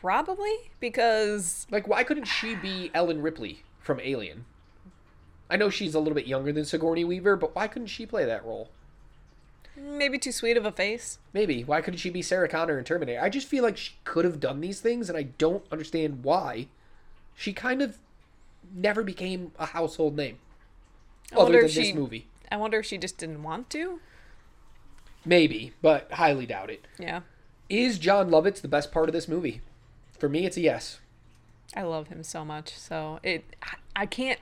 Probably 0.01 0.71
because 0.79 1.65
Like, 1.71 1.87
why 1.87 2.03
couldn't 2.03 2.25
she 2.25 2.55
be 2.55 2.91
Ellen 2.93 3.21
Ripley 3.21 3.63
from 3.79 3.99
Alien? 3.99 4.45
I 5.49 5.57
know 5.57 5.69
she's 5.69 5.95
a 5.95 5.99
little 5.99 6.15
bit 6.15 6.27
younger 6.27 6.53
than 6.53 6.65
Sigourney 6.65 7.03
Weaver, 7.03 7.35
but 7.35 7.55
why 7.55 7.67
couldn't 7.67 7.87
she 7.87 8.05
play 8.05 8.25
that 8.25 8.45
role? 8.45 8.69
maybe 9.75 10.17
too 10.17 10.31
sweet 10.31 10.57
of 10.57 10.65
a 10.65 10.71
face. 10.71 11.19
Maybe. 11.33 11.63
Why 11.63 11.81
couldn't 11.81 11.99
she 11.99 12.09
be 12.09 12.21
Sarah 12.21 12.47
Connor 12.47 12.77
in 12.77 12.85
Terminator? 12.85 13.21
I 13.21 13.29
just 13.29 13.47
feel 13.47 13.63
like 13.63 13.77
she 13.77 13.93
could 14.03 14.25
have 14.25 14.39
done 14.39 14.61
these 14.61 14.79
things, 14.79 15.09
and 15.09 15.17
I 15.17 15.23
don't 15.23 15.63
understand 15.71 16.23
why. 16.23 16.67
She 17.35 17.53
kind 17.53 17.81
of 17.81 17.97
never 18.73 19.03
became 19.03 19.51
a 19.57 19.67
household 19.67 20.15
name. 20.15 20.37
I 21.31 21.37
Other 21.37 21.61
than 21.61 21.73
this 21.73 21.93
movie. 21.93 22.27
I 22.51 22.57
wonder 22.57 22.79
if 22.79 22.85
she 22.85 22.97
just 22.97 23.17
didn't 23.17 23.43
want 23.43 23.69
to. 23.71 23.99
Maybe, 25.25 25.73
but 25.81 26.11
highly 26.13 26.45
doubt 26.45 26.69
it. 26.69 26.85
Yeah. 26.99 27.21
Is 27.69 27.99
Jon 27.99 28.29
Lovitz 28.29 28.61
the 28.61 28.67
best 28.67 28.91
part 28.91 29.07
of 29.09 29.13
this 29.13 29.27
movie? 29.27 29.61
For 30.17 30.27
me, 30.27 30.45
it's 30.45 30.57
a 30.57 30.61
yes. 30.61 30.99
I 31.75 31.83
love 31.83 32.07
him 32.07 32.23
so 32.23 32.43
much. 32.43 32.75
So 32.77 33.19
it 33.23 33.43
I- 33.95 34.05
can't 34.05 34.39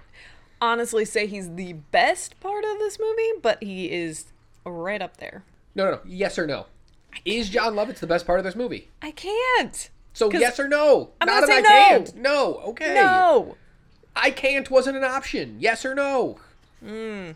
honestly 0.61 1.06
say 1.06 1.27
he's 1.27 1.53
the 1.56 1.73
best 1.73 2.39
part 2.39 2.64
of 2.64 2.80
this 2.80 2.97
movie, 2.99 3.31
but 3.41 3.61
he 3.61 3.91
is 3.91 4.26
right 4.65 5.01
up 5.01 5.18
there. 5.18 5.43
No, 5.76 5.85
no, 5.85 5.91
no. 5.91 5.99
Yes 6.06 6.39
or 6.39 6.47
no? 6.47 6.65
Is 7.26 7.49
Jon 7.49 7.76
Lovitz 7.76 7.99
the 7.99 8.07
best 8.07 8.26
part 8.26 8.39
of 8.39 8.45
this 8.45 8.56
movie? 8.56 8.89
I 9.01 9.11
can't. 9.11 9.89
So 10.14 10.31
yes 10.31 10.60
or 10.60 10.68
no? 10.68 11.11
I'm 11.22 11.27
Not 11.27 11.43
an 11.43 11.51
I 11.51 11.60
no. 11.61 11.68
can't. 11.69 12.15
No. 12.15 12.56
Okay. 12.65 12.93
No. 12.95 13.56
I 14.15 14.31
can't 14.31 14.69
wasn't 14.72 14.97
an 14.97 15.03
option. 15.03 15.57
Yes 15.60 15.85
or 15.85 15.93
no? 15.95 16.39
Hmm. 16.84 17.31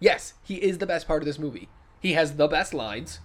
Yes, 0.00 0.34
he 0.42 0.56
is 0.56 0.78
the 0.78 0.86
best 0.86 1.06
part 1.06 1.22
of 1.22 1.26
this 1.26 1.38
movie. 1.38 1.68
He 2.04 2.12
has 2.12 2.36
the 2.36 2.46
best 2.48 2.74
lines. 2.74 3.20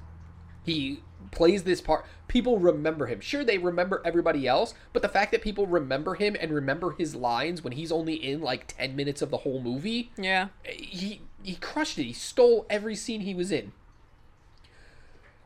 He 0.64 1.02
plays 1.32 1.64
this 1.64 1.82
part. 1.82 2.06
People 2.30 2.60
remember 2.60 3.08
him. 3.08 3.20
Sure, 3.20 3.44
they 3.44 3.58
remember 3.58 4.02
everybody 4.06 4.48
else, 4.48 4.74
but 4.94 5.02
the 5.02 5.10
fact 5.10 5.34
that 5.34 5.42
people 5.42 5.68
remember 5.68 6.14
him 6.16 6.38
and 6.40 6.54
remember 6.54 6.92
his 6.92 7.14
lines 7.14 7.62
when 7.62 7.74
he's 7.74 7.92
only 7.92 8.14
in 8.14 8.40
like 8.40 8.68
10 8.68 8.96
minutes 8.96 9.22
of 9.22 9.32
the 9.32 9.40
whole 9.40 9.62
movie, 9.62 10.14
Yeah. 10.18 10.48
he 10.64 11.20
he 11.44 11.56
crushed 11.56 12.00
it. 12.00 12.06
He 12.06 12.14
stole 12.14 12.66
every 12.70 12.96
scene 12.96 13.20
he 13.20 13.34
was 13.34 13.52
in. 13.52 13.74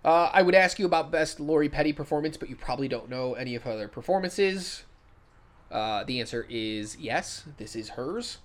Uh, 0.05 0.29
I 0.31 0.43
would 0.43 0.53
ask 0.53 0.77
you 0.77 0.85
about 0.85 1.09
best 1.09 1.39
Lori 1.39 1.69
Petty 1.69 1.91
performance, 1.91 2.37
but 2.37 2.51
you 2.51 2.55
probably 2.55 2.87
don't 2.87 3.09
know 3.09 3.33
any 3.33 3.55
of 3.55 3.63
her 3.63 3.71
other 3.71 3.87
performances. 3.87 4.83
Uh, 5.71 6.03
the 6.03 6.19
answer 6.19 6.45
is 6.51 6.97
yes. 6.99 7.45
This 7.57 7.75
is 7.75 7.89
hers. 7.89 8.37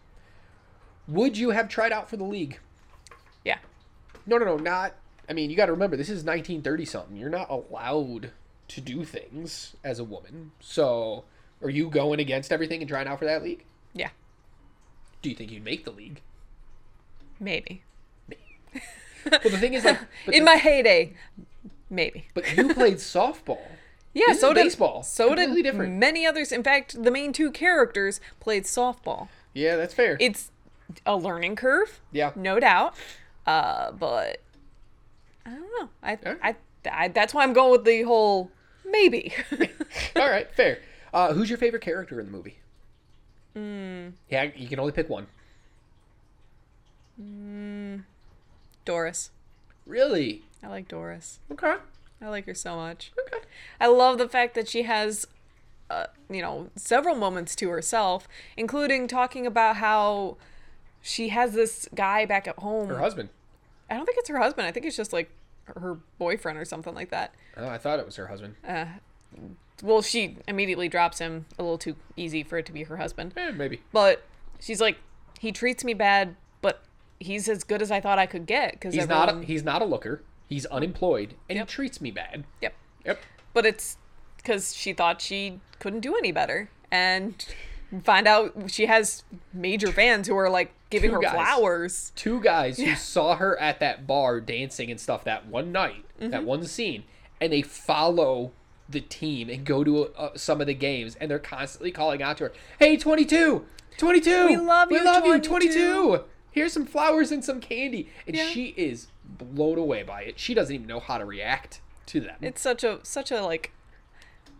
Would 1.06 1.36
you 1.36 1.50
have 1.50 1.68
tried 1.68 1.92
out 1.92 2.08
for 2.08 2.16
the 2.16 2.24
league? 2.24 2.60
No, 4.28 4.36
no, 4.38 4.44
no, 4.44 4.56
not. 4.56 4.94
I 5.28 5.32
mean, 5.32 5.50
you 5.50 5.56
got 5.56 5.66
to 5.66 5.72
remember 5.72 5.96
this 5.96 6.08
is 6.08 6.22
1930 6.24 6.84
something. 6.84 7.16
You're 7.16 7.30
not 7.30 7.48
allowed 7.50 8.30
to 8.68 8.80
do 8.80 9.04
things 9.04 9.74
as 9.82 9.98
a 9.98 10.04
woman. 10.04 10.52
So, 10.60 11.24
are 11.62 11.70
you 11.70 11.88
going 11.88 12.20
against 12.20 12.52
everything 12.52 12.80
and 12.80 12.88
trying 12.88 13.06
out 13.08 13.18
for 13.18 13.24
that 13.24 13.42
league? 13.42 13.64
Yeah. 13.94 14.10
Do 15.22 15.30
you 15.30 15.34
think 15.34 15.50
you'd 15.50 15.64
make 15.64 15.84
the 15.84 15.90
league? 15.90 16.20
Maybe. 17.40 17.82
Well, 19.30 19.40
the 19.42 19.58
thing 19.58 19.74
is, 19.74 19.84
like, 19.84 19.98
In 20.26 20.32
the- 20.32 20.40
my 20.42 20.56
heyday, 20.56 21.14
maybe. 21.90 22.26
But 22.34 22.56
you 22.56 22.72
played 22.74 22.96
softball. 22.96 23.60
Yeah, 24.14 24.24
This 24.28 24.40
so 24.40 24.52
did 24.54 24.64
baseball. 24.64 25.02
So 25.04 25.28
Completely 25.28 25.56
did 25.62 25.72
different. 25.72 25.94
many 25.96 26.26
others. 26.26 26.50
In 26.50 26.64
fact, 26.64 27.00
the 27.04 27.10
main 27.10 27.32
two 27.32 27.52
characters 27.52 28.20
played 28.40 28.64
softball. 28.64 29.28
Yeah, 29.52 29.76
that's 29.76 29.92
fair. 29.94 30.16
It's 30.18 30.50
a 31.06 31.14
learning 31.14 31.54
curve, 31.56 32.00
yeah. 32.10 32.32
no 32.34 32.58
doubt. 32.58 32.94
Uh, 33.48 33.92
but 33.92 34.42
I 35.46 35.50
don't 35.50 35.70
know. 35.80 35.88
I, 36.02 36.18
Alright. 36.26 36.56
I, 36.84 37.04
I 37.04 37.08
that's 37.08 37.32
why 37.32 37.44
I'm 37.44 37.54
going 37.54 37.70
with 37.70 37.84
the 37.84 38.02
whole 38.02 38.50
maybe. 38.84 39.32
All 40.16 40.28
right, 40.28 40.54
fair. 40.54 40.80
Uh, 41.14 41.32
who's 41.32 41.48
your 41.48 41.56
favorite 41.56 41.80
character 41.80 42.20
in 42.20 42.26
the 42.26 42.32
movie? 42.32 42.58
Hmm. 43.54 44.08
Yeah, 44.28 44.50
you 44.54 44.68
can 44.68 44.78
only 44.78 44.92
pick 44.92 45.08
one. 45.08 45.28
Doris. 48.84 49.30
Really? 49.86 50.42
I 50.62 50.66
like 50.68 50.86
Doris. 50.86 51.40
Okay. 51.50 51.76
I 52.20 52.28
like 52.28 52.44
her 52.44 52.54
so 52.54 52.76
much. 52.76 53.12
Okay. 53.26 53.44
I 53.80 53.86
love 53.86 54.18
the 54.18 54.28
fact 54.28 54.54
that 54.56 54.68
she 54.68 54.82
has, 54.82 55.26
uh, 55.88 56.06
you 56.28 56.42
know, 56.42 56.68
several 56.76 57.14
moments 57.14 57.56
to 57.56 57.70
herself, 57.70 58.28
including 58.58 59.08
talking 59.08 59.46
about 59.46 59.76
how 59.76 60.36
she 61.00 61.30
has 61.30 61.54
this 61.54 61.88
guy 61.94 62.26
back 62.26 62.46
at 62.46 62.58
home. 62.58 62.88
Her 62.88 62.98
husband. 62.98 63.30
I 63.90 63.96
don't 63.96 64.06
think 64.06 64.18
it's 64.18 64.28
her 64.28 64.38
husband. 64.38 64.66
I 64.66 64.72
think 64.72 64.86
it's 64.86 64.96
just 64.96 65.12
like 65.12 65.30
her 65.76 65.98
boyfriend 66.18 66.58
or 66.58 66.64
something 66.64 66.94
like 66.94 67.10
that. 67.10 67.34
Oh, 67.56 67.68
I 67.68 67.78
thought 67.78 67.98
it 67.98 68.06
was 68.06 68.16
her 68.16 68.26
husband. 68.26 68.54
Well, 69.82 70.02
she 70.02 70.38
immediately 70.48 70.88
drops 70.88 71.18
him 71.18 71.46
a 71.58 71.62
little 71.62 71.78
too 71.78 71.94
easy 72.16 72.42
for 72.42 72.58
it 72.58 72.66
to 72.66 72.72
be 72.72 72.82
her 72.84 72.96
husband. 72.96 73.32
Eh, 73.36 73.52
maybe. 73.52 73.80
But 73.92 74.22
she's 74.60 74.80
like, 74.80 74.98
he 75.38 75.52
treats 75.52 75.84
me 75.84 75.94
bad, 75.94 76.34
but 76.62 76.82
he's 77.20 77.48
as 77.48 77.62
good 77.64 77.80
as 77.80 77.90
I 77.90 78.00
thought 78.00 78.18
I 78.18 78.26
could 78.26 78.46
get 78.46 78.72
because 78.72 78.94
He's 78.94 79.04
everyone... 79.04 79.26
not. 79.26 79.42
A, 79.42 79.46
he's 79.46 79.62
not 79.62 79.82
a 79.82 79.84
looker. 79.84 80.22
He's 80.48 80.66
unemployed, 80.66 81.34
and 81.48 81.56
Yep. 81.58 81.68
he 81.68 81.72
treats 81.72 82.00
me 82.00 82.10
bad. 82.10 82.44
Yep. 82.62 82.74
Yep. 83.04 83.20
But 83.52 83.66
it's 83.66 83.98
because 84.38 84.74
she 84.74 84.92
thought 84.92 85.20
she 85.20 85.60
couldn't 85.78 86.00
do 86.00 86.16
any 86.16 86.32
better, 86.32 86.70
and 86.90 87.44
find 88.04 88.26
out 88.28 88.70
she 88.70 88.86
has 88.86 89.24
major 89.52 89.92
fans 89.92 90.28
who 90.28 90.36
are 90.36 90.50
like 90.50 90.72
giving 90.90 91.10
Two 91.10 91.16
her 91.16 91.22
guys. 91.22 91.34
flowers. 91.34 92.12
Two 92.16 92.40
guys 92.40 92.78
who 92.78 92.94
saw 92.94 93.36
her 93.36 93.58
at 93.58 93.80
that 93.80 94.06
bar 94.06 94.40
dancing 94.40 94.90
and 94.90 94.98
stuff 95.00 95.24
that 95.24 95.46
one 95.46 95.72
night, 95.72 96.04
Mm-hmm. 96.20 96.30
that 96.30 96.44
one 96.44 96.64
scene, 96.64 97.04
and 97.40 97.52
they 97.52 97.62
follow 97.62 98.50
the 98.88 99.00
team 99.00 99.48
and 99.48 99.64
go 99.64 99.84
to 99.84 100.06
uh, 100.16 100.30
some 100.36 100.60
of 100.60 100.66
the 100.66 100.74
games, 100.74 101.14
and 101.20 101.30
they're 101.30 101.38
constantly 101.38 101.92
calling 101.92 102.20
out 102.22 102.38
to 102.38 102.44
her, 102.44 102.52
"Hey, 102.80 102.96
22, 102.96 103.64
22, 103.98 104.46
We 104.46 104.56
love 104.56 104.90
we 104.90 104.96
you, 104.98 105.04
love 105.04 105.24
you, 105.24 105.38
22." 105.38 105.78
22. 105.78 106.24
Here's 106.50 106.72
some 106.72 106.86
flowers 106.86 107.30
and 107.30 107.44
some 107.44 107.60
candy," 107.60 108.08
and 108.26 108.34
Yeah. 108.34 108.46
she 108.46 108.74
is 108.76 109.08
blown 109.24 109.78
away 109.78 110.02
by 110.02 110.22
it. 110.22 110.40
She 110.40 110.54
doesn't 110.54 110.74
even 110.74 110.86
know 110.88 110.98
how 111.00 111.18
to 111.18 111.24
react 111.24 111.80
to 112.06 112.18
them. 112.20 112.34
It's 112.42 112.60
such 112.60 112.82
a 112.82 112.98
such 113.04 113.30
a 113.30 113.42
like 113.42 113.70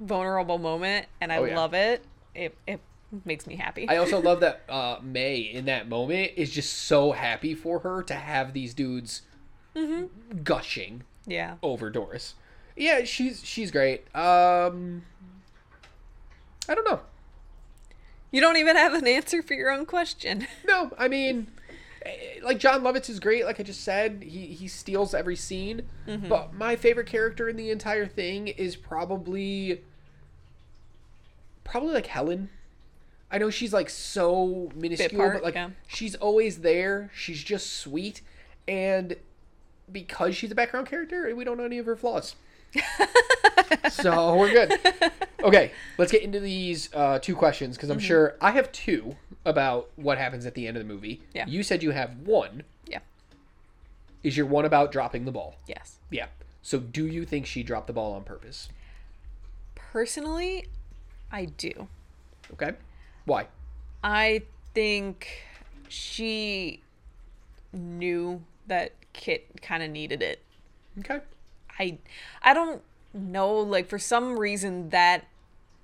vulnerable 0.01 0.59
moment, 0.59 1.07
and 1.21 1.33
I 1.33 1.39
Oh, 1.39 1.45
yeah. 1.45 1.57
love 1.57 1.75
it. 1.75 2.05
It 2.35 2.55
it 2.67 2.81
makes 3.25 3.47
me 3.47 3.57
happy. 3.57 3.89
I 3.89 3.97
also 3.97 4.21
love 4.21 4.41
that 4.41 4.63
uh, 4.69 4.99
Mae 5.03 5.39
in 5.39 5.65
that 5.67 5.89
moment 5.89 6.33
is 6.37 6.51
just 6.51 6.73
so 6.73 7.13
happy 7.13 7.55
for 7.55 7.81
her 7.81 8.03
to 8.05 8.15
have 8.15 8.53
these 8.53 8.75
dudes 8.75 9.23
Mm-hmm. 9.77 10.43
gushing 10.43 11.05
yeah. 11.27 11.55
over 11.63 11.89
Doris. 11.89 12.35
Yeah, 12.77 13.05
she's 13.05 13.45
she's 13.45 13.71
great. 13.71 14.03
Um, 14.15 15.03
I 16.69 16.75
don't 16.75 16.85
know. 16.85 17.01
You 18.33 18.41
don't 18.41 18.57
even 18.57 18.77
have 18.77 18.93
an 18.95 19.07
answer 19.07 19.43
for 19.43 19.55
your 19.55 19.71
own 19.71 19.87
question. 19.87 20.47
No, 20.67 20.91
I 20.99 21.09
mean, 21.09 21.49
eh, 22.05 22.41
like 22.43 22.59
Jon 22.59 22.83
Lovitz 22.83 23.09
is 23.09 23.21
great. 23.21 23.45
Like 23.45 23.61
I 23.61 23.63
just 23.63 23.83
said, 23.83 24.23
he 24.27 24.47
he 24.47 24.67
steals 24.69 25.15
every 25.15 25.37
scene. 25.37 25.83
Mm-hmm. 26.07 26.29
But 26.29 26.55
my 26.55 26.75
favorite 26.77 27.07
character 27.07 27.49
in 27.49 27.57
the 27.57 27.71
entire 27.71 28.07
thing 28.07 28.49
is 28.49 28.75
probably 28.77 29.83
probably 31.65 31.93
like 31.93 32.07
Helen. 32.07 32.51
I 33.31 33.39
know 33.39 33.51
she's 33.51 33.73
like 33.73 33.91
so 33.91 34.71
minuscule, 34.75 35.21
part, 35.21 35.35
but 35.35 35.43
like 35.45 35.55
yeah. 35.55 35.71
she's 35.87 36.15
always 36.15 36.61
there. 36.61 37.11
She's 37.15 37.43
just 37.43 37.75
sweet, 37.75 38.23
and 38.67 39.17
because 39.91 40.35
she's 40.35 40.51
a 40.51 40.55
background 40.55 40.87
character, 40.87 41.35
we 41.35 41.45
don't 41.45 41.59
know 41.59 41.65
any 41.65 41.79
of 41.79 41.87
her 41.87 41.97
flaws. 41.97 42.35
so 43.91 44.37
we're 44.37 44.53
good. 44.53 44.79
Okay, 45.43 45.73
let's 45.99 46.13
get 46.13 46.23
into 46.23 46.41
these 46.41 46.93
uh, 46.95 47.19
two 47.19 47.37
questions 47.37 47.77
because 47.77 47.91
I'm 47.91 47.99
sure 47.99 48.37
I 48.41 48.51
have 48.53 48.73
two 48.73 49.17
about 49.45 49.91
what 49.97 50.19
happens 50.19 50.47
at 50.47 50.55
the 50.55 50.67
end 50.67 50.77
of 50.77 50.87
the 50.87 50.93
movie. 50.93 51.23
Yeah. 51.33 51.47
You 51.47 51.63
said 51.63 51.83
you 51.83 51.93
have 51.93 52.19
one. 52.19 52.65
Yeah. 52.87 53.01
Is 54.23 54.37
your 54.37 54.47
one 54.47 54.65
about 54.65 54.93
dropping 54.93 55.25
the 55.25 55.33
ball? 55.33 55.57
Yes. 55.67 55.99
Yeah. 56.11 56.27
So 56.63 56.79
do 56.79 57.07
you 57.07 57.25
think 57.25 57.47
she 57.47 57.63
dropped 57.63 57.87
the 57.87 57.93
ball 57.93 58.13
on 58.15 58.25
purpose? 58.25 58.69
Personally, 59.75 60.67
I 61.33 61.47
do. 61.47 61.89
Okay. 62.53 62.73
Why? 63.29 63.47
I 64.03 64.43
think 64.75 65.43
she 65.89 66.83
knew 67.75 68.43
that 68.67 68.93
Kit 69.13 69.61
kind 69.61 69.83
of 69.83 69.91
needed 69.91 70.23
it. 70.23 70.43
Okay. 71.01 71.21
I 71.79 71.99
I 72.43 72.55
don't 72.55 72.81
know. 73.13 73.55
Like 73.59 73.87
for 73.87 73.99
some 73.99 74.39
reason, 74.39 74.89
that 74.91 75.27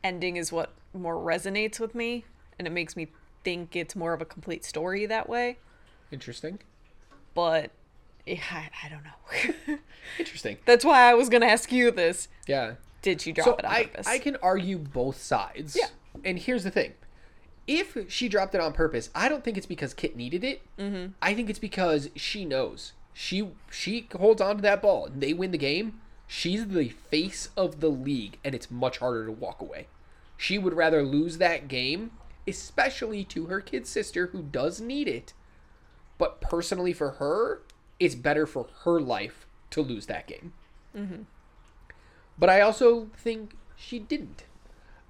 ending 0.02 0.36
is 0.36 0.50
what 0.52 0.72
more 0.94 1.16
resonates 1.16 1.78
with 1.78 1.94
me, 1.94 2.24
and 2.58 2.66
it 2.66 2.70
makes 2.70 2.96
me 2.96 3.08
think 3.44 3.76
it's 3.76 3.94
more 3.94 4.14
of 4.14 4.22
a 4.22 4.24
complete 4.24 4.64
story 4.64 5.04
that 5.04 5.28
way. 5.28 5.58
Interesting. 6.10 6.60
But 7.34 7.72
yeah, 8.26 8.40
I, 8.50 8.70
I 8.84 8.88
don't 8.88 9.04
know. 9.04 9.78
Interesting. 10.18 10.56
That's 10.64 10.84
why 10.84 11.10
I 11.10 11.14
was 11.14 11.28
gonna 11.28 11.46
ask 11.46 11.70
you 11.70 11.90
this. 11.90 12.28
Yeah. 12.46 12.74
Did 13.02 13.20
she 13.20 13.32
drop 13.32 13.44
So 13.46 13.54
it 13.56 13.64
on 13.66 13.70
I, 13.70 13.84
purpose? 13.84 14.06
I 14.06 14.18
can 14.18 14.36
argue 14.42 14.78
both 14.78 15.20
sides. 15.20 15.76
Yeah. 15.78 15.88
And 16.24 16.38
here's 16.38 16.64
the 16.64 16.70
thing. 16.70 16.94
If 17.66 18.10
she 18.10 18.28
dropped 18.28 18.54
it 18.54 18.60
on 18.60 18.72
purpose, 18.72 19.10
I 19.14 19.28
don't 19.28 19.42
think 19.42 19.56
it's 19.56 19.66
because 19.66 19.94
Kit 19.94 20.16
needed 20.16 20.44
it. 20.44 20.62
Mm-hmm. 20.78 21.12
I 21.22 21.34
think 21.34 21.48
it's 21.48 21.58
because 21.58 22.10
she 22.14 22.44
knows. 22.44 22.92
She 23.14 23.48
she 23.70 24.08
holds 24.14 24.42
on 24.42 24.56
to 24.56 24.62
that 24.62 24.82
ball 24.82 25.06
and 25.06 25.22
they 25.22 25.32
win 25.32 25.50
the 25.50 25.58
game. 25.58 26.00
She's 26.26 26.66
the 26.66 26.88
face 26.88 27.50
of 27.56 27.80
the 27.80 27.90
league 27.90 28.38
and 28.44 28.54
it's 28.54 28.70
much 28.70 28.98
harder 28.98 29.24
to 29.26 29.32
walk 29.32 29.60
away. 29.60 29.86
She 30.36 30.58
would 30.58 30.74
rather 30.74 31.02
lose 31.02 31.38
that 31.38 31.68
game, 31.68 32.10
especially 32.46 33.24
to 33.24 33.46
her 33.46 33.60
kid 33.60 33.86
sister 33.86 34.26
who 34.28 34.42
does 34.42 34.80
need 34.80 35.08
it. 35.08 35.32
But 36.18 36.40
personally 36.40 36.92
for 36.92 37.12
her, 37.12 37.62
it's 38.00 38.14
better 38.14 38.46
for 38.46 38.66
her 38.82 39.00
life 39.00 39.46
to 39.70 39.80
lose 39.80 40.06
that 40.06 40.26
game. 40.26 40.52
But 42.38 42.50
I 42.50 42.60
also 42.60 43.08
think 43.16 43.54
she 43.76 43.98
didn't. 43.98 44.44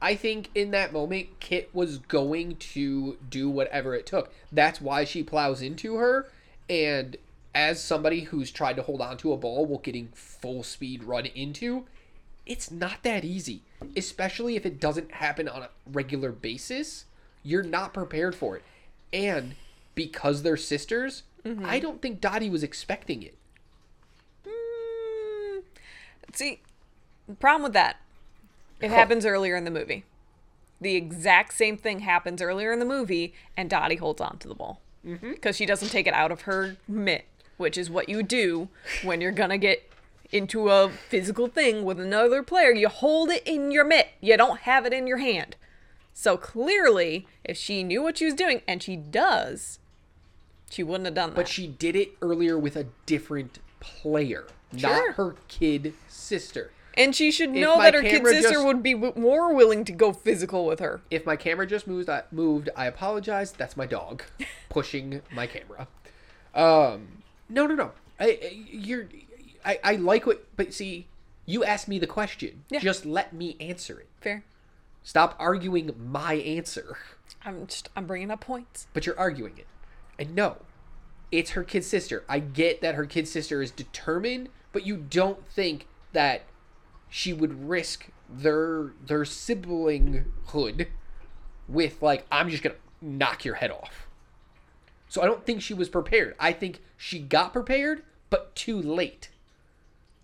I 0.05 0.17
think 0.17 0.51
in 0.55 0.71
that 0.73 0.93
moment, 0.93 1.41
Kit 1.41 1.71
was 1.73 1.97
going 1.97 2.57
to 2.57 3.17
do 3.31 3.49
whatever 3.49 3.95
it 3.95 4.05
took. 4.05 4.31
That's 4.53 4.79
why 4.79 5.05
she 5.05 5.23
plows 5.23 5.63
into 5.63 5.97
her. 5.97 6.29
And 6.69 7.17
as 7.55 7.83
somebody 7.83 8.21
who's 8.21 8.51
tried 8.51 8.77
to 8.77 8.83
hold 8.83 9.01
on 9.01 9.17
to 9.17 9.33
a 9.33 9.39
ball 9.39 9.65
while 9.65 9.79
getting 9.79 10.11
full 10.15 10.63
speed 10.63 11.05
run 11.05 11.25
into, 11.25 11.87
it's 12.45 12.71
not 12.71 13.03
that 13.03 13.25
easy. 13.25 13.63
Especially 13.97 14.57
if 14.57 14.67
it 14.67 14.79
doesn't 14.79 15.11
happen 15.11 15.49
on 15.49 15.63
a 15.63 15.71
regular 15.91 16.33
basis. 16.33 17.07
You're 17.43 17.63
not 17.63 17.95
prepared 17.95 18.35
for 18.35 18.57
it. 18.59 18.63
And 19.11 19.55
because 19.95 20.43
they're 20.43 20.59
sisters, 20.59 21.23
I 21.65 21.79
don't 21.79 22.03
think 22.03 22.21
Dottie 22.21 22.51
was 22.51 22.63
expecting 22.63 23.23
it. 23.23 23.39
Mm, 24.47 25.63
see, 26.35 26.61
the 27.27 27.37
problem 27.37 27.63
with 27.63 27.73
that, 27.73 27.97
it 28.85 28.91
happens 28.91 29.27
earlier 29.27 29.57
in 29.57 29.65
the 29.65 29.71
movie. 29.71 30.05
The 30.81 30.97
exact 30.97 31.55
same 31.55 31.77
thing 31.77 32.01
happens 32.01 32.43
earlier 32.43 32.73
in 32.73 32.79
the 32.79 32.85
movie, 32.85 33.33
and 33.57 33.71
Dottie 33.71 33.97
holds 33.97 34.21
on 34.21 34.39
to 34.39 34.49
the 34.49 34.55
ball 34.55 34.81
mm-hmm. 35.07 35.33
because 35.33 35.57
she 35.57 35.67
doesn't 35.67 35.89
take 35.89 36.07
it 36.07 36.15
out 36.15 36.33
of 36.33 36.43
her 36.43 36.77
mitt, 36.87 37.25
which 37.57 37.79
is 37.79 37.89
what 37.89 38.09
you 38.09 38.23
do 38.23 38.69
when 39.03 39.21
you're 39.21 39.33
gonna 39.33 39.59
get 39.59 39.91
into 40.33 40.69
a 40.69 40.91
physical 40.91 41.47
thing 41.47 41.85
with 41.85 42.01
another 42.01 42.43
player. 42.43 42.73
You 42.73 42.89
hold 42.89 43.31
it 43.31 43.43
in 43.47 43.71
your 43.71 43.85
mitt. 43.85 44.09
You 44.21 44.37
don't 44.37 44.61
have 44.61 44.85
it 44.85 44.93
in 44.93 45.07
your 45.07 45.19
hand. 45.19 45.57
So 46.13 46.37
clearly, 46.37 47.27
if 47.45 47.57
she 47.57 47.83
knew 47.83 48.03
what 48.03 48.19
she 48.19 48.25
was 48.25 48.35
doing, 48.35 48.63
and 48.69 48.83
she 48.83 48.97
does, 48.97 49.79
she 50.71 50.83
wouldn't 50.83 51.07
have 51.07 51.15
done 51.15 51.31
that. 51.31 51.37
But 51.37 51.49
she 51.49 51.67
did 51.67 51.97
it 51.97 52.13
earlier 52.23 52.59
with 52.59 52.77
a 52.77 52.87
different 53.07 53.59
player, 53.81 54.47
Sure. 54.77 54.91
not 54.91 55.15
her 55.15 55.37
kid 55.49 55.95
sister. 56.09 56.71
And 56.97 57.15
she 57.15 57.31
should 57.31 57.51
know 57.51 57.79
that 57.79 57.95
her 57.95 58.03
kid 58.03 58.25
sister 58.27 58.53
just- 58.55 58.65
would 58.65 58.83
be 58.83 58.95
w- 58.95 59.13
more 59.17 59.55
willing 59.55 59.85
to 59.85 59.93
go 59.93 60.13
physical 60.13 60.67
with 60.67 60.81
her. 60.81 61.01
If 61.11 61.27
my 61.27 61.37
camera 61.37 61.67
just 61.67 61.87
moved, 61.87 62.09
I 62.09 62.23
moved. 62.31 62.69
I 62.77 62.87
apologize. 62.87 63.53
That's 63.53 63.77
my 63.77 63.87
dog 63.87 64.23
pushing 64.69 65.23
my 65.33 65.47
camera. 65.47 65.89
Um, 66.55 67.23
no, 67.49 67.67
no, 67.67 67.75
no. 67.75 67.93
I, 68.19 68.25
I- 68.43 68.65
you're. 68.71 69.09
I, 69.65 69.79
I 69.83 69.97
like 69.97 70.27
what, 70.27 70.45
but 70.57 70.75
see, 70.75 71.07
you 71.47 71.65
asked 71.65 71.89
me 71.89 71.99
the 71.99 72.07
question. 72.07 72.65
Yeah. 72.69 72.81
Just 72.81 73.07
let 73.07 73.33
me 73.33 73.57
answer 73.61 73.99
it. 73.99 74.09
Fair. 74.21 74.45
Stop 75.03 75.35
arguing 75.39 75.95
my 75.99 76.35
answer. 76.35 76.97
I'm 77.45 77.67
just 77.67 77.89
I'm 77.97 78.07
bringing 78.07 78.31
up 78.31 78.41
points. 78.41 78.87
but 78.93 79.07
you're 79.07 79.19
arguing 79.19 79.57
it. 79.59 79.67
And 80.19 80.35
no, 80.35 80.59
it's 81.33 81.51
her 81.53 81.65
kid 81.65 81.85
sister. 81.85 82.25
I 82.29 82.39
get 82.39 82.81
that 82.83 82.95
her 82.95 83.07
kid 83.07 83.27
sister 83.27 83.61
is 83.63 83.71
determined, 83.71 84.49
but 84.73 84.87
you 84.87 84.97
don't 84.97 85.47
think 85.49 85.87
that 86.13 86.43
she 87.17 87.33
would 87.33 87.69
risk 87.69 88.09
their 88.29 88.91
their 89.07 89.21
siblinghood 89.21 90.89
with 91.69 92.03
like 92.03 92.27
I'm 92.33 92.51
just 92.51 92.65
gonna 92.65 92.75
knock 93.01 93.45
your 93.45 93.55
head 93.55 93.71
off. 93.71 94.09
So 95.07 95.23
I 95.23 95.27
don't 95.27 95.47
think 95.47 95.63
she 95.63 95.75
was 95.75 95.89
prepared. 95.89 96.35
I 96.41 96.53
think 96.53 96.83
she 96.97 97.21
got 97.21 97.53
prepared, 97.53 98.03
but 98.31 98.53
too 98.57 98.83
late. 98.83 99.29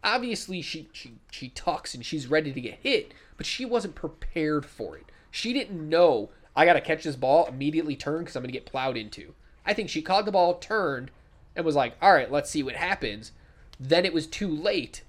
Obviously, 0.02 0.62
she 0.62 0.88
she 0.92 1.12
she 1.30 1.50
tucks 1.50 1.94
and 1.94 2.04
she's 2.04 2.26
ready 2.26 2.52
to 2.52 2.60
get 2.60 2.80
hit, 2.82 3.14
but 3.36 3.46
she 3.46 3.64
wasn't 3.64 3.94
prepared 3.94 4.66
for 4.66 4.96
it. 4.96 5.04
She 5.30 5.52
didn't 5.52 5.88
know 5.88 6.30
I 6.56 6.64
gotta 6.64 6.80
catch 6.80 7.04
this 7.04 7.14
ball, 7.14 7.46
immediately 7.46 7.94
turn 7.94 8.22
because 8.22 8.34
I'm 8.34 8.42
gonna 8.42 8.50
get 8.50 8.66
plowed 8.66 8.96
into. 8.96 9.34
I 9.64 9.74
think 9.74 9.90
she 9.90 10.02
caught 10.02 10.24
the 10.24 10.32
ball, 10.32 10.54
turned, 10.54 11.12
and 11.54 11.64
was 11.64 11.76
like, 11.76 11.94
"All 12.02 12.12
right, 12.12 12.32
let's 12.32 12.50
see 12.50 12.64
what 12.64 12.74
happens." 12.74 13.30
Then 13.78 14.04
it 14.04 14.12
was 14.12 14.26
too 14.26 14.50
late 14.50 15.04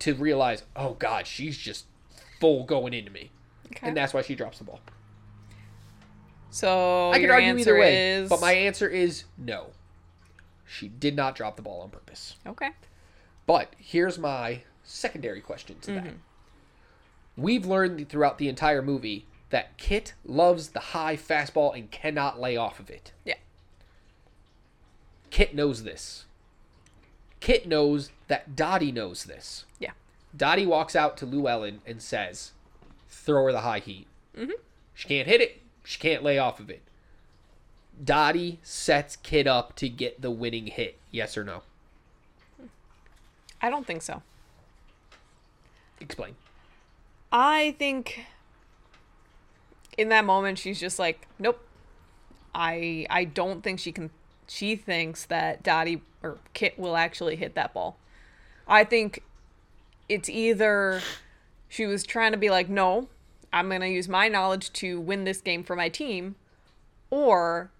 to 0.00 0.14
realize, 0.14 0.62
"Oh 0.74 0.94
God, 0.94 1.26
she's 1.26 1.56
just 1.56 1.86
full 2.40 2.64
going 2.64 2.92
into 2.94 3.10
me," 3.10 3.30
Okay. 3.66 3.86
and 3.86 3.96
that's 3.96 4.12
why 4.14 4.22
she 4.22 4.34
drops 4.34 4.58
the 4.58 4.64
ball. 4.64 4.80
so 6.50 7.10
I 7.12 7.18
could 7.20 7.30
argue 7.30 7.56
either 7.56 7.78
way, 7.78 8.14
is 8.14 8.28
but 8.28 8.40
my 8.40 8.52
answer 8.52 8.88
is 8.88 9.24
no. 9.36 9.68
She 10.64 10.88
did 10.88 11.14
not 11.14 11.34
drop 11.36 11.56
the 11.56 11.62
ball 11.62 11.80
on 11.82 11.90
purpose. 11.90 12.36
okay. 12.46 12.70
But 13.46 13.74
here's 13.78 14.18
my 14.18 14.62
secondary 14.82 15.40
question 15.40 15.78
to 15.82 15.92
that. 15.92 16.04
Mm-hmm. 16.04 16.16
We've 17.36 17.64
learned 17.66 18.08
throughout 18.08 18.38
the 18.38 18.48
entire 18.48 18.82
movie 18.82 19.26
that 19.50 19.76
Kit 19.76 20.14
loves 20.24 20.70
the 20.70 20.80
high 20.80 21.16
fastball 21.16 21.76
and 21.76 21.90
cannot 21.90 22.40
lay 22.40 22.56
off 22.56 22.80
of 22.80 22.90
it. 22.90 23.12
Yeah. 23.24 23.34
Kit 25.30 25.54
knows 25.54 25.84
this. 25.84 26.24
Kit 27.40 27.66
knows 27.66 28.10
that 28.28 28.56
Dottie 28.56 28.92
knows 28.92 29.24
this. 29.24 29.64
Yeah. 29.78 29.92
Dottie 30.36 30.66
walks 30.66 30.96
out 30.96 31.16
to 31.18 31.26
Llewellyn 31.26 31.80
and 31.86 32.02
says, 32.02 32.52
throw 33.08 33.44
her 33.44 33.52
the 33.52 33.60
high 33.60 33.78
heat. 33.78 34.06
Mm-hmm. 34.36 34.52
She 34.94 35.08
can't 35.08 35.28
hit 35.28 35.40
it. 35.40 35.60
She 35.84 35.98
can't 35.98 36.22
lay 36.22 36.38
off 36.38 36.60
of 36.60 36.70
it. 36.70 36.82
Dottie 38.02 38.58
sets 38.62 39.16
Kit 39.16 39.46
up 39.46 39.74
to 39.76 39.88
get 39.88 40.20
the 40.20 40.30
winning 40.30 40.66
hit. 40.66 40.98
Yes 41.10 41.36
or 41.36 41.44
no? 41.44 41.62
I 43.60 43.70
don't 43.70 43.86
think 43.86 44.02
so. 44.02 44.22
Explain. 46.00 46.36
I 47.32 47.74
think 47.78 48.26
in 49.96 50.10
that 50.10 50.24
moment 50.24 50.58
she's 50.58 50.78
just 50.78 50.98
like, 50.98 51.26
nope. 51.38 51.60
I 52.54 53.06
I 53.10 53.24
don't 53.24 53.62
think 53.62 53.78
she 53.78 53.92
can. 53.92 54.10
She 54.48 54.76
thinks 54.76 55.24
that 55.26 55.62
Dottie 55.62 56.02
or 56.22 56.38
Kit 56.54 56.78
will 56.78 56.96
actually 56.96 57.36
hit 57.36 57.54
that 57.54 57.74
ball. 57.74 57.96
I 58.68 58.84
think 58.84 59.22
it's 60.08 60.28
either 60.28 61.00
she 61.68 61.86
was 61.86 62.04
trying 62.04 62.32
to 62.32 62.38
be 62.38 62.50
like, 62.50 62.68
no, 62.68 63.08
I'm 63.52 63.68
gonna 63.68 63.86
use 63.86 64.08
my 64.08 64.28
knowledge 64.28 64.72
to 64.74 65.00
win 65.00 65.24
this 65.24 65.40
game 65.40 65.64
for 65.64 65.76
my 65.76 65.88
team, 65.88 66.36
or 67.10 67.70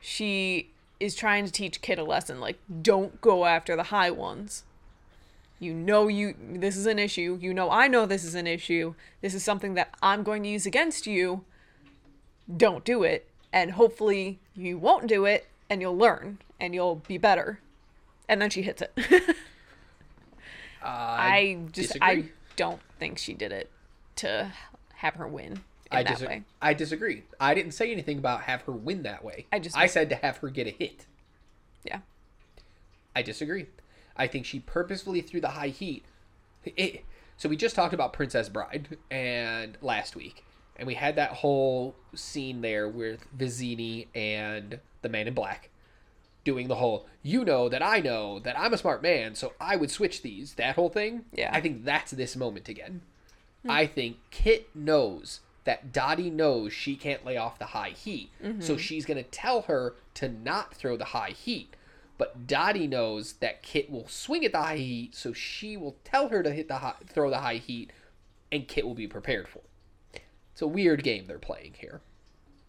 she 0.00 0.70
is 1.00 1.14
trying 1.14 1.44
to 1.44 1.52
teach 1.52 1.80
Kit 1.80 1.98
a 1.98 2.04
lesson 2.04 2.40
like, 2.40 2.58
don't 2.82 3.20
go 3.20 3.46
after 3.46 3.76
the 3.76 3.84
high 3.84 4.10
ones. 4.10 4.64
You 5.58 5.72
know 5.72 6.08
you 6.08 6.34
this 6.38 6.76
is 6.76 6.86
an 6.86 6.98
issue. 6.98 7.38
You 7.40 7.54
know 7.54 7.70
i 7.70 7.88
know 7.88 8.04
this 8.06 8.24
is 8.24 8.34
an 8.34 8.46
issue. 8.46 8.94
This 9.22 9.34
is 9.34 9.42
something 9.42 9.74
that 9.74 9.94
i'm 10.02 10.22
going 10.22 10.42
to 10.42 10.48
use 10.48 10.66
against 10.66 11.06
you. 11.06 11.44
Don't 12.54 12.84
do 12.84 13.02
it 13.02 13.28
and 13.52 13.72
hopefully 13.72 14.40
you 14.54 14.76
won't 14.76 15.06
do 15.06 15.24
it 15.24 15.46
and 15.70 15.80
you'll 15.80 15.96
learn 15.96 16.38
and 16.60 16.74
you'll 16.74 16.96
be 16.96 17.18
better 17.18 17.60
and 18.28 18.40
then 18.40 18.50
she 18.50 18.62
hits 18.62 18.82
it 18.82 18.92
uh, 20.82 20.84
i 20.84 21.58
just 21.72 21.96
i 22.00 22.24
don't 22.56 22.80
think 22.98 23.18
she 23.18 23.34
did 23.34 23.52
it 23.52 23.70
to 24.16 24.52
have 24.94 25.14
her 25.14 25.26
win 25.26 25.52
in 25.52 25.58
I, 25.90 26.02
that 26.02 26.18
dis- 26.18 26.26
way 26.28 26.42
I 26.62 26.72
disagree. 26.74 27.24
I 27.38 27.52
didn't 27.54 27.72
say 27.72 27.92
anything 27.92 28.18
about 28.18 28.42
have 28.42 28.62
her 28.62 28.72
win 28.72 29.02
that 29.02 29.22
way. 29.22 29.46
I 29.52 29.58
just- 29.58 29.76
I 29.76 29.86
said 29.86 30.08
to 30.08 30.16
have 30.16 30.38
her 30.38 30.48
get 30.48 30.66
a 30.66 30.70
hit. 30.70 31.06
yeah 31.84 31.98
I 33.14 33.22
disagree. 33.22 33.66
I 34.16 34.26
think 34.26 34.46
she 34.46 34.60
purposefully 34.60 35.20
threw 35.20 35.40
the 35.40 35.48
high 35.50 35.68
heat. 35.68 36.04
It, 36.64 37.04
so 37.36 37.48
we 37.48 37.56
just 37.56 37.76
talked 37.76 37.92
about 37.92 38.12
Princess 38.12 38.48
Bride 38.48 38.96
and 39.10 39.76
last 39.82 40.16
week, 40.16 40.44
and 40.76 40.86
we 40.86 40.94
had 40.94 41.16
that 41.16 41.30
whole 41.32 41.94
scene 42.14 42.60
there 42.62 42.88
with 42.88 43.26
Vizzini 43.36 44.06
and 44.14 44.80
the 45.04 45.08
Man 45.08 45.28
in 45.28 45.34
Black 45.34 45.70
doing 46.42 46.68
the 46.68 46.76
whole 46.76 47.06
"you 47.22 47.44
know 47.44 47.68
that 47.68 47.82
I 47.82 48.00
know 48.00 48.38
that 48.40 48.58
I'm 48.58 48.74
a 48.74 48.78
smart 48.78 49.02
man, 49.02 49.34
so 49.34 49.52
I 49.60 49.76
would 49.76 49.90
switch 49.90 50.22
these." 50.22 50.54
That 50.54 50.74
whole 50.74 50.88
thing. 50.90 51.24
Yeah. 51.32 51.50
I 51.52 51.60
think 51.60 51.84
that's 51.84 52.10
this 52.10 52.34
moment 52.34 52.68
again. 52.68 53.02
Hmm. 53.62 53.70
I 53.70 53.86
think 53.86 54.16
Kit 54.30 54.68
knows 54.74 55.40
that 55.64 55.92
Dottie 55.92 56.30
knows 56.30 56.72
she 56.72 56.96
can't 56.96 57.24
lay 57.24 57.36
off 57.36 57.58
the 57.58 57.66
high 57.66 57.90
heat, 57.90 58.30
so 58.40 58.48
mm-hmm. 58.48 58.76
she's 58.76 59.06
gonna 59.06 59.22
tell 59.22 59.62
her 59.62 59.94
to 60.14 60.28
not 60.28 60.74
throw 60.74 60.96
the 60.96 61.06
high 61.06 61.30
heat. 61.30 61.74
But 62.16 62.46
Dottie 62.46 62.86
knows 62.86 63.34
that 63.34 63.62
Kit 63.62 63.90
will 63.90 64.06
swing 64.06 64.44
at 64.44 64.52
the 64.52 64.62
high 64.62 64.76
heat, 64.76 65.14
so 65.14 65.32
she 65.32 65.76
will 65.76 65.96
tell 66.04 66.28
her 66.28 66.42
to 66.42 66.52
hit 66.52 66.68
the 66.68 66.78
high, 66.78 66.94
throw 67.06 67.30
the 67.30 67.38
high 67.38 67.56
heat, 67.56 67.90
and 68.52 68.68
Kit 68.68 68.86
will 68.86 68.94
be 68.94 69.08
prepared 69.08 69.48
for 69.48 69.60
it. 70.12 70.22
It's 70.52 70.62
a 70.62 70.66
weird 70.68 71.02
game 71.02 71.26
they're 71.26 71.38
playing 71.38 71.74
here. 71.78 72.00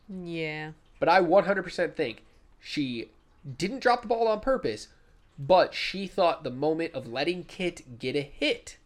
Yeah. 0.10 0.72
But 1.00 1.10
I 1.10 1.22
100% 1.22 1.96
think 1.96 2.24
she 2.60 3.10
didn't 3.58 3.82
drop 3.82 4.02
the 4.02 4.08
ball 4.08 4.28
on 4.28 4.40
purpose, 4.40 4.88
but 5.38 5.74
she 5.74 6.08
thought 6.08 6.44
the 6.44 6.50
moment 6.52 6.94
of 6.94 7.08
letting 7.08 7.44
Kit 7.44 8.00
get 8.00 8.16
a 8.16 8.22
hit 8.22 8.78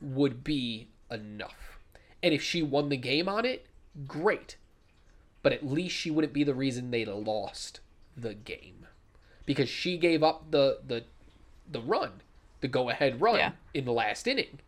would 0.00 0.42
be 0.42 0.88
enough. 1.10 1.78
And 2.22 2.34
if 2.34 2.42
she 2.42 2.62
won 2.62 2.88
the 2.88 2.96
game 2.96 3.28
on 3.28 3.44
it, 3.44 3.66
great. 4.06 4.56
But 5.42 5.52
at 5.52 5.66
least 5.66 5.94
she 5.96 6.10
wouldn't 6.10 6.32
be 6.32 6.44
the 6.44 6.54
reason 6.54 6.90
they 6.90 7.04
lost 7.04 7.80
the 8.16 8.34
game. 8.34 8.86
Because 9.46 9.68
she 9.68 9.96
gave 9.98 10.22
up 10.22 10.50
the 10.50 10.78
the 10.86 11.04
the 11.70 11.80
run, 11.80 12.20
the 12.60 12.68
go 12.68 12.90
ahead 12.90 13.20
run 13.20 13.36
Yeah. 13.38 13.52
in 13.74 13.84
the 13.84 13.92
last 13.92 14.26
inning. 14.28 14.60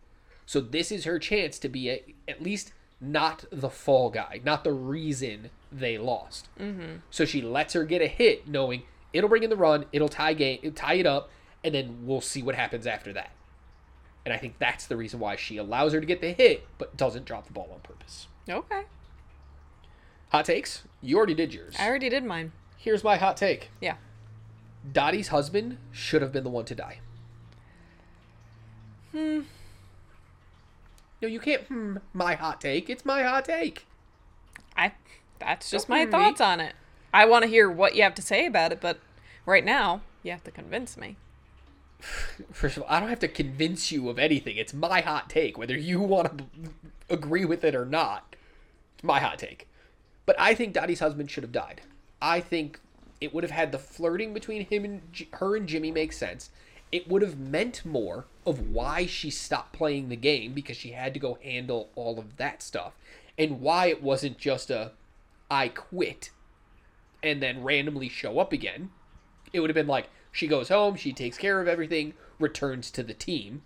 So 0.47 0.61
this 0.61 0.91
is 0.91 1.05
her 1.05 1.19
chance 1.19 1.59
to 1.61 1.69
be 1.69 1.91
a, 1.91 2.03
at 2.29 2.43
least 2.43 2.73
not 3.01 3.45
the 3.51 3.71
fall 3.71 4.11
guy, 4.11 4.41
not 4.45 4.65
the 4.65 4.73
reason 4.73 5.51
they 5.75 5.99
lost. 5.99 6.49
Mm-hmm. 6.59 6.97
So 7.11 7.25
she 7.25 7.43
lets 7.43 7.75
her 7.75 7.85
get 7.85 8.01
a 8.01 8.07
hit, 8.07 8.47
knowing 8.49 8.83
it'll 9.13 9.29
bring 9.29 9.43
in 9.43 9.51
the 9.51 9.57
run, 9.57 9.87
it'll 9.93 10.09
tie 10.09 10.35
game, 10.35 10.73
tie 10.75 10.95
it 10.95 11.07
up, 11.07 11.31
and 11.63 11.75
then 11.75 11.99
we'll 12.03 12.21
see 12.21 12.43
what 12.43 12.55
happens 12.55 12.87
after 12.87 13.13
that. 13.13 13.31
And 14.25 14.33
I 14.33 14.39
think 14.39 14.59
that's 14.59 14.87
the 14.87 14.97
reason 14.97 15.21
why 15.21 15.37
she 15.37 15.57
allows 15.57 15.93
her 15.93 16.01
to 16.01 16.07
get 16.07 16.21
the 16.21 16.33
hit, 16.33 16.67
but 16.79 16.97
doesn't 16.97 17.25
drop 17.25 17.47
the 17.47 17.53
ball 17.53 17.71
on 17.73 17.81
purpose. 17.81 18.29
Okay. 18.49 18.83
Hot 20.31 20.45
takes? 20.45 20.83
You 21.03 21.17
already 21.17 21.35
did 21.35 21.53
yours. 21.53 21.75
I 21.79 21.89
already 21.89 22.09
did 22.09 22.25
mine. 22.25 22.53
Here's 22.77 23.05
my 23.05 23.17
hot 23.17 23.37
take. 23.37 23.71
Yeah. 23.81 23.97
Dottie's 24.91 25.29
husband 25.29 25.79
should 25.93 26.23
have 26.23 26.33
been 26.33 26.45
the 26.45 26.51
one 26.51 26.65
to 26.67 26.75
die. 26.75 26.99
Hmm. 29.13 29.43
No, 31.23 31.29
you 31.29 31.41
can't. 31.41 31.63
Hmm. 31.63 31.97
My 32.13 32.35
hot 32.35 32.61
take. 32.61 32.91
It's 32.91 33.05
my 33.05 33.23
hot 33.23 33.45
take. 33.45 33.87
I 34.77 34.93
that's 35.39 35.71
just 35.71 35.89
Don't 35.89 35.97
my 35.97 36.03
worry. 36.05 36.11
thoughts 36.11 36.41
on 36.41 36.61
it. 36.61 36.75
I 37.13 37.25
want 37.27 37.45
to 37.45 37.49
hear 37.49 37.71
what 37.71 37.95
you 37.95 38.03
have 38.03 38.15
to 38.17 38.23
say 38.23 38.47
about 38.47 38.73
it, 38.73 38.81
but 38.81 38.99
right 39.47 39.65
now, 39.65 40.01
you 40.23 40.31
have 40.33 40.45
to 40.45 40.51
convince 40.51 40.97
me. 40.97 41.17
First 42.53 42.77
of 42.77 42.83
all, 42.83 42.89
I 42.91 43.01
don't 43.01 43.09
have 43.09 43.21
to 43.21 43.29
convince 43.29 43.93
you 43.93 44.09
of 44.09 44.19
anything. 44.19 44.57
It's 44.57 44.75
my 44.75 45.01
hot 45.01 45.31
take, 45.31 45.57
whether 45.57 45.77
you 45.77 46.01
want 46.01 46.39
to 46.39 46.45
agree 47.09 47.45
with 47.45 47.65
it 47.65 47.75
or 47.75 47.85
not. 47.85 48.35
It's 48.95 49.05
my 49.05 49.21
hot 49.21 49.39
take. 49.39 49.69
But 50.27 50.37
I 50.39 50.55
think 50.55 50.73
Dottie's 50.73 51.01
husband 51.01 51.31
should 51.31 51.45
have 51.45 51.53
died. 51.53 51.83
I 52.21 52.41
think 52.41 52.81
it 53.21 53.35
would 53.35 53.45
have 53.45 53.51
had 53.51 53.73
the 53.73 53.79
flirting 53.79 54.33
between 54.35 54.67
him 54.67 54.85
and 54.85 55.03
J- 55.13 55.29
her 55.35 55.57
and 55.57 55.69
Jimmy 55.69 55.93
make 55.93 56.13
sense. 56.13 56.51
It 56.91 57.09
would 57.09 57.23
have 57.23 57.39
meant 57.39 57.85
more 57.85 58.25
of 58.47 58.71
why 58.71 59.07
she 59.07 59.31
stopped 59.31 59.73
playing 59.73 60.09
the 60.09 60.17
game 60.17 60.53
because 60.53 60.77
she 60.77 60.91
had 60.91 61.13
to 61.15 61.21
go 61.21 61.39
handle 61.43 61.91
all 61.97 62.19
of 62.19 62.37
that 62.37 62.63
stuff, 62.63 62.93
and 63.39 63.61
why 63.61 63.87
it 63.87 64.03
wasn't 64.03 64.39
just 64.39 64.71
a 64.71 64.93
I 65.51 65.69
quit 65.69 66.31
and 67.23 67.43
then 67.43 67.65
randomly 67.65 68.09
show 68.09 68.39
up 68.39 68.53
again. 68.53 68.91
It 69.53 69.61
would 69.61 69.71
have 69.71 69.75
been 69.75 69.87
like 69.87 70.09
she 70.31 70.47
goes 70.47 70.69
home, 70.69 70.97
she 70.97 71.13
takes 71.13 71.39
care 71.39 71.61
of 71.61 71.69
everything, 71.69 72.15
returns 72.39 72.91
to 72.93 73.03
the 73.03 73.15
team. 73.15 73.63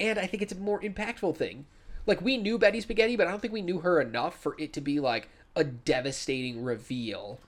And 0.00 0.18
I 0.18 0.26
think 0.26 0.42
it's 0.42 0.52
a 0.52 0.56
more 0.56 0.80
impactful 0.80 1.36
thing. 1.36 1.66
Like 2.06 2.20
we 2.20 2.36
knew 2.36 2.58
Betty 2.58 2.80
Spaghetti, 2.80 3.16
but 3.16 3.26
I 3.26 3.30
don't 3.30 3.40
think 3.40 3.52
we 3.52 3.62
knew 3.62 3.80
her 3.80 4.00
enough 4.00 4.38
for 4.38 4.56
it 4.58 4.72
to 4.74 4.80
be 4.80 5.00
like 5.00 5.28
a 5.56 5.64
devastating 5.64 6.64
reveal 6.64 7.38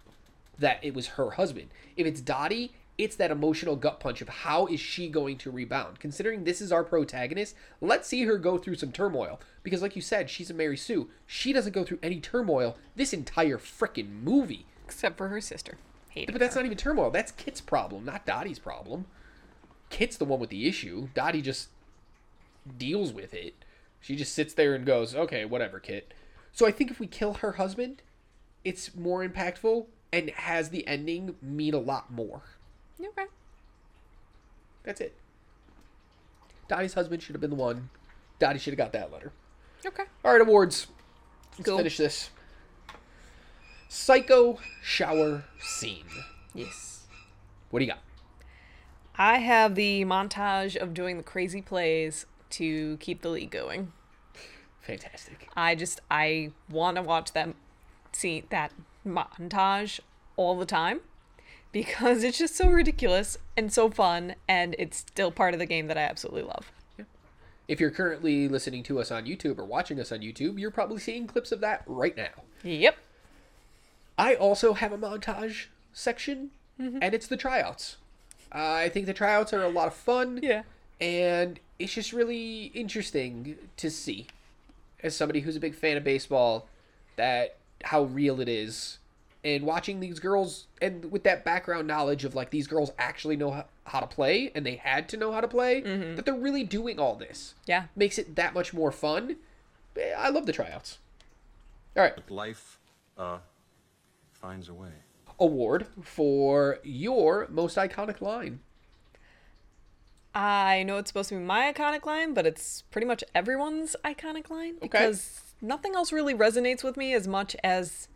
that 0.59 0.79
it 0.83 0.95
was 0.95 1.09
her 1.09 1.33
husband. 1.33 1.69
If 1.97 2.07
it's 2.07 2.21
Dottie, 2.21 2.73
it's 2.99 3.17
that 3.17 3.31
emotional 3.31 3.77
gut 3.77 4.01
punch 4.01 4.21
of 4.23 4.29
how 4.29 4.67
is 4.67 4.81
she 4.81 5.09
going 5.09 5.37
to 5.39 5.51
rebound. 5.51 6.01
Considering 6.01 6.45
this 6.45 6.61
is 6.61 6.73
our 6.73 6.85
protagonist, 6.85 7.55
let's 7.81 8.09
see 8.09 8.25
her 8.25 8.39
go 8.39 8.57
through 8.57 8.77
some 8.77 8.93
turmoil. 8.93 9.39
Because 9.63 9.83
like 9.83 9.97
you 9.97 10.03
said, 10.03 10.31
she's 10.31 10.51
a 10.51 10.55
Mary 10.55 10.77
Sue. 10.77 11.09
She 11.27 11.53
doesn't 11.53 11.73
go 11.75 11.85
through 11.85 11.99
any 12.03 12.21
turmoil 12.21 12.77
this 12.95 13.13
entire 13.13 13.59
frickin' 13.59 14.23
movie. 14.23 14.67
Except 14.85 15.19
for 15.19 15.29
her 15.29 15.41
sister. 15.41 15.77
Hated 16.09 16.33
But 16.33 16.39
that's 16.39 16.55
her. 16.55 16.61
not 16.61 16.67
even 16.67 16.79
turmoil. 16.79 17.11
That's 17.11 17.33
Kit's 17.33 17.61
problem, 17.61 18.05
not 18.05 18.25
Dottie's 18.25 18.59
problem. 18.59 19.07
Kit's 19.91 20.17
the 20.17 20.25
one 20.25 20.41
with 20.41 20.51
the 20.51 20.67
issue. 20.67 21.09
Dottie 21.15 21.43
just 21.43 21.69
deals 22.79 23.13
with 23.13 23.35
it. 23.35 23.55
She 24.01 24.17
just 24.17 24.35
sits 24.35 24.55
there 24.55 24.75
and 24.75 24.87
goes, 24.87 25.15
okay, 25.15 25.45
whatever, 25.45 25.81
Kit. 25.81 26.15
So 26.53 26.67
I 26.67 26.71
think 26.71 26.91
if 26.91 26.99
we 26.99 27.07
kill 27.07 27.35
her 27.35 27.53
husband, 27.53 28.03
it's 28.65 28.95
more 28.95 29.27
impactful 29.27 29.87
and 30.13 30.31
has 30.31 30.71
the 30.71 30.87
ending 30.87 31.35
mean 31.43 31.75
a 31.75 31.79
lot 31.79 32.11
more. 32.11 32.43
Okay. 33.01 33.27
That's 34.85 35.01
it. 35.01 35.15
Dottie's 36.69 36.95
husband 36.95 37.23
should 37.23 37.35
have 37.35 37.41
been 37.41 37.51
the 37.51 37.57
one. 37.57 37.91
Dottie 38.39 38.59
should 38.59 38.73
have 38.73 38.79
got 38.79 38.93
that 38.93 39.13
letter. 39.13 39.33
Okay. 39.85 40.05
All 40.25 40.33
right, 40.33 40.41
awards. 40.41 40.87
Let's 41.59 41.69
Cool. 41.69 41.79
finish 41.79 41.97
this. 41.97 42.31
Psycho 43.89 44.59
shower 44.83 45.45
scene. 45.61 46.07
Yes. 46.55 47.07
What 47.71 47.81
do 47.81 47.85
you 47.85 47.91
got? 47.93 48.01
I 49.17 49.39
have 49.39 49.75
the 49.75 50.05
montage 50.05 50.77
of 50.77 50.93
doing 50.93 51.17
the 51.17 51.23
crazy 51.23 51.63
plays 51.63 52.27
to 52.51 52.97
keep 52.99 53.23
the 53.23 53.29
league 53.31 53.51
going. 53.51 53.93
Fantastic. 54.83 55.49
I 55.57 55.75
just 55.75 56.01
I 56.11 56.53
want 56.69 56.97
to 56.97 57.03
watch 57.03 57.33
that 57.33 57.55
scene 58.13 58.45
that 58.51 58.73
montage 59.07 60.01
all 60.37 60.57
the 60.59 60.67
time 60.67 61.01
because 61.77 62.25
it's 62.25 62.39
just 62.39 62.57
so 62.57 62.71
ridiculous 62.71 63.37
and 63.55 63.71
so 63.71 63.91
fun 63.91 64.35
and 64.49 64.75
it's 64.79 64.97
still 64.97 65.31
part 65.31 65.53
of 65.53 65.61
the 65.61 65.67
game 65.67 65.89
that 65.89 65.99
I 65.99 66.01
absolutely 66.01 66.45
love. 66.45 66.73
If 67.69 67.81
you're 67.81 67.91
currently 67.91 68.49
listening 68.49 68.83
to 68.85 68.99
us 68.99 69.11
on 69.11 69.27
YouTube 69.27 69.59
or 69.59 69.65
watching 69.67 70.01
us 70.01 70.11
on 70.11 70.21
YouTube, 70.21 70.59
you're 70.59 70.71
probably 70.71 71.01
seeing 71.01 71.27
clips 71.27 71.53
of 71.53 71.61
that 71.61 71.83
right 71.87 72.17
now. 72.17 72.31
Yep. 72.63 72.97
I 74.17 74.37
also 74.37 74.73
have 74.73 74.91
a 74.91 74.97
montage 74.97 75.67
section, 75.93 76.51
and 76.79 77.13
it's 77.13 77.27
the 77.27 77.37
tryouts. 77.37 77.99
Uh, 78.55 78.73
I 78.73 78.89
think 78.89 79.05
the 79.05 79.13
tryouts 79.13 79.53
are 79.53 79.63
a 79.63 79.69
lot 79.69 79.89
of 79.89 79.95
fun. 79.95 80.41
Yeah. 80.43 80.63
And 80.99 81.61
it's 81.79 81.93
just 81.93 82.15
really 82.15 82.67
interesting 82.73 83.57
to 83.77 83.91
see, 83.91 84.29
as 85.03 85.15
somebody 85.15 85.41
who's 85.41 85.57
a 85.57 85.61
big 85.61 85.75
fan 85.75 85.99
of 85.99 86.05
baseball, 86.05 86.69
that 87.17 87.57
how 87.85 88.05
real 88.05 88.41
it 88.41 88.49
is. 88.49 88.97
And 89.47 89.63
watching 89.65 90.01
these 90.01 90.19
girls, 90.19 90.67
and 90.83 91.13
with 91.13 91.23
that 91.23 91.45
background 91.45 91.87
knowledge 91.87 92.25
of 92.25 92.35
like 92.35 92.51
these 92.51 92.67
girls 92.67 92.91
actually 92.99 93.37
know 93.37 93.53
how, 93.53 93.65
how 93.85 94.01
to 94.01 94.07
play, 94.09 94.51
and 94.57 94.67
they 94.67 94.75
had 94.75 95.09
to 95.11 95.17
know 95.17 95.31
how 95.31 95.41
to 95.41 95.47
play, 95.47 95.83
that 95.83 96.25
they're 96.25 96.35
really 96.35 96.65
doing 96.65 96.99
all 96.99 97.15
this 97.15 97.55
Yeah. 97.65 97.85
makes 97.95 98.19
it 98.19 98.35
that 98.35 98.55
much 98.55 98.75
more 98.75 98.91
fun. 98.91 99.37
Eh, 99.97 100.13
I 100.19 100.31
love 100.31 100.47
the 100.47 100.53
tryouts. 100.53 100.99
All 101.97 102.03
right, 102.03 102.17
But 102.17 102.29
life, 102.29 102.81
uh, 103.17 103.39
finds 104.33 104.69
a 104.69 104.75
way. 104.75 104.91
award 105.39 105.87
for 106.03 106.81
your 106.83 107.47
most 107.49 107.77
iconic 107.77 108.21
line. 108.21 108.59
I 110.35 110.83
know 110.83 110.99
it's 110.99 111.09
supposed 111.11 111.29
to 111.29 111.37
be 111.37 111.41
my 111.41 111.73
iconic 111.73 112.05
line, 112.05 112.35
but 112.35 112.47
it's 112.47 112.83
pretty 112.91 113.07
much 113.07 113.23
everyone's 113.33 113.95
iconic 114.05 114.51
line 114.51 114.79
because 114.83 115.41
nothing 115.63 115.95
else 115.95 116.13
really 116.13 116.35
resonates 116.35 116.83
with 116.83 116.97
me 116.97 117.15
as 117.15 117.29
much 117.29 117.55
as 117.63 118.09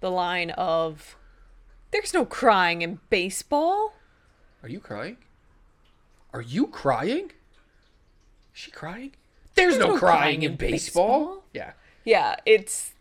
the 0.00 0.10
line 0.10 0.50
of 0.50 1.16
"There's 1.90 2.14
no 2.14 2.24
crying 2.24 2.82
in 2.82 3.00
baseball." 3.10 3.94
Are 4.62 4.68
you 4.68 4.80
crying? 4.80 5.18
Are 6.32 6.42
you 6.42 6.66
crying? 6.66 7.32
Is 8.54 8.62
she 8.62 8.70
crying? 8.70 9.12
There's, 9.54 9.78
no, 9.78 9.98
crying, 9.98 10.42
in 10.42 10.54
baseball. 10.54 11.18
baseball. 11.18 11.44
Yeah. 11.52 11.72
Yeah, 12.04 12.36
it's 12.46 12.92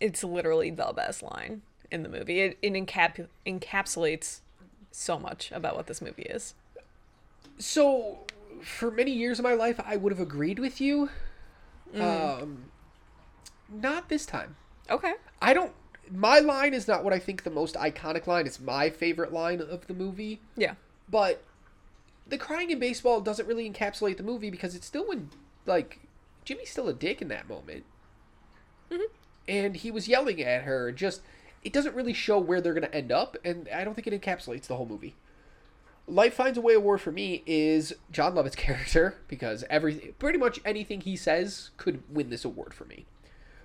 it's 0.00 0.22
literally 0.22 0.70
the 0.70 0.92
best 0.94 1.22
line 1.22 1.62
in 1.90 2.02
the 2.02 2.08
movie. 2.08 2.40
It, 2.40 2.58
it 2.62 2.72
encap- 2.72 3.28
encapsulates 3.46 4.40
so 4.90 5.18
much 5.18 5.50
about 5.52 5.76
what 5.76 5.86
this 5.86 6.00
movie 6.00 6.22
is. 6.22 6.54
So, 7.58 8.20
for 8.62 8.90
many 8.90 9.12
years 9.12 9.38
of 9.38 9.42
my 9.42 9.54
life, 9.54 9.80
I 9.84 9.96
would 9.96 10.12
have 10.12 10.20
agreed 10.20 10.58
with 10.58 10.80
you. 10.80 11.10
Um, 11.94 12.64
not 13.68 14.08
this 14.08 14.26
time. 14.26 14.56
Okay. 14.90 15.14
I 15.40 15.54
don't. 15.54 15.72
My 16.10 16.38
line 16.38 16.74
is 16.74 16.86
not 16.86 17.04
what 17.04 17.12
I 17.12 17.18
think 17.18 17.42
the 17.42 17.50
most 17.50 17.74
iconic 17.74 18.26
line. 18.26 18.46
It's 18.46 18.60
my 18.60 18.90
favorite 18.90 19.32
line 19.32 19.60
of 19.60 19.86
the 19.86 19.94
movie. 19.94 20.40
Yeah. 20.56 20.74
But 21.08 21.42
the 22.26 22.38
crying 22.38 22.70
in 22.70 22.78
baseball 22.78 23.20
doesn't 23.20 23.46
really 23.46 23.70
encapsulate 23.70 24.16
the 24.16 24.22
movie 24.22 24.50
because 24.50 24.74
it's 24.74 24.86
still 24.86 25.06
when 25.06 25.30
like 25.64 26.00
Jimmy's 26.44 26.70
still 26.70 26.88
a 26.88 26.94
dick 26.94 27.22
in 27.22 27.28
that 27.28 27.48
moment, 27.48 27.84
mm-hmm. 28.90 29.12
and 29.48 29.76
he 29.76 29.90
was 29.90 30.08
yelling 30.08 30.40
at 30.42 30.62
her. 30.62 30.92
Just 30.92 31.22
it 31.64 31.72
doesn't 31.72 31.94
really 31.94 32.12
show 32.12 32.38
where 32.38 32.60
they're 32.60 32.74
gonna 32.74 32.86
end 32.88 33.12
up, 33.12 33.36
and 33.44 33.68
I 33.74 33.84
don't 33.84 33.94
think 33.94 34.06
it 34.06 34.20
encapsulates 34.20 34.66
the 34.66 34.76
whole 34.76 34.86
movie. 34.86 35.14
Life 36.08 36.34
Finds 36.34 36.56
a 36.56 36.60
Way 36.60 36.74
award 36.74 37.00
for 37.00 37.10
me 37.10 37.42
is 37.46 37.94
Jon 38.12 38.34
Lovitz's 38.34 38.54
character 38.56 39.16
because 39.28 39.64
every 39.68 40.14
pretty 40.18 40.38
much 40.38 40.60
anything 40.64 41.00
he 41.00 41.16
says 41.16 41.70
could 41.76 42.02
win 42.08 42.30
this 42.30 42.44
award 42.44 42.74
for 42.74 42.84
me. 42.84 43.06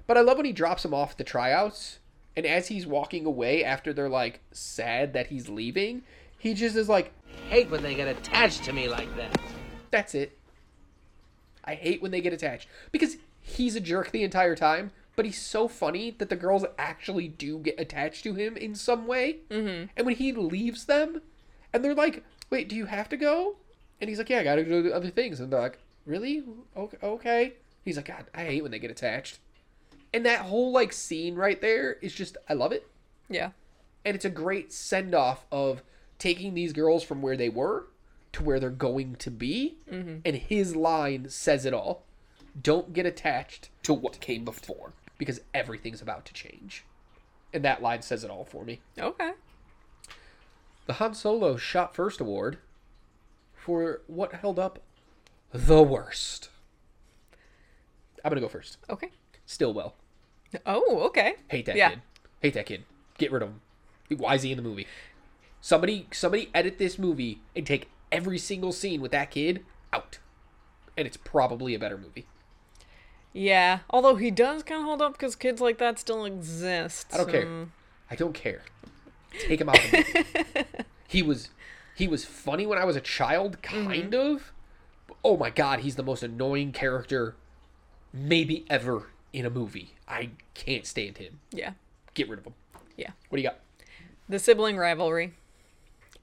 But 0.08 0.18
I 0.18 0.22
love 0.22 0.38
when 0.38 0.46
he 0.46 0.52
drops 0.52 0.84
him 0.84 0.94
off 0.94 1.16
the 1.16 1.24
tryouts 1.24 2.00
And 2.36 2.46
as 2.46 2.68
he's 2.68 2.88
walking 2.88 3.26
away 3.26 3.64
after 3.64 3.94
they're 3.94 4.10
like 4.10 4.40
sad 4.52 5.14
that 5.14 5.28
he's 5.28 5.50
leaving, 5.50 6.04
he 6.38 6.54
just 6.54 6.76
is 6.76 6.90
like, 6.90 7.12
hate 7.50 7.70
when 7.70 7.84
they 7.84 7.96
get 7.96 8.08
attached 8.08 8.64
to 8.64 8.74
me 8.74 8.88
like 8.88 9.14
that. 9.18 9.40
That's 9.92 10.16
it. 10.16 10.38
I 11.64 11.76
hate 11.76 12.02
when 12.02 12.12
they 12.12 12.22
get 12.22 12.34
attached 12.34 12.68
because 12.92 13.18
he's 13.40 13.76
a 13.76 13.80
jerk 13.80 14.12
the 14.12 14.24
entire 14.24 14.56
time, 14.56 14.92
but 15.16 15.26
he's 15.26 15.40
so 15.40 15.68
funny 15.68 16.12
that 16.18 16.30
the 16.30 16.36
girls 16.36 16.66
actually 16.78 17.28
do 17.28 17.60
get 17.60 17.80
attached 17.80 18.24
to 18.24 18.34
him 18.34 18.58
in 18.58 18.74
some 18.74 19.06
way. 19.06 19.40
Mm-hmm. 19.50 19.88
And 19.96 20.06
when 20.06 20.16
he 20.16 20.32
leaves 20.34 20.86
them, 20.86 21.22
and 21.74 21.84
they're 21.84 21.94
like, 21.94 22.24
"Wait, 22.50 22.68
do 22.70 22.76
you 22.76 22.86
have 22.86 23.10
to 23.10 23.18
go?" 23.18 23.58
And 24.00 24.10
he's 24.10 24.18
like, 24.18 24.30
"Yeah, 24.30 24.40
I 24.40 24.44
gotta 24.44 24.64
do 24.64 24.92
other 24.92 25.10
things." 25.10 25.40
And 25.40 25.52
they're 25.52 25.60
like, 25.60 25.80
"Really? 26.06 26.44
Okay." 26.76 26.98
okay. 27.04 27.54
He's 27.84 27.98
like, 27.98 28.06
"God, 28.06 28.26
I 28.34 28.46
hate 28.46 28.64
when 28.64 28.72
they 28.72 28.80
get 28.80 28.92
attached." 28.92 29.40
And 30.14 30.26
that 30.26 30.42
whole 30.42 30.72
like 30.72 30.92
scene 30.94 31.36
right 31.36 31.60
there 31.62 31.94
is 32.02 32.14
just, 32.14 32.38
I 32.50 32.54
love 32.54 32.72
it. 32.72 32.88
Yeah. 33.30 33.52
and 34.04 34.16
it's 34.16 34.26
a 34.26 34.30
great 34.30 34.74
send 34.74 35.16
off 35.16 35.46
of 35.52 35.84
taking 36.20 36.54
these 36.54 36.74
girls 36.74 37.04
from 37.04 37.22
where 37.22 37.38
they 37.38 37.48
were 37.50 37.88
to 38.34 38.44
where 38.44 38.60
they're 38.60 38.70
going 38.70 39.16
to 39.16 39.32
be. 39.32 39.78
Mm-hmm. 39.90 40.18
And 40.26 40.36
his 40.36 40.76
line 40.76 41.30
says 41.30 41.66
it 41.66 41.74
all. 41.74 42.04
Don't 42.62 42.92
get 42.94 43.06
attached 43.06 43.70
to 43.84 43.94
what 43.94 44.20
came 44.20 44.44
before. 44.44 44.92
because 45.18 45.40
everything's 45.54 46.02
about 46.02 46.26
to 46.26 46.34
change. 46.34 46.84
And 47.54 47.64
that 47.64 47.82
line 47.82 48.02
says 48.02 48.24
it 48.24 48.30
all 48.32 48.44
for 48.44 48.66
me. 48.66 48.82
Okay. 49.00 49.32
the 50.88 50.94
han 50.94 51.14
solo 51.14 51.56
shot 51.58 51.96
first 51.96 52.20
award 52.20 52.58
for 53.54 54.02
what 54.08 54.34
held 54.34 54.58
up 54.60 54.80
the 55.54 55.82
worst. 55.84 56.50
I'm 58.26 58.30
gonna 58.30 58.42
go 58.42 58.48
first. 58.48 58.78
Okay. 58.90 59.12
stillwell 59.46 59.96
Oh, 60.66 61.00
okay. 61.08 61.36
Hate 61.50 61.66
that 61.66 61.76
Yeah. 61.76 61.90
kid. 61.90 62.02
Hate 62.42 62.54
that 62.56 62.66
kid. 62.66 62.84
Get 63.18 63.32
rid 63.32 63.42
of 63.42 63.50
him. 63.50 63.62
Why 64.18 64.36
is 64.36 64.44
he 64.44 64.52
in 64.52 64.58
the 64.58 64.64
movie? 64.64 64.88
Somebody, 65.62 66.08
somebody, 66.12 66.50
edit 66.54 66.78
this 66.78 66.98
movie 66.98 67.42
and 67.56 67.66
take 67.66 67.90
every 68.12 68.38
single 68.38 68.72
scene 68.72 69.00
with 69.00 69.12
that 69.12 69.32
kid 69.32 69.64
out, 69.94 70.20
and 70.98 71.08
it's 71.08 71.18
probably 71.18 71.76
a 71.76 71.80
better 71.80 71.98
movie. 71.98 72.26
Yeah. 73.32 73.80
Although 73.90 74.16
he 74.16 74.32
does 74.32 74.64
kind 74.64 74.82
of 74.82 74.86
hold 74.86 75.02
up 75.02 75.14
because 75.14 75.36
kids 75.36 75.62
like 75.62 75.78
that 75.78 76.00
still 76.00 76.26
exist. 76.26 77.08
I 77.14 77.18
don't 77.18 77.30
care. 77.30 77.68
I 78.10 78.16
don't 78.16 78.34
care. 78.34 78.64
Take 79.40 79.62
him 79.62 79.70
out. 79.70 79.78
Of 79.84 79.92
the 79.92 80.26
movie. 80.56 80.68
he 81.08 81.22
was, 81.22 81.50
he 81.96 82.08
was 82.08 82.26
funny 82.26 82.66
when 82.66 82.78
I 82.78 82.84
was 82.84 82.96
a 82.96 83.02
child, 83.02 83.62
mm-hmm. 83.62 83.88
kind 83.88 84.16
of. 84.16 84.52
Oh 85.24 85.38
my 85.38 85.52
god, 85.52 85.82
he's 85.82 85.96
the 85.96 86.04
most 86.04 86.24
annoying 86.24 86.72
character, 86.72 87.36
maybe 88.12 88.66
ever 88.70 89.08
in 89.34 89.46
a 89.46 89.50
movie. 89.50 89.94
I 90.08 90.30
can't 90.54 90.86
stand 90.86 91.18
him. 91.18 91.40
Yeah. 91.52 91.72
Get 92.14 92.30
rid 92.30 92.40
of 92.40 92.46
him. 92.46 92.54
Yeah. 92.98 93.12
What 93.30 93.38
do 93.38 93.42
you 93.42 93.50
got? 93.50 93.60
The 94.30 94.40
sibling 94.40 94.78
rivalry. 94.78 95.34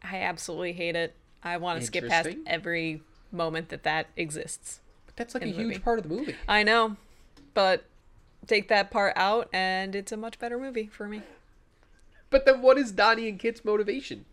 I 0.02 0.18
absolutely 0.18 0.72
hate 0.72 0.97
it. 0.97 1.14
I 1.43 1.56
want 1.56 1.80
to 1.80 1.86
skip 1.86 2.09
past 2.09 2.30
every 2.47 3.02
moment 3.32 3.68
that 3.70 3.82
that 3.85 4.06
exists. 4.16 4.80
But 5.06 5.16
that's 5.16 5.35
like 5.35 5.43
a 5.43 5.47
huge 5.47 5.56
movie. 5.59 5.78
part 5.78 5.98
of 5.98 6.09
the 6.09 6.14
movie. 6.14 6.36
I 6.48 6.62
know, 6.62 6.97
but 7.55 7.85
take 8.47 8.68
that 8.68 8.90
part 8.90 9.12
out 9.16 9.48
and 9.52 9.94
it's 9.94 10.12
a 10.12 10.16
much 10.16 10.39
better 10.39 10.59
movie 10.59 10.86
for 10.86 11.09
me. 11.09 11.22
But 12.30 12.44
then, 12.44 12.60
what 12.60 12.76
is 12.76 12.93
Dottie 12.93 13.28
and 13.28 13.39
Kit's 13.39 13.64
motivation? 13.64 14.26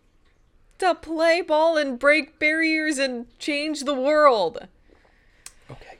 To 0.78 0.94
play 0.94 1.40
ball 1.40 1.78
and 1.78 1.98
break 1.98 2.38
barriers 2.38 2.98
and 2.98 3.26
change 3.38 3.84
the 3.84 3.94
world. 3.94 4.68
Okay. 5.70 5.96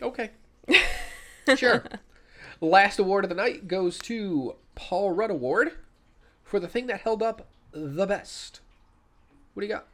Okay. 0.00 0.30
sure. 1.56 1.84
Last 2.60 2.98
award 2.98 3.24
of 3.24 3.30
the 3.30 3.36
night 3.36 3.68
goes 3.68 3.98
to 4.00 4.56
Paul 4.74 5.12
Rudd 5.12 5.30
Award 5.30 5.72
for 6.44 6.60
the 6.60 6.68
thing 6.68 6.86
that 6.88 7.00
held 7.00 7.22
up 7.22 7.46
the 7.72 8.06
best. 8.06 8.60
What 9.54 9.62
do 9.62 9.66
you 9.66 9.72
got? 9.72 9.86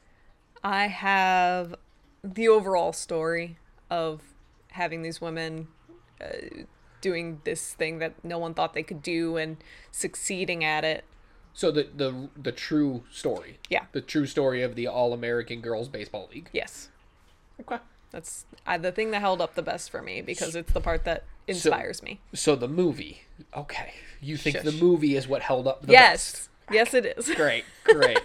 I 0.65 0.89
have 0.89 1.77
the 2.25 2.49
overall 2.49 2.93
story 2.93 3.59
of 3.91 4.23
having 4.73 5.03
these 5.03 5.21
women 5.21 5.69
uh, 6.21 6.65
doing 7.01 7.41
this 7.45 7.73
thing 7.75 7.99
that 7.99 8.13
no 8.25 8.39
one 8.39 8.55
thought 8.55 8.75
they 8.75 8.83
could 8.83 9.03
do 9.03 9.37
and 9.37 9.59
succeeding 9.93 10.65
at 10.65 10.85
it. 10.85 11.05
So 11.53 11.71
the 11.71 11.89
the 11.95 12.29
the 12.37 12.53
true 12.53 13.05
story. 13.11 13.59
Yeah. 13.71 13.85
The 13.93 14.01
true 14.01 14.27
story 14.27 14.63
of 14.63 14.75
the 14.75 14.87
All 14.87 15.13
American 15.13 15.61
Girls 15.61 15.89
Baseball 15.89 16.29
League. 16.33 16.51
Yes. 16.53 16.91
Okay. 17.61 17.79
That's 18.11 18.45
the 18.81 18.93
thing 18.93 19.11
that 19.13 19.21
held 19.21 19.41
up 19.41 19.55
the 19.55 19.63
best 19.63 19.91
for 19.91 20.03
me 20.03 20.21
because 20.21 20.55
it's 20.55 20.73
the 20.73 20.81
part 20.81 21.05
that 21.05 21.25
inspires 21.49 22.03
me. 22.03 22.21
So 22.35 22.57
the 22.57 22.69
movie. 22.69 23.23
Okay. 23.57 23.95
You 24.21 24.37
think 24.37 24.63
the 24.63 24.73
movie 24.73 25.15
is 25.17 25.29
what 25.29 25.43
held 25.43 25.67
up 25.69 25.83
the 25.83 25.93
Yes. 25.93 26.33
best? 26.33 26.49
Yes, 26.73 26.95
it 26.95 27.07
is. 27.17 27.29
Great, 27.35 27.65
great. 27.85 28.19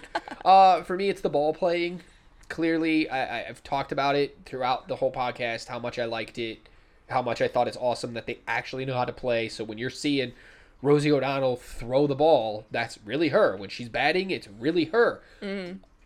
uh, 0.44 0.82
for 0.84 0.96
me, 0.96 1.10
it's 1.10 1.22
the 1.22 1.30
ball 1.30 1.54
playing. 1.54 2.02
Clearly, 2.50 3.08
I, 3.10 3.48
I've 3.48 3.64
talked 3.64 3.92
about 3.92 4.16
it 4.16 4.38
throughout 4.46 4.88
the 4.88 4.96
whole 4.96 5.12
podcast. 5.12 5.68
How 5.68 5.78
much 5.80 6.00
I 6.00 6.06
liked 6.06 6.38
it, 6.40 6.60
how 7.10 7.22
much 7.22 7.42
I 7.42 7.48
thought 7.48 7.68
it's 7.68 7.78
awesome 7.78 8.14
that 8.16 8.26
they 8.26 8.40
actually 8.48 8.84
know 8.86 8.96
how 8.96 9.06
to 9.06 9.14
play. 9.14 9.48
So 9.48 9.64
when 9.64 9.78
you're 9.78 9.90
seeing 9.92 10.34
Rosie 10.82 11.12
O'Donnell 11.12 11.56
throw 11.58 12.08
the 12.08 12.16
ball, 12.16 12.66
that's 12.72 12.98
really 13.06 13.30
her. 13.30 13.56
When 13.56 13.70
she's 13.70 13.90
batting, 13.90 14.32
it's 14.32 14.48
really 14.48 14.86
her. 14.86 15.22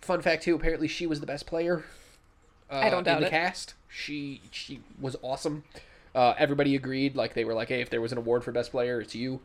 Fun 0.02 0.22
fact 0.22 0.44
too: 0.44 0.56
apparently, 0.56 0.88
she 0.90 1.08
was 1.08 1.20
the 1.22 1.26
best 1.26 1.46
player. 1.48 1.86
Uh, 2.70 2.76
I 2.80 2.90
don't 2.90 3.04
doubt 3.06 3.18
in 3.18 3.22
the 3.22 3.28
it. 3.28 3.32
cast. 3.32 3.74
She 3.88 4.42
she 4.52 4.82
was 5.00 5.16
awesome. 5.22 5.64
Uh, 6.16 6.34
everybody 6.38 6.76
agreed. 6.76 7.16
Like 7.16 7.34
they 7.36 7.46
were 7.46 7.54
like, 7.54 7.68
hey, 7.68 7.82
if 7.82 7.90
there 7.92 8.02
was 8.02 8.12
an 8.12 8.18
award 8.18 8.44
for 8.44 8.52
best 8.52 8.72
player, 8.72 9.02
it's 9.02 9.14
you 9.14 9.42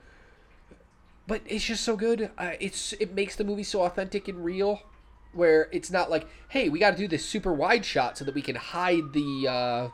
but 1.30 1.42
it's 1.46 1.64
just 1.64 1.84
so 1.84 1.96
good. 1.96 2.30
Uh, 2.36 2.52
it's 2.58 2.92
it 2.94 3.14
makes 3.14 3.36
the 3.36 3.44
movie 3.44 3.62
so 3.62 3.82
authentic 3.82 4.26
and 4.26 4.44
real, 4.44 4.82
where 5.32 5.68
it's 5.70 5.88
not 5.88 6.10
like, 6.10 6.26
hey, 6.48 6.68
we 6.68 6.80
got 6.80 6.90
to 6.90 6.96
do 6.96 7.06
this 7.06 7.24
super 7.24 7.52
wide 7.52 7.84
shot 7.84 8.18
so 8.18 8.24
that 8.24 8.34
we 8.34 8.42
can 8.42 8.56
hide 8.56 9.12
the 9.12 9.46
uh, 9.48 9.88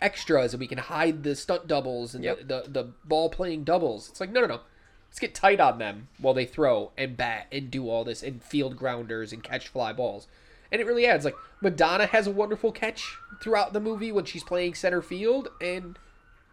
extras 0.00 0.54
and 0.54 0.60
we 0.60 0.68
can 0.68 0.78
hide 0.78 1.24
the 1.24 1.34
stunt 1.34 1.66
doubles 1.66 2.14
and 2.14 2.22
Yep. 2.22 2.38
the, 2.38 2.44
the 2.44 2.70
the 2.70 2.84
ball 3.04 3.28
playing 3.28 3.64
doubles. 3.64 4.08
It's 4.08 4.20
like 4.20 4.30
no, 4.30 4.40
no, 4.40 4.46
no. 4.46 4.60
Let's 5.08 5.18
get 5.18 5.34
tight 5.34 5.58
on 5.58 5.78
them 5.78 6.08
while 6.18 6.32
they 6.32 6.46
throw 6.46 6.92
and 6.96 7.16
bat 7.16 7.46
and 7.50 7.68
do 7.68 7.90
all 7.90 8.04
this 8.04 8.22
and 8.22 8.40
field 8.42 8.76
grounders 8.76 9.32
and 9.32 9.42
catch 9.42 9.66
fly 9.66 9.92
balls. 9.92 10.28
And 10.72 10.80
it 10.80 10.86
really 10.86 11.06
adds 11.06 11.24
like 11.24 11.36
Madonna 11.60 12.06
has 12.06 12.26
a 12.26 12.30
wonderful 12.32 12.72
catch 12.72 13.16
throughout 13.40 13.72
the 13.74 13.80
movie 13.80 14.10
when 14.10 14.24
she's 14.24 14.42
playing 14.42 14.74
center 14.74 15.02
field 15.02 15.48
and 15.60 15.98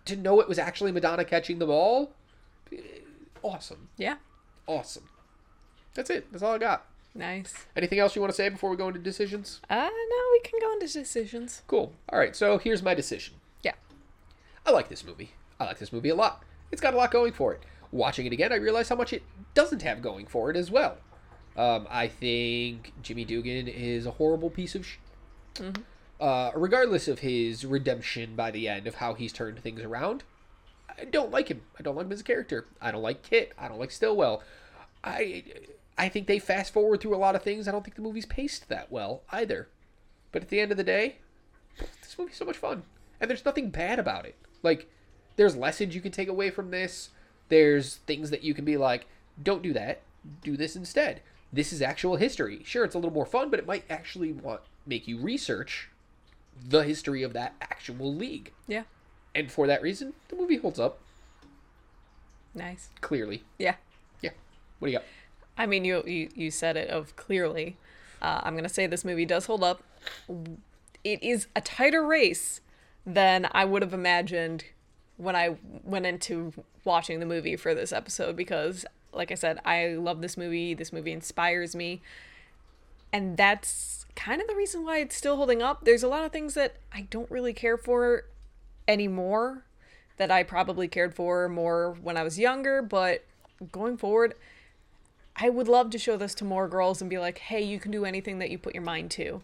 to 0.05 0.15
know 0.15 0.39
it 0.41 0.47
was 0.47 0.59
actually 0.59 0.91
Madonna 0.91 1.23
catching 1.25 1.57
the 1.59 1.65
ball, 1.65 2.11
eh, 2.71 2.77
awesome 3.41 3.89
Yeah. 3.97 4.17
awesome. 4.67 5.09
That's 5.95 6.09
it. 6.09 6.31
That's 6.31 6.43
all 6.43 6.53
I 6.53 6.57
got. 6.59 6.85
Nice. 7.15 7.65
Anything 7.75 7.99
else 7.99 8.15
you 8.15 8.21
want 8.21 8.31
to 8.31 8.35
say 8.35 8.49
before 8.49 8.69
we 8.69 8.75
go 8.77 8.87
into 8.87 8.99
decisions? 8.99 9.59
Uh, 9.69 9.75
no, 9.89 10.17
we 10.31 10.39
can 10.41 10.59
go 10.61 10.71
into 10.73 10.85
decisions. 10.87 11.63
Cool. 11.67 11.91
All 12.09 12.19
right. 12.19 12.35
So 12.35 12.57
here's 12.59 12.83
my 12.83 12.93
decision. 12.93 13.35
Yeah. 13.63 13.73
I 14.65 14.71
like 14.71 14.89
this 14.89 15.03
movie. 15.03 15.31
I 15.59 15.65
like 15.65 15.79
this 15.79 15.91
movie 15.91 16.09
a 16.09 16.15
lot. 16.15 16.43
It's 16.71 16.81
got 16.81 16.93
a 16.93 16.97
lot 16.97 17.09
going 17.11 17.33
for 17.33 17.53
it. 17.53 17.61
Watching 17.91 18.25
it 18.27 18.33
again, 18.33 18.53
I 18.53 18.57
realize 18.57 18.89
how 18.89 18.95
much 18.95 19.11
it 19.13 19.23
doesn't 19.55 19.81
have 19.81 20.01
going 20.01 20.27
for 20.27 20.51
it 20.51 20.55
as 20.55 20.69
well. 20.69 20.97
Um, 21.59 21.87
I 21.89 22.07
think 22.07 22.93
Jimmy 23.03 23.25
Dugan 23.25 23.67
is 23.67 24.05
a 24.05 24.11
horrible 24.11 24.49
piece 24.49 24.75
of 24.75 24.85
sh. 24.85 24.95
Uh, 26.17 26.51
regardless 26.55 27.09
of 27.09 27.19
his 27.19 27.65
redemption 27.65 28.33
by 28.37 28.49
the 28.49 28.69
end 28.69 28.87
of 28.87 28.95
how 28.95 29.13
he's 29.13 29.33
turned 29.33 29.59
things 29.59 29.81
around, 29.81 30.23
I 30.97 31.03
don't 31.03 31.31
like 31.31 31.49
him. 31.49 31.63
I 31.77 31.83
don't 31.83 31.97
like 31.97 32.05
him 32.05 32.13
as 32.13 32.21
a 32.21 32.23
character. 32.23 32.65
I 32.81 32.91
don't 32.91 33.01
like 33.01 33.23
Kit. 33.23 33.51
I 33.59 33.67
don't 33.67 33.77
like 33.77 33.91
Stillwell. 33.91 34.41
I 35.03 35.43
I 35.97 36.07
think 36.07 36.27
they 36.27 36.39
fast 36.39 36.71
forward 36.71 37.01
through 37.01 37.13
a 37.13 37.17
lot 37.17 37.35
of 37.35 37.43
things. 37.43 37.67
I 37.67 37.71
don't 37.71 37.83
think 37.83 37.97
the 37.97 38.01
movie's 38.01 38.25
paced 38.25 38.69
that 38.69 38.89
well 38.89 39.23
either. 39.29 39.67
But 40.31 40.43
at 40.43 40.49
the 40.49 40.61
end 40.61 40.71
of 40.71 40.77
the 40.77 40.83
day, 40.85 41.17
this 42.01 42.17
movie's 42.17 42.37
so 42.37 42.45
much 42.45 42.57
fun. 42.57 42.83
And 43.19 43.29
there's 43.29 43.43
nothing 43.43 43.69
bad 43.69 43.99
about 43.99 44.25
it. 44.25 44.35
Like, 44.63 44.89
there's 45.35 45.57
lessons 45.57 45.93
you 45.93 45.99
can 45.99 46.13
take 46.13 46.29
away 46.29 46.51
from 46.51 46.71
this. 46.71 47.09
There's 47.49 47.97
things 47.97 48.29
that 48.29 48.43
you 48.43 48.53
can 48.53 48.63
be 48.63 48.77
like, 48.77 49.07
don't 49.43 49.61
do 49.61 49.73
that. 49.73 50.01
Do 50.41 50.55
this 50.55 50.77
instead. 50.77 51.21
This 51.51 51.73
is 51.73 51.81
actual 51.81 52.15
history. 52.17 52.61
Sure, 52.63 52.83
it's 52.85 52.95
a 52.95 52.97
little 52.97 53.13
more 53.13 53.25
fun, 53.25 53.49
but 53.49 53.59
it 53.59 53.65
might 53.67 53.83
actually 53.89 54.31
want 54.31 54.61
make 54.85 55.07
you 55.07 55.17
research 55.19 55.89
the 56.63 56.79
history 56.83 57.23
of 57.23 57.33
that 57.33 57.55
actual 57.61 58.13
league. 58.13 58.51
Yeah. 58.67 58.83
And 59.33 59.51
for 59.51 59.65
that 59.67 59.81
reason, 59.81 60.13
the 60.29 60.35
movie 60.35 60.57
holds 60.57 60.79
up 60.79 60.99
Nice. 62.53 62.89
clearly. 63.01 63.43
Yeah. 63.57 63.75
Yeah. 64.21 64.31
What 64.79 64.87
do 64.87 64.91
you 64.91 64.97
got? 64.99 65.05
I 65.57 65.65
mean, 65.65 65.85
you 65.85 66.03
you, 66.05 66.29
you 66.35 66.51
said 66.51 66.77
it 66.77 66.89
of 66.89 67.15
clearly. 67.15 67.77
Uh, 68.21 68.41
I'm 68.43 68.55
gonna 68.55 68.69
say 68.69 68.87
this 68.87 69.05
movie 69.05 69.25
does 69.25 69.45
hold 69.45 69.63
up. 69.63 69.81
It 71.03 71.21
is 71.23 71.47
a 71.55 71.61
tighter 71.61 72.05
race 72.05 72.61
than 73.05 73.47
I 73.51 73.65
would 73.65 73.81
have 73.81 73.93
imagined 73.93 74.65
when 75.17 75.35
I 75.35 75.57
went 75.83 76.05
into 76.05 76.53
watching 76.85 77.19
the 77.19 77.25
movie 77.25 77.55
for 77.55 77.73
this 77.75 77.91
episode 77.91 78.35
because, 78.35 78.85
like 79.13 79.31
I 79.31 79.35
said, 79.35 79.59
I 79.65 79.87
love 79.87 80.21
this 80.21 80.37
movie. 80.37 80.73
This 80.73 80.93
movie 80.93 81.11
inspires 81.11 81.75
me, 81.75 82.01
and 83.11 83.37
that's 83.37 84.05
kind 84.15 84.41
of 84.41 84.47
the 84.47 84.55
reason 84.55 84.83
why 84.83 84.99
it's 84.99 85.15
still 85.15 85.37
holding 85.37 85.61
up. 85.61 85.85
There's 85.85 86.03
a 86.03 86.07
lot 86.07 86.23
of 86.23 86.31
things 86.31 86.53
that 86.55 86.75
I 86.91 87.07
don't 87.09 87.29
really 87.31 87.53
care 87.53 87.77
for 87.77 88.25
anymore 88.87 89.63
that 90.17 90.29
I 90.29 90.43
probably 90.43 90.87
cared 90.87 91.15
for 91.15 91.47
more 91.47 91.95
when 92.01 92.17
I 92.17 92.23
was 92.23 92.37
younger, 92.37 92.81
but 92.81 93.23
going 93.71 93.97
forward, 93.97 94.35
I 95.35 95.49
would 95.49 95.69
love 95.69 95.89
to 95.91 95.97
show 95.97 96.17
this 96.17 96.35
to 96.35 96.43
more 96.43 96.67
girls 96.67 96.99
and 96.99 97.09
be 97.09 97.17
like, 97.17 97.37
hey, 97.37 97.61
you 97.61 97.79
can 97.79 97.91
do 97.91 98.03
anything 98.03 98.39
that 98.39 98.49
you 98.49 98.57
put 98.57 98.75
your 98.75 98.83
mind 98.83 99.11
to. 99.11 99.41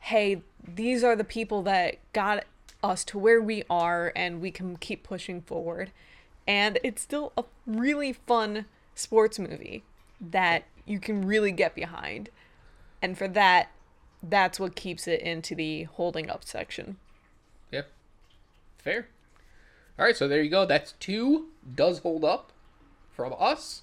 Hey, 0.00 0.42
these 0.66 1.04
are 1.04 1.14
the 1.14 1.24
people 1.24 1.62
that 1.62 1.98
got 2.12 2.44
us 2.82 3.04
to 3.06 3.18
where 3.18 3.40
we 3.40 3.62
are, 3.70 4.12
and 4.16 4.40
we 4.40 4.50
can 4.50 4.76
keep 4.76 5.04
pushing 5.04 5.40
forward. 5.42 5.92
And 6.46 6.78
it's 6.82 7.02
still 7.02 7.32
a 7.36 7.44
really 7.66 8.12
fun 8.12 8.66
sports 8.98 9.38
movie 9.38 9.84
that 10.20 10.64
you 10.86 10.98
can 10.98 11.24
really 11.24 11.52
get 11.52 11.74
behind. 11.74 12.30
And 13.00 13.16
for 13.16 13.28
that, 13.28 13.70
that's 14.22 14.58
what 14.58 14.74
keeps 14.74 15.06
it 15.06 15.20
into 15.20 15.54
the 15.54 15.84
holding 15.84 16.28
up 16.28 16.44
section. 16.44 16.96
Yep. 17.70 17.90
Fair. 18.78 19.08
All 19.98 20.04
right, 20.04 20.16
so 20.16 20.28
there 20.28 20.42
you 20.42 20.50
go. 20.50 20.64
That's 20.66 20.92
two 20.92 21.48
does 21.74 22.00
hold 22.00 22.24
up 22.24 22.52
from 23.10 23.34
us. 23.38 23.82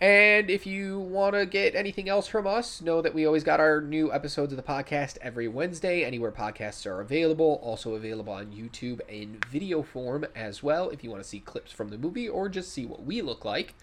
And 0.00 0.50
if 0.50 0.66
you 0.66 0.98
want 0.98 1.36
to 1.36 1.46
get 1.46 1.76
anything 1.76 2.08
else 2.08 2.26
from 2.26 2.44
us, 2.44 2.82
know 2.82 3.00
that 3.02 3.14
we 3.14 3.24
always 3.24 3.44
got 3.44 3.60
our 3.60 3.80
new 3.80 4.12
episodes 4.12 4.52
of 4.52 4.56
the 4.56 4.62
podcast 4.62 5.16
every 5.22 5.46
Wednesday, 5.46 6.04
anywhere 6.04 6.32
podcasts 6.32 6.86
are 6.86 7.00
available. 7.00 7.60
Also 7.62 7.94
available 7.94 8.32
on 8.32 8.46
YouTube 8.46 9.00
in 9.08 9.38
video 9.48 9.80
form 9.80 10.26
as 10.34 10.60
well, 10.60 10.90
if 10.90 11.04
you 11.04 11.10
want 11.10 11.22
to 11.22 11.28
see 11.28 11.38
clips 11.38 11.70
from 11.70 11.90
the 11.90 11.98
movie 11.98 12.28
or 12.28 12.48
just 12.48 12.72
see 12.72 12.84
what 12.84 13.04
we 13.04 13.22
look 13.22 13.44
like. 13.44 13.74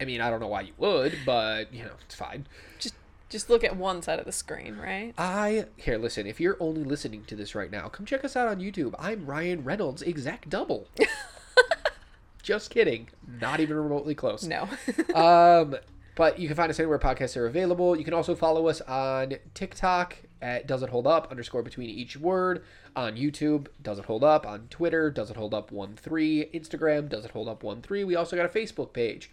I 0.00 0.04
mean, 0.04 0.20
I 0.20 0.30
don't 0.30 0.40
know 0.40 0.48
why 0.48 0.62
you 0.62 0.72
would, 0.78 1.18
but, 1.24 1.72
you 1.72 1.84
know, 1.84 1.92
it's 2.04 2.14
fine. 2.14 2.46
Just 2.78 2.94
just 3.28 3.48
look 3.48 3.64
at 3.64 3.76
one 3.76 4.02
side 4.02 4.18
of 4.18 4.26
the 4.26 4.32
screen, 4.32 4.76
right? 4.76 5.14
I 5.16 5.64
here 5.76 5.96
listen. 5.96 6.26
If 6.26 6.38
you're 6.38 6.58
only 6.60 6.84
listening 6.84 7.24
to 7.28 7.34
this 7.34 7.54
right 7.54 7.70
now, 7.70 7.88
come 7.88 8.04
check 8.04 8.26
us 8.26 8.36
out 8.36 8.46
on 8.46 8.58
YouTube. 8.58 8.94
I'm 8.98 9.24
Ryan 9.24 9.64
Reynolds, 9.64 10.02
exact 10.02 10.50
double. 10.50 10.86
Just 12.42 12.70
kidding. 12.70 13.08
Not 13.40 13.60
even 13.60 13.76
remotely 13.78 14.14
close. 14.14 14.44
No. 14.44 14.68
um, 15.14 15.76
but 16.14 16.38
you 16.38 16.46
can 16.46 16.56
find 16.56 16.68
us 16.68 16.78
anywhere 16.78 16.98
podcasts 16.98 17.36
are 17.38 17.46
available. 17.46 17.96
You 17.96 18.04
can 18.04 18.12
also 18.12 18.34
follow 18.34 18.68
us 18.68 18.82
on 18.82 19.36
TikTok 19.54 20.18
at 20.42 20.66
Does 20.66 20.82
It 20.82 20.90
Hold 20.90 21.06
Up 21.06 21.30
underscore 21.30 21.62
between 21.62 21.88
each 21.88 22.16
word. 22.16 22.62
On 22.94 23.16
YouTube, 23.16 23.68
Does 23.82 23.98
It 23.98 24.04
Hold 24.04 24.24
Up. 24.24 24.46
On 24.46 24.66
Twitter, 24.68 25.10
Does 25.10 25.30
It 25.30 25.36
Hold 25.36 25.54
Up 25.54 25.72
1 25.72 25.96
3. 25.96 26.50
Instagram, 26.52 27.08
Does 27.08 27.24
It 27.24 27.30
Hold 27.30 27.48
Up 27.48 27.62
1 27.62 27.80
3. 27.80 28.04
We 28.04 28.16
also 28.16 28.36
got 28.36 28.44
a 28.44 28.48
Facebook 28.48 28.92
page. 28.92 29.30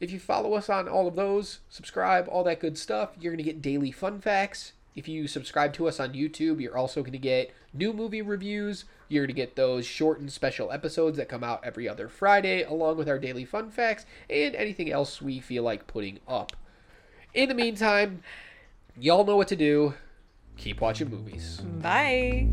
If 0.00 0.10
you 0.10 0.18
follow 0.18 0.54
us 0.54 0.68
on 0.68 0.88
all 0.88 1.06
of 1.06 1.16
those, 1.16 1.60
subscribe, 1.68 2.28
all 2.28 2.44
that 2.44 2.60
good 2.60 2.78
stuff, 2.78 3.10
you're 3.20 3.32
going 3.32 3.44
to 3.44 3.50
get 3.50 3.62
daily 3.62 3.90
fun 3.92 4.20
facts. 4.20 4.72
If 4.94 5.06
you 5.06 5.28
subscribe 5.28 5.72
to 5.74 5.86
us 5.86 6.00
on 6.00 6.12
YouTube, 6.12 6.60
you're 6.60 6.76
also 6.76 7.02
going 7.02 7.12
to 7.12 7.18
get 7.18 7.54
new 7.72 7.92
movie 7.92 8.22
reviews. 8.22 8.84
You're 9.08 9.24
going 9.24 9.34
to 9.34 9.40
get 9.40 9.54
those 9.54 9.86
short 9.86 10.18
and 10.18 10.30
special 10.30 10.72
episodes 10.72 11.16
that 11.18 11.28
come 11.28 11.44
out 11.44 11.62
every 11.62 11.88
other 11.88 12.08
Friday, 12.08 12.62
along 12.62 12.96
with 12.96 13.08
our 13.08 13.18
daily 13.18 13.44
fun 13.44 13.70
facts 13.70 14.06
and 14.28 14.54
anything 14.56 14.90
else 14.90 15.22
we 15.22 15.38
feel 15.38 15.62
like 15.62 15.86
putting 15.86 16.18
up. 16.26 16.56
In 17.32 17.48
the 17.48 17.54
meantime, 17.54 18.22
y'all 18.98 19.24
know 19.24 19.36
what 19.36 19.48
to 19.48 19.56
do. 19.56 19.94
Keep 20.58 20.80
watching 20.80 21.08
movies. 21.08 21.60
Bye. 21.80 22.48